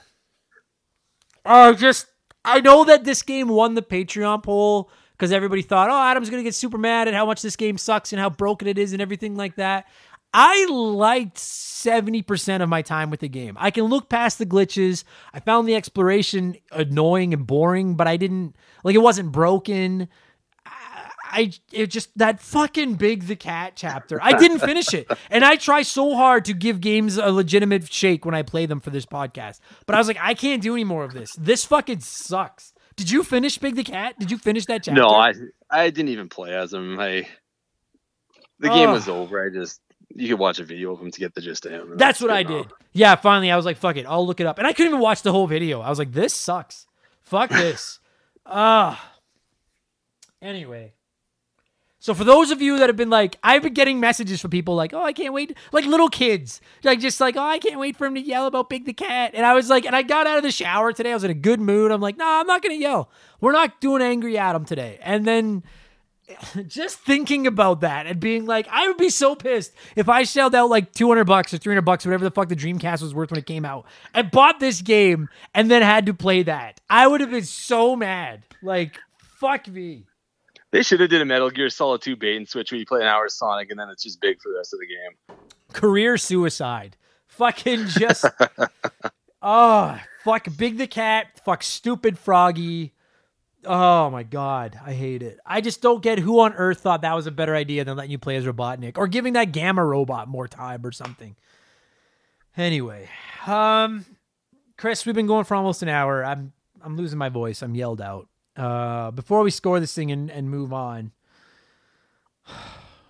oh, 1.45 1.73
just 1.73 2.07
I 2.45 2.59
know 2.59 2.83
that 2.85 3.03
this 3.05 3.21
game 3.21 3.47
won 3.47 3.75
the 3.75 3.81
Patreon 3.81 4.43
poll 4.43 4.89
because 5.23 5.31
everybody 5.31 5.61
thought, 5.61 5.89
oh, 5.89 5.97
Adam's 5.97 6.29
gonna 6.29 6.43
get 6.43 6.53
super 6.53 6.77
mad 6.77 7.07
at 7.07 7.13
how 7.13 7.25
much 7.25 7.41
this 7.41 7.55
game 7.55 7.77
sucks 7.77 8.11
and 8.11 8.19
how 8.19 8.29
broken 8.29 8.67
it 8.67 8.77
is 8.77 8.91
and 8.91 9.01
everything 9.01 9.37
like 9.37 9.55
that. 9.55 9.85
I 10.33 10.65
liked 10.69 11.37
70% 11.37 12.61
of 12.61 12.67
my 12.67 12.81
time 12.81 13.09
with 13.09 13.21
the 13.21 13.29
game. 13.29 13.55
I 13.57 13.71
can 13.71 13.85
look 13.85 14.09
past 14.09 14.37
the 14.37 14.45
glitches. 14.45 15.05
I 15.33 15.39
found 15.39 15.65
the 15.65 15.75
exploration 15.75 16.57
annoying 16.73 17.33
and 17.33 17.47
boring, 17.47 17.95
but 17.95 18.05
I 18.05 18.17
didn't 18.17 18.57
like 18.83 18.95
it 18.95 18.99
wasn't 18.99 19.31
broken. 19.31 20.09
I 20.65 21.53
it 21.71 21.87
just 21.87 22.17
that 22.17 22.41
fucking 22.41 22.95
big 22.95 23.27
the 23.27 23.37
cat 23.37 23.73
chapter. 23.77 24.19
I 24.21 24.37
didn't 24.37 24.59
finish 24.59 24.93
it. 24.93 25.09
And 25.29 25.45
I 25.45 25.55
try 25.55 25.83
so 25.83 26.15
hard 26.15 26.43
to 26.45 26.53
give 26.53 26.81
games 26.81 27.15
a 27.15 27.31
legitimate 27.31 27.89
shake 27.93 28.25
when 28.25 28.35
I 28.35 28.41
play 28.41 28.65
them 28.65 28.81
for 28.81 28.89
this 28.89 29.05
podcast. 29.05 29.61
But 29.85 29.95
I 29.95 29.99
was 29.99 30.07
like, 30.07 30.19
I 30.19 30.33
can't 30.33 30.61
do 30.61 30.73
any 30.73 30.83
more 30.83 31.05
of 31.05 31.13
this. 31.13 31.33
This 31.35 31.63
fucking 31.63 32.01
sucks. 32.01 32.72
Did 32.95 33.09
you 33.09 33.23
finish 33.23 33.57
Big 33.57 33.75
the 33.75 33.83
Cat? 33.83 34.17
Did 34.19 34.29
you 34.31 34.37
finish 34.37 34.65
that 34.67 34.83
chapter? 34.83 34.99
No, 34.99 35.09
I 35.09 35.33
I 35.69 35.89
didn't 35.89 36.09
even 36.09 36.29
play 36.29 36.53
as 36.55 36.73
him. 36.73 36.99
I 36.99 37.27
the 38.59 38.69
game 38.69 38.89
Oh. 38.89 38.93
was 38.93 39.09
over. 39.09 39.43
I 39.45 39.49
just 39.49 39.81
you 40.15 40.29
could 40.29 40.39
watch 40.39 40.59
a 40.59 40.63
video 40.63 40.93
of 40.93 41.01
him 41.01 41.09
to 41.11 41.19
get 41.19 41.33
the 41.33 41.41
gist 41.41 41.65
of 41.65 41.71
him. 41.71 41.97
That's 41.97 42.21
what 42.21 42.29
I 42.29 42.43
did. 42.43 42.67
Yeah, 42.91 43.15
finally 43.15 43.51
I 43.51 43.55
was 43.55 43.65
like, 43.65 43.77
fuck 43.77 43.95
it, 43.97 44.05
I'll 44.05 44.25
look 44.25 44.39
it 44.39 44.45
up. 44.45 44.59
And 44.59 44.67
I 44.67 44.73
couldn't 44.73 44.89
even 44.91 44.99
watch 45.01 45.23
the 45.23 45.31
whole 45.31 45.47
video. 45.47 45.81
I 45.81 45.89
was 45.89 45.97
like, 45.97 46.11
this 46.11 46.33
sucks. 46.33 46.85
Fuck 47.21 47.49
this. 47.63 47.99
Ah. 48.45 49.11
anyway. 50.41 50.93
So 52.03 52.13
for 52.13 52.25
those 52.25 52.51
of 52.51 52.61
you 52.61 52.79
that 52.79 52.89
have 52.89 52.97
been 52.97 53.09
like, 53.09 53.39
I've 53.45 53.63
been 53.63 53.73
getting 53.73 54.01
messages 54.01 54.41
from 54.41 54.51
people 54.51 54.75
like, 54.75 54.93
oh, 54.93 55.01
I 55.01 55.13
can't 55.13 55.33
wait, 55.33 55.55
like 55.71 55.85
little 55.85 56.09
kids, 56.09 56.59
like 56.83 56.99
just 56.99 57.21
like, 57.21 57.37
oh, 57.37 57.41
I 57.41 57.59
can't 57.59 57.79
wait 57.79 57.95
for 57.95 58.05
him 58.05 58.15
to 58.15 58.19
yell 58.19 58.45
about 58.45 58.69
Big 58.69 58.83
the 58.83 58.91
Cat. 58.91 59.31
And 59.33 59.45
I 59.45 59.53
was 59.53 59.69
like, 59.69 59.85
and 59.85 59.95
I 59.95 60.01
got 60.01 60.27
out 60.27 60.35
of 60.35 60.43
the 60.43 60.51
shower 60.51 60.91
today. 60.91 61.11
I 61.11 61.13
was 61.13 61.23
in 61.23 61.31
a 61.31 61.33
good 61.33 61.61
mood. 61.61 61.91
I'm 61.91 62.01
like, 62.01 62.17
nah, 62.17 62.41
I'm 62.41 62.45
not 62.45 62.61
gonna 62.61 62.75
yell. 62.75 63.09
We're 63.39 63.53
not 63.53 63.79
doing 63.79 64.01
angry 64.01 64.37
Adam 64.37 64.65
today. 64.65 64.99
And 65.01 65.23
then 65.23 65.63
just 66.67 66.99
thinking 66.99 67.47
about 67.47 67.79
that 67.79 68.05
and 68.05 68.19
being 68.19 68.45
like, 68.45 68.67
I 68.69 68.85
would 68.89 68.97
be 68.97 69.09
so 69.09 69.33
pissed 69.33 69.71
if 69.95 70.09
I 70.09 70.23
shelled 70.23 70.55
out 70.55 70.69
like 70.69 70.91
200 70.91 71.23
bucks 71.23 71.53
or 71.53 71.57
300 71.57 71.83
bucks, 71.83 72.05
whatever 72.05 72.25
the 72.25 72.31
fuck 72.31 72.49
the 72.49 72.55
Dreamcast 72.57 73.01
was 73.01 73.15
worth 73.15 73.31
when 73.31 73.39
it 73.39 73.45
came 73.45 73.63
out, 73.63 73.85
and 74.13 74.29
bought 74.29 74.59
this 74.59 74.81
game 74.81 75.29
and 75.53 75.71
then 75.71 75.81
had 75.81 76.07
to 76.07 76.13
play 76.13 76.43
that. 76.43 76.81
I 76.89 77.07
would 77.07 77.21
have 77.21 77.31
been 77.31 77.45
so 77.45 77.95
mad. 77.95 78.43
Like, 78.61 78.99
fuck 79.39 79.69
me. 79.69 80.03
They 80.73 80.81
should 80.81 81.01
have 81.01 81.11
did 81.11 81.21
a 81.21 81.25
Metal 81.25 81.51
Gear 81.51 81.69
Solid 81.69 82.01
2 82.01 82.15
bait 82.15 82.35
and 82.35 82.49
switch 82.49 82.71
where 82.71 82.79
you 82.79 82.85
play 82.87 83.01
an 83.01 83.05
hour 83.05 83.25
of 83.25 83.31
Sonic 83.31 83.69
and 83.69 83.79
then 83.79 83.89
it's 83.89 84.01
just 84.01 84.19
big 84.19 84.41
for 84.41 84.49
the 84.49 84.57
rest 84.57 84.73
of 84.73 84.79
the 84.79 84.87
game. 84.87 85.37
Career 85.71 86.17
suicide. 86.17 86.97
Fucking 87.27 87.85
just. 87.89 88.25
oh, 89.43 89.99
fuck 90.23 90.47
Big 90.57 90.79
the 90.79 90.87
Cat. 90.87 91.27
Fuck 91.45 91.61
stupid 91.61 92.17
Froggy. 92.17 92.91
Oh 93.63 94.09
my 94.09 94.23
god, 94.23 94.79
I 94.83 94.93
hate 94.93 95.21
it. 95.21 95.39
I 95.45 95.61
just 95.61 95.79
don't 95.83 96.01
get 96.01 96.17
who 96.17 96.39
on 96.39 96.53
earth 96.53 96.79
thought 96.79 97.03
that 97.03 97.13
was 97.15 97.27
a 97.27 97.31
better 97.31 97.55
idea 97.55 97.85
than 97.85 97.95
letting 97.95 98.11
you 98.11 98.17
play 98.17 98.35
as 98.35 98.45
Robotnik 98.45 98.97
or 98.97 99.05
giving 99.07 99.33
that 99.33 99.51
Gamma 99.51 99.85
robot 99.85 100.27
more 100.27 100.47
time 100.47 100.83
or 100.83 100.91
something. 100.91 101.35
Anyway, 102.57 103.09
um, 103.45 104.05
Chris, 104.75 105.05
we've 105.05 105.13
been 105.13 105.27
going 105.27 105.45
for 105.45 105.53
almost 105.53 105.83
an 105.83 105.89
hour. 105.89 106.25
I'm 106.25 106.51
I'm 106.81 106.97
losing 106.97 107.19
my 107.19 107.29
voice. 107.29 107.61
I'm 107.61 107.75
yelled 107.75 108.01
out. 108.01 108.27
Uh, 108.55 109.11
before 109.11 109.41
we 109.41 109.51
score 109.51 109.79
this 109.79 109.93
thing 109.93 110.11
and, 110.11 110.29
and 110.29 110.49
move 110.49 110.71
on, 110.71 111.11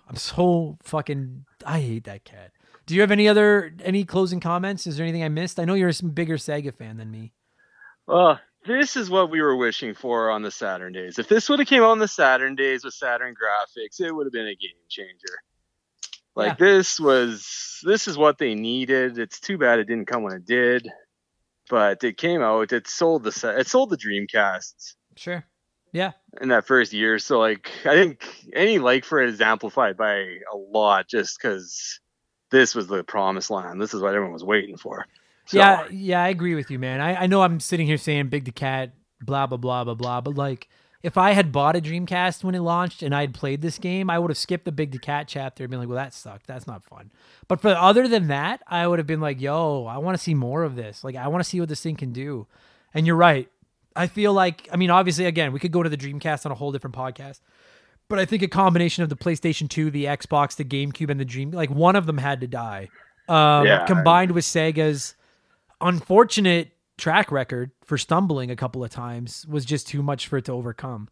I'm 0.08 0.16
so 0.16 0.78
fucking. 0.82 1.44
I 1.66 1.80
hate 1.80 2.04
that 2.04 2.24
cat. 2.24 2.52
Do 2.86 2.94
you 2.94 3.00
have 3.00 3.10
any 3.10 3.28
other 3.28 3.72
any 3.82 4.04
closing 4.04 4.40
comments? 4.40 4.86
Is 4.86 4.96
there 4.96 5.04
anything 5.04 5.24
I 5.24 5.28
missed? 5.28 5.58
I 5.58 5.64
know 5.64 5.74
you're 5.74 5.90
a 5.90 6.04
bigger 6.04 6.36
Sega 6.36 6.74
fan 6.74 6.98
than 6.98 7.10
me. 7.10 7.32
Uh, 8.06 8.36
this 8.66 8.96
is 8.96 9.08
what 9.08 9.30
we 9.30 9.40
were 9.40 9.56
wishing 9.56 9.94
for 9.94 10.30
on 10.30 10.42
the 10.42 10.50
Saturn 10.50 10.92
days. 10.92 11.18
If 11.18 11.28
this 11.28 11.48
would 11.48 11.58
have 11.58 11.68
came 11.68 11.82
out 11.82 11.90
on 11.90 11.98
the 11.98 12.08
Saturn 12.08 12.54
days 12.54 12.84
with 12.84 12.94
Saturn 12.94 13.34
graphics, 13.34 14.00
it 14.00 14.12
would 14.12 14.26
have 14.26 14.32
been 14.32 14.46
a 14.46 14.54
game 14.54 14.70
changer. 14.88 15.40
Like 16.36 16.58
this 16.58 16.98
was 16.98 17.80
this 17.84 18.08
is 18.08 18.18
what 18.18 18.38
they 18.38 18.54
needed. 18.54 19.18
It's 19.18 19.40
too 19.40 19.56
bad 19.56 19.78
it 19.78 19.84
didn't 19.84 20.06
come 20.06 20.22
when 20.22 20.34
it 20.34 20.44
did, 20.44 20.88
but 21.70 22.02
it 22.02 22.16
came 22.16 22.42
out. 22.42 22.72
It 22.72 22.88
sold 22.88 23.22
the 23.22 23.32
set. 23.32 23.58
It 23.58 23.68
sold 23.68 23.90
the 23.90 23.96
Dreamcasts 23.96 24.94
Sure. 25.16 25.44
Yeah. 25.92 26.12
in 26.40 26.48
that 26.48 26.66
first 26.66 26.92
year. 26.92 27.20
So 27.20 27.38
like 27.38 27.70
I 27.84 27.94
think 27.94 28.26
any 28.52 28.78
like 28.78 29.04
for 29.04 29.22
it 29.22 29.28
is 29.28 29.40
amplified 29.40 29.96
by 29.96 30.38
a 30.52 30.56
lot 30.56 31.08
just 31.08 31.38
because 31.40 32.00
this 32.50 32.74
was 32.74 32.88
the 32.88 33.04
promised 33.04 33.50
land. 33.50 33.80
This 33.80 33.94
is 33.94 34.00
what 34.00 34.08
everyone 34.08 34.32
was 34.32 34.44
waiting 34.44 34.76
for. 34.76 35.06
So, 35.46 35.58
Yeah, 35.58 35.86
yeah, 35.90 36.22
I 36.22 36.28
agree 36.28 36.54
with 36.54 36.70
you, 36.70 36.78
man. 36.78 37.00
I, 37.00 37.14
I 37.22 37.26
know 37.26 37.42
I'm 37.42 37.60
sitting 37.60 37.86
here 37.86 37.96
saying 37.96 38.28
Big 38.28 38.44
the 38.44 38.52
Cat, 38.52 38.92
blah 39.20 39.46
blah 39.46 39.56
blah 39.56 39.84
blah 39.84 39.94
blah, 39.94 40.20
but 40.20 40.34
like 40.34 40.68
if 41.04 41.18
I 41.18 41.32
had 41.32 41.52
bought 41.52 41.76
a 41.76 41.82
Dreamcast 41.82 42.42
when 42.42 42.54
it 42.54 42.60
launched 42.60 43.02
and 43.02 43.14
I 43.14 43.20
had 43.20 43.34
played 43.34 43.60
this 43.60 43.78
game, 43.78 44.08
I 44.08 44.18
would 44.18 44.30
have 44.30 44.38
skipped 44.38 44.64
the 44.64 44.72
Big 44.72 44.90
the 44.90 44.98
Cat 44.98 45.28
chapter 45.28 45.62
and 45.62 45.70
been 45.70 45.78
like, 45.78 45.88
well, 45.88 45.98
that 45.98 46.14
sucked. 46.14 46.46
That's 46.46 46.66
not 46.66 46.82
fun. 46.82 47.12
But 47.46 47.60
for 47.60 47.68
other 47.68 48.08
than 48.08 48.28
that, 48.28 48.62
I 48.66 48.86
would 48.86 48.98
have 48.98 49.06
been 49.06 49.20
like, 49.20 49.38
yo, 49.38 49.84
I 49.84 49.98
want 49.98 50.16
to 50.16 50.22
see 50.22 50.32
more 50.32 50.62
of 50.62 50.76
this. 50.76 51.04
Like 51.04 51.14
I 51.14 51.28
want 51.28 51.44
to 51.44 51.48
see 51.48 51.60
what 51.60 51.68
this 51.68 51.82
thing 51.82 51.96
can 51.96 52.12
do. 52.12 52.46
And 52.94 53.06
you're 53.06 53.16
right. 53.16 53.50
I 53.96 54.06
feel 54.06 54.32
like 54.32 54.68
I 54.72 54.76
mean, 54.76 54.90
obviously, 54.90 55.24
again, 55.26 55.52
we 55.52 55.60
could 55.60 55.72
go 55.72 55.82
to 55.82 55.88
the 55.88 55.96
Dreamcast 55.96 56.46
on 56.46 56.52
a 56.52 56.54
whole 56.54 56.72
different 56.72 56.96
podcast. 56.96 57.40
But 58.08 58.18
I 58.18 58.26
think 58.26 58.42
a 58.42 58.48
combination 58.48 59.02
of 59.02 59.08
the 59.08 59.16
PlayStation 59.16 59.68
2, 59.68 59.90
the 59.90 60.04
Xbox, 60.04 60.56
the 60.56 60.64
GameCube, 60.64 61.08
and 61.08 61.18
the 61.18 61.24
Dream, 61.24 61.50
like 61.52 61.70
one 61.70 61.96
of 61.96 62.04
them 62.06 62.18
had 62.18 62.40
to 62.42 62.46
die. 62.46 62.90
Um, 63.28 63.66
Yeah. 63.66 63.86
combined 63.86 64.32
with 64.32 64.44
Sega's 64.44 65.14
unfortunate 65.80 66.72
track 66.96 67.32
record 67.32 67.70
for 67.82 67.98
stumbling 67.98 68.50
a 68.50 68.56
couple 68.56 68.84
of 68.84 68.90
times 68.90 69.46
was 69.48 69.64
just 69.64 69.88
too 69.88 70.02
much 70.02 70.28
for 70.28 70.36
it 70.36 70.44
to 70.44 70.52
overcome 70.52 71.08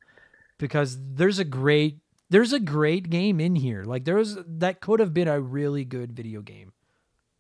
because 0.59 0.97
there's 1.15 1.39
a 1.41 1.45
great 1.45 1.99
there's 2.31 2.53
a 2.53 2.61
great 2.61 3.11
game 3.11 3.41
in 3.41 3.57
here 3.57 3.83
like 3.83 4.05
there's 4.05 4.37
that 4.47 4.81
could 4.81 5.01
have 5.01 5.13
been 5.13 5.27
a 5.27 5.41
really 5.41 5.85
good 5.85 6.13
video 6.13 6.41
game 6.41 6.73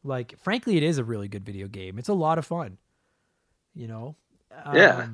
like 0.03 0.35
frankly 0.43 0.77
it 0.77 0.83
is 0.83 0.99
a 0.99 1.05
really 1.05 1.29
good 1.29 1.45
video 1.45 1.69
game 1.69 1.99
it's 2.01 2.09
a 2.09 2.15
lot 2.15 2.37
of 2.37 2.45
fun 2.45 2.79
you 3.75 3.87
know 3.87 4.17
Yeah. 4.75 5.07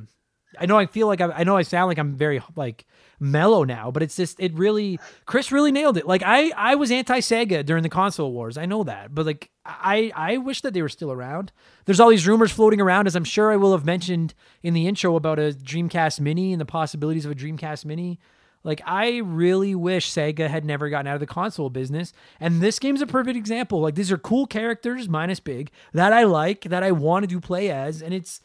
I 0.59 0.67
know 0.67 0.79
i 0.79 0.87
feel 0.87 1.07
like 1.07 1.21
I, 1.21 1.27
I 1.27 1.45
know 1.45 1.57
i 1.57 1.63
sound 1.63 1.89
like 1.89 1.99
i'm 1.99 2.15
very 2.15 2.41
like 2.57 2.87
mellow 3.21 3.65
now 3.65 3.91
but 3.91 4.03
it's 4.03 4.17
just 4.17 4.39
it 4.41 4.55
really 4.55 4.99
chris 5.27 5.51
really 5.51 5.73
nailed 5.73 5.97
it. 5.97 6.07
Like 6.07 6.23
i 6.25 6.51
i 6.57 6.75
was 6.75 6.91
anti 6.91 7.19
sega 7.21 7.65
during 7.65 7.83
the 7.83 7.89
console 7.89 8.33
wars. 8.33 8.57
I 8.57 8.67
know 8.67 8.85
that. 8.85 9.15
But 9.15 9.27
like 9.27 9.51
i 9.65 10.13
i 10.15 10.37
wish 10.37 10.61
that 10.63 10.75
they 10.75 10.83
were 10.83 10.89
still 10.89 11.13
around. 11.13 11.53
There's 11.85 12.01
all 12.01 12.11
these 12.11 12.27
rumors 12.27 12.53
floating 12.53 12.81
around 12.81 13.07
as 13.07 13.17
i'm 13.17 13.25
sure 13.25 13.53
i 13.53 13.57
will 13.57 13.73
have 13.73 13.85
mentioned 13.85 14.35
in 14.63 14.75
the 14.75 14.87
intro 14.87 15.17
about 15.17 15.39
a 15.39 15.53
dreamcast 15.53 16.21
mini 16.21 16.53
and 16.53 16.61
the 16.61 16.67
possibilities 16.67 17.25
of 17.25 17.33
a 17.33 17.35
dreamcast 17.35 17.85
mini. 17.85 18.21
Like 18.63 18.81
i 18.87 19.19
really 19.19 19.75
wish 19.75 20.11
sega 20.11 20.49
had 20.49 20.65
never 20.65 20.89
gotten 20.89 21.09
out 21.09 21.15
of 21.15 21.21
the 21.21 21.27
console 21.27 21.71
business. 21.71 22.13
And 22.39 22.61
this 22.61 22.79
game's 22.79 23.03
a 23.03 23.07
perfect 23.07 23.37
example. 23.37 23.81
Like 23.81 23.97
these 23.97 24.13
are 24.13 24.19
cool 24.19 24.47
characters 24.47 25.09
minus 25.09 25.41
big 25.41 25.71
that 25.93 26.13
i 26.13 26.23
like 26.23 26.63
that 26.63 26.83
i 26.83 26.93
wanted 26.93 27.31
to 27.31 27.37
do 27.37 27.41
play 27.41 27.71
as 27.71 28.01
and 28.01 28.15
it's 28.15 28.41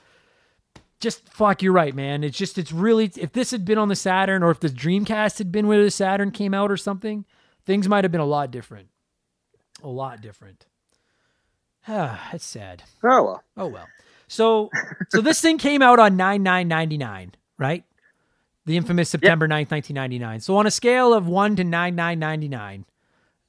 just 1.03 1.27
fuck 1.27 1.61
you're 1.61 1.73
right 1.73 1.93
man. 1.93 2.23
It's 2.23 2.37
just 2.37 2.57
it's 2.57 2.71
really 2.71 3.11
if 3.17 3.33
this 3.33 3.51
had 3.51 3.65
been 3.65 3.77
on 3.77 3.89
the 3.89 3.95
saturn 3.95 4.41
or 4.41 4.49
if 4.49 4.61
the 4.61 4.69
dreamcast 4.69 5.37
had 5.37 5.51
been 5.51 5.67
where 5.67 5.83
the 5.83 5.91
saturn 5.91 6.31
came 6.31 6.53
out 6.53 6.71
or 6.71 6.77
something 6.77 7.25
things 7.65 7.87
might 7.87 8.03
have 8.05 8.11
been 8.11 8.21
a 8.21 8.25
lot 8.25 8.49
different. 8.49 8.87
A 9.83 9.89
lot 9.89 10.21
different. 10.21 10.65
Ah 11.85 12.29
it's 12.31 12.45
sad. 12.45 12.83
Oh 13.03 13.23
well. 13.23 13.43
oh 13.57 13.67
well. 13.67 13.87
So 14.29 14.69
so 15.09 15.19
this 15.19 15.41
thing 15.41 15.57
came 15.57 15.81
out 15.81 15.99
on 15.99 16.15
9999 16.15 17.33
right? 17.57 17.83
The 18.65 18.77
infamous 18.77 19.09
september 19.09 19.45
9th 19.45 19.71
1999 19.71 20.39
so 20.39 20.55
on 20.55 20.65
a 20.65 20.71
scale 20.71 21.13
of 21.13 21.27
1 21.27 21.57
to 21.57 21.63
9999 21.65 22.85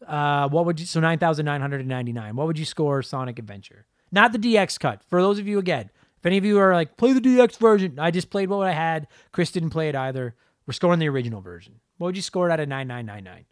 uh 0.09 0.49
what 0.49 0.67
would 0.67 0.81
you 0.81 0.87
so 0.87 0.99
9999 0.99 2.35
what 2.35 2.49
would 2.49 2.59
you 2.59 2.65
score 2.65 3.01
sonic 3.03 3.39
adventure? 3.39 3.87
Not 4.11 4.33
the 4.33 4.39
dx 4.39 4.81
cut. 4.81 5.05
For 5.05 5.23
those 5.23 5.39
of 5.39 5.47
you 5.47 5.61
again 5.61 5.91
if 6.25 6.27
any 6.27 6.39
of 6.39 6.45
you 6.45 6.59
are 6.59 6.73
like 6.73 6.97
play 6.97 7.13
the 7.13 7.21
dx 7.21 7.59
version 7.59 7.99
i 7.99 8.11
just 8.11 8.31
played 8.31 8.49
what 8.49 8.67
i 8.67 8.73
had 8.73 9.07
chris 9.31 9.51
didn't 9.51 9.71
play 9.71 9.89
it 9.89 9.95
either 9.95 10.35
we're 10.67 10.73
scoring 10.73 10.99
the 10.99 11.09
original 11.09 11.41
version 11.41 11.75
what 11.99 12.07
would 12.07 12.17
you 12.17 12.23
score 12.23 12.49
it 12.49 12.53
out 12.53 12.61
of 12.61 12.69
9999 12.69 13.45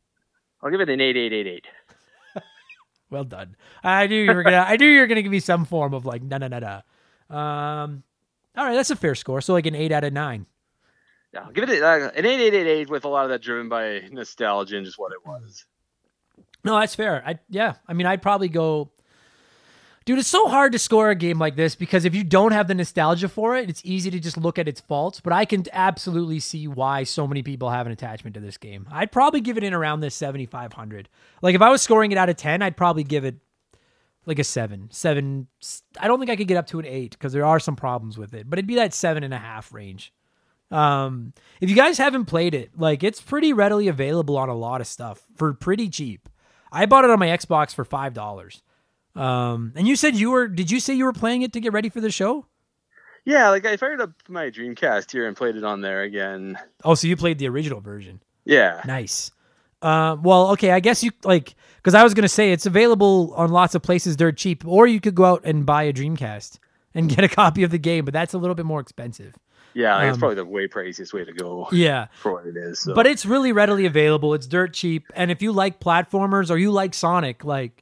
I'll 0.62 0.70
give 0.70 0.80
it 0.80 0.88
an 0.88 1.00
eight 1.00 1.16
eight 1.16 1.32
eight 1.32 1.46
eight. 1.46 1.66
Well 3.10 3.24
done. 3.24 3.56
I 3.84 4.06
knew 4.06 4.22
you 4.22 4.32
were 4.32 4.42
gonna. 4.42 4.64
I 4.66 4.76
knew 4.76 4.86
you 4.86 5.00
were 5.00 5.06
gonna 5.06 5.20
give 5.20 5.30
me 5.30 5.40
some 5.40 5.66
form 5.66 5.92
of 5.92 6.06
like 6.06 6.22
na 6.22 6.38
na 6.38 6.48
na 6.48 6.60
na. 6.60 6.76
Um, 7.28 8.04
all 8.56 8.64
right, 8.64 8.74
that's 8.74 8.90
a 8.90 8.96
fair 8.96 9.14
score. 9.14 9.42
So 9.42 9.52
like 9.52 9.66
an 9.66 9.74
eight 9.74 9.92
out 9.92 10.02
of 10.02 10.14
nine. 10.14 10.46
Yeah, 11.34 11.40
I'll 11.40 11.52
give 11.52 11.68
it 11.68 11.82
uh, 11.82 12.10
an 12.16 12.24
eight 12.24 12.40
eight 12.40 12.54
eight 12.54 12.66
eight 12.66 12.88
with 12.88 13.04
a 13.04 13.08
lot 13.08 13.24
of 13.24 13.30
that 13.30 13.42
driven 13.42 13.68
by 13.68 14.00
nostalgia 14.10 14.78
and 14.78 14.86
just 14.86 14.98
what 14.98 15.12
it 15.12 15.28
was. 15.28 15.66
No, 16.64 16.80
that's 16.80 16.94
fair. 16.94 17.22
I 17.26 17.38
yeah. 17.50 17.74
I 17.86 17.92
mean, 17.92 18.06
I'd 18.06 18.22
probably 18.22 18.48
go. 18.48 18.92
Dude, 20.04 20.18
it's 20.18 20.28
so 20.28 20.48
hard 20.48 20.72
to 20.72 20.78
score 20.78 21.10
a 21.10 21.14
game 21.14 21.38
like 21.38 21.54
this 21.54 21.74
because 21.74 22.04
if 22.04 22.14
you 22.14 22.24
don't 22.24 22.52
have 22.52 22.68
the 22.68 22.74
nostalgia 22.74 23.28
for 23.28 23.56
it, 23.56 23.70
it's 23.70 23.82
easy 23.84 24.10
to 24.10 24.18
just 24.18 24.36
look 24.36 24.58
at 24.58 24.68
its 24.68 24.80
faults. 24.80 25.20
But 25.20 25.32
I 25.32 25.44
can 25.44 25.64
absolutely 25.72 26.40
see 26.40 26.66
why 26.66 27.04
so 27.04 27.26
many 27.26 27.42
people 27.42 27.70
have 27.70 27.86
an 27.86 27.92
attachment 27.92 28.34
to 28.34 28.40
this 28.40 28.56
game. 28.56 28.88
I'd 28.90 29.12
probably 29.12 29.40
give 29.40 29.56
it 29.56 29.64
in 29.64 29.74
around 29.74 30.00
this 30.00 30.14
7,500. 30.14 31.08
Like 31.40 31.54
if 31.54 31.62
I 31.62 31.70
was 31.70 31.82
scoring 31.82 32.10
it 32.12 32.18
out 32.18 32.28
of 32.28 32.36
10, 32.36 32.62
I'd 32.62 32.76
probably 32.76 33.04
give 33.04 33.24
it 33.24 33.36
like 34.26 34.38
a 34.38 34.44
seven. 34.44 34.88
Seven. 34.90 35.48
I 35.98 36.08
don't 36.08 36.18
think 36.18 36.30
I 36.30 36.36
could 36.36 36.48
get 36.48 36.56
up 36.56 36.66
to 36.68 36.78
an 36.78 36.86
eight 36.86 37.12
because 37.12 37.32
there 37.32 37.44
are 37.44 37.60
some 37.60 37.76
problems 37.76 38.18
with 38.18 38.34
it, 38.34 38.48
but 38.48 38.58
it'd 38.58 38.66
be 38.66 38.76
that 38.76 38.94
seven 38.94 39.22
and 39.24 39.34
a 39.34 39.38
half 39.38 39.72
range. 39.72 40.12
Um, 40.70 41.34
if 41.60 41.68
you 41.68 41.76
guys 41.76 41.98
haven't 41.98 42.24
played 42.24 42.54
it, 42.54 42.70
like 42.78 43.02
it's 43.02 43.20
pretty 43.20 43.52
readily 43.52 43.88
available 43.88 44.38
on 44.38 44.48
a 44.48 44.54
lot 44.54 44.80
of 44.80 44.86
stuff 44.86 45.22
for 45.36 45.52
pretty 45.52 45.88
cheap. 45.88 46.28
I 46.70 46.86
bought 46.86 47.04
it 47.04 47.10
on 47.10 47.18
my 47.18 47.28
Xbox 47.28 47.74
for 47.74 47.84
five 47.84 48.14
dollars. 48.14 48.62
Um, 49.14 49.72
and 49.76 49.86
you 49.86 49.96
said 49.96 50.16
you 50.16 50.30
were. 50.30 50.48
Did 50.48 50.70
you 50.70 50.80
say 50.80 50.94
you 50.94 51.04
were 51.04 51.12
playing 51.12 51.42
it 51.42 51.52
to 51.52 51.60
get 51.60 51.72
ready 51.72 51.88
for 51.88 52.00
the 52.00 52.10
show? 52.10 52.46
Yeah, 53.24 53.50
like 53.50 53.64
I 53.66 53.76
fired 53.76 54.00
up 54.00 54.10
my 54.28 54.50
Dreamcast 54.50 55.10
here 55.12 55.28
and 55.28 55.36
played 55.36 55.56
it 55.56 55.64
on 55.64 55.80
there 55.80 56.02
again. 56.02 56.58
Oh, 56.84 56.94
so 56.94 57.06
you 57.06 57.16
played 57.16 57.38
the 57.38 57.48
original 57.48 57.80
version. 57.80 58.20
Yeah. 58.44 58.80
Nice. 58.84 59.30
Uh, 59.80 60.16
well, 60.20 60.50
okay, 60.52 60.70
I 60.72 60.80
guess 60.80 61.04
you 61.04 61.10
like 61.24 61.54
because 61.76 61.94
I 61.94 62.02
was 62.02 62.14
gonna 62.14 62.28
say 62.28 62.52
it's 62.52 62.66
available 62.66 63.32
on 63.36 63.50
lots 63.50 63.74
of 63.74 63.82
places 63.82 64.16
dirt 64.16 64.36
cheap, 64.36 64.66
or 64.66 64.86
you 64.86 65.00
could 65.00 65.14
go 65.14 65.24
out 65.24 65.42
and 65.44 65.66
buy 65.66 65.84
a 65.84 65.92
Dreamcast 65.92 66.58
and 66.94 67.08
get 67.08 67.24
a 67.24 67.28
copy 67.28 67.62
of 67.62 67.70
the 67.70 67.78
game, 67.78 68.04
but 68.04 68.12
that's 68.14 68.34
a 68.34 68.38
little 68.38 68.54
bit 68.54 68.66
more 68.66 68.80
expensive. 68.80 69.34
Yeah, 69.74 69.96
Um, 69.96 70.08
it's 70.08 70.18
probably 70.18 70.34
the 70.34 70.44
way 70.44 70.68
priciest 70.68 71.14
way 71.14 71.24
to 71.24 71.32
go 71.32 71.66
Yeah, 71.72 72.08
for 72.20 72.32
what 72.34 72.46
it 72.46 72.56
is. 72.56 72.80
So. 72.80 72.92
but 72.94 73.06
it's 73.06 73.24
really 73.24 73.52
readily 73.52 73.86
available. 73.86 74.34
It's 74.34 74.46
dirt 74.46 74.74
cheap, 74.74 75.06
and 75.14 75.30
if 75.30 75.40
you 75.42 75.50
like 75.52 75.80
platformers 75.80 76.50
or 76.50 76.58
you 76.58 76.70
like 76.70 76.92
Sonic, 76.94 77.44
like 77.44 77.81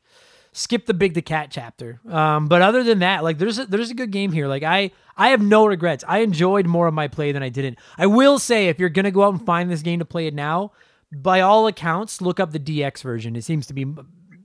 skip 0.52 0.86
the 0.86 0.94
Big 0.94 1.14
the 1.14 1.22
Cat 1.22 1.48
chapter. 1.50 2.00
Um, 2.08 2.48
but 2.48 2.62
other 2.62 2.82
than 2.82 3.00
that, 3.00 3.22
like 3.22 3.38
there's 3.38 3.58
a, 3.58 3.66
there's 3.66 3.90
a 3.90 3.94
good 3.94 4.10
game 4.10 4.32
here. 4.32 4.48
Like 4.48 4.62
I 4.62 4.90
I 5.16 5.28
have 5.28 5.42
no 5.42 5.66
regrets. 5.66 6.04
I 6.06 6.18
enjoyed 6.18 6.66
more 6.66 6.86
of 6.86 6.94
my 6.94 7.08
play 7.08 7.32
than 7.32 7.42
I 7.42 7.48
didn't. 7.48 7.78
I 7.98 8.06
will 8.06 8.38
say 8.38 8.68
if 8.68 8.78
you're 8.78 8.88
gonna 8.88 9.10
go 9.10 9.22
out 9.24 9.32
and 9.34 9.44
find 9.44 9.70
this 9.70 9.82
game 9.82 9.98
to 10.00 10.04
play 10.04 10.26
it 10.26 10.34
now, 10.34 10.72
by 11.12 11.40
all 11.40 11.66
accounts, 11.66 12.20
look 12.20 12.40
up 12.40 12.52
the 12.52 12.60
DX 12.60 13.02
version. 13.02 13.36
It 13.36 13.44
seems 13.44 13.66
to 13.68 13.74
be 13.74 13.86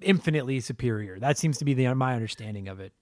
infinitely 0.02 0.60
superior. 0.60 1.20
That 1.20 1.38
seems 1.38 1.58
to 1.60 1.66
be 1.66 1.74
the 1.74 1.94
my 1.96 2.14
understanding 2.14 2.68
of 2.68 2.80
it. 2.80 2.94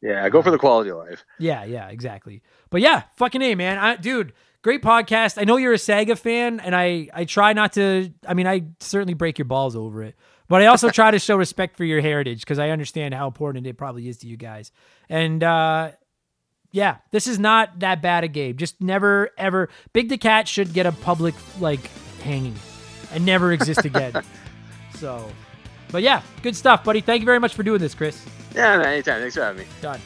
yeah, 0.00 0.28
go 0.28 0.42
for 0.42 0.50
the 0.50 0.58
quality 0.58 0.90
of 0.90 0.98
life. 0.98 1.24
Yeah, 1.38 1.64
yeah, 1.64 1.88
exactly. 1.88 2.42
But 2.70 2.80
yeah, 2.80 3.02
fucking 3.16 3.42
a 3.42 3.54
man, 3.54 3.78
I, 3.78 3.96
dude, 3.96 4.32
great 4.62 4.82
podcast. 4.82 5.40
I 5.40 5.44
know 5.44 5.56
you're 5.56 5.72
a 5.72 5.76
Sega 5.76 6.16
fan, 6.18 6.60
and 6.60 6.74
I 6.76 7.08
I 7.12 7.24
try 7.24 7.52
not 7.52 7.72
to. 7.74 8.12
I 8.26 8.34
mean, 8.34 8.46
I 8.46 8.64
certainly 8.80 9.14
break 9.14 9.38
your 9.38 9.46
balls 9.46 9.74
over 9.74 10.02
it, 10.02 10.16
but 10.48 10.62
I 10.62 10.66
also 10.66 10.90
try 10.90 11.10
to 11.10 11.18
show 11.18 11.36
respect 11.36 11.76
for 11.76 11.84
your 11.84 12.00
heritage 12.00 12.40
because 12.40 12.58
I 12.58 12.70
understand 12.70 13.14
how 13.14 13.26
important 13.26 13.66
it 13.66 13.76
probably 13.76 14.08
is 14.08 14.18
to 14.18 14.26
you 14.26 14.36
guys. 14.36 14.72
And 15.08 15.42
uh 15.42 15.92
yeah, 16.70 16.96
this 17.12 17.26
is 17.26 17.38
not 17.38 17.78
that 17.80 18.02
bad 18.02 18.24
a 18.24 18.28
game. 18.28 18.56
Just 18.56 18.80
never 18.80 19.30
ever. 19.38 19.68
Big 19.92 20.08
the 20.08 20.18
Cat 20.18 20.46
should 20.48 20.72
get 20.72 20.86
a 20.86 20.92
public 20.92 21.34
like 21.60 21.90
hanging 22.22 22.56
and 23.12 23.24
never 23.24 23.52
exist 23.52 23.84
again. 23.84 24.22
so, 24.94 25.30
but 25.90 26.02
yeah, 26.02 26.22
good 26.42 26.56
stuff, 26.56 26.84
buddy. 26.84 27.00
Thank 27.00 27.20
you 27.20 27.26
very 27.26 27.40
much 27.40 27.54
for 27.54 27.62
doing 27.62 27.80
this, 27.80 27.94
Chris. 27.94 28.24
Yeah, 28.54 28.76
man, 28.78 28.86
anytime. 28.86 29.20
Thanks 29.20 29.34
for 29.34 29.42
having 29.42 29.62
me. 29.62 29.66
Done. 29.80 30.00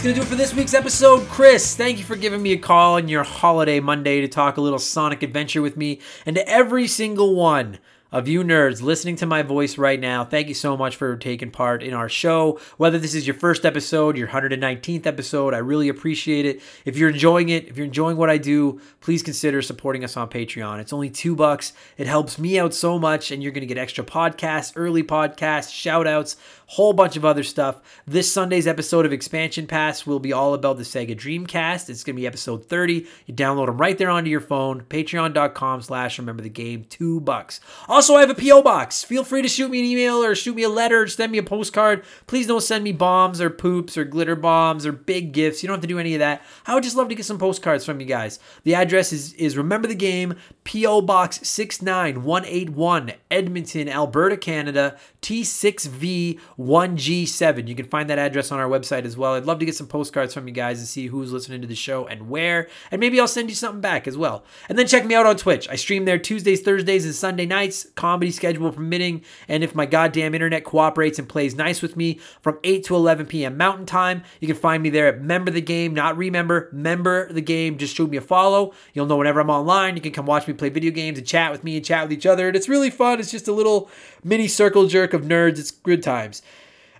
That's 0.00 0.06
going 0.06 0.14
to 0.14 0.20
do 0.22 0.26
it 0.26 0.30
for 0.30 0.36
this 0.36 0.54
week's 0.54 0.72
episode. 0.72 1.28
Chris, 1.28 1.76
thank 1.76 1.98
you 1.98 2.04
for 2.04 2.16
giving 2.16 2.40
me 2.40 2.52
a 2.52 2.56
call 2.56 2.94
on 2.94 3.06
your 3.06 3.22
holiday 3.22 3.80
Monday 3.80 4.22
to 4.22 4.28
talk 4.28 4.56
a 4.56 4.60
little 4.62 4.78
Sonic 4.78 5.22
Adventure 5.22 5.60
with 5.60 5.76
me. 5.76 6.00
And 6.24 6.36
to 6.36 6.48
every 6.48 6.86
single 6.86 7.34
one 7.34 7.78
of 8.10 8.26
you 8.26 8.42
nerds 8.42 8.80
listening 8.82 9.14
to 9.16 9.26
my 9.26 9.42
voice 9.42 9.76
right 9.76 10.00
now, 10.00 10.24
thank 10.24 10.48
you 10.48 10.54
so 10.54 10.74
much 10.74 10.96
for 10.96 11.16
taking 11.18 11.50
part 11.50 11.82
in 11.82 11.92
our 11.92 12.08
show. 12.08 12.58
Whether 12.78 12.98
this 12.98 13.14
is 13.14 13.26
your 13.26 13.34
first 13.34 13.66
episode, 13.66 14.16
your 14.16 14.28
119th 14.28 15.04
episode, 15.04 15.52
I 15.52 15.58
really 15.58 15.90
appreciate 15.90 16.46
it. 16.46 16.62
If 16.86 16.96
you're 16.96 17.10
enjoying 17.10 17.50
it, 17.50 17.68
if 17.68 17.76
you're 17.76 17.86
enjoying 17.86 18.16
what 18.16 18.30
I 18.30 18.38
do, 18.38 18.80
please 19.00 19.22
consider 19.22 19.60
supporting 19.60 20.02
us 20.02 20.16
on 20.16 20.30
Patreon. 20.30 20.80
It's 20.80 20.94
only 20.94 21.10
two 21.10 21.36
bucks. 21.36 21.74
It 21.98 22.06
helps 22.06 22.38
me 22.38 22.58
out 22.58 22.72
so 22.72 22.98
much, 22.98 23.30
and 23.30 23.42
you're 23.42 23.52
going 23.52 23.68
to 23.68 23.72
get 23.72 23.78
extra 23.78 24.02
podcasts, 24.02 24.72
early 24.76 25.02
podcasts, 25.02 25.70
shout 25.70 26.06
outs, 26.06 26.36
whole 26.70 26.92
bunch 26.92 27.16
of 27.16 27.24
other 27.24 27.42
stuff. 27.42 27.80
This 28.06 28.32
Sunday's 28.32 28.68
episode 28.68 29.04
of 29.04 29.12
Expansion 29.12 29.66
Pass 29.66 30.06
will 30.06 30.20
be 30.20 30.32
all 30.32 30.54
about 30.54 30.76
the 30.76 30.84
Sega 30.84 31.16
Dreamcast. 31.16 31.90
It's 31.90 32.04
going 32.04 32.14
to 32.14 32.20
be 32.20 32.28
episode 32.28 32.64
30. 32.66 33.08
You 33.26 33.34
download 33.34 33.66
them 33.66 33.76
right 33.76 33.98
there 33.98 34.08
onto 34.08 34.30
your 34.30 34.40
phone. 34.40 34.82
Patreon.com 34.82 35.82
slash 35.82 36.16
remember 36.20 36.44
the 36.44 36.48
game. 36.48 36.84
Two 36.88 37.18
bucks. 37.22 37.58
Also, 37.88 38.14
I 38.14 38.20
have 38.20 38.30
a 38.30 38.36
P.O. 38.36 38.62
box. 38.62 39.02
Feel 39.02 39.24
free 39.24 39.42
to 39.42 39.48
shoot 39.48 39.68
me 39.68 39.80
an 39.80 39.84
email 39.84 40.22
or 40.22 40.36
shoot 40.36 40.54
me 40.54 40.62
a 40.62 40.68
letter 40.68 41.02
or 41.02 41.08
send 41.08 41.32
me 41.32 41.38
a 41.38 41.42
postcard. 41.42 42.04
Please 42.28 42.46
don't 42.46 42.62
send 42.62 42.84
me 42.84 42.92
bombs 42.92 43.40
or 43.40 43.50
poops 43.50 43.98
or 43.98 44.04
glitter 44.04 44.36
bombs 44.36 44.86
or 44.86 44.92
big 44.92 45.32
gifts. 45.32 45.64
You 45.64 45.66
don't 45.66 45.78
have 45.78 45.82
to 45.82 45.88
do 45.88 45.98
any 45.98 46.14
of 46.14 46.20
that. 46.20 46.40
I 46.66 46.74
would 46.74 46.84
just 46.84 46.96
love 46.96 47.08
to 47.08 47.16
get 47.16 47.26
some 47.26 47.38
postcards 47.38 47.84
from 47.84 47.98
you 47.98 48.06
guys. 48.06 48.38
The 48.62 48.76
address 48.76 49.12
is, 49.12 49.32
is 49.32 49.56
Remember 49.56 49.88
the 49.88 49.96
Game, 49.96 50.36
P.O. 50.62 51.02
Box 51.02 51.40
69181, 51.48 53.14
Edmonton, 53.28 53.88
Alberta, 53.88 54.36
Canada, 54.36 54.96
T6V1G7. 55.22 57.68
You 57.68 57.74
can 57.74 57.86
find 57.86 58.10
that 58.10 58.18
address 58.18 58.50
on 58.50 58.58
our 58.58 58.68
website 58.68 59.04
as 59.04 59.16
well. 59.16 59.34
I'd 59.34 59.44
love 59.44 59.58
to 59.58 59.66
get 59.66 59.74
some 59.74 59.86
postcards 59.86 60.34
from 60.34 60.48
you 60.48 60.54
guys 60.54 60.78
and 60.78 60.88
see 60.88 61.08
who's 61.08 61.32
listening 61.32 61.60
to 61.60 61.66
the 61.66 61.74
show 61.74 62.06
and 62.06 62.30
where. 62.30 62.68
And 62.90 63.00
maybe 63.00 63.20
I'll 63.20 63.28
send 63.28 63.50
you 63.50 63.56
something 63.56 63.80
back 63.80 64.08
as 64.08 64.16
well. 64.16 64.44
And 64.68 64.78
then 64.78 64.86
check 64.86 65.04
me 65.04 65.14
out 65.14 65.26
on 65.26 65.36
Twitch. 65.36 65.68
I 65.68 65.76
stream 65.76 66.04
there 66.04 66.18
Tuesdays, 66.18 66.62
Thursdays, 66.62 67.04
and 67.04 67.14
Sunday 67.14 67.46
nights, 67.46 67.86
comedy 67.94 68.30
schedule 68.30 68.72
permitting. 68.72 69.22
And 69.48 69.62
if 69.62 69.74
my 69.74 69.86
goddamn 69.86 70.34
internet 70.34 70.64
cooperates 70.64 71.18
and 71.18 71.28
plays 71.28 71.54
nice 71.54 71.82
with 71.82 71.96
me 71.96 72.18
from 72.40 72.58
8 72.64 72.84
to 72.84 72.96
11 72.96 73.26
p.m. 73.26 73.56
Mountain 73.56 73.86
Time, 73.86 74.22
you 74.40 74.48
can 74.48 74.56
find 74.56 74.82
me 74.82 74.90
there 74.90 75.08
at 75.08 75.20
Member 75.20 75.50
the 75.50 75.60
Game, 75.60 75.94
not 75.94 76.16
Remember, 76.16 76.68
Member 76.72 77.32
the 77.32 77.40
Game. 77.40 77.78
Just 77.78 77.94
shoot 77.94 78.10
me 78.10 78.16
a 78.16 78.20
follow. 78.20 78.72
You'll 78.94 79.06
know 79.06 79.16
whenever 79.16 79.40
I'm 79.40 79.50
online. 79.50 79.96
You 79.96 80.02
can 80.02 80.12
come 80.12 80.26
watch 80.26 80.48
me 80.48 80.54
play 80.54 80.70
video 80.70 80.90
games 80.90 81.18
and 81.18 81.26
chat 81.26 81.52
with 81.52 81.64
me 81.64 81.76
and 81.76 81.84
chat 81.84 82.04
with 82.04 82.12
each 82.12 82.26
other. 82.26 82.48
And 82.48 82.56
it's 82.56 82.68
really 82.68 82.90
fun. 82.90 83.20
It's 83.20 83.30
just 83.30 83.48
a 83.48 83.52
little 83.52 83.90
mini 84.24 84.48
circle 84.48 84.86
jerk 84.86 85.09
of 85.12 85.22
nerds. 85.22 85.58
It's 85.58 85.70
good 85.70 86.02
times. 86.02 86.42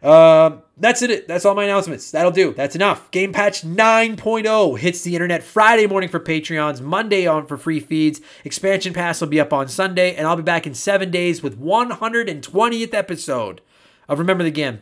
Um, 0.03 0.63
that's 0.79 1.03
it. 1.03 1.29
That's 1.29 1.45
all 1.45 1.55
my 1.55 1.65
announcements. 1.65 2.11
That'll 2.11 2.31
do. 2.33 2.55
That's 2.55 2.75
enough. 2.75 3.11
Game 3.11 3.33
Patch 3.33 3.63
9.0 3.63 4.79
hits 4.79 5.03
the 5.03 5.15
internet 5.15 5.43
Friday 5.43 5.87
morning 5.87 6.09
for 6.09 6.19
Patreons, 6.19 6.81
Monday 6.81 7.27
on 7.27 7.47
for 7.47 7.59
free 7.59 7.81
feeds. 7.81 8.21
Expansion 8.45 8.95
Pass 8.95 9.21
will 9.21 9.29
be 9.29 9.41
up 9.41 9.53
on 9.53 9.69
Sunday, 9.69 10.15
and 10.15 10.27
I'll 10.27 10.37
be 10.37 10.43
back 10.43 10.67
in 10.67 10.75
seven 10.75 11.11
days 11.11 11.43
with 11.43 11.61
120th 11.61 12.95
episode 12.95 13.61
of 14.09 14.19
Remember 14.19 14.43
the 14.43 14.51
Game. 14.51 14.81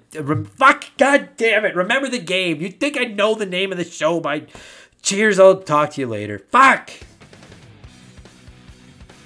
Fuck, 0.56 0.86
god 0.96 1.30
damn 1.36 1.64
it. 1.64 1.74
Remember 1.74 2.08
the 2.08 2.20
Game. 2.20 2.60
You'd 2.60 2.78
think 2.78 2.96
I'd 2.96 3.16
know 3.16 3.34
the 3.34 3.46
name 3.46 3.72
of 3.72 3.78
the 3.78 3.84
show 3.84 4.20
by. 4.20 4.46
Cheers, 5.02 5.38
I'll 5.38 5.60
talk 5.60 5.90
to 5.90 6.00
you 6.00 6.06
later. 6.06 6.38
Fuck! 6.50 6.90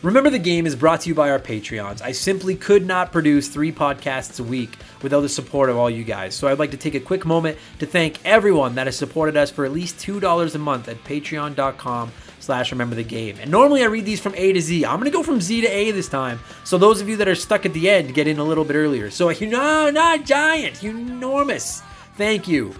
Remember 0.02 0.30
the 0.30 0.38
Game 0.40 0.66
is 0.66 0.74
brought 0.74 1.02
to 1.02 1.08
you 1.08 1.14
by 1.14 1.30
our 1.30 1.38
Patreons. 1.38 2.02
I 2.02 2.10
simply 2.10 2.56
could 2.56 2.84
not 2.84 3.12
produce 3.12 3.46
three 3.46 3.70
podcasts 3.70 4.40
a 4.40 4.42
week 4.42 4.76
without 5.00 5.20
the 5.20 5.28
support 5.28 5.70
of 5.70 5.76
all 5.76 5.88
you 5.88 6.02
guys. 6.02 6.34
So 6.34 6.48
I'd 6.48 6.58
like 6.58 6.72
to 6.72 6.76
take 6.76 6.96
a 6.96 7.00
quick 7.00 7.24
moment 7.24 7.56
to 7.78 7.86
thank 7.86 8.18
everyone 8.24 8.74
that 8.74 8.88
has 8.88 8.96
supported 8.96 9.36
us 9.36 9.52
for 9.52 9.64
at 9.64 9.70
least 9.70 9.98
$2 9.98 10.54
a 10.54 10.58
month 10.58 10.88
at 10.88 11.04
patreon.com 11.04 12.10
slash 12.40 12.72
remember 12.72 12.96
the 12.96 13.04
game. 13.04 13.36
And 13.40 13.48
normally 13.48 13.84
I 13.84 13.86
read 13.86 14.04
these 14.04 14.18
from 14.18 14.34
A 14.34 14.52
to 14.52 14.60
Z. 14.60 14.84
I'm 14.84 14.98
going 14.98 15.04
to 15.04 15.16
go 15.16 15.22
from 15.22 15.40
Z 15.40 15.60
to 15.60 15.68
A 15.68 15.92
this 15.92 16.08
time. 16.08 16.40
So 16.64 16.78
those 16.78 17.00
of 17.00 17.08
you 17.08 17.16
that 17.18 17.28
are 17.28 17.36
stuck 17.36 17.64
at 17.64 17.72
the 17.72 17.88
end 17.88 18.12
get 18.12 18.26
in 18.26 18.40
a 18.40 18.44
little 18.44 18.64
bit 18.64 18.74
earlier. 18.74 19.08
So 19.08 19.28
you 19.28 19.46
know, 19.46 19.88
not 19.90 20.24
giant, 20.24 20.82
enormous. 20.82 21.80
Thank 22.16 22.48
you. 22.48 22.74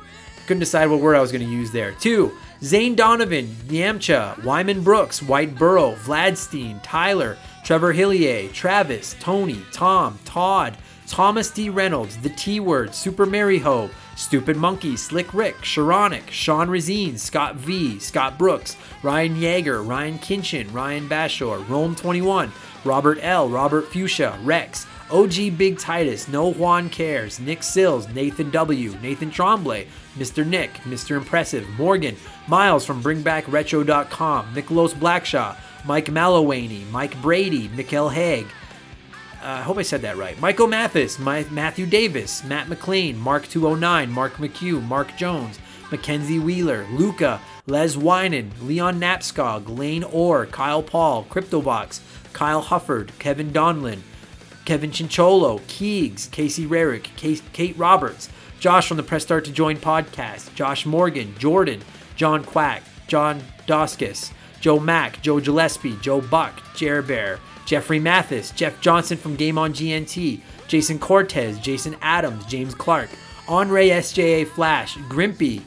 Couldn't 0.49 0.59
decide 0.59 0.87
what 0.87 0.99
word 0.99 1.15
I 1.15 1.21
was 1.21 1.31
going 1.31 1.47
to 1.47 1.53
use 1.53 1.71
there. 1.71 1.93
Two, 1.93 2.37
Zane 2.63 2.95
Donovan, 2.95 3.49
Yamcha, 3.67 4.41
Wyman 4.45 4.83
Brooks, 4.85 5.21
White 5.21 5.57
Burrow, 5.57 5.97
Vladstein, 5.97 6.79
Tyler, 6.85 7.37
Trevor 7.65 7.93
Hillier, 7.93 8.53
Travis, 8.53 9.17
Tony, 9.19 9.61
Tom, 9.73 10.17
Todd, 10.25 10.77
Thomas 11.09 11.51
D. 11.51 11.71
Reynolds, 11.71 12.17
The 12.19 12.29
T 12.31 12.61
Word, 12.61 12.95
Super 12.95 13.27
Mary 13.27 13.59
Ho, 13.59 13.91
Stupid 14.15 14.57
Monkey, 14.57 14.97
Slick 14.97 15.35
Rick, 15.35 15.57
Sharonic, 15.57 16.31
Sean 16.31 16.69
Razine, 16.69 17.19
Scott 17.19 17.57
V, 17.57 17.99
Scott 17.99 18.39
Brooks, 18.39 18.77
Ryan 19.03 19.35
Yeager, 19.35 19.85
Ryan 19.85 20.21
Kinchin, 20.21 20.73
Ryan 20.73 21.09
Bashor, 21.09 21.69
Rome 21.69 21.97
21, 21.97 22.53
Robert 22.85 23.19
L, 23.23 23.49
Robert 23.49 23.93
Fuchsia, 23.93 24.39
Rex, 24.45 24.87
OG 25.13 25.59
Big 25.59 25.79
Titus, 25.79 26.27
No 26.27 26.53
Juan 26.53 26.89
Cares, 26.89 27.39
Nick 27.39 27.63
Sills, 27.63 28.09
Nathan 28.09 28.51
W, 28.51 28.97
Nathan 29.03 29.31
Tremblay, 29.31 29.87
Mr. 30.17 30.47
Nick, 30.47 30.73
Mr. 30.85 31.17
Impressive, 31.17 31.69
Morgan, 31.79 32.17
Miles 32.49 32.85
from 32.85 33.03
BringBackRetro.com, 33.03 34.55
Nicholas 34.55 34.95
Blackshaw, 34.95 35.57
Mike 35.85 36.07
Mallowaney, 36.07 36.89
Mike 36.91 37.21
Brady, 37.21 37.69
Mikkel 37.69 38.13
Haig, 38.13 38.47
uh, 39.43 39.59
I 39.59 39.63
hope 39.63 39.79
I 39.79 39.83
said 39.83 40.03
that 40.03 40.17
right. 40.17 40.39
Michael 40.41 40.69
Mathis, 40.69 41.19
My, 41.19 41.45
Matthew 41.51 41.85
Davis, 41.87 42.45
Matt 42.45 42.69
McLean, 42.69 43.19
Mark 43.19 43.49
209, 43.49 44.11
Mark 44.11 44.35
McHugh, 44.35 44.81
Mark 44.87 45.17
Jones, 45.17 45.59
Mackenzie 45.91 46.39
Wheeler, 46.39 46.87
Luca, 46.93 47.41
Les 47.67 47.97
Winan, 47.97 48.51
Leon 48.63 49.01
Knapskog, 49.01 49.77
Lane 49.77 50.05
Orr, 50.05 50.47
Kyle 50.47 50.83
Paul, 50.83 51.25
CryptoBox, 51.25 52.01
Kyle 52.33 52.63
Hufford, 52.63 53.11
Kevin 53.19 53.51
Donlin, 53.51 53.99
Kevin 54.65 54.91
Chincholo, 54.91 55.61
Keegs, 55.67 56.31
Casey 56.31 56.67
Rarick, 56.67 57.09
Kate, 57.53 57.77
Roberts, 57.77 58.29
Josh 58.61 58.87
from 58.87 58.97
the 58.97 59.03
Press 59.03 59.23
Start 59.23 59.45
to 59.47 59.53
Join 59.53 59.77
podcast, 59.77 60.55
Josh 60.55 60.87
Morgan, 60.87 61.35
Jordan, 61.39 61.83
John 62.15 62.45
Quack, 62.45 62.83
John 63.09 63.43
Doskis, 63.67 64.33
Joe 64.61 64.79
Mack, 64.79 65.21
Joe 65.23 65.41
Gillespie, 65.41 65.97
Joe 66.01 66.21
Buck, 66.21 66.63
Jer 66.77 67.03
Bear, 67.03 67.41
Jeffrey 67.67 67.99
Mathis, 67.99 68.53
Jeff 68.53 68.81
Johnson 68.81 69.17
from 69.17 69.35
Game 69.37 69.59
on 69.59 69.73
GNT, 69.73 70.41
Jason 70.69 70.99
Cortez, 70.99 71.59
Jason 71.59 71.97
Adams, 72.01 72.45
James 72.47 72.75
Clark, 72.75 73.11
Andre 73.49 73.89
SJA 73.89 74.47
Flash, 74.47 74.97
Grimpy, 75.09 75.63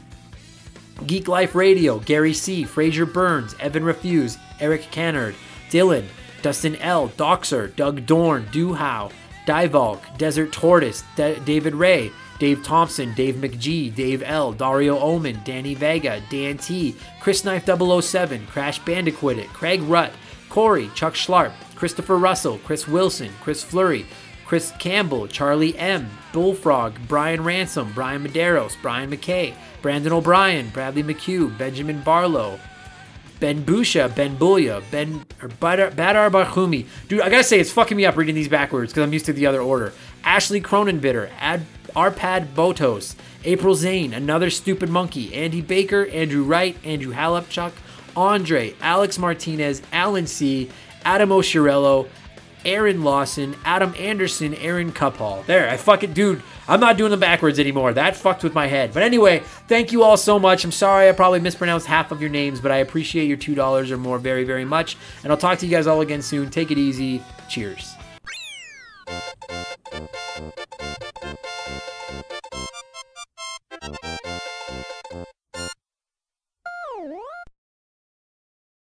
Geek 1.05 1.27
Life 1.27 1.55
Radio, 1.55 1.99
Gary 1.99 2.33
C., 2.33 2.63
Fraser 2.63 3.05
Burns, 3.05 3.53
Evan 3.59 3.83
Refuse, 3.83 4.37
Eric 4.61 4.83
Cannard, 4.91 5.35
Dylan, 5.69 6.05
Dustin 6.45 6.75
L., 6.75 7.09
Doxer, 7.17 7.75
Doug 7.75 8.05
Dorn, 8.05 8.45
Duhow, 8.51 9.11
Divalk, 9.47 10.15
Desert 10.19 10.51
Tortoise, 10.51 11.03
David 11.15 11.73
Ray, 11.73 12.11
Dave 12.37 12.61
Thompson, 12.61 13.15
Dave 13.15 13.33
McGee, 13.37 13.95
Dave 13.95 14.21
L., 14.21 14.51
Dario 14.51 14.99
Omen, 14.99 15.39
Danny 15.43 15.73
Vega, 15.73 16.21
Dan 16.29 16.59
T., 16.59 16.95
Chris 17.19 17.43
Knife 17.45 17.65
007, 17.65 18.45
Crash 18.45 18.77
Bandicoot 18.77 19.43
Craig 19.53 19.81
Rutt, 19.81 20.11
Corey, 20.49 20.87
Chuck 20.93 21.15
Schlarp, 21.15 21.51
Christopher 21.73 22.19
Russell, 22.19 22.59
Chris 22.59 22.87
Wilson, 22.87 23.31
Chris 23.41 23.63
Flurry, 23.63 24.05
Chris 24.45 24.71
Campbell, 24.77 25.27
Charlie 25.27 25.75
M., 25.79 26.07
Bullfrog, 26.31 26.93
Brian 27.07 27.43
Ransom, 27.43 27.91
Brian 27.93 28.23
Medeiros, 28.23 28.73
Brian 28.83 29.09
McKay, 29.09 29.55
Brandon 29.81 30.13
O'Brien, 30.13 30.69
Bradley 30.69 31.01
McHugh, 31.01 31.57
Benjamin 31.57 32.01
Barlow, 32.01 32.59
Ben 33.39 33.63
Busha, 33.63 34.13
Ben 34.13 34.37
Bulya, 34.37 34.81
Ben 34.91 35.25
or 35.41 35.49
Badar, 35.49 35.91
Barhumi. 35.91 36.85
Dude, 37.07 37.21
I 37.21 37.29
gotta 37.29 37.43
say, 37.43 37.59
it's 37.59 37.71
fucking 37.71 37.97
me 37.97 38.05
up 38.05 38.15
reading 38.17 38.35
these 38.35 38.47
backwards 38.47 38.91
because 38.91 39.03
I'm 39.03 39.13
used 39.13 39.25
to 39.25 39.33
the 39.33 39.45
other 39.45 39.61
order. 39.61 39.93
Ashley 40.23 40.61
Cronenbitter, 40.61 41.29
Ad, 41.39 41.65
Arpad 41.95 42.47
Botos, 42.53 43.15
April 43.43 43.75
Zane, 43.75 44.13
Another 44.13 44.49
Stupid 44.49 44.89
Monkey, 44.89 45.33
Andy 45.33 45.61
Baker, 45.61 46.05
Andrew 46.07 46.43
Wright, 46.43 46.77
Andrew 46.83 47.13
Halupchuk, 47.13 47.73
Andre, 48.15 48.73
Alex 48.81 49.17
Martinez, 49.17 49.81
Alan 49.91 50.27
C., 50.27 50.69
Adam 51.03 51.29
Oshirello, 51.29 52.07
Aaron 52.65 53.03
Lawson, 53.03 53.55
Adam 53.63 53.93
Anderson, 53.99 54.55
Aaron 54.55 54.91
Cuphall. 54.91 55.45
There, 55.45 55.69
I 55.69 55.77
fucking 55.77 56.13
dude. 56.13 56.41
I'm 56.67 56.79
not 56.79 56.97
doing 56.97 57.11
them 57.11 57.19
backwards 57.19 57.59
anymore. 57.59 57.93
That 57.93 58.15
fucked 58.15 58.43
with 58.43 58.53
my 58.53 58.67
head. 58.67 58.93
But 58.93 59.03
anyway, 59.03 59.43
thank 59.67 59.91
you 59.91 60.03
all 60.03 60.17
so 60.17 60.39
much. 60.39 60.63
I'm 60.63 60.71
sorry 60.71 61.09
I 61.09 61.11
probably 61.11 61.39
mispronounced 61.39 61.87
half 61.87 62.11
of 62.11 62.21
your 62.21 62.29
names, 62.29 62.59
but 62.59 62.71
I 62.71 62.77
appreciate 62.77 63.25
your 63.27 63.37
$2 63.37 63.91
or 63.91 63.97
more 63.97 64.17
very, 64.17 64.43
very 64.43 64.65
much. 64.65 64.97
And 65.23 65.31
I'll 65.31 65.37
talk 65.37 65.59
to 65.59 65.65
you 65.65 65.71
guys 65.71 65.87
all 65.87 66.01
again 66.01 66.21
soon. 66.21 66.49
Take 66.49 66.71
it 66.71 66.77
easy. 66.77 67.21
Cheers. 67.47 67.95